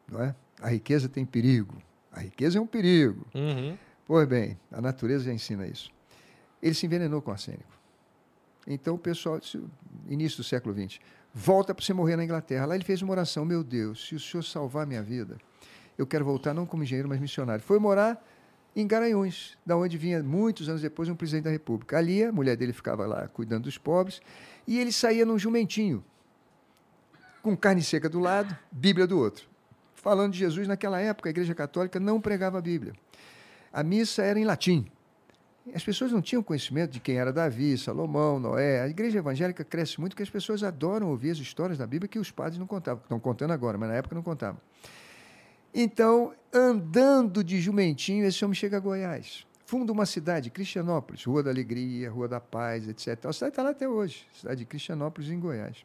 [0.07, 0.36] Não é?
[0.62, 1.82] A riqueza tem perigo.
[2.12, 3.26] A riqueza é um perigo.
[3.34, 3.78] Uhum.
[4.06, 5.90] Pois bem, a natureza já ensina isso.
[6.62, 7.76] Ele se envenenou com arsênico.
[8.68, 9.62] Então o pessoal, disse,
[10.07, 10.99] início do século XX,
[11.34, 12.66] volta para você morrer na Inglaterra.
[12.66, 15.38] Lá ele fez uma oração: Meu Deus, se o senhor salvar minha vida,
[15.98, 17.64] eu quero voltar não como engenheiro, mas missionário.
[17.64, 18.24] Foi morar
[18.76, 21.98] em Garanhuns, da onde vinha muitos anos depois um presidente da República.
[21.98, 24.22] Ali a mulher dele ficava lá cuidando dos pobres
[24.68, 26.03] e ele saía num jumentinho,
[27.45, 29.47] com carne seca do lado, Bíblia do outro.
[29.93, 32.93] Falando de Jesus, naquela época a Igreja Católica não pregava a Bíblia.
[33.72, 34.88] A missa era em latim.
[35.72, 38.81] As pessoas não tinham conhecimento de quem era Davi, Salomão, Noé.
[38.81, 42.17] A igreja evangélica cresce muito porque as pessoas adoram ouvir as histórias da Bíblia que
[42.17, 43.03] os padres não contavam.
[43.03, 44.59] Estão contando agora, mas na época não contavam.
[45.72, 49.45] Então, andando de jumentinho, esse homem chega a Goiás.
[49.67, 53.23] Funda uma cidade, Cristianópolis, Rua da Alegria, Rua da Paz, etc.
[53.27, 55.84] A cidade está lá até hoje, cidade de Cristianópolis, em Goiás.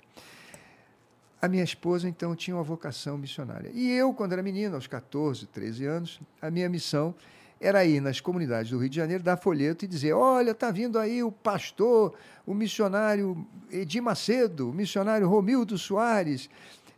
[1.40, 3.70] A minha esposa, então, tinha uma vocação missionária.
[3.72, 7.14] E eu, quando era menino, aos 14, 13 anos, a minha missão
[7.60, 10.98] era ir nas comunidades do Rio de Janeiro, dar folheto e dizer: olha, está vindo
[10.98, 12.14] aí o pastor,
[12.46, 16.48] o missionário Edir Macedo, o missionário Romildo Soares.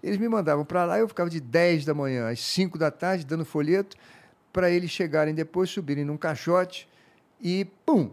[0.02, 3.24] Eles me mandavam para lá, eu ficava de 10 da manhã às 5 da tarde
[3.24, 3.96] dando folheto,
[4.52, 6.88] para eles chegarem depois, subirem num caixote
[7.40, 8.10] e, pum,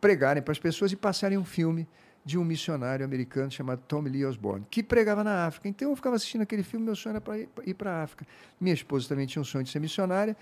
[0.00, 1.86] pregarem para as pessoas e passarem um filme
[2.24, 5.68] de um missionário americano chamado Tommy Lee Osborne, que pregava na África.
[5.68, 8.26] Então eu ficava assistindo aquele filme, meu sonho era para ir para a África.
[8.60, 10.36] Minha esposa também tinha um sonho de ser missionária.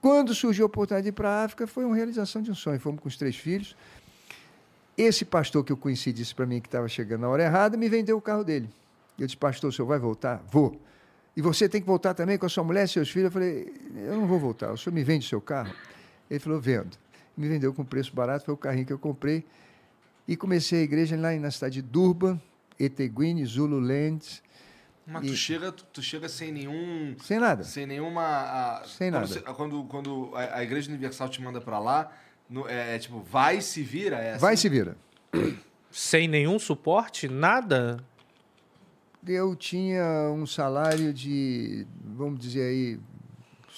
[0.00, 2.78] Quando surgiu a oportunidade de ir para a África, foi uma realização de um sonho.
[2.78, 3.76] Fomos com os três filhos.
[4.96, 7.88] Esse pastor que eu conheci disse para mim que estava chegando na hora errada, me
[7.88, 8.68] vendeu o carro dele.
[9.18, 10.42] Eu disse, pastor, o senhor vai voltar?
[10.50, 10.80] Vou.
[11.36, 13.26] E você tem que voltar também com a sua mulher e seus filhos?
[13.26, 15.74] Eu falei, eu não vou voltar, o senhor me vende o seu carro?
[16.30, 16.96] Ele falou, vendo.
[17.36, 19.44] Me vendeu com preço barato, foi o carrinho que eu comprei.
[20.26, 22.40] E comecei a igreja lá na cidade de Durban,
[22.78, 24.42] Eteguine, Zululand,
[25.06, 27.14] Mas E- tu chega, tu, tu chega sem nenhum.
[27.22, 27.62] sem nada.
[27.62, 28.22] Sem nenhuma.
[28.22, 29.26] a- Sem quando nada.
[29.26, 32.10] você- quando quando a, a Igreja Universal te manda pra lá,
[32.48, 34.16] no- é, é tipo, vai se vira.
[34.16, 34.62] É Vai assim?
[34.62, 34.96] se vira.
[35.90, 37.28] Sem nenhum suporte?
[37.28, 38.02] Nada?
[39.26, 40.02] Eu tinha
[40.34, 42.98] um salário de, vamos dizer aí,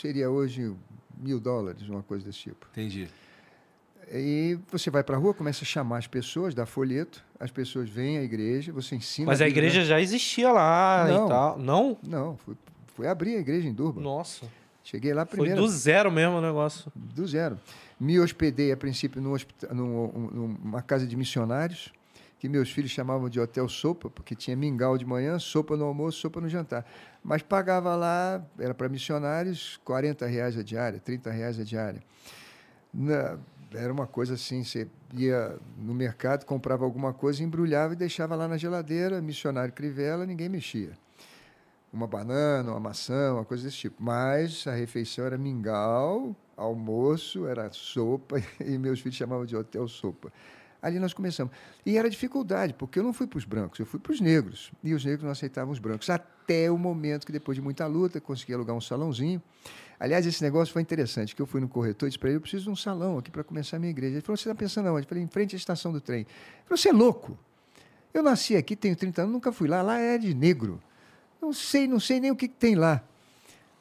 [0.01, 0.73] seria hoje
[1.17, 2.67] mil dólares, uma coisa desse tipo.
[2.71, 3.09] Entendi.
[4.13, 7.89] E você vai para a rua, começa a chamar as pessoas, dá folheto, as pessoas
[7.89, 9.27] vêm à igreja, você ensina.
[9.27, 9.85] Mas a igreja né?
[9.85, 11.27] já existia lá Não.
[11.27, 11.59] e tal.
[11.59, 11.99] Não?
[12.07, 12.55] Não, fui,
[12.95, 14.01] fui abrir a igreja em Durban.
[14.01, 14.47] Nossa.
[14.85, 15.61] Cheguei lá Foi primeiro.
[15.61, 16.91] do zero mesmo o negócio.
[16.95, 17.59] Do zero.
[17.99, 19.37] Me hospedei, a princípio, num
[19.73, 20.31] num- um-
[20.63, 21.93] numa casa de missionários,
[22.39, 26.19] que meus filhos chamavam de Hotel Sopa, porque tinha mingau de manhã, sopa no almoço,
[26.21, 26.87] sopa no jantar.
[27.25, 32.01] Mas pagava lá, era para missionários, 40 reais a diária, 30 reais a diária.
[32.95, 33.39] Na-
[33.73, 38.47] era uma coisa assim, você ia no mercado, comprava alguma coisa, embrulhava e deixava lá
[38.47, 40.93] na geladeira, missionário crivela, ninguém mexia
[41.97, 44.03] uma banana, uma maçã, uma coisa desse tipo.
[44.03, 50.33] Mas a refeição era mingau, almoço, era sopa, e meus filhos chamavam de hotel sopa.
[50.81, 51.53] Ali nós começamos.
[51.85, 54.71] E era dificuldade, porque eu não fui para os brancos, eu fui para os negros.
[54.85, 56.09] E os negros não aceitavam os brancos.
[56.11, 59.43] Até o momento que, depois de muita luta, consegui alugar um salãozinho.
[59.99, 62.41] Aliás, esse negócio foi interessante, que eu fui no corretor e disse para ele, eu
[62.41, 64.15] preciso de um salão aqui para começar a minha igreja.
[64.15, 65.05] Ele falou, você está pensando aonde?
[65.05, 66.21] Eu falei, em frente à estação do trem.
[66.21, 66.29] Ele
[66.65, 67.39] falou, você é louco?
[68.13, 69.83] Eu nasci aqui, tenho 30 anos, nunca fui lá.
[69.83, 70.81] Lá é de negro.
[71.41, 73.03] Não sei, não sei nem o que, que tem lá.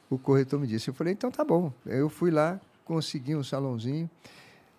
[0.08, 0.88] O corretor me disse.
[0.88, 1.72] Eu falei, então tá bom.
[1.84, 4.08] Eu fui lá, consegui um salãozinho.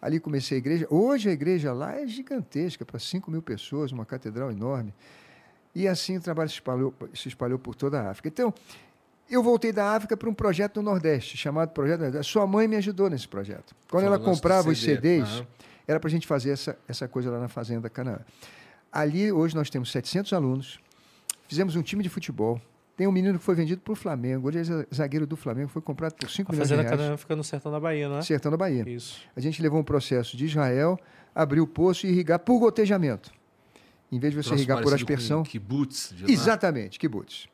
[0.01, 0.87] Ali comecei a igreja.
[0.89, 4.93] Hoje a igreja lá é gigantesca, para 5 mil pessoas, uma catedral enorme.
[5.73, 8.29] E assim o trabalho se espalhou, se espalhou por toda a África.
[8.29, 8.53] Então,
[9.29, 12.31] eu voltei da África para um projeto no Nordeste, chamado Projeto Nordeste.
[12.31, 13.75] Sua mãe me ajudou nesse projeto.
[13.89, 15.47] Quando Foi ela comprava os CD, CDs, aham.
[15.87, 18.19] era para a gente fazer essa, essa coisa lá na Fazenda Canaã.
[18.91, 20.79] Ali, hoje, nós temos 700 alunos.
[21.47, 22.59] Fizemos um time de futebol.
[22.95, 24.47] Tem um menino que foi vendido para o Flamengo.
[24.47, 25.67] Hoje é zagueiro do Flamengo.
[25.69, 27.01] Foi comprado por 5 A milhões de Fazenda reais.
[27.01, 28.21] Canaã fica no sertão da Bahia, não é?
[28.23, 28.89] Sertão da Bahia.
[28.89, 29.21] Isso.
[29.35, 30.99] A gente levou um processo de Israel,
[31.35, 33.31] abrir o poço e irrigar por gotejamento.
[34.11, 35.43] Em vez de você irrigar por aspersão.
[35.43, 36.31] Com kibbutz, de lá.
[36.31, 37.47] Exatamente, kibbutz.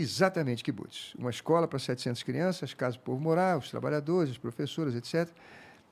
[0.00, 1.14] Exatamente, kibbutz.
[1.18, 5.28] Uma escola para 700 crianças, casa para o povo morar, os trabalhadores, as professoras, etc.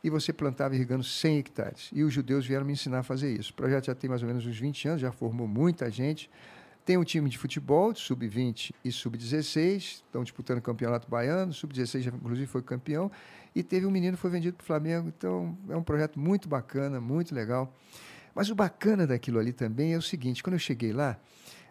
[0.03, 1.91] E você plantava irrigando 100 hectares.
[1.93, 3.51] E os judeus vieram me ensinar a fazer isso.
[3.51, 6.31] O projeto já tem mais ou menos uns 20 anos, já formou muita gente.
[6.87, 12.01] Tem um time de futebol, de sub-20 e sub-16, estão disputando o campeonato baiano, sub-16
[12.01, 13.13] já, inclusive foi campeão,
[13.55, 16.49] e teve um menino que foi vendido para o Flamengo, então é um projeto muito
[16.49, 17.71] bacana, muito legal.
[18.35, 21.19] Mas o bacana daquilo ali também é o seguinte: quando eu cheguei lá,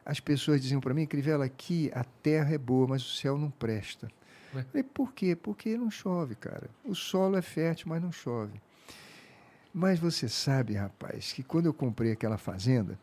[0.08, 3.52] as pessoas diziam para mim, Crivella, aqui a terra é boa, mas o céu não
[3.52, 4.08] presta.
[4.56, 5.36] Eu falei, por quê?
[5.36, 6.70] Porque não chove, cara.
[6.86, 8.54] O solo é fértil, mas não chove.
[9.74, 12.98] Mas você sabe, rapaz, que quando eu comprei aquela fazenda,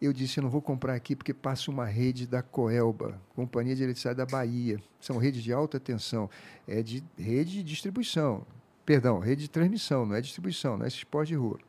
[0.00, 3.82] eu disse, eu não vou comprar aqui porque passa uma rede da Coelba, Companhia de
[3.82, 4.82] Eletricidade da Bahia.
[4.98, 6.30] São redes de alta tensão,
[6.66, 8.46] é de rede de distribuição.
[8.86, 11.60] Perdão, rede de transmissão, não é distribuição, não é esse esporte de rua.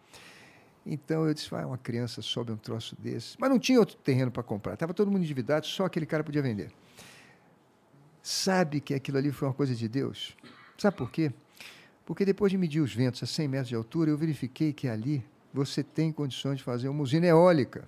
[0.85, 3.35] Então eu disse, vai, uma criança sobe um troço desse.
[3.39, 6.41] Mas não tinha outro terreno para comprar, estava todo mundo endividado, só aquele cara podia
[6.41, 6.71] vender.
[8.21, 10.35] Sabe que aquilo ali foi uma coisa de Deus?
[10.77, 11.31] Sabe por quê?
[12.05, 15.23] Porque depois de medir os ventos a 100 metros de altura, eu verifiquei que ali
[15.53, 17.87] você tem condições de fazer uma usina eólica.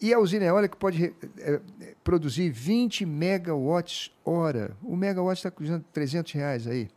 [0.00, 1.14] E a usina eólica pode eh,
[1.80, 4.76] eh, produzir 20 megawatts hora.
[4.82, 6.88] O megawatt está custando 300 reais aí.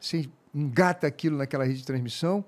[0.00, 2.44] Você engata aquilo naquela rede de transmissão,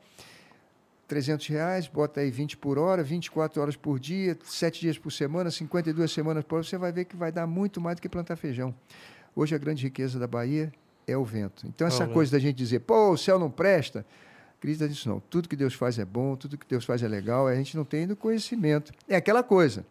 [1.07, 5.51] 300 reais, bota aí 20 por hora, 24 horas por dia, 7 dias por semana,
[5.51, 8.37] 52 semanas por hora, você vai ver que vai dar muito mais do que plantar
[8.37, 8.75] feijão.
[9.37, 10.73] Hoje a grande riqueza da Bahia
[11.07, 11.67] é o vento.
[11.67, 14.07] Então essa É coisa da gente dizer, pô, o céu não presta,
[14.57, 15.21] acredita nisso não.
[15.21, 17.85] Tudo que Deus faz é bom, tudo que Deus faz é legal, a gente não
[17.85, 18.93] tem ainda conhecimento.
[19.09, 19.85] É aquela coisa.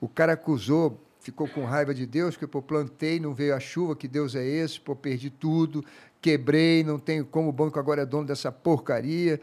[0.00, 3.96] O cara acusou, ficou com raiva de Deus, porque pô, plantei, não veio a chuva,
[3.96, 5.84] que Deus é esse, pô, perdi tudo,
[6.20, 9.40] quebrei, não tenho como o banco agora é dono dessa porcaria.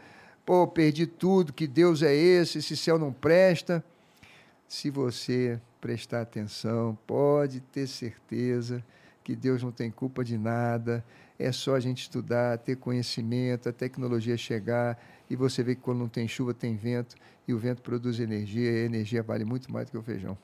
[0.50, 3.84] Pô, perdi tudo, que Deus é esse, esse céu não presta.
[4.66, 8.84] Se você prestar atenção, pode ter certeza
[9.22, 11.04] que Deus não tem culpa de nada.
[11.38, 15.00] É só a gente estudar, ter conhecimento, a tecnologia chegar
[15.30, 17.14] e você vê que quando não tem chuva tem vento
[17.46, 20.36] e o vento produz energia e a energia vale muito mais do que o feijão.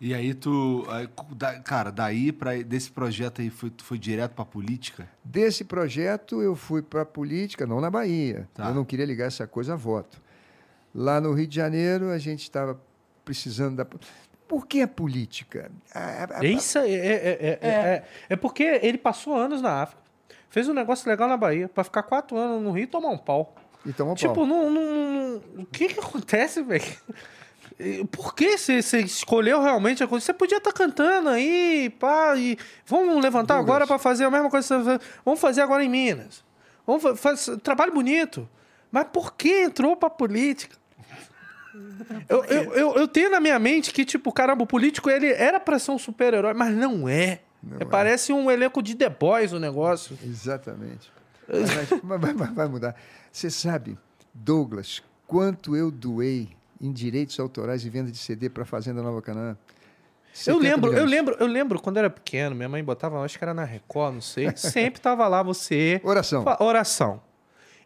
[0.00, 0.84] E aí tu.
[0.88, 5.08] aí, da- cara, daí pra, desse projeto aí foi, tu foi direto pra política?
[5.24, 8.46] Desse projeto eu fui para política, não na Bahia.
[8.52, 8.68] Tá.
[8.68, 10.20] Eu não queria ligar essa coisa a voto.
[10.94, 12.78] Lá no Rio de Janeiro a gente estava
[13.24, 13.86] precisando da.
[14.46, 15.70] Por que a política?
[15.94, 19.60] A- a- É isso aí, é, é, é, é, é, é porque ele passou anos
[19.62, 20.02] na África,
[20.50, 23.18] fez um negócio legal na Bahia, pra ficar quatro anos no Rio e tomar um
[23.18, 23.54] pau.
[23.84, 26.84] Então, Tipo, não, não- não- o que que acontece, velho?
[28.10, 30.24] Por que você escolheu realmente a coisa?
[30.24, 33.64] Você podia estar cantando aí, pá, e vamos levantar Douglas.
[33.76, 34.66] agora pra fazer a mesma coisa.
[34.78, 35.10] que você fez.
[35.24, 36.42] Vamos fazer agora em Minas.
[36.86, 38.48] Vamos fa- fazer trabalho bonito.
[38.90, 40.74] Mas por que entrou pra política?
[42.28, 45.60] Eu, eu, eu, eu tenho na minha mente que, tipo, caramba, o político ele era
[45.60, 47.40] pra ser um super-herói, mas não é.
[47.62, 47.84] Não É, é.
[47.84, 50.16] Parece um elenco de The Boys o negócio.
[50.24, 51.12] Exatamente.
[52.02, 52.96] Mas vai, vai- vai mudar.
[53.30, 53.96] Você sabe,
[54.32, 59.20] Douglas, quanto eu doei em direitos autorais e venda de CD para a Fazenda Nova
[59.22, 59.56] Canaã?
[60.46, 61.10] Eu 70 lembro, eu milhões.
[61.10, 64.14] lembro, eu lembro quando eu era pequeno, minha mãe botava, acho que era na Record,
[64.14, 64.50] não sei.
[64.56, 66.00] Sempre tava lá você.
[66.04, 66.44] Oração.
[66.44, 67.20] Fa- Oração.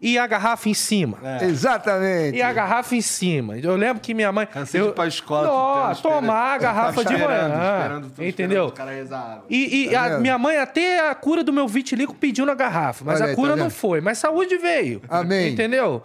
[0.02, 1.18] E a garrafa em cima.
[1.42, 2.34] Exatamente.
[2.38, 3.58] E a garrafa em cima.
[3.58, 4.46] Eu lembro que minha mãe.
[4.46, 5.46] Cansei eu, de ir pra escola.
[5.46, 7.48] Não, tentando, tomar a garrafa de manhã.
[7.76, 8.64] esperando, tô entendeu?
[8.64, 9.44] esperando o cara rezar água.
[9.50, 13.04] E, e Tá a minha mãe, até a cura do meu vitiligo pediu na garrafa,
[13.04, 14.00] mas Olha a aí, cura tá não foi.
[14.00, 15.02] Mas saúde veio.
[15.08, 15.52] Amém.
[15.52, 16.02] Entendeu?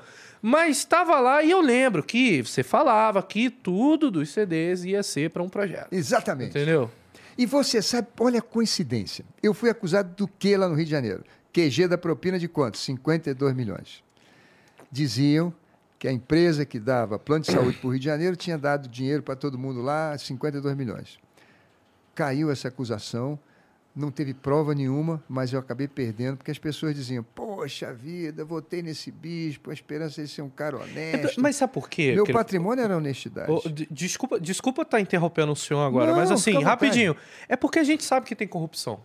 [0.48, 5.32] Mas estava lá e eu lembro que você falava que tudo dos CDs ia ser
[5.32, 5.92] para um projeto.
[5.92, 6.52] Exatamente.
[6.52, 6.92] Entendeu?
[7.36, 9.26] E você sabe, olha a coincidência.
[9.42, 11.24] Eu fui acusado do que lá no Rio de Janeiro?
[11.52, 12.78] QG da propina de quanto?
[12.78, 14.04] 52 milhões.
[14.92, 15.52] Diziam
[15.98, 18.88] que a empresa que dava plano de saúde para o Rio de Janeiro tinha dado
[18.88, 21.18] dinheiro para todo mundo lá, 52 milhões.
[22.14, 23.40] Caiu essa acusação,
[23.96, 27.26] não teve prova nenhuma, mas eu acabei perdendo, porque as pessoas diziam:
[27.56, 31.40] Poxa vida, votei nesse bispo, a esperança de ser um cara honesto.
[31.42, 32.14] Mas sabe por quê?
[32.14, 33.70] Meu patrimônio era honestidade.
[33.74, 37.16] De- desculpa, desculpa estar interrompendo o senhor agora, Não, mas assim, rapidinho.
[37.48, 39.00] É porque a gente sabe que tem corrupção.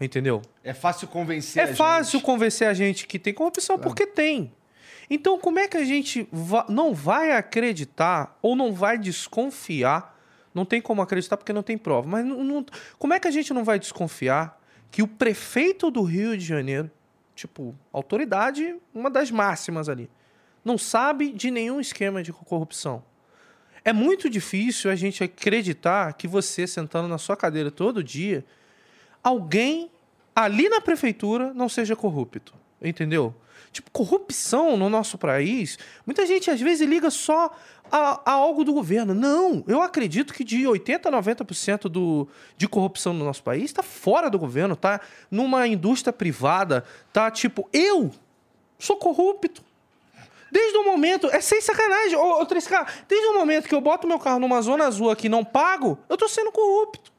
[0.00, 0.40] Entendeu?
[0.64, 2.24] É fácil convencer É a fácil gente.
[2.26, 4.52] convencer a gente que tem corrupção porque tem.
[5.10, 10.18] Então, como é que a gente va- não vai acreditar ou não vai desconfiar?
[10.54, 12.08] Não tem como acreditar porque não tem prova.
[12.08, 12.64] Mas não- não-
[12.98, 14.58] como é que a gente não vai desconfiar
[14.90, 16.90] que o prefeito do Rio de Janeiro,
[17.40, 20.10] tipo, autoridade, uma das máximas ali,
[20.64, 23.02] não sabe de nenhum esquema de corrupção?
[23.82, 28.44] É muito difícil a gente acreditar que você, sentando na sua cadeira todo dia,
[29.22, 29.90] alguém
[30.36, 32.52] ali na prefeitura não seja corrupto.
[32.82, 33.34] Entendeu?
[33.72, 37.50] Tipo, corrupção no nosso país, muita gente às vezes liga só
[37.90, 39.14] a, a algo do governo.
[39.14, 43.82] Não, eu acredito que de 80% a 90% do, de corrupção no nosso país está
[43.82, 45.00] fora do governo, tá
[45.30, 48.10] numa indústria privada, tá tipo, eu
[48.78, 49.62] sou corrupto.
[50.52, 54.08] Desde o momento, é sem sacanagem, ô, ô 3K, desde o momento que eu boto
[54.08, 57.12] meu carro numa zona azul aqui e não pago, eu tô sendo corrupto.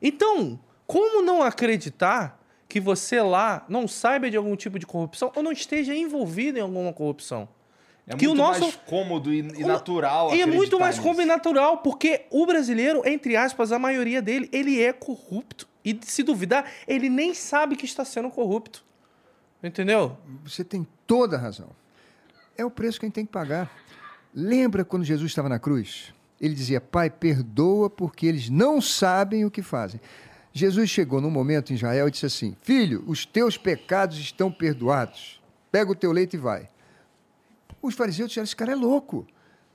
[0.00, 5.42] Então, como não acreditar que você lá não saiba de algum tipo de corrupção ou
[5.42, 7.48] não esteja envolvido em alguma corrupção?
[8.06, 10.32] É que muito o nosso mais cômodo e, e natural.
[10.34, 11.02] E é muito mais nisso.
[11.02, 15.66] cômodo e natural, porque o brasileiro, entre aspas, a maioria dele, ele é corrupto.
[15.84, 18.84] E se duvidar, ele nem sabe que está sendo corrupto.
[19.62, 20.16] Entendeu?
[20.44, 21.70] Você tem toda a razão.
[22.56, 23.70] É o preço que a gente tem que pagar.
[24.32, 26.14] Lembra quando Jesus estava na cruz?
[26.40, 30.00] Ele dizia: Pai, perdoa porque eles não sabem o que fazem.
[30.56, 35.38] Jesus chegou num momento em Israel e disse assim: Filho, os teus pecados estão perdoados.
[35.70, 36.70] Pega o teu leite e vai.
[37.82, 39.26] Os fariseus disseram: Esse cara é louco.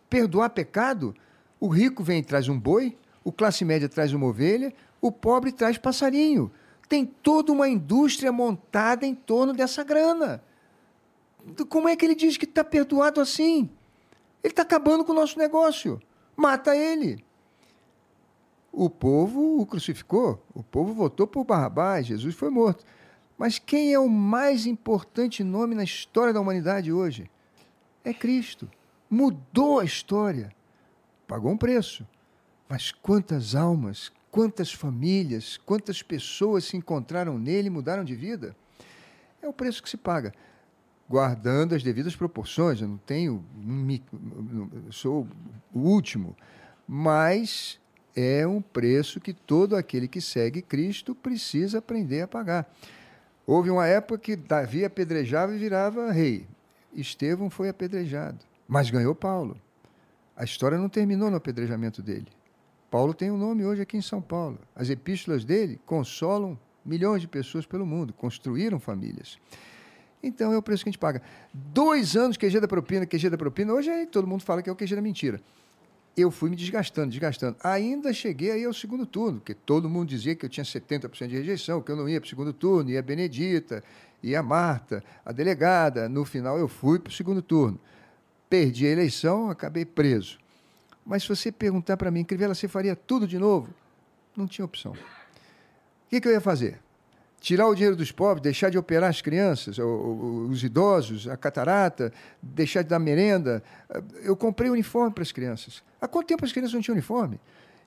[0.09, 1.15] Perdoar pecado?
[1.59, 5.51] O rico vem e traz um boi, o classe média traz uma ovelha, o pobre
[5.51, 6.51] traz passarinho.
[6.89, 10.43] Tem toda uma indústria montada em torno dessa grana.
[11.69, 13.69] Como é que ele diz que está perdoado assim?
[14.43, 16.01] Ele está acabando com o nosso negócio.
[16.35, 17.23] Mata ele.
[18.71, 22.85] O povo o crucificou, o povo votou por Barrabás, Jesus foi morto.
[23.37, 27.29] Mas quem é o mais importante nome na história da humanidade hoje?
[28.03, 28.69] É Cristo.
[29.09, 30.53] Mudou a história.
[31.27, 32.07] Pagou um preço.
[32.69, 38.55] Mas quantas almas, quantas famílias, quantas pessoas se encontraram nele e mudaram de vida?
[39.41, 40.33] É o preço que se paga
[41.11, 42.79] guardando as devidas proporções.
[42.79, 43.43] Eu não tenho,
[44.91, 45.27] sou
[45.73, 46.37] o último,
[46.87, 47.80] mas
[48.15, 52.71] é um preço que todo aquele que segue Cristo precisa aprender a pagar.
[53.45, 56.47] Houve uma época que Davi apedrejava e virava rei.
[56.93, 59.57] Estevão foi apedrejado, mas ganhou Paulo.
[60.35, 62.27] A história não terminou no apedrejamento dele.
[62.89, 64.59] Paulo tem um nome hoje aqui em São Paulo.
[64.75, 69.39] As epístolas dele consolam milhões de pessoas pelo mundo, construíram famílias.
[70.23, 71.21] Então é o preço que a gente paga.
[71.53, 73.73] Dois anos QG da propina, QG da propina.
[73.73, 75.41] Hoje aí todo mundo fala que é o QG da mentira.
[76.15, 77.55] Eu fui me desgastando, desgastando.
[77.63, 81.35] Ainda cheguei aí ao segundo turno, porque todo mundo dizia que eu tinha 70% de
[81.35, 83.83] rejeição, que eu não ia para o segundo turno, ia a Benedita,
[84.21, 86.09] ia a Marta, a delegada.
[86.09, 87.79] No final eu fui para o segundo turno.
[88.49, 90.37] Perdi a eleição, acabei preso.
[91.05, 93.73] Mas se você perguntar para mim, Crivella, você faria tudo de novo?
[94.35, 94.91] Não tinha opção.
[94.91, 94.97] O
[96.09, 96.79] que, que eu ia fazer?
[97.41, 102.83] Tirar o dinheiro dos pobres, deixar de operar as crianças, os idosos, a catarata, deixar
[102.83, 103.63] de dar merenda.
[104.21, 105.83] Eu comprei uniforme para as crianças.
[105.99, 107.39] Há quanto tempo as crianças não tinham uniforme?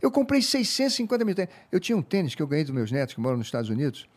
[0.02, 1.54] Eu comprei 650 mil tênis.
[1.70, 4.08] Eu tinha um tênis que eu ganhei dos meus netos, que moram nos Estados Unidos,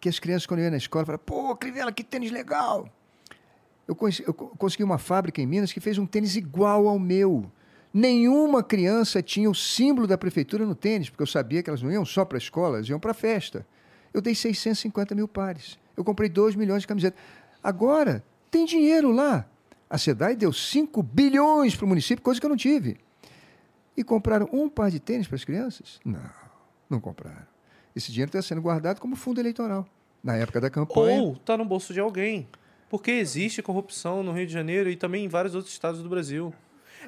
[0.00, 2.88] que as crianças, quando eu ia na escola, falavam, pô, Crivella, que tênis legal!
[3.86, 7.50] Eu, conheci, eu consegui uma fábrica em Minas que fez um tênis igual ao meu.
[7.92, 11.92] Nenhuma criança tinha o símbolo da prefeitura no tênis, porque eu sabia que elas não
[11.92, 13.66] iam só para a escola, elas iam para a festa.
[14.18, 15.78] Eu dei 650 mil pares.
[15.96, 17.20] Eu comprei 2 milhões de camisetas.
[17.62, 19.46] Agora, tem dinheiro lá.
[19.88, 22.96] A SEDAI deu 5 bilhões para o município, coisa que eu não tive.
[23.96, 26.00] E compraram um par de tênis para as crianças?
[26.04, 26.20] Não,
[26.90, 27.46] não compraram.
[27.94, 29.86] Esse dinheiro está sendo guardado como fundo eleitoral.
[30.22, 31.22] Na época da campanha.
[31.22, 32.48] Ou está no bolso de alguém.
[32.90, 36.52] Porque existe corrupção no Rio de Janeiro e também em vários outros estados do Brasil.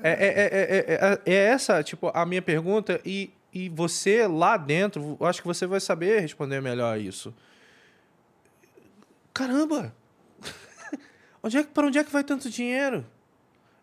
[0.01, 3.01] É, é, é, é, essa, tipo, a minha pergunta.
[3.05, 7.35] E e você lá dentro, acho que você vai saber responder melhor isso.
[9.35, 9.95] Caramba!
[11.43, 13.05] onde é que, para onde é que vai tanto dinheiro?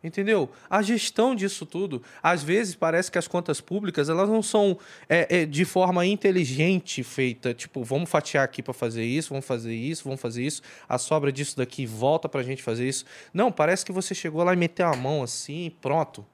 [0.04, 0.50] Entendeu?
[0.70, 4.78] A gestão disso tudo, às vezes parece que as contas públicas elas não são
[5.10, 7.54] é, é, de forma inteligente feita.
[7.54, 10.62] Tipo, vamos fatiar aqui para fazer isso, vamos fazer isso, vamos fazer isso.
[10.88, 13.06] A sobra disso daqui volta para a gente fazer isso.
[13.34, 16.26] Não, parece que você chegou lá e meteu a mão assim, pronto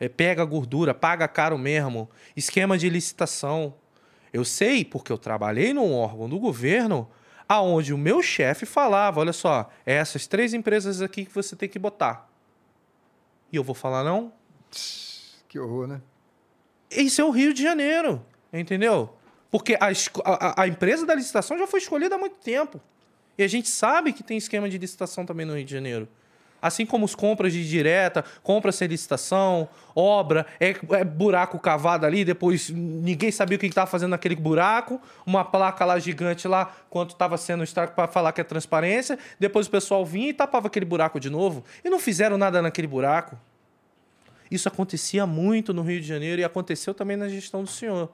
[0.00, 3.74] é, pega gordura, paga caro mesmo, esquema de licitação.
[4.32, 7.08] Eu sei porque eu trabalhei num órgão do governo
[7.48, 11.68] aonde o meu chefe falava, olha só, é essas três empresas aqui que você tem
[11.68, 12.30] que botar.
[13.50, 14.32] E eu vou falar não?
[15.48, 16.02] Que horror, né?
[16.90, 19.14] Isso é o Rio de Janeiro, entendeu?
[19.50, 19.88] Porque a,
[20.24, 22.80] a, a empresa da licitação já foi escolhida há muito tempo.
[23.38, 26.08] E a gente sabe que tem esquema de licitação também no Rio de Janeiro.
[26.60, 32.24] Assim como os compras de direta, compra sem licitação, obra, é, é, buraco cavado ali,
[32.24, 37.10] depois ninguém sabia o que estava fazendo naquele buraco, uma placa lá gigante lá, quanto
[37.10, 40.84] estava sendo estrago para falar que é transparência, depois o pessoal vinha e tapava aquele
[40.84, 41.64] buraco de novo.
[41.84, 43.38] E não fizeram nada naquele buraco.
[44.50, 48.10] Isso acontecia muito no Rio de Janeiro e aconteceu também na gestão do senhor.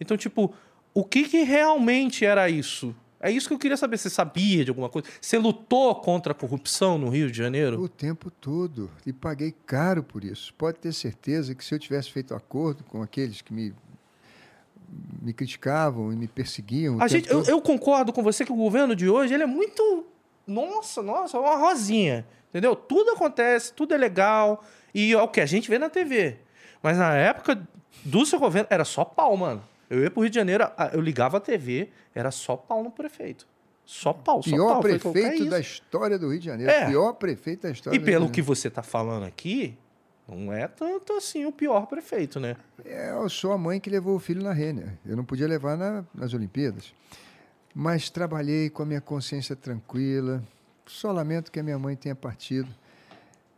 [0.00, 0.54] Então, tipo,
[0.94, 2.94] o que, que realmente era isso?
[3.22, 3.96] É isso que eu queria saber.
[3.96, 5.08] Você sabia de alguma coisa?
[5.20, 7.80] Você lutou contra a corrupção no Rio de Janeiro?
[7.80, 8.90] O tempo todo.
[9.06, 10.52] E paguei caro por isso.
[10.54, 13.72] Pode ter certeza que se eu tivesse feito acordo com aqueles que me,
[15.22, 17.00] me criticavam e me perseguiam.
[17.00, 20.04] A gente, eu, eu, concordo com você que o governo de hoje ele é muito.
[20.44, 22.26] Nossa, nossa, uma rosinha.
[22.50, 22.74] Entendeu?
[22.74, 24.64] Tudo acontece, tudo é legal.
[24.92, 26.38] E é o que a gente vê na TV.
[26.82, 27.66] Mas na época
[28.04, 29.62] do seu governo era só pau, mano.
[29.92, 33.46] Eu ia pro Rio de Janeiro, eu ligava a TV, era só pau no prefeito.
[33.84, 34.82] Só pau, só Pior pau.
[34.82, 36.72] Falei, "Qual que é prefeito da isso?" história do Rio de Janeiro.
[36.72, 36.86] É.
[36.86, 38.56] Pior prefeito da história E do Rio pelo de que Janeiro.
[38.56, 39.76] você tá falando aqui,
[40.28, 42.56] não é tanto assim o pior prefeito, né?
[42.84, 44.96] É, eu sou a mãe que levou o filho na Renner.
[45.04, 46.94] Eu não podia levar na- nas Olimpíadas.
[47.74, 50.42] Mas trabalhei com a minha consciência tranquila.
[50.86, 52.68] Só lamento que a minha mãe tenha partido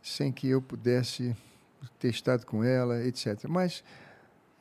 [0.01, 1.35] sem que eu pudesse
[1.99, 3.45] ter estado com ela, etc.
[3.47, 3.83] Mas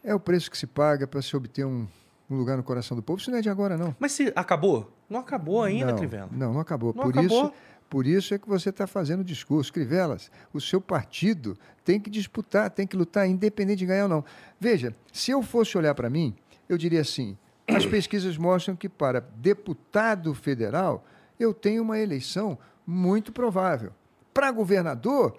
[0.05, 1.87] é o preço que se paga para se obter um,
[2.31, 3.19] um lugar no coração do povo.
[3.19, 3.97] Isso não é de agora, não.
[3.99, 4.93] Mas se acabou?
[5.09, 6.29] Não acabou ainda, não, Crivella.
[6.31, 6.93] Não, não acabou.
[6.95, 7.45] Não por, acabou?
[7.45, 7.53] Isso,
[7.89, 9.73] por isso é que você está fazendo o discurso.
[9.73, 14.25] Crivelas, o seu partido tem que disputar, tem que lutar, independente de ganhar ou não.
[14.61, 16.35] Veja, se eu fosse olhar para mim,
[16.69, 17.37] eu diria assim:
[17.67, 21.05] as pesquisas mostram que para deputado federal
[21.39, 23.93] eu tenho uma eleição muito provável.
[24.33, 25.39] Para governador,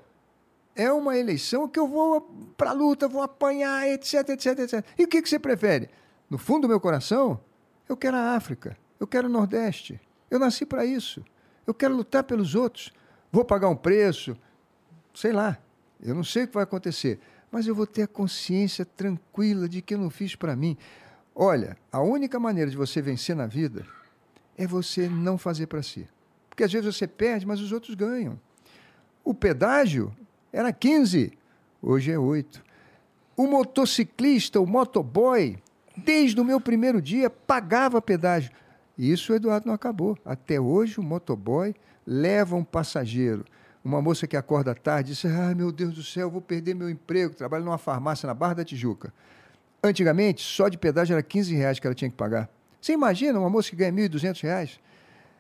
[0.75, 2.21] é uma eleição que eu vou
[2.57, 4.85] para a luta, vou apanhar, etc, etc, etc.
[4.97, 5.89] E o que, que você prefere?
[6.29, 7.39] No fundo do meu coração,
[7.87, 9.99] eu quero a África, eu quero o Nordeste.
[10.29, 11.23] Eu nasci para isso.
[11.65, 12.91] Eu quero lutar pelos outros.
[13.31, 14.35] Vou pagar um preço,
[15.13, 15.57] sei lá.
[16.01, 17.19] Eu não sei o que vai acontecer,
[17.49, 20.77] mas eu vou ter a consciência tranquila de que eu não fiz para mim.
[21.33, 23.85] Olha, a única maneira de você vencer na vida
[24.57, 26.07] é você não fazer para si.
[26.49, 28.39] Porque às vezes você perde, mas os outros ganham.
[29.23, 30.15] O pedágio
[30.55, 31.33] era 15,
[31.81, 32.63] hoje é 8.
[33.35, 35.57] O motociclista, o motoboy,
[35.97, 38.51] desde o meu primeiro dia, pagava pedágio.
[38.97, 40.17] Isso o Eduardo não acabou.
[40.23, 41.75] Até hoje, o motoboy
[42.07, 43.43] leva um passageiro.
[43.83, 47.35] Uma moça que acorda tarde diz: Ai, meu Deus do céu, vou perder meu emprego.
[47.35, 49.13] Trabalho numa farmácia na Barra da Tijuca.
[49.83, 52.49] Antigamente, só de pedágio era 15 reais que ela tinha que pagar.
[52.79, 54.79] Você imagina uma moça que ganha 1.200 reais?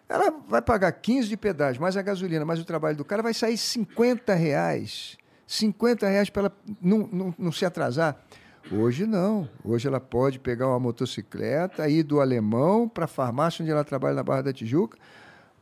[0.07, 3.33] Ela vai pagar 15 de pedágio, mais a gasolina, mais o trabalho do cara, vai
[3.33, 5.17] sair 50 reais.
[5.47, 8.17] 50 reais para ela não, não, não se atrasar.
[8.71, 9.47] Hoje não.
[9.63, 14.15] Hoje ela pode pegar uma motocicleta, ir do alemão para a farmácia onde ela trabalha
[14.15, 14.97] na Barra da Tijuca,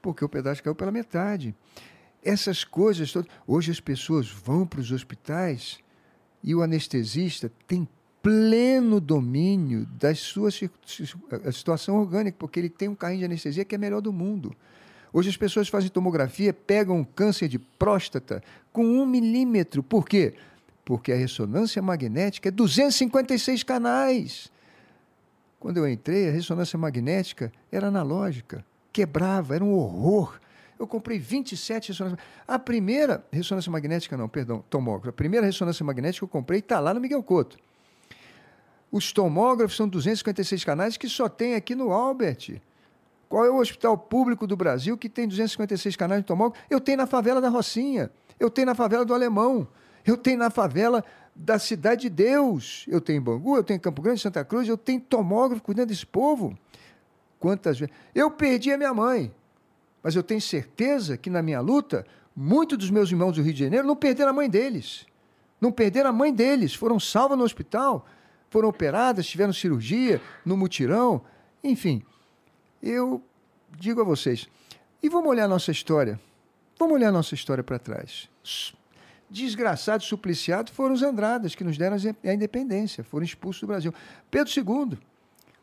[0.01, 1.55] porque o pedágio caiu pela metade.
[2.23, 3.29] Essas coisas todas.
[3.45, 5.79] Hoje as pessoas vão para os hospitais
[6.41, 7.87] e o anestesista tem
[8.23, 11.13] pleno domínio da sua ci- ci-
[11.45, 14.55] a situação orgânica, porque ele tem um carrinho de anestesia que é melhor do mundo.
[15.11, 18.41] Hoje as pessoas fazem tomografia, pegam um câncer de próstata
[18.71, 19.83] com um milímetro.
[19.83, 20.33] Por quê?
[20.85, 24.49] Porque a ressonância magnética é 256 canais.
[25.59, 30.39] Quando eu entrei, a ressonância magnética era analógica, quebrava, era um horror.
[30.79, 32.19] Eu comprei 27 ressonâncias.
[32.47, 35.09] A primeira ressonância magnética, não, perdão, tomógrafo.
[35.09, 37.57] A primeira ressonância magnética eu comprei está lá no Miguel Couto.
[38.93, 42.61] Os tomógrafos são 256 canais que só tem aqui no Albert.
[43.27, 46.63] Qual é o hospital público do Brasil que tem 256 canais de tomógrafo?
[46.69, 49.67] Eu tenho na favela da Rocinha, eu tenho na favela do Alemão,
[50.05, 51.03] eu tenho na favela
[51.35, 54.69] da Cidade de Deus, eu tenho em Bangu, eu tenho em Campo Grande, Santa Cruz,
[54.69, 56.55] eu tenho tomógrafo cuidando desse povo.
[57.39, 57.95] Quantas vezes?
[58.13, 59.33] Eu perdi a minha mãe,
[60.03, 62.05] mas eu tenho certeza que na minha luta,
[62.35, 65.07] muitos dos meus irmãos do Rio de Janeiro não perderam a mãe deles.
[65.59, 68.05] Não perderam a mãe deles, foram salvas no hospital,
[68.53, 71.23] foram operadas, tiveram cirurgia, no mutirão,
[71.63, 72.03] enfim.
[72.83, 73.19] Eu
[73.79, 74.47] digo a vocês,
[75.01, 76.19] e vamos olhar nossa história.
[76.77, 78.29] Vamos olhar nossa história para trás.
[79.27, 83.91] Desgraçados, supliciados foram os Andradas que nos deram a independência, foram expulsos do Brasil.
[84.29, 84.99] Pedro II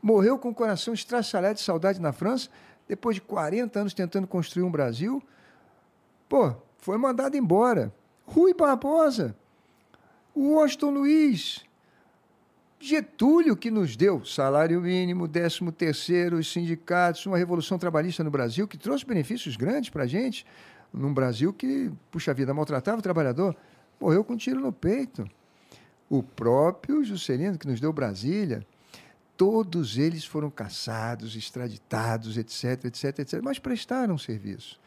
[0.02, 2.48] morreu com o coração estraçalhado de saudade na França,
[2.88, 5.22] depois de 40 anos tentando construir um Brasil.
[6.28, 7.94] Pô, foi mandado embora.
[8.26, 9.36] Rui Barbosa,
[10.34, 11.69] o Washington Luiz,
[12.82, 18.66] Getúlio, que nos deu salário mínimo, 13 terceiro, os sindicatos, uma revolução trabalhista no Brasil
[18.66, 20.46] que trouxe benefícios grandes para a gente,
[20.90, 23.54] num Brasil que, puxa vida, maltratava o trabalhador,
[24.00, 25.28] morreu com um tiro no peito.
[26.08, 28.66] O próprio Juscelino, que nos deu Brasília,
[29.36, 34.80] todos eles foram caçados, extraditados, etc, etc, etc, mas prestaram serviço.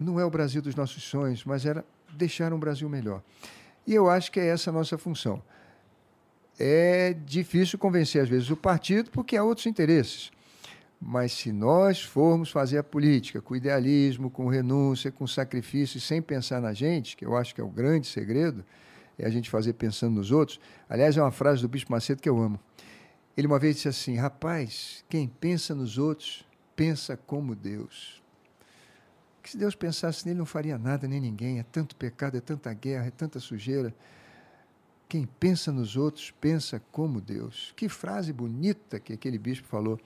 [0.00, 3.22] Não é o Brasil dos nossos sonhos, mas era deixar um Brasil melhor.
[3.86, 5.42] E eu acho que é essa a nossa função.
[6.58, 10.30] É difícil convencer, às vezes, o partido, porque há outros interesses.
[11.00, 16.60] Mas se nós formos fazer a política com idealismo, com renúncia, com sacrifício, sem pensar
[16.60, 18.64] na gente, que eu acho que é o grande segredo,
[19.18, 20.58] é a gente fazer pensando nos outros.
[20.88, 22.58] Aliás, é uma frase do Bispo Macedo que eu amo.
[23.36, 28.22] Ele uma vez disse assim: Rapaz, quem pensa nos outros, pensa como Deus.
[29.42, 31.58] Que se Deus pensasse nele, não faria nada nem ninguém.
[31.58, 33.94] É tanto pecado, é tanta guerra, é tanta sujeira.
[35.14, 37.72] Quem pensa nos outros, pensa como Deus.
[37.76, 39.96] Que frase bonita que aquele bispo falou.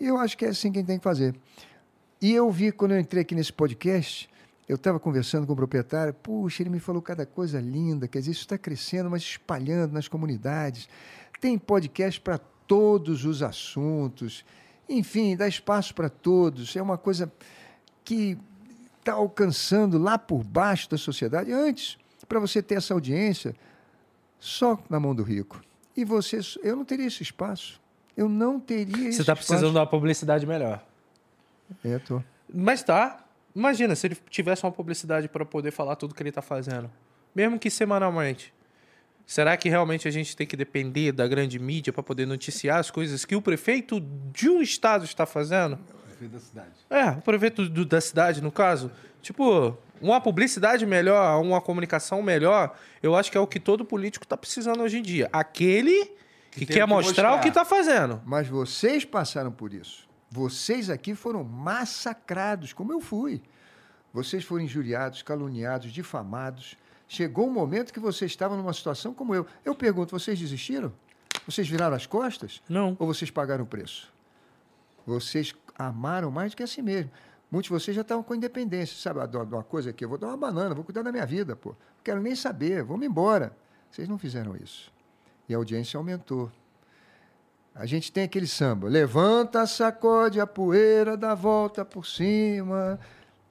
[0.00, 1.32] Eu acho que é assim que a gente tem que fazer.
[2.20, 4.28] E eu vi, quando eu entrei aqui nesse podcast,
[4.68, 8.32] eu estava conversando com o proprietário, puxa, ele me falou cada coisa linda, quer dizer,
[8.32, 10.88] isso está crescendo, mas espalhando nas comunidades.
[11.40, 14.44] Tem podcast para todos os assuntos.
[14.88, 16.74] enfim, dar espaço para todos.
[16.74, 17.32] É uma coisa
[18.02, 18.36] que
[18.98, 21.52] está alcançando lá por baixo da sociedade.
[21.52, 21.96] Antes,
[22.26, 23.54] para você ter essa audiência,
[24.42, 25.60] só na mão do rico.
[25.96, 27.80] E você, eu não teria esse espaço.
[28.16, 30.84] Eu não teria esse Você tá precisando de uma publicidade melhor.
[31.84, 32.20] É, tô.
[32.52, 33.24] Mas tá.
[33.54, 36.90] Imagina se ele tivesse uma publicidade para poder falar tudo que ele tá fazendo.
[37.34, 38.52] Mesmo que semanalmente.
[39.26, 42.90] Será que realmente a gente tem que depender da grande mídia para poder noticiar as
[42.90, 44.00] coisas que o prefeito
[44.32, 45.78] de um estado está fazendo?
[46.08, 46.70] Prefeito da cidade.
[46.90, 48.90] É, o prefeito do- da cidade, no caso.
[49.22, 54.26] Tipo, uma publicidade melhor, uma comunicação melhor, eu acho que é o que todo político
[54.26, 55.30] tá precisando hoje em dia.
[55.32, 56.04] Aquele
[56.50, 57.34] que, tem quer que mostrar, mostrar.
[57.36, 58.20] o que tá fazendo.
[58.26, 60.08] Mas vocês passaram por isso.
[60.30, 63.40] Vocês aqui foram massacrados, como eu fui.
[64.12, 66.76] Vocês foram injuriados, caluniados, difamados.
[67.08, 69.46] Chegou um momento que vocês estavam numa situação como eu.
[69.64, 70.92] Eu pergunto, vocês desistiram?
[71.46, 72.62] Vocês viraram as costas?
[72.68, 72.96] Não.
[72.98, 74.12] Ou vocês pagaram o preço?
[75.06, 77.10] Vocês amaram mais do que a si mesmo.
[77.52, 78.96] Muitos de vocês já estavam com independência.
[78.96, 80.02] Sabe a dó de uma coisa aqui?
[80.02, 81.68] Eu vou dar uma banana, vou cuidar da minha vida, pô.
[81.68, 83.54] Não quero nem saber, vamos embora.
[83.90, 84.90] Vocês não fizeram isso.
[85.46, 86.50] E a audiência aumentou.
[87.74, 88.88] A gente tem aquele samba.
[88.88, 92.98] Levanta, sacode a poeira, dá volta por cima.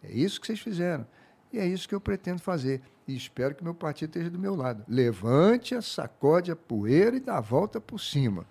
[0.03, 1.05] É isso que vocês fizeram.
[1.53, 2.81] E é isso que eu pretendo fazer.
[3.07, 4.83] E espero que meu partido esteja do meu lado.
[4.87, 8.47] Levante, sacode a poeira e dá volta por cima.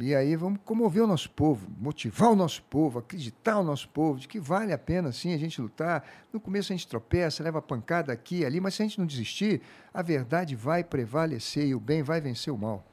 [0.00, 4.20] E aí vamos comover o nosso povo, motivar o nosso povo, acreditar no nosso povo,
[4.20, 6.04] de que vale a pena sim a gente lutar.
[6.32, 9.06] No começo a gente tropeça, leva pancada aqui e ali, mas se a gente não
[9.06, 9.60] desistir,
[9.92, 12.86] a verdade vai prevalecer e o bem vai vencer o mal.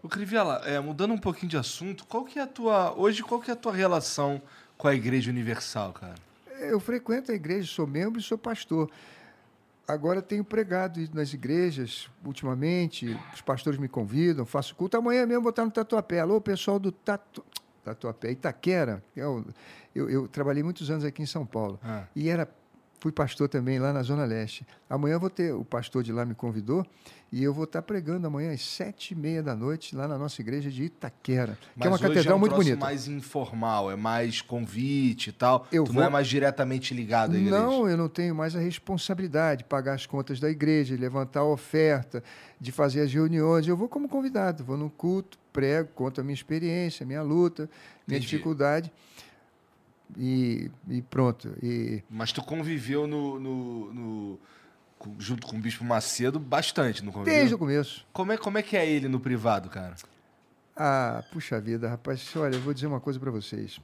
[0.00, 2.94] O Crivella, é, mudando um pouquinho de assunto, qual que é a tua.
[2.96, 4.40] Hoje, qual que é a tua relação
[4.78, 6.14] com a Igreja Universal, cara?
[6.60, 8.88] Eu frequento a igreja, sou membro e sou pastor.
[9.86, 14.96] Agora tenho pregado nas igrejas, ultimamente, os pastores me convidam, faço culto.
[14.96, 16.20] Amanhã mesmo vou estar no Tatuapé.
[16.20, 17.44] Alô, pessoal do Tatu...
[17.84, 19.04] Tatuapé, Itaquera.
[19.14, 19.44] Eu,
[19.94, 21.78] eu, eu trabalhei muitos anos aqui em São Paulo.
[21.84, 22.04] Ah.
[22.16, 22.48] E era,
[23.04, 24.66] fui pastor também lá na Zona Leste.
[24.88, 26.86] Amanhã vou ter, o pastor de lá me convidou,
[27.30, 30.40] e eu vou estar pregando amanhã às sete e meia da noite lá na nossa
[30.40, 32.78] igreja de Itaquera, que é uma catedral um muito bonita.
[32.78, 35.66] mais informal, é mais convite e tal.
[35.70, 37.58] Eu tu vou- não é mais diretamente ligado à igreja.
[37.58, 41.40] Não, eu não tenho mais a responsabilidade de pagar as contas da igreja, de levantar
[41.40, 42.24] a oferta,
[42.58, 43.68] de fazer as reuniões.
[43.68, 47.68] Eu vou como convidado, vou no culto, prego, conto a minha experiência, a minha luta,
[48.08, 48.20] minha Entendi.
[48.30, 48.90] dificuldade.
[50.16, 51.52] E, e pronto.
[51.62, 54.38] E Mas tu conviveu no, no- no-
[55.18, 57.34] junto com o Bispo Macedo bastante, não conviveu?
[57.38, 58.06] desde o começo.
[58.12, 59.94] Como é, como é que é ele no privado, cara?
[60.76, 63.78] Ah, puxa vida, rapaz, olha, eu vou dizer uma coisa para vocês.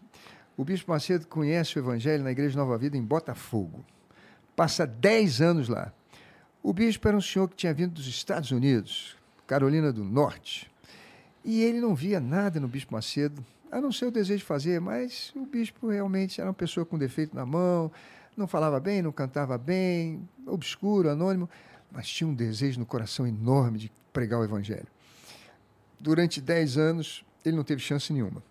[0.57, 3.85] O Bispo Macedo conhece o Evangelho na Igreja Nova Vida em Botafogo.
[4.57, 5.93] Passa 10 anos lá.
[6.63, 9.17] O bispo era um senhor que tinha vindo dos Estados Unidos,
[9.47, 10.71] Carolina do Norte.
[11.43, 14.81] E ele não via nada no Bispo Macedo, a não ser o desejo de fazer,
[14.81, 17.91] mas o bispo realmente era uma pessoa com defeito na mão,
[18.37, 21.49] não falava bem, não cantava bem, obscuro, anônimo,
[21.91, 24.87] mas tinha um desejo no coração enorme de pregar o Evangelho
[26.01, 28.43] durante 10 anos, ele não teve chance nenhuma.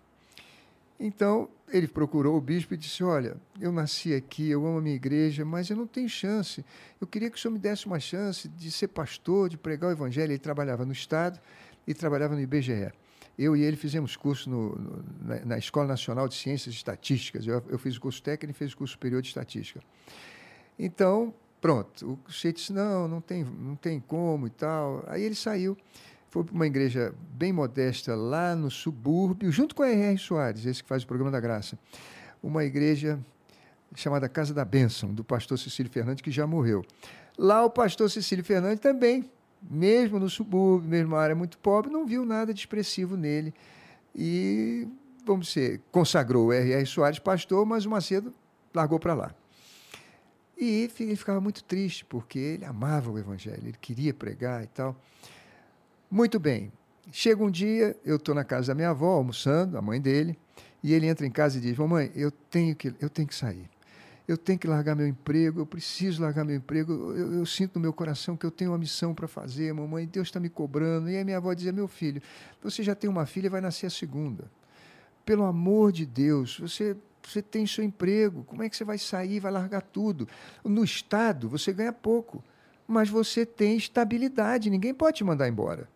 [0.98, 4.94] Então, ele procurou o bispo e disse: Olha, eu nasci aqui, eu amo a minha
[4.94, 6.64] igreja, mas eu não tenho chance.
[7.00, 9.92] Eu queria que o senhor me desse uma chance de ser pastor, de pregar o
[9.92, 10.32] evangelho.
[10.32, 11.40] Ele trabalhava no Estado
[11.86, 12.92] e trabalhava no IBGE.
[13.42, 17.46] Eu e ele fizemos curso no- no- na, na Escola Nacional de Ciências Estatísticas.
[17.46, 19.80] Eu, eu fiz o curso técnico e fez o curso superior de Estatística.
[20.78, 22.18] Então, pronto.
[22.26, 25.04] O chefe disse: não, não tem, não tem como e tal.
[25.06, 25.76] Aí ele saiu,
[26.28, 30.18] foi para uma igreja bem modesta lá no subúrbio, junto com a R.R.
[30.18, 31.78] Soares, esse que faz o programa da Graça.
[32.42, 33.18] Uma igreja
[33.94, 36.84] chamada Casa da Bênção, do pastor Cecílio Fernandes, que já morreu.
[37.38, 39.30] Lá o pastor Cecílio Fernandes também,
[39.62, 43.54] mesmo no subúrbio, mesmo uma área muito pobre, não viu nada de expressivo nele.
[44.14, 44.86] E,
[45.24, 46.86] vamos dizer, consagrou o R.R.
[46.86, 48.32] Soares pastor, mas o Macedo
[48.74, 49.34] largou para lá.
[50.56, 54.94] E ele ficava muito triste, porque ele amava o evangelho, ele queria pregar e tal.
[56.10, 56.70] Muito bem.
[57.10, 60.38] Chega um dia, eu estou na casa da minha avó, almoçando, a mãe dele,
[60.82, 63.68] e ele entra em casa e diz: Mamãe, eu tenho que, eu tenho que sair.
[64.26, 66.92] Eu tenho que largar meu emprego, eu preciso largar meu emprego.
[67.14, 70.06] Eu, eu sinto no meu coração que eu tenho uma missão para fazer, mamãe.
[70.06, 71.10] Deus está me cobrando.
[71.10, 72.22] E aí minha avó dizia: Meu filho,
[72.62, 74.50] você já tem uma filha vai nascer a segunda.
[75.24, 78.44] Pelo amor de Deus, você, você tem seu emprego.
[78.44, 80.28] Como é que você vai sair, vai largar tudo?
[80.64, 82.42] No Estado, você ganha pouco,
[82.86, 84.70] mas você tem estabilidade.
[84.70, 85.88] Ninguém pode te mandar embora.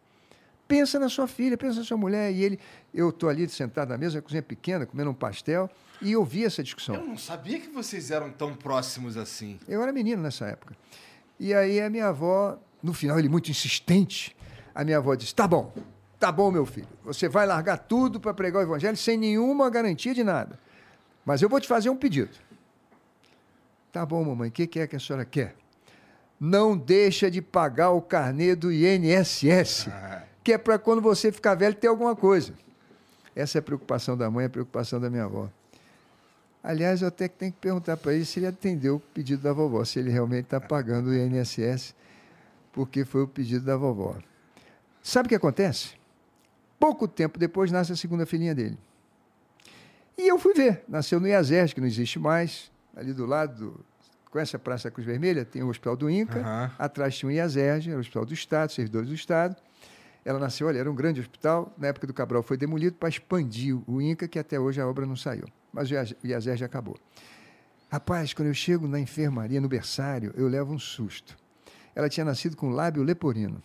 [0.67, 2.33] Pensa na sua filha, pensa na sua mulher.
[2.33, 2.61] E ele,
[2.93, 5.71] eu estou ali sentado na mesa, cozinha pequena, comendo um pastel,
[6.01, 6.95] e ouvi essa discussão.
[6.95, 9.59] Eu não sabia que vocês eram tão próximos assim.
[9.69, 10.75] Eu era menino nessa época.
[11.39, 14.35] E aí a minha avó, no final, ele muito insistente,
[14.75, 15.73] a minha avó disse: tá bom,
[16.25, 16.89] Tá bom, meu filho.
[17.05, 20.59] Você vai largar tudo para pregar o evangelho sem nenhuma garantia de nada.
[21.23, 22.31] Mas eu vou te fazer um pedido.
[23.93, 24.49] Tá bom, mamãe.
[24.49, 25.55] O que, que é que a senhora quer?
[26.41, 29.89] Não deixa de pagar o carnê do INSS,
[30.45, 32.53] que é para quando você ficar velho ter alguma coisa.
[33.35, 35.49] Essa é a preocupação da mãe, é a preocupação da minha avó.
[36.63, 39.53] Aliás, eu até que tenho que perguntar para ele se ele atendeu o pedido da
[39.53, 41.95] vovó, se ele realmente está pagando o INSS,
[42.73, 44.17] porque foi o pedido da vovó.
[45.03, 45.91] Sabe o que acontece?
[46.79, 48.79] Pouco tempo depois nasce a segunda filhinha dele.
[50.17, 50.85] E eu fui ver.
[50.89, 53.81] Nasceu no IASERS, que não existe mais, ali do lado do.
[54.31, 55.45] Conhece a Praça Cruz Vermelha?
[55.45, 56.41] Tem o Hospital do Inca.
[56.41, 56.71] Aham.
[56.79, 59.57] Atrás tinha o IASERG, era o Hospital do Estado, servidores do Estado.
[60.25, 61.73] Ela nasceu, olha, era um grande hospital.
[61.77, 65.05] Na época do Cabral foi demolido para expandir o INCA, que até hoje a obra
[65.05, 65.45] não saiu.
[65.73, 66.97] Mas o o IASERG acabou.
[67.91, 71.37] Rapaz, quando eu chego na enfermaria, no berçário, eu levo um susto.
[71.95, 73.63] Ela tinha nascido com lábio leporino.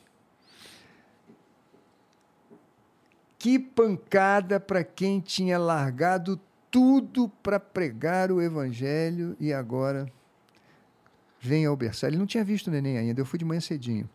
[3.37, 10.11] Que pancada para quem tinha largado tudo para pregar o evangelho e agora
[11.39, 12.13] vem ao berçário.
[12.13, 14.09] Ele não tinha visto o neném ainda, eu fui de manhã cedinho.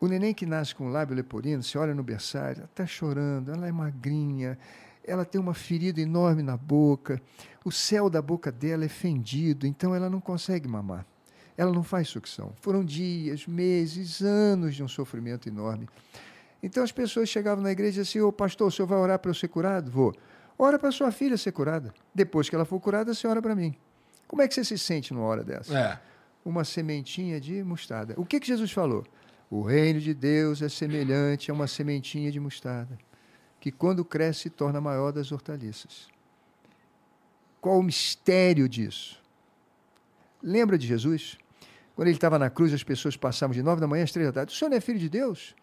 [0.00, 3.66] O neném que nasce com lábio leporino, você olha no berçário, ela está chorando, ela
[3.66, 4.56] é magrinha,
[5.04, 7.20] ela tem uma ferida enorme na boca,
[7.64, 11.04] o céu da boca dela é fendido, então ela não consegue mamar.
[11.56, 12.52] Ela não faz sucção.
[12.60, 15.88] Foram dias, meses, anos de um sofrimento enorme.
[16.62, 19.18] Então as pessoas chegavam na igreja e diziam assim, ô pastor, o senhor vai orar
[19.18, 19.90] para eu ser curado?
[19.90, 20.14] Vou.
[20.56, 21.92] Ora para sua filha ser curada.
[22.14, 23.74] Depois que ela for curada, você ora para mim.
[24.28, 25.76] Como é que você se sente numa hora dessa?
[25.76, 26.00] É.
[26.44, 28.14] uma sementinha de mostarda.
[28.16, 29.04] O que, que Jesus falou?
[29.50, 32.98] O reino de Deus é semelhante a uma sementinha de mostarda,
[33.58, 36.08] que quando cresce se torna maior das hortaliças.
[37.60, 39.22] Qual o mistério disso?
[40.42, 41.38] Lembra de Jesus?
[41.96, 44.32] Quando ele estava na cruz, as pessoas passavam de nove da manhã às três da
[44.32, 44.54] tarde.
[44.54, 45.56] O senhor não é filho de Deus?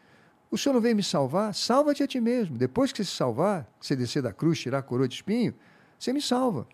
[0.49, 1.53] O senhor não veio me salvar?
[1.53, 2.57] Salva-te a ti mesmo.
[2.57, 5.53] Depois que você se salvar, você descer da cruz, tirar a coroa de espinho,
[5.97, 6.67] você me salva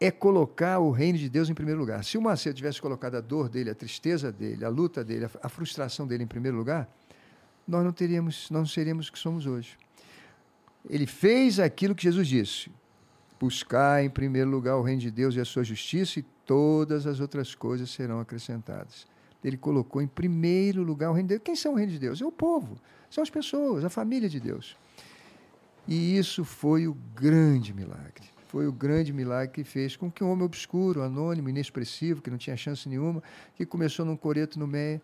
[0.00, 2.04] é colocar o reino de Deus em primeiro lugar.
[2.04, 5.48] Se o Macedo tivesse colocado a dor dele, a tristeza dele, a luta dele, a,
[5.48, 6.88] frustração dele em primeiro lugar,
[7.66, 9.76] nós não teríamos, não seríamos o que somos hoje.
[10.88, 12.70] Ele fez aquilo que Jesus disse:
[13.40, 17.18] buscar em primeiro lugar o reino de Deus e a sua justiça, e todas as
[17.18, 19.06] outras coisas serão acrescentadas.
[19.42, 21.42] Ele colocou em primeiro lugar o reino de Deus.
[21.44, 22.20] Quem são o reino de Deus?
[22.22, 22.78] É o povo,
[23.10, 24.76] são as pessoas, a família de Deus.
[25.86, 28.37] E isso foi o grande milagre.
[28.48, 32.38] Foi o grande milagre que fez com que um homem obscuro, anônimo, inexpressivo, que não
[32.38, 33.22] tinha chance nenhuma,
[33.54, 35.02] que começou num coreto no meia,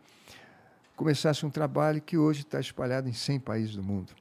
[0.96, 4.14] começasse um trabalho que hoje está espalhado em 100 países do mundo.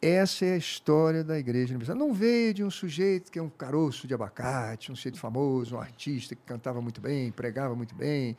[0.00, 1.96] Essa é a história da Igreja Universal.
[1.96, 5.80] Não veio de um sujeito que é um caroço de abacate, um sujeito famoso, um
[5.80, 8.36] artista que cantava muito bem, pregava muito bem,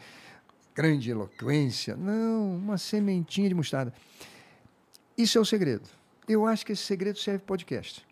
[0.75, 1.97] grande eloquência.
[1.97, 3.91] Não, uma sementinha de mostarda.
[5.17, 5.89] Isso é o segredo.
[6.27, 8.06] Eu acho que esse segredo serve para podcast.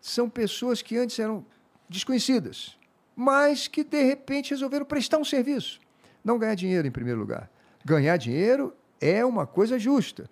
[0.00, 1.44] São pessoas que antes eram
[1.88, 2.76] desconhecidas,
[3.16, 5.80] mas que de repente resolveram prestar um serviço.
[6.24, 7.50] Não ganhar dinheiro em primeiro lugar.
[7.84, 10.28] Ganhar dinheiro é uma coisa justa.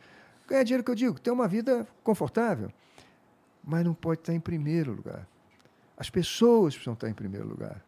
[0.47, 2.71] Ganhar dinheiro que eu digo, ter uma vida confortável,
[3.65, 5.27] mas não pode estar em primeiro lugar.
[5.97, 7.83] As pessoas precisam estar em primeiro lugar.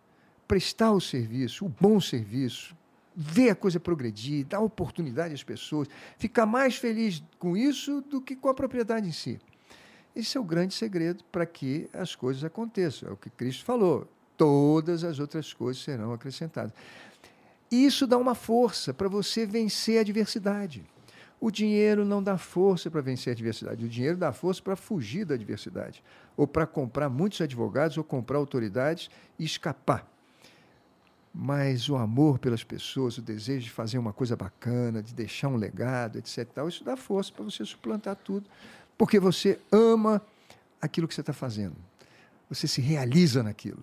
[0.47, 2.75] Prestar o serviço, o bom serviço,
[3.15, 8.35] ver a coisa progredir, dar oportunidade às pessoas, ficar mais feliz com isso do que
[8.35, 9.39] com a propriedade em si.
[10.19, 13.09] Esse é o grande segredo para que as coisas aconteçam.
[13.09, 14.05] É o que Cristo falou.
[14.37, 16.73] Todas as outras coisas serão acrescentadas.
[17.71, 20.85] Isso dá uma força para você vencer a adversidade.
[21.41, 23.85] O dinheiro não dá força para vencer a adversidade.
[23.85, 26.03] O dinheiro dá força para fugir da adversidade.
[26.37, 29.09] Ou para comprar muitos advogados, ou comprar autoridades
[29.39, 30.05] e escapar.
[31.33, 35.55] Mas o amor pelas pessoas, o desejo de fazer uma coisa bacana, de deixar um
[35.55, 36.49] legado, etc.
[36.67, 38.51] Isso dá força para você suplantar tudo.
[38.99, 40.21] Porque você ama
[40.83, 41.77] aquilo que você está fazendo.
[42.51, 43.83] Você se realiza naquilo.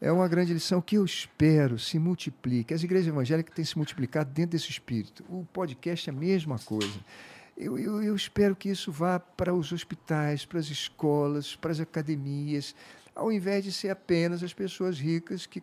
[0.00, 2.72] É uma grande lição que eu espero se multiplique.
[2.72, 5.24] As igrejas evangélicas têm se multiplicado dentro desse espírito.
[5.28, 6.98] O podcast é a mesma coisa.
[7.56, 11.78] Eu, eu, eu espero que isso vá para os hospitais, para as escolas, para as
[11.78, 12.74] academias,
[13.14, 15.62] ao invés de ser apenas as pessoas ricas que,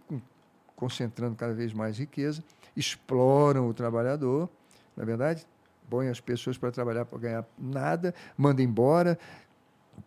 [0.76, 2.44] concentrando cada vez mais riqueza,
[2.76, 4.50] exploram o trabalhador,
[4.96, 5.46] na é verdade?
[5.92, 9.20] Põem as pessoas para trabalhar para ganhar nada, manda embora,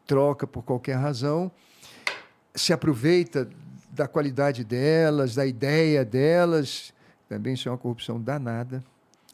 [0.06, 1.52] troca por qualquer razão,
[2.55, 3.51] se aproveita
[3.90, 6.90] da qualidade delas, da ideia delas.
[7.28, 8.82] Também isso é uma corrupção danada.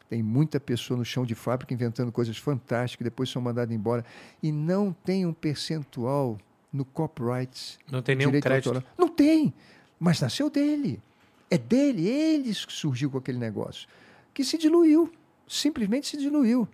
[0.09, 4.05] Tem muita pessoa no chão de fábrica inventando coisas fantásticas, depois são mandadas embora.
[4.43, 6.37] E não tem um percentual
[6.73, 7.79] no copyright.
[7.89, 8.71] Não tem nenhum crédito.
[8.71, 8.83] autoral.
[8.99, 9.55] Não tem,
[10.01, 11.01] mas nasceu dele.
[11.49, 13.89] É dele, ele que surgiu com aquele negócio.
[14.35, 15.13] Que se diluiu,
[15.51, 16.69] simplesmente se diluiu.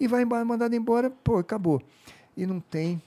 [0.00, 1.82] E vai mandado embora, pô, acabou.
[2.36, 3.00] E não tem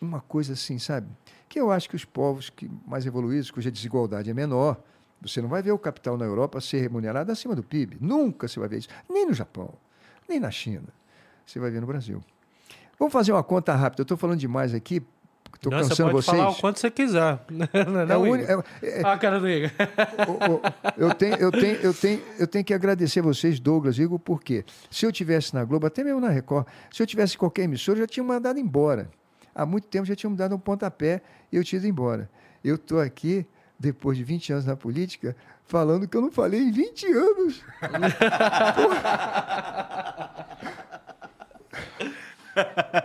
[0.00, 1.08] uma coisa assim, sabe?
[1.48, 4.80] Que eu acho que os povos que mais evoluídos, cuja desigualdade é menor,
[5.20, 7.98] você não vai ver o capital na Europa ser remunerado acima do PIB.
[8.00, 8.88] Nunca você vai ver isso.
[9.08, 9.72] Nem no Japão,
[10.28, 10.88] nem na China.
[11.46, 12.22] Você vai ver no Brasil.
[12.98, 14.00] Vamos fazer uma conta rápida.
[14.00, 15.02] Eu estou falando demais aqui,
[15.56, 16.36] estou Não, você cansando pode vocês.
[16.36, 17.38] falar o quanto você quiser.
[17.48, 18.64] Não, É o Igor?
[18.82, 19.70] é- é- Ah, a cara do Igor.
[20.96, 25.06] Eu, tenho, eu, tenho, eu, tenho, eu tenho que agradecer vocês, Douglas, Igor, porque se
[25.06, 28.06] eu tivesse na Globo, até mesmo na Record, se eu tivesse qualquer emissora, eu já
[28.06, 29.08] tinha mandado embora.
[29.54, 31.22] Há muito tempo já tinham me dado um pontapé
[31.52, 32.28] e eu tinha ido embora.
[32.62, 33.46] Eu estou aqui,
[33.78, 35.36] depois de 20 anos na política,
[35.66, 37.62] falando que eu não falei em 20 anos.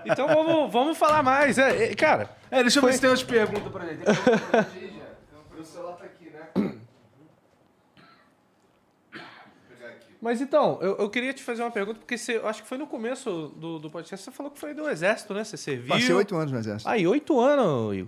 [0.06, 1.58] Então vamos, vamos falar mais.
[1.58, 4.04] É, é, cara, É, deixa eu ver se tem umas perguntas pra gente.
[4.04, 5.06] Tem pergunta pra gente, já.
[5.56, 6.48] Meu celular tá aqui, né?
[9.12, 9.22] Vou
[9.70, 10.06] pegar aqui.
[10.22, 12.78] mas então, eu, eu queria te fazer uma pergunta, porque você, eu acho que foi
[12.78, 15.44] no começo do, do podcast, você falou que foi do Exército, né?
[15.44, 15.88] Você serviu.
[15.88, 16.90] Passei oito anos no Exército.
[16.90, 18.08] Aí, oito anos, Igor.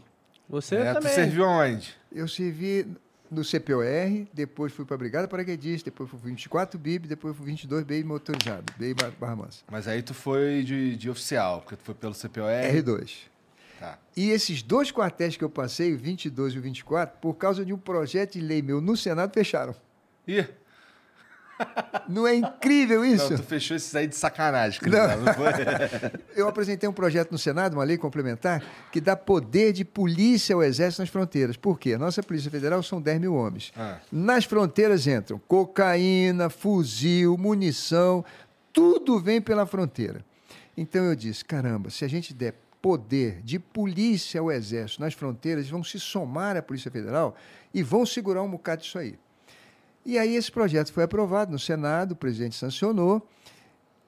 [0.50, 1.12] Você É, também.
[1.14, 1.96] serviu aonde?
[2.12, 2.86] Eu servi
[3.32, 7.84] no CPOR, depois fui para a Brigada Paraquedista, depois fui 24 BIB, depois fui 22
[7.86, 9.64] BIB motorizado, BIB Bar- Barra Mansa.
[9.72, 12.44] Mas aí tu foi de, de oficial, porque tu foi pelo CPOR.
[12.52, 13.12] R2.
[13.80, 13.98] Tá.
[14.16, 17.74] E esses dois quartéis que eu passei, o 22 e o 24, por causa de
[17.74, 19.74] um projeto de lei meu no Senado, fecharam.
[20.28, 20.46] Ih,
[22.08, 23.30] Não é incrível isso?
[23.30, 25.34] não, tu fechou esses aí de sacanagem, Cristal, não.
[25.34, 25.52] foi?
[26.36, 30.64] Eu apresentei um projeto no Senado, uma lei complementar, que dá poder de polícia ao
[30.64, 31.58] Exército nas fronteiras.
[31.58, 31.94] Por quê?
[31.94, 33.72] A nossa Polícia Federal são 10 mil homens.
[33.78, 34.00] Ah.
[34.12, 38.26] Nas fronteiras entram cocaína, fuzil, munição,
[38.74, 40.24] tudo vem pela fronteira.
[40.76, 45.70] Então eu disse: caramba, se a gente der poder de polícia ao Exército nas fronteiras,
[45.70, 47.36] vão se somar à Polícia Federal
[47.74, 49.18] e vão segurar um bocado disso aí.
[50.06, 53.28] E aí esse projeto foi aprovado no Senado, o presidente sancionou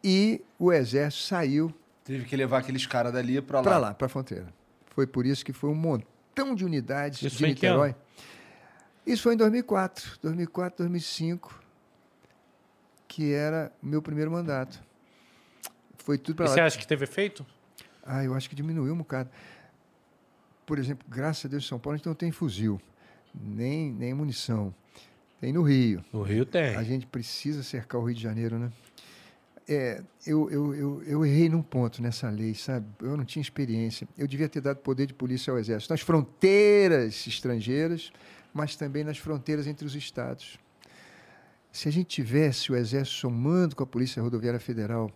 [0.04, 3.64] e o Exército saiu Teve que levar aqueles caras dali pra lá.
[3.64, 4.54] para lá, para a fronteira.
[4.88, 7.96] Foi por isso que foi um montão de unidades Isso de Niterói.
[9.06, 11.62] Isso foi em 2004, 2004, 2005,
[13.08, 14.82] que era o meu primeiro mandato.
[15.98, 16.68] Foi tudo para você lá.
[16.68, 17.46] acha que teve efeito?
[18.06, 19.30] Ah, eu acho que diminuiu um bocado.
[20.66, 22.82] Por exemplo, graças a Deus, em São Paulo a gente não tem fuzil,
[23.34, 24.74] nem, nem munição.
[25.44, 26.02] Tem no Rio.
[26.14, 26.74] No Rio tem.
[26.78, 28.72] A gente precisa cercar o Rio de Janeiro, né?
[29.68, 32.88] É, eu, eu, eu, eu errei num ponto nessa lei, sabe?
[33.02, 34.08] Eu não tinha experiência.
[34.18, 38.10] Eu devia ter dado poder de polícia ao Exército nas fronteiras estrangeiras,
[38.54, 40.58] mas também nas fronteiras entre os estados.
[41.74, 45.12] Se a gente tivesse o Exército somando com a Polícia Rodoviária Federal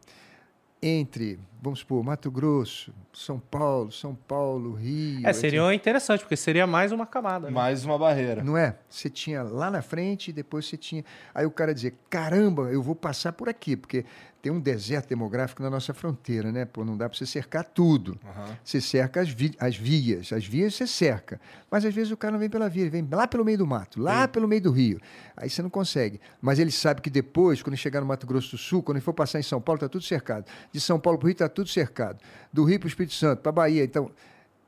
[0.82, 5.26] entre, vamos supor, Mato Grosso, São Paulo, São Paulo, Rio.
[5.28, 7.48] É, seria interessante, porque seria mais uma camada.
[7.48, 7.54] né?
[7.54, 8.44] Mais uma barreira.
[8.44, 8.78] Não é?
[8.90, 11.04] Você tinha lá na frente e depois você tinha.
[11.34, 14.06] Aí o cara dizia: caramba, eu vou passar por aqui, porque
[14.42, 16.64] tem um deserto demográfico na nossa fronteira, né?
[16.64, 18.18] Pô, não dá para você cercar tudo.
[18.24, 18.56] Aham.
[18.64, 21.42] Você cerca as, vi- as vias, as vias você cerca.
[21.72, 23.66] Mas às vezes o cara não vem pela via, ele vem lá pelo meio do
[23.68, 25.02] mato, lá pelo meio do rio.
[25.36, 26.22] Aí você não consegue.
[26.40, 29.14] Mas ele sabe que depois, quando chegar no Mato Grosso do Sul, quando ele for
[29.14, 30.46] passar em São Paulo, está tudo cercado.
[30.72, 32.20] De São Paulo para o Rio está tudo cercado.
[32.52, 33.84] Do Rio para o Espírito Santo, para a Bahia.
[33.84, 34.12] Então,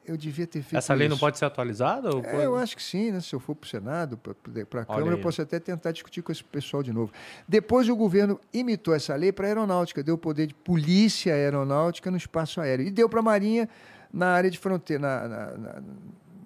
[0.05, 1.19] eu devia ter feito Essa lei não isso.
[1.19, 2.09] pode ser atualizada?
[2.09, 3.21] Ou É, eu acho que sim, né?
[3.21, 6.31] Se eu for para o Senado, para a Câmara, eu posso até tentar discutir com
[6.31, 7.11] esse pessoal de novo.
[7.47, 12.17] Depois o governo imitou essa lei para a aeronáutica, deu poder de polícia aeronáutica no
[12.17, 12.87] espaço aéreo.
[12.87, 13.69] E deu para a Marinha
[14.11, 15.81] na área de fronteira, na, na, na,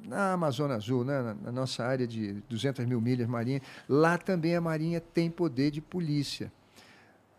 [0.08, 1.22] na Amazônia Azul, né?
[1.22, 3.62] na, na nossa área de 200 mil milhas marinha.
[3.88, 6.52] Lá também a Marinha tem poder de polícia.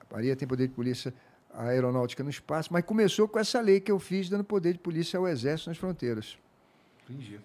[0.01, 1.13] A Marinha tem poder de polícia
[1.57, 4.79] a aeronáutica no espaço, mas começou com essa lei que eu fiz, dando poder de
[4.79, 6.37] polícia ao Exército nas fronteiras.
[7.09, 7.41] Entendi.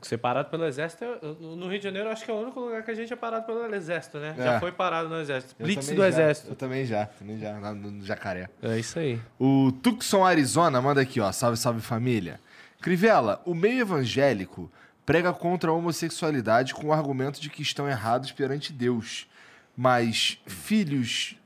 [0.00, 1.04] Separado pelo Exército,
[1.40, 3.46] no Rio de Janeiro, acho que é o único lugar que a gente é parado
[3.46, 4.34] pelo Exército, né?
[4.36, 4.42] É.
[4.42, 5.54] Já foi parado no Exército.
[5.58, 6.50] Eu Blitz do já, Exército.
[6.50, 8.48] Eu também já, também já, lá no, no Jacaré.
[8.60, 9.20] É isso aí.
[9.38, 11.30] O Tucson Arizona manda aqui, ó.
[11.30, 12.40] Salve, salve família.
[12.80, 14.68] Crivella, o meio evangélico
[15.06, 19.28] prega contra a homossexualidade com o argumento de que estão errados perante Deus.
[19.76, 21.36] Mas filhos,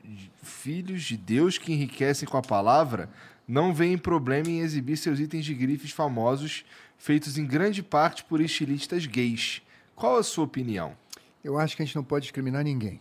[0.43, 3.09] filhos de Deus que enriquecem com a palavra
[3.47, 6.65] não veem problema em exibir seus itens de grifes famosos
[6.97, 9.61] feitos em grande parte por estilistas gays.
[9.95, 10.97] Qual a sua opinião?
[11.43, 12.99] Eu acho que a gente não pode discriminar ninguém.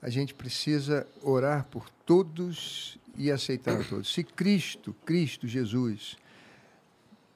[0.00, 4.12] A gente precisa orar por todos e aceitar a todos.
[4.12, 6.16] Se Cristo, Cristo Jesus,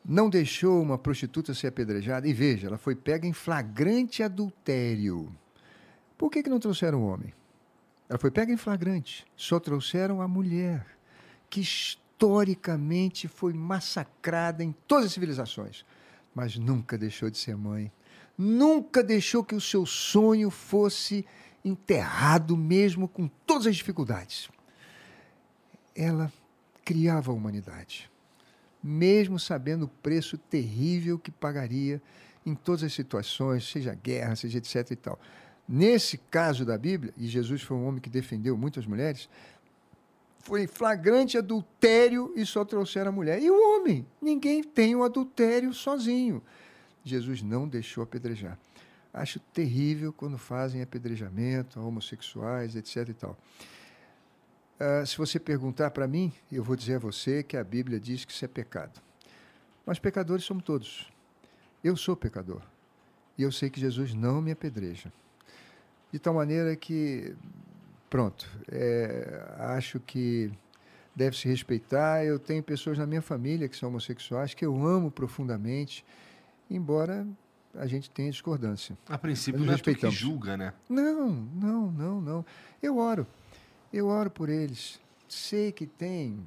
[0.05, 5.33] não deixou uma prostituta ser apedrejada, e veja, ela foi pega em flagrante adultério.
[6.17, 7.33] Por que, que não trouxeram o homem?
[8.09, 9.27] Ela foi pega em flagrante.
[9.37, 10.87] Só trouxeram a mulher,
[11.51, 15.85] que historicamente foi massacrada em todas as civilizações,
[16.35, 17.93] mas nunca deixou de ser mãe.
[18.39, 21.27] Nunca deixou que o seu sonho fosse
[21.65, 24.49] enterrado, mesmo com todas as dificuldades.
[25.95, 26.33] Ela
[26.85, 28.11] criava a humanidade,
[28.83, 32.01] mesmo sabendo o preço terrível que pagaria
[32.45, 35.19] em todas as situações, seja guerra, seja etc e tal.
[35.69, 39.29] Nesse caso da Bíblia, e Jesus foi um homem que defendeu muitas mulheres,
[40.39, 43.43] foi flagrante adultério e só trouxeram a mulher.
[43.43, 44.07] E o homem?
[44.23, 46.41] Ninguém tem o adultério sozinho.
[47.05, 48.57] Jesus não deixou apedrejar.
[49.13, 53.09] Acho terrível quando fazem apedrejamento a homossexuais, etc.
[53.09, 53.37] e tal.
[54.79, 58.25] Uh, se você perguntar para mim, eu vou dizer a você que a Bíblia diz
[58.25, 59.01] que isso é pecado.
[59.85, 61.11] Mas pecadores somos todos.
[61.83, 62.63] Eu sou pecador.
[63.37, 65.13] E eu sei que Jesus não me apedreja.
[66.17, 67.37] De tal maneira que
[68.09, 70.51] pronto, é, acho que
[71.15, 72.25] deve se respeitar.
[72.25, 76.03] Eu tenho pessoas na minha família que são homossexuais que eu amo profundamente,
[76.71, 77.27] embora
[77.75, 78.97] a gente tenha discordância.
[79.07, 80.73] A princípio não é tu que julga, né?
[80.89, 82.47] Não, não, não, não.
[82.83, 83.27] Eu oro.
[83.93, 84.99] Eu oro por eles.
[85.29, 86.41] Sei que tem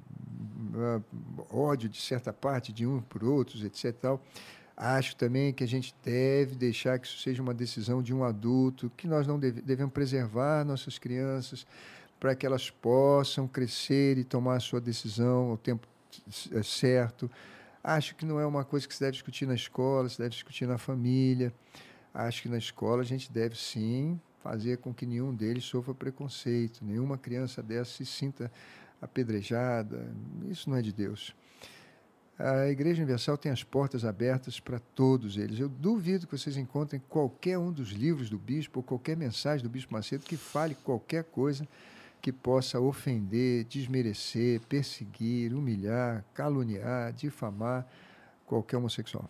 [0.74, 1.04] uh,
[1.48, 3.96] ódio de certa parte de um por outros, etc.
[4.02, 4.20] Tal.
[4.81, 8.89] Acho também que a gente deve deixar que isso seja uma decisão de um adulto,
[8.95, 11.68] que nós não deve, devemos preservar nossas crianças
[12.18, 15.85] para que elas possam crescer e tomar a sua decisão ao tempo
[16.53, 17.30] eh, certo.
[17.84, 20.65] Acho que não é uma coisa que se deve discutir na escola, se deve discutir
[20.65, 21.53] na família.
[22.14, 26.85] Acho que na escola a gente deve sim fazer com que nenhum deles sofra preconceito,
[26.85, 28.49] nenhuma criança dessa se sinta
[29.01, 30.10] apedrejada.
[30.49, 31.35] Isso não é de Deus.
[32.40, 35.60] A Igreja Universal tem as portas abertas para todos eles.
[35.60, 39.70] Eu duvido que vocês encontrem qualquer um dos livros do bispo ou qualquer mensagem do
[39.70, 41.68] bispo Macedo que fale qualquer coisa
[42.22, 47.86] que possa ofender, desmerecer, perseguir, humilhar, caluniar, difamar
[48.45, 49.30] qualquer homossexual.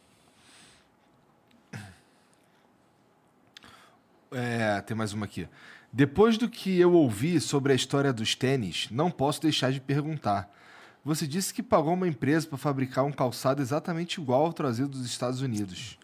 [4.32, 5.48] É, tem mais uma aqui.
[5.92, 10.59] Depois do que eu ouvi sobre a história dos tênis, não posso deixar de perguntar.
[11.04, 15.06] Você disse que pagou uma empresa para fabricar um calçado exatamente igual ao trazido dos
[15.06, 15.98] Estados Unidos.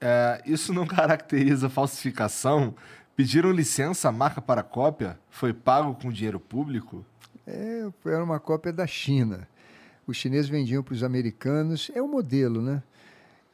[0.00, 2.74] É, isso não caracteriza falsificação?
[3.16, 5.18] Pediram licença à marca para cópia?
[5.30, 7.04] Foi pago com dinheiro público?
[7.46, 9.46] É, era uma cópia da China.
[10.06, 12.82] Os chineses vendiam para os americanos, é o um modelo, né?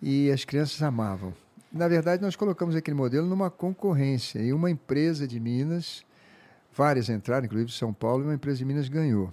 [0.03, 1.35] E as crianças amavam.
[1.71, 6.05] Na verdade, nós colocamos aquele modelo numa concorrência e uma empresa de Minas,
[6.75, 9.33] várias entraram, inclusive São Paulo, e uma empresa de Minas ganhou.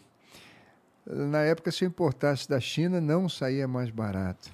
[1.09, 4.49] Na época, se eu importasse da China, não saía mais barato.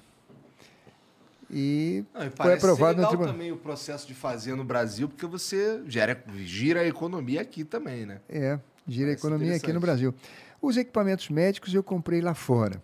[1.50, 3.32] E, não, e foi aprovado no tribunal.
[3.32, 8.06] também o processo de fazer no Brasil, porque você gera, gira a economia aqui também,
[8.06, 8.20] né?
[8.28, 10.14] É, gira parece a economia aqui no Brasil.
[10.62, 12.80] Os equipamentos médicos eu comprei lá fora.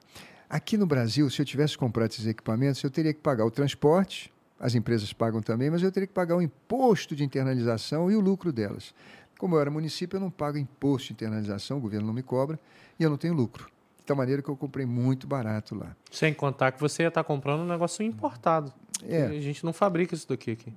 [0.48, 4.32] Aqui no Brasil, se eu tivesse comprado esses equipamentos, eu teria que pagar o transporte,
[4.58, 8.20] as empresas pagam também, mas eu teria que pagar o imposto de internalização e o
[8.20, 8.92] lucro delas.
[9.40, 12.60] Como eu era município, eu não pago imposto de internalização, o governo não me cobra,
[12.98, 13.70] e eu não tenho lucro.
[13.96, 15.96] De tal maneira que eu comprei muito barato lá.
[16.10, 18.70] Sem contar que você ia estar comprando um negócio importado.
[19.02, 19.22] É.
[19.22, 20.70] A gente não fabrica isso daqui aqui.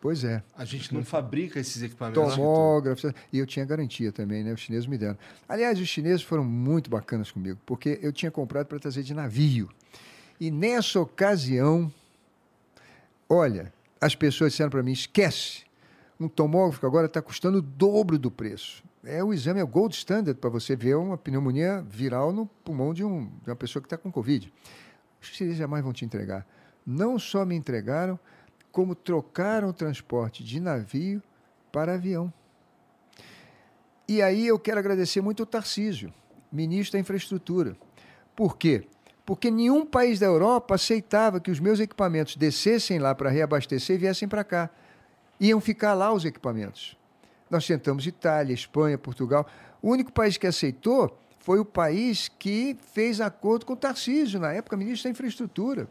[0.00, 0.42] Pois é.
[0.56, 2.36] A gente não fabrica esses equipamentos.
[2.36, 3.12] Tomógrafos.
[3.30, 4.54] E eu tinha garantia também, né?
[4.54, 5.18] Os chineses me deram.
[5.46, 9.68] Aliás, os chineses foram muito bacanas comigo, porque eu tinha comprado para trazer de navio.
[10.40, 11.92] E nessa ocasião,
[13.28, 13.70] olha,
[14.00, 15.65] as pessoas disseram para mim: esquece,
[16.18, 18.82] um tomógrafo agora está custando o dobro do preço.
[19.04, 22.92] É o exame, é o gold standard para você ver uma pneumonia viral no pulmão
[22.92, 24.52] de, um, de uma pessoa que está com Covid.
[25.20, 26.46] Os chineses jamais vão te entregar.
[26.84, 28.18] Não só me entregaram,
[28.72, 31.22] como trocaram o transporte de navio
[31.70, 32.32] para avião.
[34.08, 36.12] E aí eu quero agradecer muito o Tarcísio,
[36.50, 37.76] ministro da Infraestrutura.
[38.34, 38.86] Por quê?
[39.24, 43.98] Porque nenhum país da Europa aceitava que os meus equipamentos descessem lá para reabastecer e
[43.98, 44.70] viessem para cá
[45.40, 46.96] iam ficar lá os equipamentos.
[47.50, 49.46] Nós tentamos Itália, Espanha, Portugal.
[49.80, 54.52] O único país que aceitou foi o país que fez acordo com o Tarcísio, na
[54.52, 55.88] época ministro da Infraestrutura.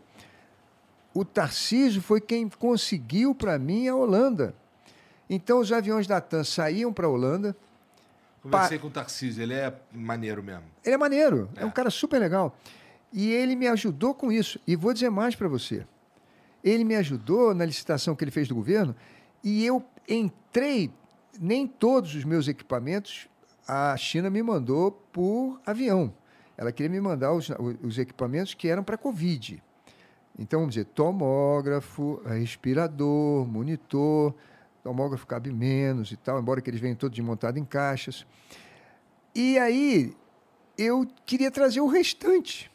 [1.14, 4.54] O Tarcísio foi quem conseguiu para mim a Holanda.
[5.30, 7.56] Então os aviões da TAM saíam para a Holanda.
[8.44, 8.82] Conversei pa...
[8.82, 10.66] com o Tarcísio, ele é maneiro mesmo.
[10.84, 11.64] Ele é maneiro, é.
[11.64, 12.56] é um cara super legal.
[13.14, 14.60] E ele me ajudou com isso.
[14.68, 15.88] E vou dizer mais para você.
[16.62, 18.94] Ele me ajudou na licitação que ele fez do governo
[19.46, 20.92] e eu entrei,
[21.40, 23.30] nem todos os meus equipamentos
[23.68, 26.12] a China me mandou por avião.
[26.58, 27.50] Ela queria me mandar os,
[27.84, 29.62] os equipamentos que eram para Covid.
[30.38, 34.34] Então, vamos dizer, tomógrafo, respirador, monitor,
[34.84, 38.26] tomógrafo cabe menos e tal, embora que eles venham todos montados em caixas.
[39.34, 40.16] E aí,
[40.78, 42.72] eu queria trazer o restante.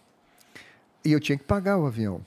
[1.05, 2.25] E eu tinha que pagar o avião.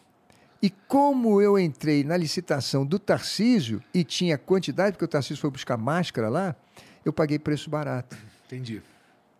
[0.63, 5.51] E como eu entrei na licitação do Tarcísio e tinha quantidade, porque o Tarcísio foi
[5.51, 6.55] buscar máscara lá,
[7.03, 8.15] eu paguei preço barato.
[8.45, 8.81] Entendi.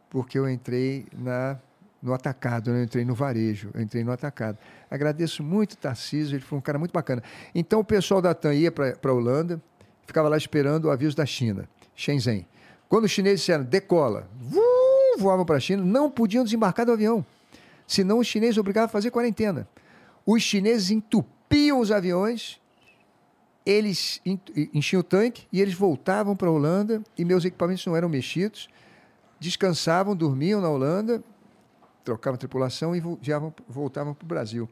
[0.09, 1.57] Porque eu entrei na
[2.01, 2.81] no atacado, né?
[2.81, 4.57] eu entrei no varejo, eu entrei no atacado.
[4.91, 7.23] Agradeço muito o Tarcísio, ele foi um cara muito bacana.
[7.55, 9.61] Então o pessoal da TAM ia para a Holanda,
[10.05, 12.45] ficava lá esperando o aviso da China, Shenzhen.
[12.89, 14.27] Quando os chineses disseram decola,
[15.17, 17.25] voavam para a China, não podiam desembarcar do avião,
[17.87, 19.65] senão os chineses obrigavam a fazer quarentena.
[20.25, 22.59] Os chineses entupiam os aviões,
[23.65, 24.39] eles en-
[24.73, 28.69] enchiam o tanque e eles voltavam para a Holanda e meus equipamentos não eram mexidos,
[29.39, 31.23] descansavam, dormiam na Holanda,
[32.03, 33.17] trocavam tripulação e vão-
[33.67, 34.69] voltavam para o Brasil.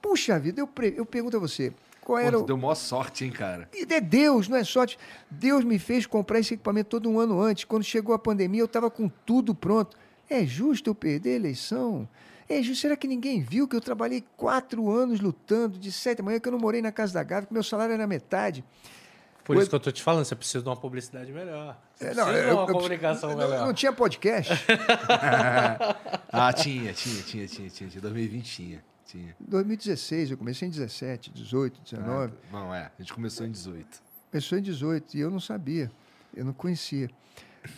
[0.00, 2.46] Puxa vida, eu, pre- eu pergunto a você, qual Pô, era tu o...
[2.46, 3.68] deu maior sorte, hein, cara?
[3.88, 4.98] É Deus, não é sorte.
[5.30, 7.64] Deus me fez comprar esse equipamento todo um ano antes.
[7.64, 9.96] Quando chegou a pandemia, eu estava com tudo pronto.
[10.28, 12.08] É justo eu perder a eleição?
[12.50, 12.80] É justo?
[12.82, 16.48] Será que ninguém viu que eu trabalhei quatro anos lutando, de sete da manhã, que
[16.48, 18.64] eu não morei na casa da Gávea, que meu salário era metade?
[19.44, 21.76] Por isso que eu tô te falando, você precisa de uma publicidade melhor.
[21.94, 23.66] Você É, precisa não, de eu- uma eu- comunicação não, melhor.
[23.66, 24.52] não tinha podcast.
[26.32, 27.88] Ah, tinha, tinha, tinha, tinha, tinha.
[27.90, 28.00] tinha.
[28.00, 28.84] 2020 tinha.
[29.04, 29.34] Tinha.
[29.40, 32.32] 2016, eu comecei em 17, 18, 19.
[32.48, 32.82] Ah, não, é.
[32.96, 34.00] A gente começou em 18.
[34.30, 35.90] Começou em 18 e eu não sabia,
[36.34, 37.10] eu não conhecia.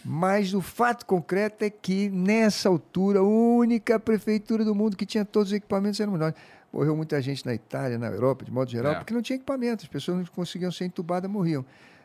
[0.05, 5.25] Mas o fato concreto é que, nessa altura, a única prefeitura do mundo que tinha
[5.25, 6.35] todos os equipamentos éramos nós.
[6.73, 8.95] Morreu muita gente na Itália, na Europa, de modo geral, É.
[8.97, 11.65] porque não tinha equipamento, as pessoas não conseguiam ser entubadas, morriam.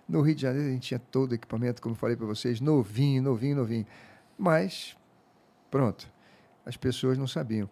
[0.10, 2.60] No Rio de Janeiro, a gente tinha todo o equipamento, como eu falei para vocês,
[2.60, 3.86] novinho, novinho, novinho.
[4.38, 4.96] Mas,
[5.70, 6.10] pronto,
[6.66, 7.70] as pessoas não sabiam.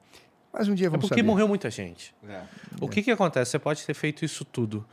[0.54, 1.28] Mas um dia É vamos porque saber.
[1.28, 2.14] morreu muita gente.
[2.28, 2.42] É.
[2.80, 3.52] O que que acontece?
[3.52, 4.86] Você pode ter feito isso tudo.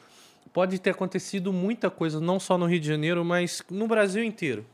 [0.52, 4.66] Pode ter acontecido muita coisa, não só no Rio de Janeiro, mas no Brasil inteiro.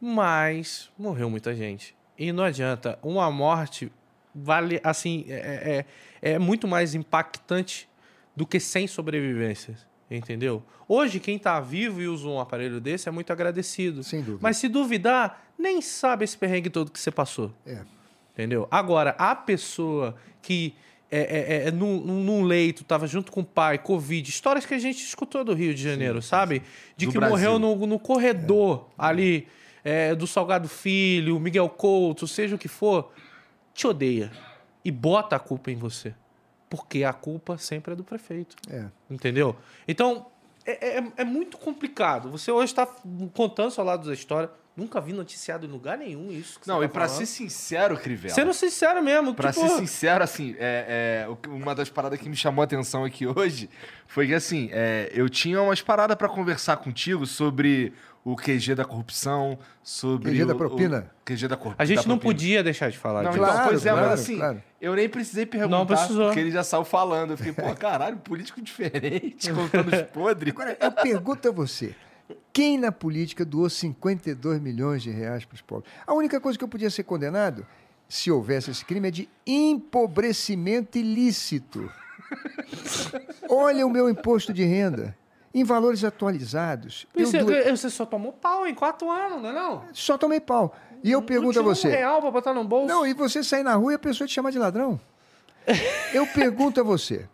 [0.00, 1.94] Mas morreu muita gente.
[2.18, 2.98] E não adianta.
[3.02, 3.90] Uma morte
[4.34, 5.84] vale, assim, é,
[6.22, 7.88] é, é muito mais impactante
[8.34, 9.86] do que 100 sobrevivências.
[10.10, 10.62] Entendeu?
[10.86, 14.04] Hoje, quem tá vivo e usa um aparelho desse é muito agradecido.
[14.04, 14.38] Sem dúvida.
[14.40, 17.52] Mas se duvidar, nem sabe esse perrengue todo que você passou.
[17.66, 17.80] É.
[18.32, 18.68] Entendeu?
[18.70, 20.74] Agora, a pessoa que
[21.10, 24.78] é, é, é, num, num leito, tava junto com o pai, Covid, histórias que a
[24.78, 26.62] gente escutou do Rio de Janeiro, sabe?
[26.96, 27.36] De Do que Brasil.
[27.36, 29.48] morreu no, no corredor ali
[29.88, 33.12] é, do Salgado Filho, Miguel Couto, seja o que for,
[33.72, 34.32] te odeia.
[34.84, 36.12] E bota a culpa em você.
[36.68, 38.56] Porque a culpa sempre é do prefeito.
[38.68, 38.86] É.
[39.08, 39.54] Entendeu?
[39.86, 40.26] Então,
[40.64, 42.28] é, é- é muito complicado.
[42.32, 42.84] Você hoje está
[43.32, 44.50] contando o seu lado da história.
[44.76, 46.58] Nunca vi noticiado em lugar nenhum isso.
[46.60, 47.18] que Não, você e tá pra falando.
[47.20, 48.34] ser sincero, Crivella.
[48.34, 49.34] Sendo sincero mesmo.
[49.34, 53.04] Pra tipo, ser sincero, assim, é, é, uma das paradas que me chamou a atenção
[53.04, 53.70] aqui hoje
[54.08, 57.92] foi que, assim, é, eu tinha umas paradas pra conversar contigo sobre
[58.28, 60.32] o QG da corrupção, sobre.
[60.32, 61.10] QG da o- propina.
[61.22, 61.76] O QG da corrupção.
[61.82, 63.42] A gente não podia deixar de falar Não, disso.
[63.44, 64.62] então, Claro, pois é, claro, mas assim, claro.
[64.80, 66.26] eu nem precisei perguntar, Não precisou.
[66.26, 67.30] porque ele já saiu falando.
[67.30, 70.52] Eu fiquei, pô, caralho, político diferente, contando os podres.
[70.52, 71.94] Agora, eu pergunto a você:
[72.52, 75.88] quem na política doou 52 milhões de reais para os pobres?
[76.04, 77.64] A única coisa que eu podia ser condenado,
[78.08, 81.88] se houvesse esse crime, é de empobrecimento ilícito.
[83.48, 85.16] Olha o meu imposto de renda.
[85.56, 87.06] Em valores atualizados.
[87.14, 89.84] Você, você só tomou pau em quatro anos, não é não?
[89.94, 90.76] Só tomei pau.
[91.02, 91.88] E eu pergunto não a tinha você.
[91.88, 92.86] Um real pra botar no bolso.
[92.86, 95.00] Não, e você sair na rua e a pessoa te chamar de ladrão.
[96.12, 97.26] Eu pergunto a você.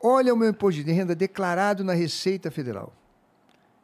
[0.00, 2.92] Olha o meu imposto de renda declarado na Receita Federal.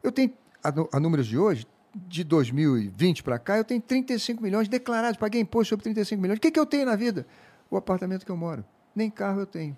[0.03, 0.31] Eu tenho,
[0.63, 5.17] a, a números de hoje, de 2020 para cá, eu tenho 35 milhões declarados.
[5.17, 6.37] Paguei imposto sobre 35 milhões.
[6.37, 7.25] O que, que eu tenho na vida?
[7.69, 8.63] O apartamento que eu moro.
[8.95, 9.75] Nem carro eu tenho.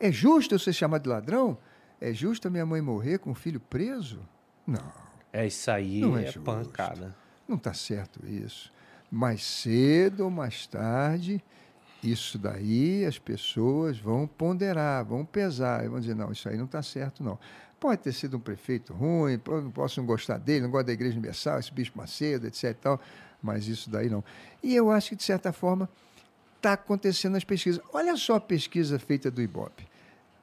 [0.00, 1.56] É justo eu ser chamado de ladrão?
[2.04, 4.18] É justo a minha mãe morrer com o filho preso?
[4.66, 4.92] Não.
[5.32, 6.40] É isso aí, Não é é, justo.
[6.42, 7.14] pancada.
[7.46, 8.72] Não está certo isso.
[9.08, 11.40] Mais cedo ou mais tarde,
[12.02, 16.64] isso daí as pessoas vão ponderar, vão pesar, e vão dizer, não, isso aí não
[16.64, 17.38] está certo, não.
[17.78, 21.16] Pode ter sido um prefeito ruim, não posso não gostar dele, não gosto da Igreja
[21.16, 22.64] Universal, esse bicho Macedo, etc.
[22.64, 23.00] e tal,
[23.40, 24.24] mas isso daí não.
[24.60, 25.88] E eu acho que, de certa forma,
[26.56, 27.80] está acontecendo nas pesquisas.
[27.92, 29.91] Olha só a pesquisa feita do Ibope.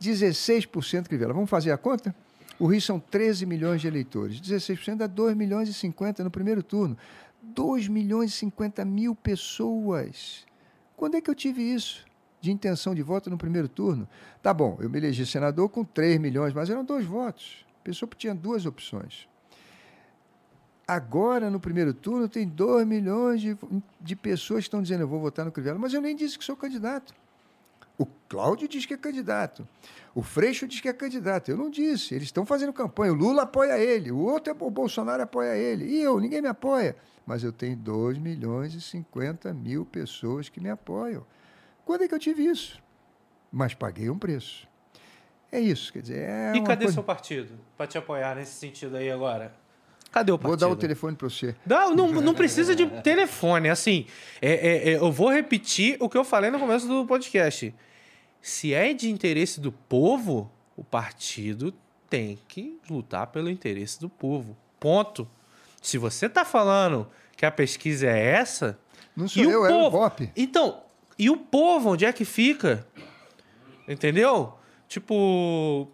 [0.02, 1.34] 16% Crivella.
[1.34, 2.16] Vamos fazer a conta?
[2.58, 4.40] O Rio são 13 milhões de eleitores.
[4.40, 6.98] 16% dá 2 milhões e 50 no primeiro turno.
[7.42, 10.46] 2 milhões e 50 mil pessoas.
[10.96, 12.06] Quando é que eu tive isso?
[12.42, 14.08] De intenção de voto no primeiro turno?
[14.42, 17.66] Tá bom, eu me elegi senador com 3 milhões, mas eram dois votos.
[17.82, 19.28] A pessoa tinha duas opções.
[20.86, 23.58] Agora, no primeiro turno, tem 2 milhões de,
[24.02, 26.44] de pessoas que estão dizendo eu vou votar no Crivella, mas eu nem disse que
[26.44, 27.14] sou candidato.
[28.00, 29.68] O Cláudio diz que é candidato.
[30.16, 31.52] O Freixo diz que é candidato.
[31.52, 32.16] Eu não disse.
[32.16, 33.12] Eles estão fazendo campanha.
[33.12, 34.10] O Lula apoia ele.
[34.12, 35.84] O outro, é, o Bolsonaro apoia ele.
[35.86, 36.18] E eu?
[36.20, 36.96] Ninguém me apoia.
[37.26, 41.26] Mas eu tenho 2 milhões e 50 mil pessoas que me apoiam.
[41.86, 42.82] Quando é que eu tive isso?
[43.52, 44.66] Mas paguei um preço.
[45.52, 45.92] É isso.
[45.92, 47.54] Quer dizer, é e cadê coisa- seu partido?
[47.76, 49.54] Pra te apoiar nesse sentido aí agora?
[50.12, 50.60] Cadê o Vou partido?
[50.62, 51.56] dar o telefone para você.
[51.66, 53.70] Não, não, não precisa de telefone.
[53.70, 54.08] Assim,
[54.42, 57.76] é, é, é, eu vou repetir o que eu falei no começo do podcast.
[58.42, 61.74] Se é de interesse do povo, o partido
[62.10, 64.58] tem que lutar pelo interesse do povo.
[64.80, 65.28] Ponto.
[65.82, 68.80] Se você tá falando que a pesquisa é essa.
[69.16, 70.32] Não sou eu, o é o Ibope.
[70.36, 70.82] Então,
[71.18, 72.88] e o povo, onde é que fica?
[73.88, 74.54] Entendeu?
[74.88, 75.88] Tipo.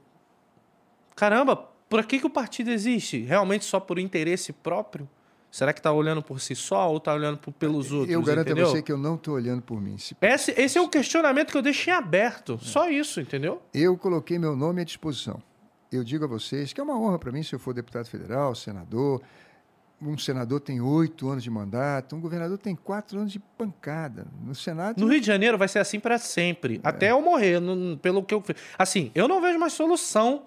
[1.16, 1.56] Caramba,
[1.90, 3.20] por que, que o partido existe?
[3.22, 5.10] Realmente só por interesse próprio?
[5.56, 8.12] Será que tá olhando por si só ou tá olhando por- pelos outros?
[8.12, 8.68] Eu garanto entendeu?
[8.68, 9.98] a você que eu não estou olhando por mim.
[9.98, 12.60] Se- Esse, esse é o questionamento que eu deixei aberto.
[12.62, 13.62] Só isso, entendeu?
[13.74, 15.42] Eu coloquei meu nome à disposição.
[15.90, 18.54] Eu digo a vocês que é uma honra para mim se eu for deputado federal,
[18.54, 19.22] senador.
[20.02, 24.28] Um senador tem oito anos de mandato, um governador tem quatro anos de pancada.
[24.44, 25.00] No Senado.
[25.00, 26.82] No Rio de Janeiro vai ser assim para sempre.
[26.84, 28.44] Até eu morrer, não- pelo que eu.
[28.78, 30.44] Assim, eu não vejo mais solução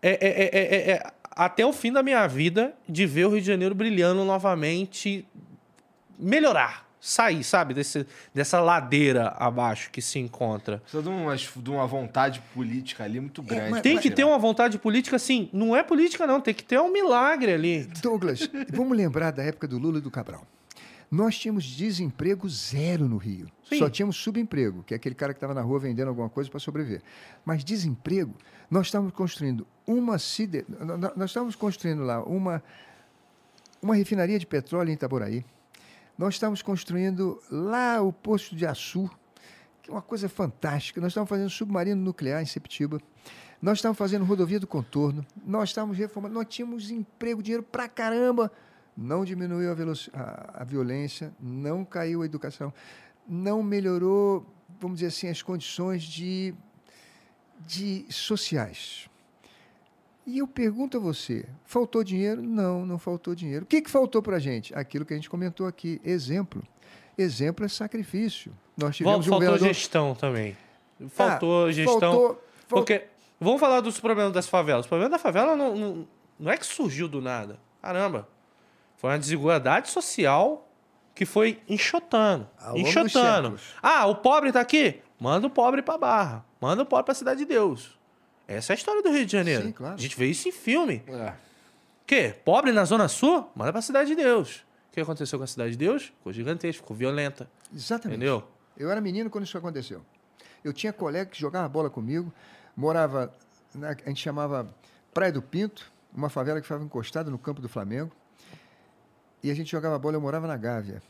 [0.00, 3.40] é, é, é, é, é, até o fim da minha vida de ver o Rio
[3.42, 5.28] de Janeiro brilhando novamente,
[6.18, 10.78] melhorar, sair, sabe, desse, dessa ladeira abaixo que se encontra.
[10.78, 13.70] Precisa de uma, de uma vontade política ali muito grande.
[13.70, 14.14] mas- Tem que tirar.
[14.16, 17.84] ter uma vontade política, assim, não é política, não, tem que ter um milagre ali.
[18.02, 20.42] Douglas, vamos lembrar da época do Lula e do Cabral.
[21.10, 23.48] Nós tínhamos desemprego zero no Rio.
[23.68, 23.78] Sim.
[23.78, 26.58] Só tínhamos subemprego, que é aquele cara que estava na rua vendendo alguma coisa para
[26.58, 27.02] sobreviver.
[27.44, 28.34] Mas desemprego,
[28.70, 30.64] nós estávamos construindo uma cide...
[31.16, 32.62] nós- estávamos construindo lá uma
[33.80, 35.44] uma refinaria de petróleo em Itaboraí.
[36.18, 39.08] Nós estávamos construindo lá o posto de Açu,
[39.82, 41.00] que é uma coisa fantástica.
[41.00, 42.98] Nós estávamos fazendo submarino nuclear em Sepetiba.
[43.62, 45.24] Nós estávamos fazendo rodovia do contorno.
[45.44, 46.34] Nós estávamos reformando.
[46.34, 48.50] Nós tínhamos emprego, dinheiro pra caramba.
[48.96, 49.74] Não diminuiu a,
[50.18, 52.72] a- a violência, não caiu a educação,
[53.28, 54.46] não melhorou,
[54.80, 56.54] vamos dizer assim, as condições de,
[57.66, 59.08] de sociais.
[60.26, 62.42] E eu pergunto a você, faltou dinheiro?
[62.42, 63.64] Não, não faltou dinheiro.
[63.64, 64.74] O que, que faltou para a gente?
[64.74, 66.62] Aquilo que a gente comentou aqui, exemplo.
[67.16, 68.52] Exemplo é sacrifício.
[68.76, 69.68] Nós tivemos um Faltou governador...
[69.68, 70.56] gestão também.
[71.08, 72.00] Faltou Ah, gestão.
[72.00, 72.28] faltou-
[72.66, 73.04] fal- Porque,
[73.40, 74.84] vamos falar dos problemas das favelas.
[74.84, 76.08] O problema da favela não, não,
[76.38, 77.58] não é que surgiu do nada.
[77.80, 78.28] Caramba.
[78.96, 80.68] Foi uma desigualdade social
[81.14, 82.48] que foi enxotando.
[82.58, 83.58] Ao enxotando.
[83.82, 85.00] Ah, o pobre tá aqui?
[85.18, 86.44] Manda o pobre pra Barra.
[86.60, 87.98] Manda o pobre pra Cidade de Deus.
[88.46, 89.64] Essa é a história do Rio de Janeiro.
[89.64, 89.94] Sim, claro.
[89.94, 91.02] A gente vê isso em filme.
[91.08, 91.32] É.
[92.06, 92.34] Quê?
[92.44, 93.50] Pobre na Zona Sul?
[93.54, 94.64] Manda pra Cidade de Deus.
[94.90, 96.04] O que aconteceu com a Cidade de Deus?
[96.04, 97.50] Ficou gigantesco, ficou violenta.
[97.74, 98.18] Exatamente.
[98.18, 98.46] Entendeu?
[98.76, 100.02] Eu era menino quando isso aconteceu.
[100.62, 102.32] Eu tinha colega que jogava bola comigo,
[102.76, 103.32] morava,
[103.74, 104.68] na, a gente chamava
[105.14, 108.12] Praia do Pinto, uma favela que ficava encostada no campo do Flamengo.
[109.46, 111.00] E a gente jogava bola, eu morava na Gávea.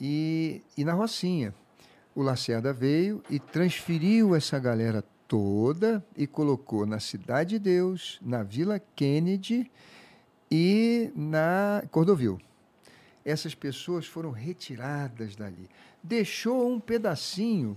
[0.00, 1.52] E, e na Rocinha.
[2.14, 8.44] O Lacerda veio e transferiu essa galera toda e colocou na Cidade de Deus, na
[8.44, 9.68] Vila Kennedy
[10.48, 12.40] e na Cordovil.
[13.24, 15.68] Essas pessoas foram retiradas dali.
[16.00, 17.76] Deixou um pedacinho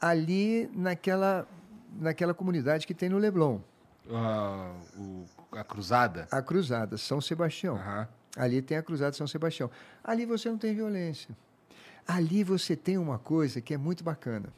[0.00, 1.46] ali naquela,
[1.92, 3.58] naquela comunidade que tem no Leblon,
[4.10, 6.26] Ah, o- a cruzada.
[6.30, 7.76] a Cruzada, São Sebastião.
[7.76, 8.08] Aham.
[8.38, 9.68] Ali tem a Cruzada São Sebastião.
[10.02, 11.36] Ali você não tem violência.
[12.06, 14.52] Ali você tem uma coisa que é muito bacana.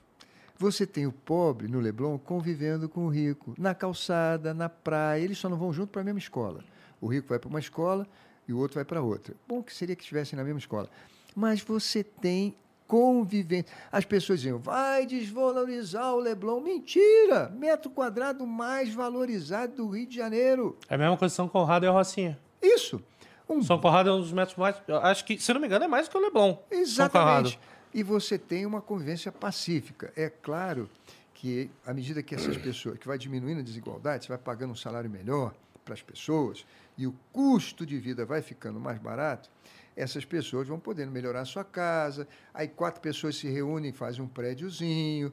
[0.58, 5.22] Você tem o pobre no Leblon convivendo com o rico, na calçada, na praia.
[5.22, 6.62] Eles só não vão junto para a mesma escola.
[7.00, 8.06] O rico vai para uma escola
[8.46, 9.34] e o outro vai para outra.
[9.48, 10.90] Bom que seria que estivessem na mesma escola.
[11.34, 12.54] Mas você tem
[12.86, 13.72] convivência.
[13.90, 16.60] As pessoas diziam, vai desvalorizar o Leblon.
[16.60, 17.48] Mentira!
[17.56, 20.76] Metro quadrado mais valorizado do Rio de Janeiro.
[20.90, 22.38] É a mesma coisa São Conrado e a Rocinha.
[22.60, 23.02] Isso.
[23.50, 24.76] Um São Conrado é um dos metros mais.
[25.02, 26.56] Acho que, se não me engano, é mais do que o Leblon.
[26.70, 27.58] Exatamente.
[27.92, 30.12] E você tem uma convivência pacífica.
[30.14, 30.88] É claro
[31.34, 34.76] que, à medida que essas pessoas, que vai diminuindo a desigualdade, você vai pagando um
[34.76, 35.52] salário melhor
[35.84, 36.64] para as pessoas
[36.96, 39.50] e o custo de vida vai ficando mais barato,
[39.96, 42.28] essas pessoas vão podendo melhorar a sua casa.
[42.54, 45.32] Aí quatro pessoas se reúnem, fazem um prédiozinho.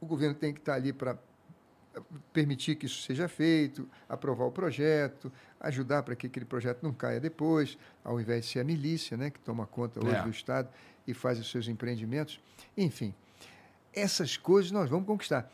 [0.00, 1.18] O governo tem que estar ali para
[2.32, 7.18] permitir que isso seja feito, aprovar o projeto, ajudar para que aquele projeto não caia
[7.20, 10.22] depois, ao invés de ser a milícia, né, que toma conta hoje É.
[10.22, 10.68] do Estado
[11.06, 12.40] e faz os seus empreendimentos.
[12.76, 13.12] Enfim,
[13.92, 15.50] essas coisas nós vamos conquistar.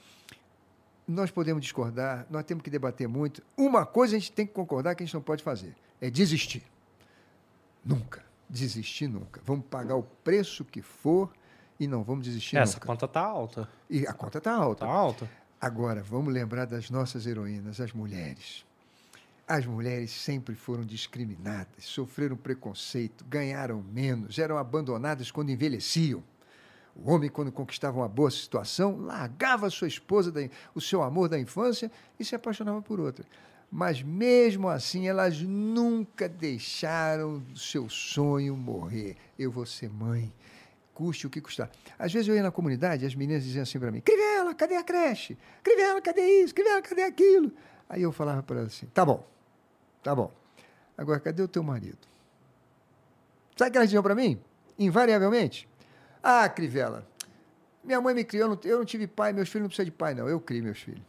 [1.08, 3.42] Nós podemos discordar, nós temos que debater muito.
[3.56, 6.62] Uma coisa a gente tem que concordar que a gente não pode fazer, é desistir.
[7.84, 8.24] Nunca.
[8.48, 9.40] Desistir nunca.
[9.44, 11.32] Vamos pagar o preço que for
[11.78, 12.86] e não vamos desistir Essa nunca.
[12.86, 13.68] conta tá alta.
[13.88, 14.84] E a conta está alta.
[14.84, 15.30] Tá alta.
[15.60, 18.64] Agora, vamos lembrar das nossas heroínas, as mulheres.
[19.48, 26.22] As mulheres sempre foram discriminadas, sofreram preconceito, ganharam menos, eram abandonadas quando envelheciam.
[26.94, 30.32] O homem, quando conquistava uma boa situação, largava sua esposa,
[30.74, 33.24] o seu amor da infância e se apaixonava por outra.
[33.70, 39.16] Mas mesmo assim, elas nunca deixaram o seu sonho morrer.
[39.38, 40.32] Eu vou ser mãe,
[40.96, 41.70] custe o que custar.
[41.98, 44.76] Às vezes eu ia na comunidade e as meninas diziam assim para mim: Crivella, cadê
[44.76, 45.36] a creche?
[45.62, 46.54] Crivella, cadê isso?
[46.54, 47.52] Crivella, cadê aquilo?
[47.88, 49.22] Aí eu falava para elas assim: tá bom,
[50.02, 50.32] tá bom.
[50.96, 51.98] Agora, cadê o teu marido?
[53.56, 54.40] Sabe o que elas diziam para mim?
[54.78, 55.68] Invariavelmente:
[56.22, 57.06] Ah, Crivella,
[57.84, 59.90] minha mãe me criou, eu não- eu não tive pai, meus filhos não precisam de
[59.92, 60.26] pai, não.
[60.28, 61.02] Eu crio meus filhos.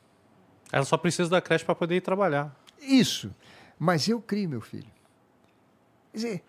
[0.72, 2.54] Ela só precisa da creche para poder ir trabalhar.
[2.82, 3.34] Isso.
[3.80, 4.92] Mas eu crio meu filho.
[6.12, 6.44] Quer dizer,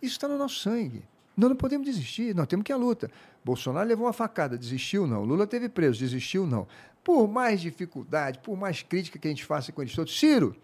[0.00, 1.02] isso está no nosso sangue.
[1.36, 3.10] Nós não podemos desistir, nós temos que ir à luta.
[3.44, 5.24] Bolsonaro levou uma facada, desistiu não.
[5.24, 6.66] Lula teve preso, desistiu não.
[7.02, 10.18] Por mais dificuldade, por mais crítica que a gente faça com eles todos.
[10.18, 10.56] Ciro,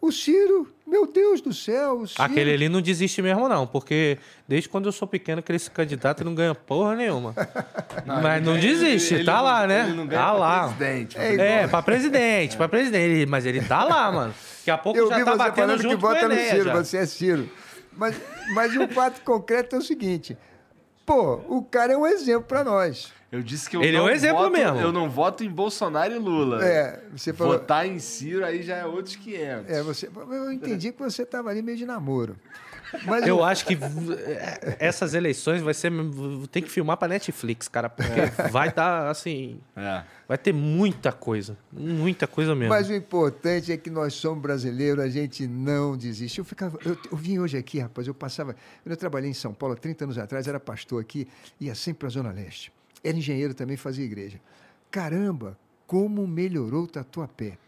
[0.00, 2.22] o Ciro, meu Deus do céu, o Ciro.
[2.22, 5.70] Aquele ali não desiste mesmo, não, porque desde quando eu sou pequeno que ele se
[5.70, 7.34] candidata e não ganha porra nenhuma.
[8.06, 9.80] Mas ele não ganha- desiste, ele- tá ele lá, não- né?
[9.88, 10.64] ele não ganha tá pra lá.
[10.68, 13.26] presidente, É, É, pra presidente, pra presidente.
[13.28, 14.34] Mas ele tá lá, mano.
[14.58, 16.28] Daqui a pouco Eu já vi tá você batendo falando que junto com o vota
[16.28, 16.34] no.
[16.36, 16.74] Ciro, já.
[16.74, 17.50] você é Ciro.
[17.96, 18.20] Mas,
[18.54, 20.36] mas o fato concreto é o seguinte:
[21.06, 23.12] pô, o cara é um exemplo para nós.
[23.30, 24.78] Eu disse que eu Ele é não um exemplo voto, mesmo.
[24.78, 26.64] Eu não voto em Bolsonaro e Lula.
[26.64, 27.54] É, você falou.
[27.54, 29.70] Votar em Ciro aí já é outros 500.
[29.72, 32.36] É, você, eu entendi que você estava ali meio de namoro.
[33.04, 35.92] Mas Eu acho que é, essas eleições vai ser.
[36.50, 37.88] Tem que filmar pra Netflix, cara.
[37.88, 38.10] Porque
[38.50, 39.60] vai dar, assim.
[39.76, 40.02] É.
[40.26, 41.56] Vai ter muita coisa.
[41.72, 42.70] Muita coisa mesmo.
[42.72, 46.38] Mas o importante é que nós somos brasileiros, a gente não desiste.
[46.38, 49.74] Eu ficava, eu, eu vim hoje aqui, rapaz, eu passava, eu trabalhei em São Paulo
[49.74, 51.28] há 30 anos atrás, era pastor aqui,
[51.60, 52.72] ia sempre para a Zona Leste.
[53.02, 54.40] Era engenheiro também, fazia igreja.
[54.90, 57.58] Caramba, como melhorou o Tatuapé.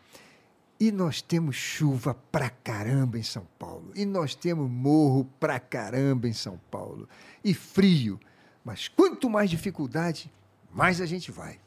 [0.78, 3.90] E nós temos chuva pra caramba em São Paulo.
[3.94, 7.08] E nós temos morro pra caramba em São Paulo.
[7.42, 8.20] E frio.
[8.64, 10.30] Mas quanto mais dificuldade,
[10.72, 11.58] mais a gente vai.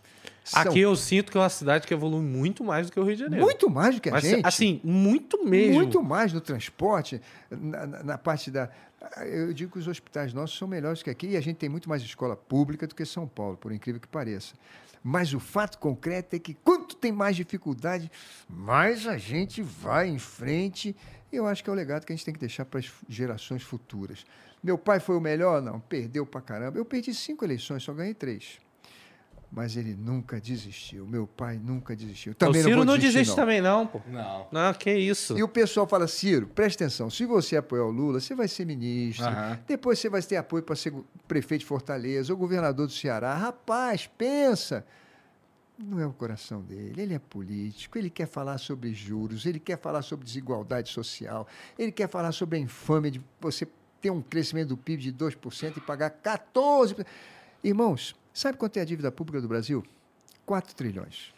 [0.44, 3.04] São Aqui eu sinto que é uma cidade que evolui muito mais do que o
[3.04, 3.44] Rio de Janeiro.
[3.46, 4.46] muito mais do que a Mas, gente.
[4.46, 5.76] assim, muito mesmo.
[5.76, 8.70] Muito mais no transporte, na, na- na parte da.
[9.26, 11.88] Eu digo que os hospitais nossos são melhores que aqui e a gente tem muito
[11.88, 14.56] mais escola pública do que São Paulo, por incrível que pareça.
[15.04, 18.12] Mas o fato concreto é que quanto tem mais dificuldade,
[18.48, 20.96] mais a gente vai em frente.
[21.32, 22.92] E eu acho que é o legado que a gente tem que deixar para as
[23.08, 24.26] gerações futuras.
[24.62, 25.62] Meu pai foi o melhor?
[25.62, 26.78] Não, perdeu pra caramba.
[26.78, 28.60] Eu perdi cinco eleições, só ganhei três.
[29.52, 31.08] Mas ele nunca desistiu.
[31.08, 32.34] Meu pai nunca desistiu.
[32.34, 33.36] o Também Ciro não, não, desistir, desiste não.
[33.36, 34.00] também, não, pô.
[34.08, 34.48] Não.
[34.52, 35.36] Não, que isso.
[35.38, 38.66] E o pessoal fala, Ciro, presta atenção, se você apoiar o Lula, você vai ser
[38.66, 39.60] ministro, Aham.
[39.68, 40.94] depois você vai ter apoio para ser
[41.28, 43.34] prefeito de Fortaleza ou governador do Ceará.
[43.36, 44.86] Rapaz, pensa.
[45.82, 49.80] Não é o coração dele, ele é político, ele quer falar sobre juros, ele quer
[49.80, 53.66] falar sobre desigualdade social, ele quer falar sobre a infâmia de você
[54.02, 57.06] ter um crescimento do PIB de 2% e pagar 14%.
[57.64, 59.84] Irmãos, sabe quanto é a dívida pública do Brasil?
[60.46, 61.34] 4 trilhões.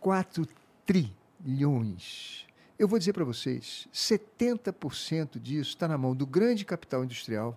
[0.00, 0.46] 4
[0.84, 2.46] trilhões.
[2.78, 7.56] Eu vou dizer para vocês, 70% disso está na mão do grande capital industrial.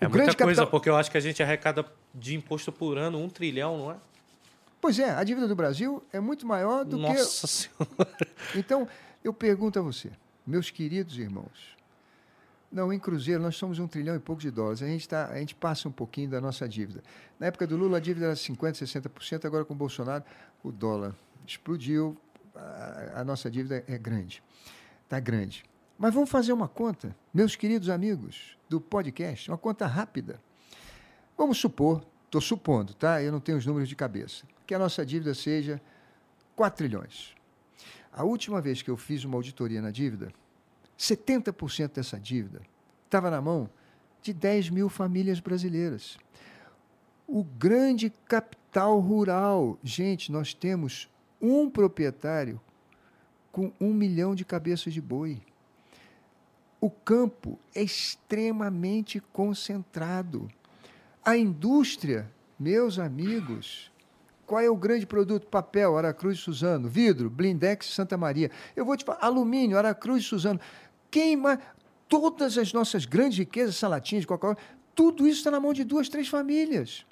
[0.00, 3.28] É muita coisa, porque eu acho que a gente arrecada de imposto por ano um
[3.28, 3.96] trilhão, não é?
[4.80, 8.04] Pois é, a dívida do Brasil é muito maior do Nossa Senhora.
[8.52, 8.58] que.
[8.58, 8.88] Então,
[9.22, 10.10] eu pergunto a você,
[10.46, 11.77] meus queridos irmãos.
[12.70, 14.82] Não, em Cruzeiro nós somos um trilhão e pouco de dólares.
[14.82, 17.02] A gente, tá, a gente passa um pouquinho da nossa dívida.
[17.40, 19.44] Na época do Lula, a dívida era 50%, 60%.
[19.46, 20.22] Agora, com o Bolsonaro,
[20.62, 21.14] o dólar
[21.46, 22.16] explodiu.
[22.54, 24.42] A, a nossa dívida é grande.
[25.04, 25.64] Está grande.
[25.98, 30.40] Mas vamos fazer uma conta, meus queridos amigos do podcast, uma conta rápida.
[31.36, 33.20] Vamos supor, estou supondo, tá?
[33.20, 35.80] Eu não tenho os números de cabeça, que a nossa dívida seja
[36.54, 37.34] 4 trilhões.
[38.12, 40.32] A última vez que eu fiz uma auditoria na dívida,
[40.98, 42.60] 70% dessa dívida
[43.04, 43.70] estava na mão
[44.20, 46.18] de 10 mil famílias brasileiras.
[47.26, 49.78] O grande capital rural.
[49.82, 51.08] Gente, nós temos
[51.40, 52.60] um proprietário
[53.52, 55.40] com um milhão de cabeças de boi.
[56.80, 60.48] O campo é extremamente concentrado.
[61.24, 63.90] A indústria, meus amigos,
[64.46, 65.46] qual é o grande produto?
[65.46, 66.88] Papel, Aracruz e Suzano.
[66.88, 68.50] Vidro, Blindex Santa Maria.
[68.74, 70.58] Eu vou te falar, alumínio, Aracruz e Suzano.
[71.10, 71.60] Queima
[72.08, 74.56] todas as nossas grandes riquezas, salatinhas Coca-Cola,
[74.94, 77.06] tudo isso está na mão de duas, três famílias.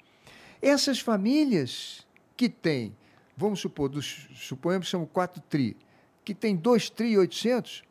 [0.61, 2.95] Essas famílias que têm,
[3.35, 5.77] vamos supor, dos, suponhamos que são 4 tri,
[6.25, 7.83] que tem 2 tri e 800,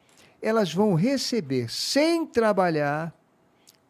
[0.43, 3.15] elas vão receber, sem trabalhar,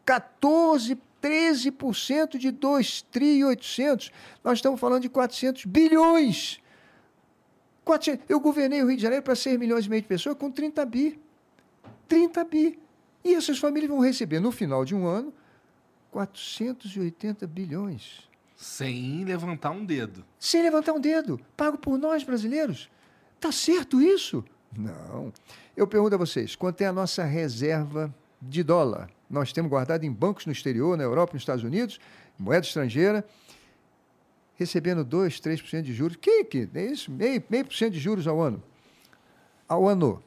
[0.05, 4.11] 14, 13% de 2 tri e 800.
[4.43, 6.61] Nós estamos falando de 400 bilhões.
[7.83, 8.25] 400.
[8.29, 10.85] Eu governei o Rio de Janeiro para 6 milhões e meio de pessoas com 30
[10.85, 11.19] bi.
[12.07, 12.79] 30 bi.
[13.23, 15.33] E essas famílias vão receber, no final de um ano,
[16.11, 18.27] 480 bilhões.
[18.55, 20.25] Sem levantar um dedo.
[20.39, 21.39] Sem levantar um dedo.
[21.55, 22.89] Pago por nós, brasileiros.
[23.39, 24.43] Tá certo isso?
[24.75, 25.31] Não.
[25.75, 29.09] Eu pergunto a vocês, quanto é a nossa reserva de dólar?
[29.29, 31.99] Nós temos guardado em bancos no exterior, na Europa, nos Estados Unidos,
[32.39, 33.23] moeda estrangeira,
[34.55, 36.17] recebendo 2, 3% de juros.
[36.19, 37.11] Que, que é isso?
[37.11, 38.63] Meio, meio por cento de juros ao ano.
[39.67, 40.23] Ao ano.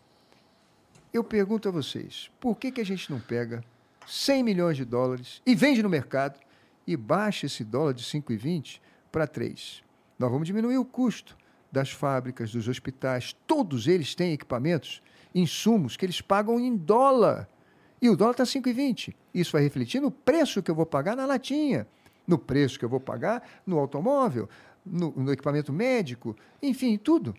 [1.12, 3.64] Eu pergunto a vocês, por que, que a gente não pega
[4.06, 6.39] 100 milhões de dólares e vende no mercado
[6.86, 8.80] e baixa esse dólar de 5,20
[9.10, 9.82] para 3?
[10.16, 11.36] Nós vamos diminuir o custo
[11.72, 15.02] das fábricas, dos hospitais, todos eles têm equipamentos,
[15.34, 17.48] insumos que eles pagam em dólar.
[18.00, 19.12] E o dólar está 5,20.
[19.34, 21.89] Isso vai refletir no preço que eu vou pagar na latinha,
[22.24, 24.48] no preço que eu vou pagar no automóvel,
[24.86, 27.34] no, no equipamento médico, enfim, tudo.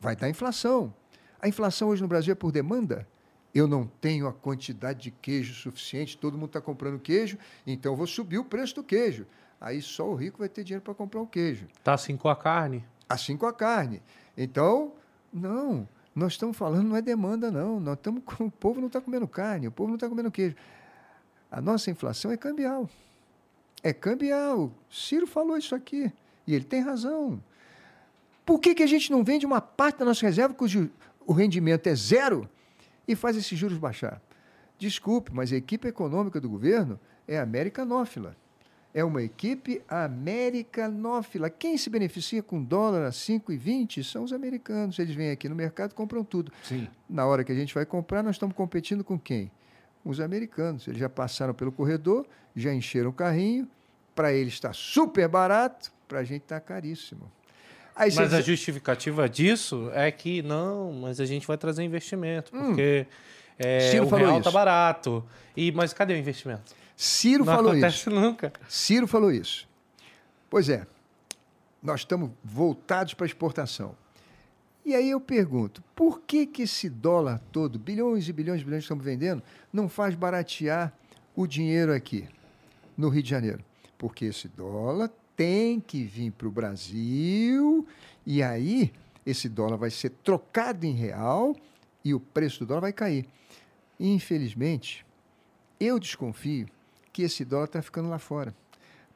[0.00, 0.94] Vai dar inflação.
[1.42, 3.06] A inflação hoje no Brasil é por demanda.
[3.52, 7.96] Eu não tenho a quantidade de queijo suficiente, todo mundo está comprando queijo, então eu
[7.96, 9.26] vou subir o preço do queijo.
[9.60, 11.66] Aí só o rico vai ter dinheiro para comprar o queijo.
[11.82, 12.84] Tá assim com a carne?
[13.08, 14.00] Assim com a carne.
[14.38, 14.92] Então,
[15.32, 17.80] não, nós estamos falando, não é demanda, não.
[17.80, 20.56] Nós estamos com, o povo não está comendo carne, o povo não está comendo queijo.
[21.50, 22.88] A nossa inflação é cambial.
[23.82, 24.72] É cambial.
[24.90, 26.10] Ciro falou isso aqui.
[26.46, 27.42] E ele tem razão.
[28.46, 30.90] Por que, que a gente não vende uma parte da nossa reserva cujo
[31.26, 32.48] o rendimento é zero
[33.06, 34.20] e faz esses juros baixar?
[34.78, 38.36] Desculpe, mas a equipe econômica do governo é americanófila.
[38.94, 41.48] É uma equipe americanófila.
[41.48, 44.98] Quem se beneficia com dólar a 5,20 são os americanos.
[44.98, 46.52] Eles vêm aqui no mercado e compram tudo.
[46.62, 46.86] Sim.
[47.08, 49.50] Na hora que a gente vai comprar, nós estamos competindo com quem?
[50.04, 50.86] Os americanos.
[50.86, 53.66] Eles já passaram pelo corredor, já encheram o carrinho.
[54.14, 57.32] Para eles está super barato, para a gente está caríssimo.
[57.94, 62.50] Aí você Mas a justificativa disso é que não, mas a gente vai trazer investimento,
[62.50, 63.06] porque
[63.58, 64.44] é, Ciro o falou real isso.
[64.44, 65.24] tá barato.
[65.56, 66.74] E, mas cadê o investimento?
[66.96, 68.10] Ciro não falou acontece isso.
[68.10, 68.52] nunca.
[68.68, 69.68] Ciro falou isso.
[70.48, 70.86] Pois é,
[71.82, 73.94] nós estamos voltados para a exportação.
[74.84, 78.80] E aí eu pergunto, por que, que esse dólar todo, bilhões e bilhões e bilhões
[78.80, 80.92] que estamos vendendo, não faz baratear
[81.36, 82.28] o dinheiro aqui,
[82.96, 83.64] no Rio de Janeiro?
[83.96, 87.86] Porque esse dólar tem que vir para o Brasil
[88.26, 88.92] e aí
[89.24, 91.56] esse dólar vai ser trocado em real
[92.04, 93.26] e o preço do dólar vai cair.
[93.98, 95.04] Infelizmente,
[95.78, 96.66] eu desconfio
[97.12, 98.54] que esse dólar está ficando lá fora.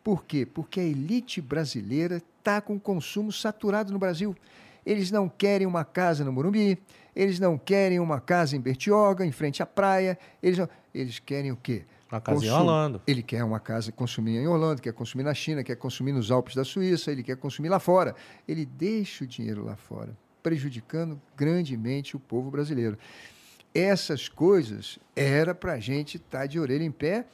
[0.05, 0.47] Por quê?
[0.47, 4.36] Porque a elite brasileira está com consumo saturado no Brasil.
[4.85, 6.78] Eles não querem uma casa no Morumbi,
[7.15, 11.51] eles não querem uma casa em Bertioga, em frente à praia, eles, não- eles querem
[11.51, 11.85] o quê?
[12.10, 12.60] Uma casa em Consumo.
[12.60, 13.02] Orlando.
[13.07, 16.55] Ele quer uma casa consumir em Orlando, quer consumir na China, quer consumir nos Alpes
[16.55, 18.15] da Suíça, ele quer consumir lá fora.
[18.47, 22.97] Ele deixa o dinheiro lá fora, prejudicando grandemente o povo brasileiro.
[23.75, 27.26] Essas coisas era para a gente estar de orelha em pé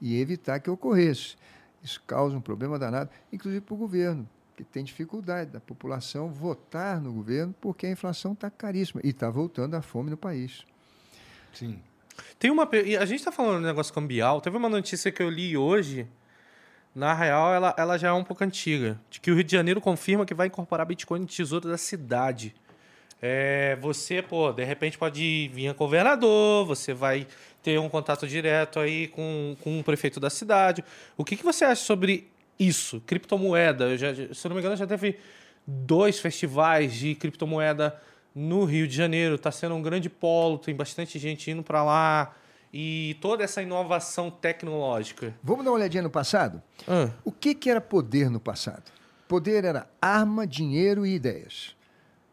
[0.00, 1.36] e evitar que ocorresse.
[1.82, 7.00] Isso causa um problema danado, inclusive para o governo, que tem dificuldade da população votar
[7.00, 10.64] no governo porque a inflação está caríssima e está voltando a fome no país.
[11.52, 11.80] Sim.
[12.38, 12.68] Tem uma.
[13.00, 14.40] A gente tá falando de negócio cambial.
[14.40, 16.06] Teve uma notícia que eu li hoje.
[16.94, 19.00] Na real, ela, ela já é um pouco antiga.
[19.08, 22.54] De que o Rio de Janeiro confirma que vai incorporar Bitcoin no tesouro da cidade.
[23.22, 27.26] É, você, pô, de repente pode vir a governador, você vai
[27.62, 30.82] ter um contato direto aí com, com o prefeito da cidade.
[31.16, 33.00] O que, que você acha sobre isso?
[33.06, 33.90] Criptomoeda.
[33.90, 35.18] Eu já, se eu não me engano, já teve
[35.66, 38.00] dois festivais de criptomoeda
[38.34, 39.34] no Rio de Janeiro.
[39.36, 42.34] Está sendo um grande polo, tem bastante gente indo para lá.
[42.72, 45.34] E toda essa inovação tecnológica.
[45.42, 46.62] Vamos dar uma olhadinha no passado?
[46.86, 48.84] Ah, O que, que era poder no passado?
[49.26, 51.74] Poder era arma, dinheiro e ideias.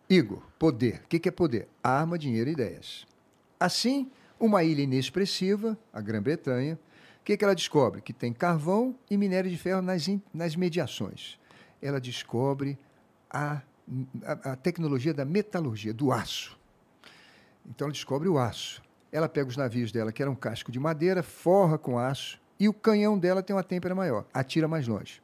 [0.10, 1.02] Igor, poder.
[1.06, 1.68] O que, que é poder?
[1.84, 3.06] Arma, dinheiro e ideias.
[3.60, 4.10] Assim,
[4.40, 6.76] uma ilha inexpressiva, a Grã-Bretanha,
[7.20, 8.02] o que, que ela descobre?
[8.02, 11.38] Que tem carvão e minério de ferro nas, in- nas mediações.
[11.82, 12.78] Ela descobre
[13.30, 13.62] a,
[14.24, 16.58] a, a tecnologia da metalurgia, do aço.
[17.66, 18.82] Então ela descobre o aço.
[19.12, 22.74] Ela pega os navios dela, que eram casco de madeira, forra com aço, e o
[22.74, 25.22] canhão dela tem uma têmpera maior, atira mais longe.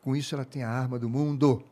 [0.00, 1.62] Com isso, ela tem a arma do mundo.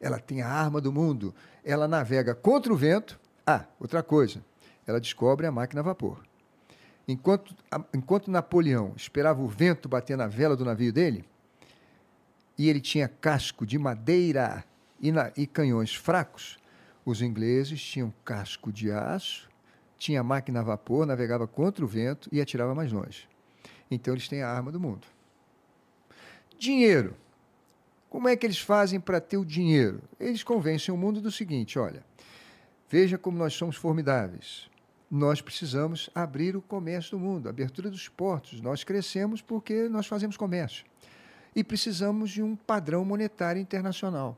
[0.00, 1.34] Ela tem a arma do mundo.
[1.64, 3.18] Ela navega contra o vento.
[3.44, 4.44] Ah, outra coisa.
[4.86, 6.22] Ela descobre a máquina a vapor.
[7.08, 7.54] Enquanto,
[7.92, 11.24] enquanto Napoleão esperava o vento bater na vela do navio dele,
[12.58, 14.64] e ele tinha casco de madeira
[15.00, 16.58] e, na- e canhões fracos,
[17.04, 19.48] os ingleses tinham casco de aço,
[19.98, 23.28] tinha máquina a vapor, navegava contra o vento e atirava mais longe.
[23.90, 25.06] Então eles têm a arma do mundo.
[26.58, 27.14] Dinheiro.
[28.08, 30.00] Como é que eles fazem para ter o dinheiro?
[30.18, 32.04] Eles convencem o mundo do seguinte: olha,
[32.88, 34.70] veja como nós somos formidáveis.
[35.10, 38.60] Nós precisamos abrir o comércio do mundo, abertura dos portos.
[38.60, 40.84] Nós crescemos porque nós fazemos comércio.
[41.54, 44.36] E precisamos de um padrão monetário internacional.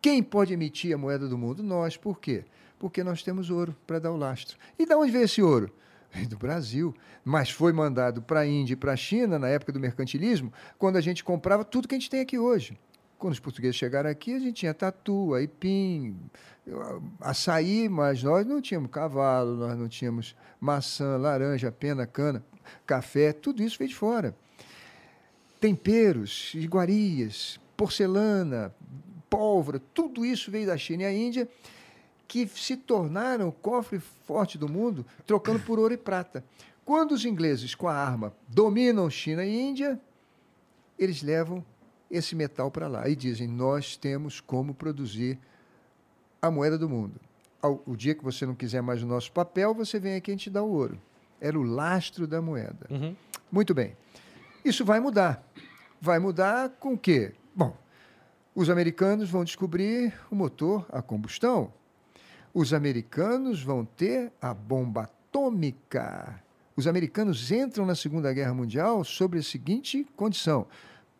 [0.00, 1.62] Quem pode emitir a moeda do mundo?
[1.62, 1.96] Nós.
[1.96, 2.44] Por quê?
[2.78, 4.56] Porque nós temos ouro para dar o lastro.
[4.78, 5.70] E de onde veio esse ouro?
[6.28, 6.94] Do Brasil.
[7.24, 10.96] Mas foi mandado para a Índia e para a China, na época do mercantilismo, quando
[10.96, 12.78] a gente comprava tudo que a gente tem aqui hoje.
[13.18, 16.16] Quando os portugueses chegaram aqui, a gente tinha tatu, aipim,
[17.20, 22.44] açaí, mas nós não tínhamos cavalo, nós não tínhamos maçã, laranja, pena, cana,
[22.86, 24.36] café, tudo isso veio de fora.
[25.60, 28.72] Temperos, iguarias, porcelana,
[29.28, 31.48] pólvora, tudo isso veio da China e a Índia,
[32.26, 36.44] que se tornaram o cofre forte do mundo, trocando por ouro e prata.
[36.84, 40.00] Quando os ingleses, com a arma, dominam China e Índia,
[40.98, 41.64] eles levam
[42.10, 45.38] esse metal para lá e dizem: Nós temos como produzir
[46.40, 47.20] a moeda do mundo.
[47.84, 50.36] O dia que você não quiser mais o nosso papel, você vem aqui e a
[50.36, 50.98] gente dá o ouro.
[51.40, 52.86] Era o lastro da moeda.
[52.88, 53.16] Uhum.
[53.50, 53.96] Muito bem.
[54.64, 55.44] Isso vai mudar.
[56.00, 57.34] Vai mudar com o quê?
[57.54, 57.76] Bom,
[58.54, 61.72] os americanos vão descobrir o motor a combustão.
[62.52, 66.42] Os americanos vão ter a bomba atômica.
[66.74, 70.66] Os americanos entram na Segunda Guerra Mundial sobre a seguinte condição: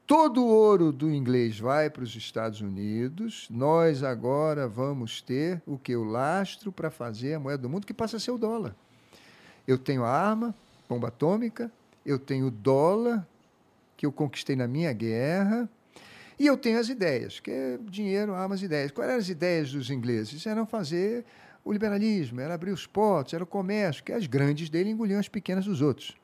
[0.06, 5.78] todo o ouro do inglês vai para os Estados Unidos, nós agora vamos ter o
[5.78, 5.94] que?
[5.94, 8.74] O lastro para fazer a moeda do mundo, que passa a ser o dólar.
[9.66, 10.54] Eu tenho a arma,
[10.88, 11.70] bomba atômica,
[12.06, 13.26] eu tenho o dólar,
[13.98, 15.68] que eu conquistei na minha guerra,
[16.38, 18.92] e eu tenho as ideias, que é dinheiro, armas, ideias.
[18.92, 20.46] Quais eram as ideias dos ingleses?
[20.46, 21.24] Eram fazer
[21.64, 25.28] o liberalismo, era abrir os portos, era o comércio, que as grandes dele engoliam as
[25.28, 26.16] pequenas dos outros.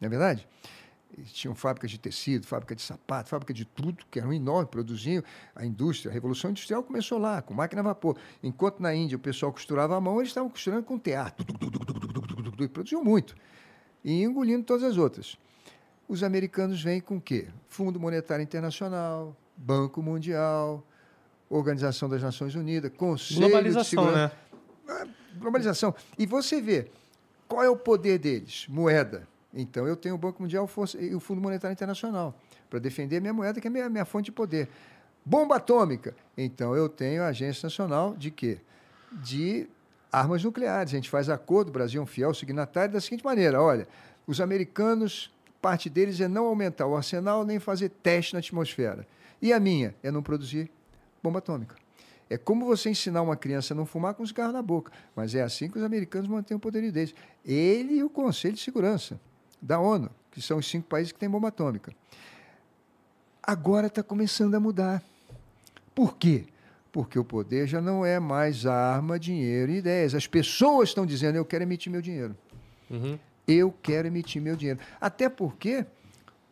[0.00, 0.46] Não é verdade?
[1.16, 5.22] Eles tinham fábricas de tecido, fábrica de sapato, fábrica de tudo, que eram enormes, produziam
[5.54, 6.10] a indústria.
[6.10, 8.16] A Revolução Industrial começou lá, com máquina a vapor.
[8.42, 11.44] Enquanto na Índia o pessoal costurava a mão, eles estavam costurando com teatro.
[12.58, 13.34] E produziam muito.
[14.04, 15.36] E engolindo todas as outras.
[16.08, 17.48] Os americanos vêm com o quê?
[17.68, 20.82] Fundo Monetário Internacional, Banco Mundial,
[21.50, 24.34] Organização das Nações Unidas, Conselho de Globalização, Segurança.
[24.86, 25.08] né?
[25.38, 25.94] Globalização.
[26.18, 26.88] E você vê,
[27.46, 28.66] qual é o poder deles?
[28.68, 29.28] Moeda.
[29.52, 32.34] Então, eu tenho o Banco Mundial e o Fundo Monetário Internacional
[32.70, 34.68] para defender a minha moeda, que é a minha, minha fonte de poder.
[35.24, 36.14] Bomba atômica.
[36.38, 38.58] Então, eu tenho a Agência Nacional de quê?
[39.12, 39.68] De
[40.10, 40.92] armas nucleares.
[40.92, 43.86] A gente faz acordo, o Brasil é um fiel signatário, da seguinte maneira: olha,
[44.26, 45.30] os americanos,
[45.60, 49.06] parte deles é não aumentar o arsenal nem fazer teste na atmosfera.
[49.40, 50.70] E a minha é não produzir
[51.22, 51.76] bomba atômica.
[52.28, 54.92] É como você ensinar uma criança a não fumar com cigarro na boca.
[55.16, 57.12] Mas é assim que os americanos mantêm o poderio deles.
[57.44, 59.20] Ele e o Conselho de Segurança
[59.60, 61.92] da ONU, que são os cinco países que têm bomba atômica.
[63.42, 65.02] Agora está começando a mudar.
[65.92, 66.44] Por quê?
[66.92, 70.14] Porque o poder já não é mais arma, dinheiro e ideias.
[70.14, 72.36] As pessoas estão dizendo: eu quero emitir meu dinheiro.
[72.88, 73.18] Uhum.
[73.46, 74.78] Eu quero emitir meu dinheiro.
[75.00, 75.84] Até porque,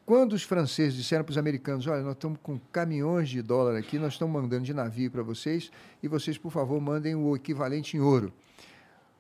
[0.09, 3.99] quando os franceses disseram para os americanos: olha, nós estamos com caminhões de dólar aqui,
[3.99, 5.71] nós estamos mandando de navio para vocês,
[6.03, 8.33] e vocês, por favor, mandem o equivalente em ouro.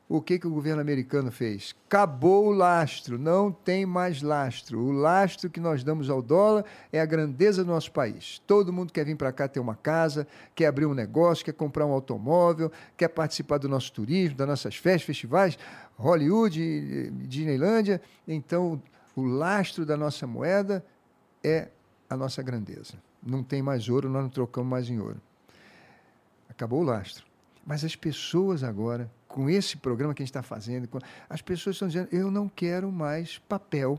[0.08, 1.76] O que, que o governo americano fez?
[1.86, 4.80] Acabou o lastro, não tem mais lastro.
[4.80, 8.40] O lastro que nós damos ao dólar é a grandeza do nosso país.
[8.46, 11.84] Todo mundo quer vir para cá ter uma casa, quer abrir um negócio, quer comprar
[11.84, 15.58] um automóvel, quer participar do nosso turismo, das nossas festas, festivais,
[15.98, 18.00] Hollywood, Disneylândia.
[18.26, 18.80] Então,
[19.18, 20.84] o lastro da nossa moeda
[21.42, 21.70] é
[22.08, 22.94] a nossa grandeza.
[23.20, 25.20] Não tem mais ouro, nós não trocamos mais em ouro.
[26.48, 27.26] Acabou o lastro.
[27.66, 30.88] Mas as pessoas agora, com esse programa que a gente está fazendo,
[31.28, 33.98] as pessoas estão dizendo: eu não quero mais papel.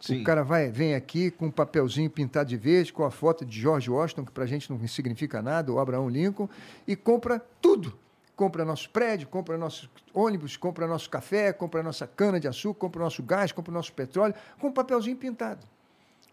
[0.00, 0.22] Sim.
[0.22, 3.60] O cara vai, vem aqui com um papelzinho pintado de verde, com a foto de
[3.60, 6.48] George Washington, que para a gente não significa nada, ou Abraão Lincoln,
[6.88, 7.96] e compra tudo.
[8.36, 13.02] Compra nosso prédio, compra nosso ônibus, compra nosso café, compra nossa cana de açúcar, compra
[13.02, 15.66] nosso gás, compra nosso petróleo, com um papelzinho pintado.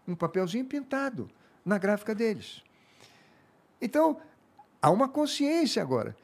[0.06, 1.30] Um papelzinho pintado
[1.64, 2.62] na gráfica deles.
[3.80, 4.20] Então,
[4.82, 6.14] há uma consciência agora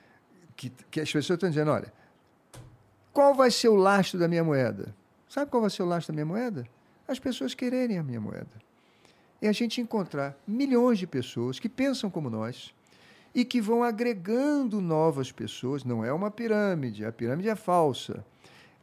[0.54, 1.90] que, que as pessoas estão dizendo: olha,
[3.10, 4.94] qual vai ser o lastro da minha moeda?
[5.28, 6.66] Sabe qual vai ser o lastro da minha moeda?
[7.08, 8.60] As pessoas quererem a minha moeda.
[9.40, 12.74] É a gente encontrar milhões de pessoas que pensam como nós
[13.34, 15.84] e que vão agregando novas pessoas.
[15.84, 18.24] Não é uma pirâmide, a pirâmide é falsa.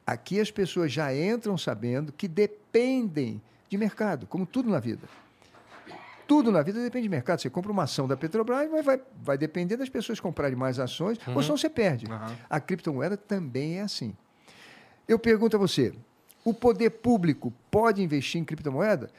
[0.05, 5.07] Aqui as pessoas já entram sabendo que dependem de mercado, como tudo na vida.
[6.25, 7.41] Tudo na vida depende de mercado.
[7.41, 11.17] Você compra uma ação da Petrobras, mas vai, vai depender das pessoas comprarem mais ações,
[11.33, 12.05] ou senão você perde.
[12.05, 12.35] Aham.
[12.49, 14.13] A criptomoeda também é assim.
[15.07, 15.93] Eu pergunto a você:
[16.43, 19.09] o poder público pode investir em criptomoeda?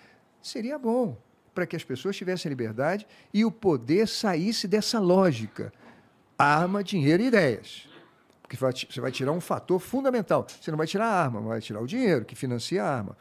[0.43, 1.17] Seria bom
[1.59, 3.05] para que as pessoas tivessem liberdade
[3.35, 5.73] e o poder saísse dessa lógica:
[6.39, 7.89] arma, dinheiro e ideias.
[8.41, 10.47] Porque você vai tirar um fator fundamental.
[10.49, 13.19] Você não vai tirar a arma, vai tirar o dinheiro que financia a arma.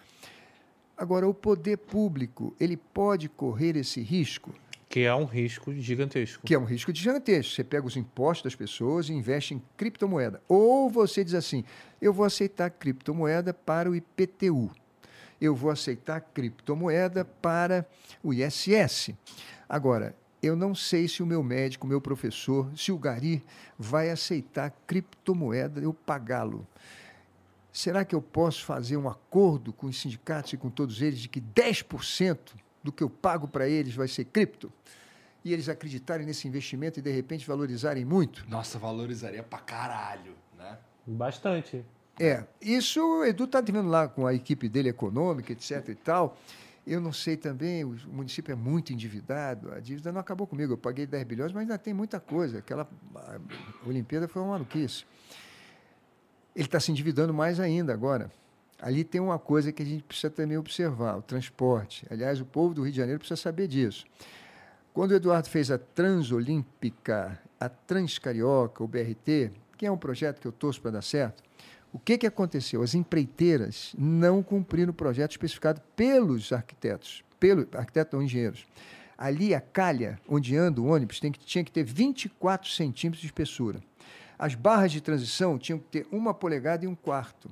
[0.95, 4.53] Agora, o poder público, ele pode correr esse risco?
[4.87, 6.45] Que é um risco gigantesco.
[6.45, 7.55] que é um risco gigantesco.
[7.55, 10.43] Você pega os impostos das pessoas e investe em criptomoeda.
[10.47, 11.63] Ou você diz assim:
[11.99, 14.69] eu vou aceitar criptomoeda para o IPTU.
[15.39, 17.85] Eu vou aceitar criptomoeda para
[18.23, 19.13] o ISS.
[19.69, 23.43] Agora, eu não sei se o meu médico, o meu professor, se o Gari
[23.77, 26.65] vai aceitar criptomoeda, eu pagá-lo.
[27.71, 31.29] Será que eu posso fazer um acordo com os sindicatos e com todos eles de
[31.29, 32.37] que 10%
[32.83, 34.71] do que eu pago para eles vai ser cripto?
[35.45, 38.45] E eles acreditarem nesse investimento e de repente valorizarem muito?
[38.49, 40.77] Nossa, valorizaria pra caralho, né?
[41.05, 41.85] Bastante.
[42.19, 46.37] É, isso o Edu está vendo lá com a equipe dele econômica, etc e tal.
[46.85, 50.77] Eu não sei também, o município é muito endividado, a dívida não acabou comigo, eu
[50.77, 52.59] paguei 10 bilhões, mas ainda tem muita coisa.
[52.59, 52.89] Aquela
[53.85, 55.05] Olimpíada foi uma maluquice.
[56.55, 58.31] Ele está se endividando mais ainda agora.
[58.79, 62.05] Ali tem uma coisa que a gente precisa também observar, o transporte.
[62.09, 64.05] Aliás, o povo do Rio de Janeiro precisa saber disso.
[64.93, 70.47] Quando o Eduardo fez a Transolímpica, a Transcarioca, o BRT, que é um projeto que
[70.47, 71.43] eu torço para dar certo,
[71.97, 72.83] o que, que aconteceu?
[72.83, 78.67] As empreiteiras não cumpriram o projeto especificado pelos arquitetos, pelo arquitetos ou engenheiros.
[79.17, 83.25] Ali, a calha onde anda o ônibus tem que, tinha que ter 24 centímetros de
[83.25, 83.81] espessura.
[84.37, 87.49] As barras de transição tinham que ter uma polegada e um quarto,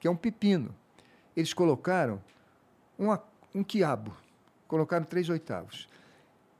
[0.00, 0.74] que é um pepino.
[1.36, 2.20] Eles colocaram
[2.98, 3.22] uma-
[3.54, 4.12] um quiabo,
[4.66, 5.88] colocaram três oitavos.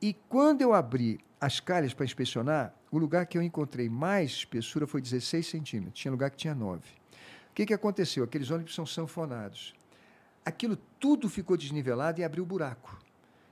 [0.01, 4.87] E quando eu abri as calhas para inspecionar, o lugar que eu encontrei mais espessura
[4.87, 5.99] foi 16 centímetros.
[5.99, 6.81] Tinha lugar que tinha 9.
[7.55, 8.25] O que, que aconteceu?
[8.25, 9.73] Aqueles ônibus são sanfonados.
[10.43, 12.99] Aquilo tudo ficou desnivelado e abriu buraco.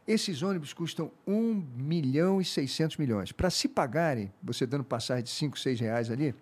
[0.05, 3.31] Esses ônibus custam 1 milhão e 600 milhões.
[3.31, 6.35] Para se pagarem, você dando passagem de 5, 6 reais ali,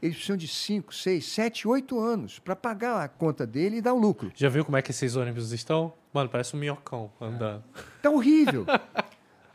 [0.00, 3.94] eles precisam de 5, 6, 7, 8 anos para pagar a conta dele e dar
[3.94, 4.30] o lucro.
[4.36, 5.92] Já viu como é que esses ônibus estão?
[6.12, 7.64] Mano, parece um minhocão andando.
[8.00, 8.64] Tá horrível.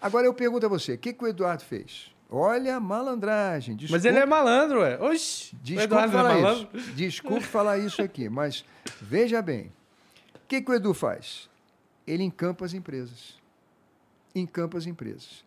[0.01, 2.12] Agora eu pergunto a você, o que, que o Eduardo fez?
[2.36, 3.76] Olha a malandragem.
[3.76, 5.00] Mas desculpe- ele é malandro, ué.
[5.00, 5.56] Oxi.
[5.70, 6.78] não é falar malandro.
[6.80, 6.92] isso.
[6.94, 8.66] Desculpe falar isso aqui, mas
[9.00, 9.72] veja bem.
[10.36, 11.48] O que, que o Edu faz?
[12.08, 13.38] Ele encampa as empresas.
[14.34, 15.45] Encampa as empresas.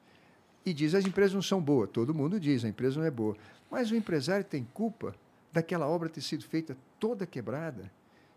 [0.64, 1.90] E diz, as empresas não são boas.
[1.90, 3.36] Todo mundo diz, a empresa não é boa.
[3.68, 5.12] Mas o empresário tem culpa
[5.52, 7.90] daquela obra ter sido feita toda quebrada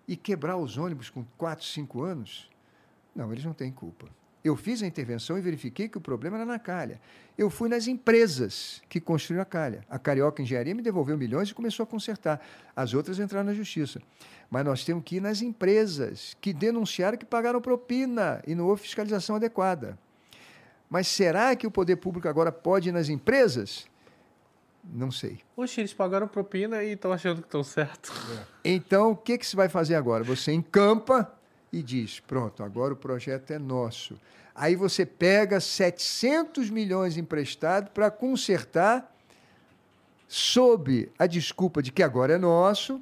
[0.07, 2.49] e quebrar os ônibus com 4, 5 anos?
[3.15, 4.07] Não, eles não têm culpa.
[4.43, 7.01] Eu fiz a intervenção e verifiquei que o problema era na calha.
[7.37, 9.83] Eu fui nas empresas que construíram a calha.
[9.89, 12.41] A Carioca Engenharia me devolveu milhões e começou a consertar.
[12.75, 14.01] As outras entraram na justiça.
[14.49, 18.83] Mas nós temos que ir nas empresas que denunciaram que pagaram propina e não houve
[18.83, 19.97] fiscalização adequada.
[20.89, 23.87] Mas será que o poder público agora pode ir nas empresas?
[24.83, 25.39] Não sei.
[25.55, 28.11] Oxi, eles pagaram propina e estão achando que estão certo.
[28.63, 30.23] Então, o que, que você vai fazer agora?
[30.23, 31.31] Você encampa
[31.71, 34.19] e diz: pronto, agora o projeto é nosso.
[34.55, 39.09] Aí você pega 700 milhões emprestado para consertar,
[40.27, 43.01] sob a desculpa de que agora é nosso,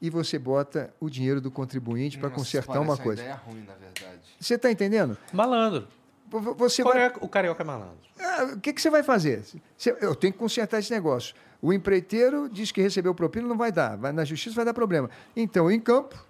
[0.00, 3.20] e você bota o dinheiro do contribuinte para consertar uma coisa.
[3.22, 4.20] ideia ruim, na verdade.
[4.40, 5.16] Você está entendendo?
[5.32, 5.88] Malandro.
[6.30, 7.96] Você O vai, carioca, o carioca é malandro.
[8.20, 9.42] ah, o que, que você vai fazer?
[9.76, 11.34] Você- eu tenho que consertar esse negócio.
[11.60, 13.96] O empreiteiro diz que recebeu propina, não vai dar.
[13.96, 15.08] Vai na justiça, vai dar problema.
[15.34, 16.22] Então, eu encampo,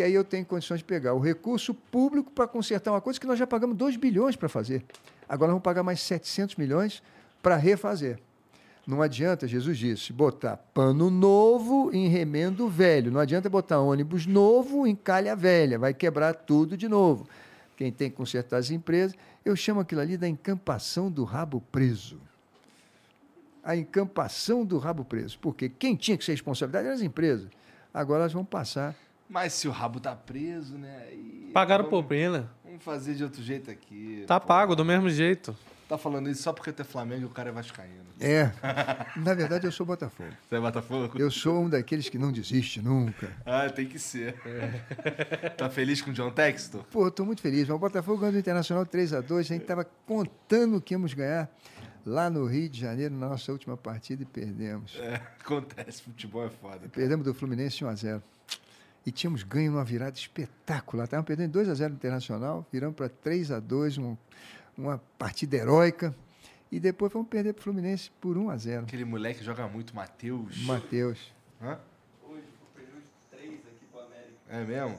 [0.00, 3.26] que aí eu tenho condições de pegar o recurso público para consertar uma coisa que
[3.26, 4.82] nós já pagamos 2 bilhões para fazer.
[5.28, 7.02] Agora vamos pagar mais 700 milhões
[7.42, 8.18] para refazer.
[8.86, 13.12] Não adianta, Jesus disse, botar pano novo em remendo velho.
[13.12, 15.78] Não adianta botar ônibus novo em calha velha.
[15.78, 17.28] Vai quebrar tudo de novo.
[17.76, 19.14] Quem tem que consertar as empresas,
[19.44, 22.18] eu chamo aquilo ali da encampação do rabo preso.
[23.62, 25.38] A encampação do rabo preso.
[25.40, 27.50] Porque quem tinha que ser responsabilidade eram as empresas.
[27.92, 28.96] Agora elas vão passar.
[29.30, 31.04] Mas se o rabo tá preso, né?
[31.08, 32.50] aí Pagaram vamos, propina.
[32.64, 34.24] Vamos fazer de outro jeito aqui.
[34.26, 34.48] Tá pô.
[34.48, 35.56] pago do mesmo jeito.
[35.88, 38.06] Tá falando isso só porque tu é Flamengo e o cara é vascaíno.
[38.20, 38.50] É.
[39.16, 40.30] Na verdade, eu sou Botafogo.
[40.48, 41.18] Você é Botafogo?
[41.18, 43.30] Eu sou um daqueles que não desiste nunca.
[43.46, 44.34] Ah, tem que ser.
[45.56, 46.84] tá feliz com o John Textor?
[46.90, 47.68] Pô, eu tô muito feliz.
[47.68, 51.14] Mas o Botafogo ganhou do Internacional 3 a 2 A gente estava contando que íamos
[51.14, 51.48] ganhar
[52.04, 54.96] lá no Rio de Janeiro na nossa última partida e perdemos.
[55.00, 56.88] É, acontece, futebol é foda.
[56.88, 58.22] Perdemos do Fluminense 1 a 0
[59.04, 61.04] E tínhamos ganho numa virada espetacular.
[61.04, 64.16] Estávamos perdendo 2 a 0 no Internacional, viramos para 3 a 2 um,
[64.76, 66.14] uma partida heróica.
[66.70, 69.94] E depois fomos perder para o Fluminense por 1 a 0 Aquele moleque joga muito,
[69.94, 70.62] Matheus.
[70.64, 71.32] Matheus.
[71.60, 71.78] Hã?
[74.48, 74.98] É mesmo?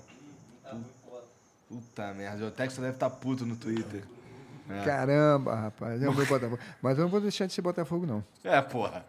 [1.67, 4.03] Puta merda, o Textor deve estar puto no Twitter.
[4.69, 4.85] É.
[4.85, 6.01] Caramba, rapaz.
[6.01, 6.57] É o meu Botafogo.
[6.81, 8.23] Mas eu não vou deixar de ser Botafogo, não.
[8.41, 9.05] É, porra.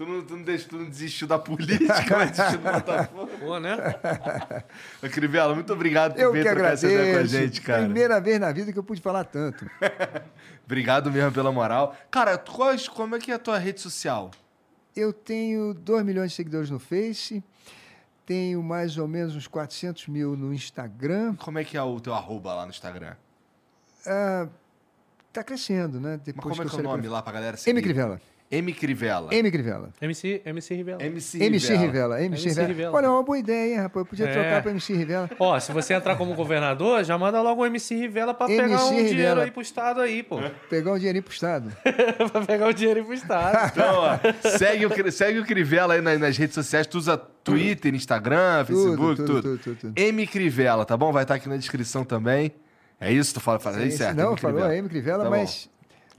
[0.00, 3.26] Tu não, tu, não deixa, tu não desistiu da política, mas desistiu do Botafogo.
[3.38, 3.76] Pô, né?
[5.12, 7.82] Crivella, muito obrigado por Eu vir que trocar essa ideia com a gente, cara.
[7.84, 9.70] Primeira vez na vida que eu pude falar tanto.
[10.64, 11.94] Obrigado mesmo pela moral.
[12.10, 14.30] Cara, qual- como é que é a tua rede social?
[14.96, 17.44] Eu tenho 2 milhões de seguidores no Face,
[18.24, 21.34] tenho mais ou menos uns 400 mil no Instagram.
[21.36, 23.16] Como é que é o teu arroba lá no Instagram?
[24.06, 24.48] Ah,
[25.30, 26.12] tá crescendo, né?
[26.12, 27.76] Mas Depois como é que é o nome saí lá pra galera pra- seguir?
[27.76, 27.82] M.
[27.82, 28.18] Crivella.
[28.50, 28.72] M.
[28.74, 29.32] Crivella.
[29.32, 29.48] M.
[29.48, 29.90] Crivella.
[30.00, 31.00] MC, MC Rivela.
[31.04, 32.20] MC, MC Rivella.
[32.20, 32.66] MC, MC Rivella.
[32.68, 32.96] Rivella.
[32.96, 34.02] Olha, é uma boa ideia, hein, rapaz?
[34.04, 34.32] Eu podia É.
[34.32, 35.30] trocar pra MC Rivella.
[35.38, 38.84] Ó, se você entrar como governador, já manda logo o MC Rivela pra MC pegar
[38.86, 40.40] um dinheiro aí pro Estado aí, pô.
[40.68, 41.72] Pegar um dinheirinho pro Estado.
[42.32, 43.70] pra pegar o dinheiro aí pro Estado.
[43.72, 44.18] Então, ó,
[44.58, 46.88] segue, o, segue o Crivella aí nas, nas redes sociais.
[46.88, 49.26] Tu usa Twitter, Instagram, Facebook, tudo.
[49.26, 49.92] tudo, tudo, tudo, tudo.
[49.96, 50.26] M.
[50.26, 51.12] Crivella, tá bom?
[51.12, 52.50] Vai estar aqui na descrição também.
[53.00, 53.32] É isso?
[53.32, 54.16] Tu fala, fala aí certo?
[54.16, 54.36] Não, M.
[54.40, 54.88] falou a M.
[54.88, 55.46] Crivella, Tá bom.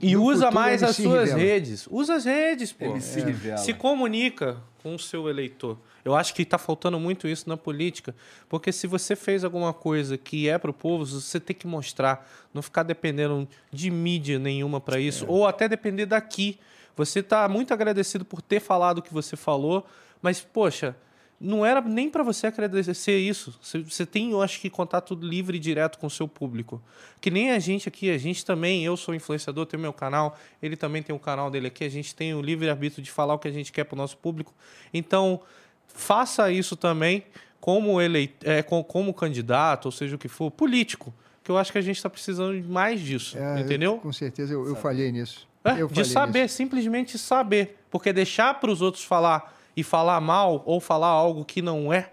[0.02, 1.38] E No usa mais as suas Rivella.
[1.38, 1.88] redes.
[1.90, 2.86] Usa as redes, pô.
[2.86, 3.58] MC Rivella.
[3.58, 5.78] Se comunica com o seu eleitor.
[6.04, 8.12] Eu acho que está faltando muito isso na política,
[8.48, 12.28] porque se você fez alguma coisa que é para o povo, você tem que mostrar,
[12.52, 16.58] não ficar dependendo de mídia nenhuma para isso, ou até depender daqui.
[16.96, 19.86] Você está muito agradecido por ter falado o que você falou,
[20.20, 20.96] mas poxa,
[21.42, 23.58] não era nem para você agradecer isso.
[23.60, 26.80] Você, tem, eu acho que contato livre e direto com o seu público.
[27.20, 30.76] Que nem a gente aqui, a gente também, eu sou influenciador, tenho meu canal, ele
[30.76, 33.38] também tem o canal dele aqui, a gente tem o livre arbítrio de falar o
[33.38, 34.54] que a gente quer para o nosso público.
[34.94, 35.40] Então,
[35.88, 37.24] faça isso também
[37.60, 41.12] como eleit é, com- como candidato, ou seja o que for, político.
[41.44, 43.98] Que eu acho que a gente está precisando de mais disso, É, eu- entendeu?
[43.98, 45.46] com certeza, eu, eu falhei nisso.
[45.64, 46.54] É, eu de saber, nisso.
[46.56, 47.78] simplesmente saber.
[47.90, 52.12] Porque deixar para os outros falar e falar mal ou falar algo que não é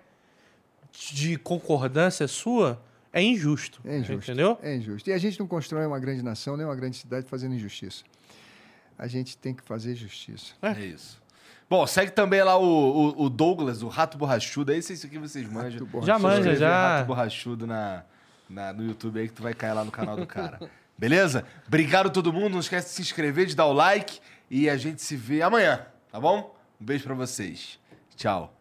[1.13, 2.81] de concordância sua
[3.11, 3.81] é injusto.
[3.85, 4.31] É injusto.
[4.31, 4.57] Entendeu?
[4.61, 5.09] É injusto.
[5.09, 8.03] E a gente não constrói uma grande nação, nem uma grande cidade fazendo injustiça.
[8.97, 10.53] A gente tem que fazer justiça.
[10.61, 11.19] É isso.
[11.69, 14.73] Bom, segue também lá o, o- o Douglas, o Rato Borrachudo.
[14.73, 15.87] Esse isso aqui vocês manjam.
[16.03, 16.97] Já manja, já.
[16.97, 18.03] Rato Borrachudo na,
[18.49, 20.59] na- no YouTube aí que tu vai cair lá no canal do cara.
[20.97, 21.45] Beleza?
[21.67, 22.53] Obrigado todo mundo.
[22.53, 24.19] Não esquece de se inscrever, de dar o like.
[24.51, 26.55] E a gente se vê amanhã, tá bom?
[26.79, 27.79] Um beijo pra vocês.
[28.15, 28.58] Tchau.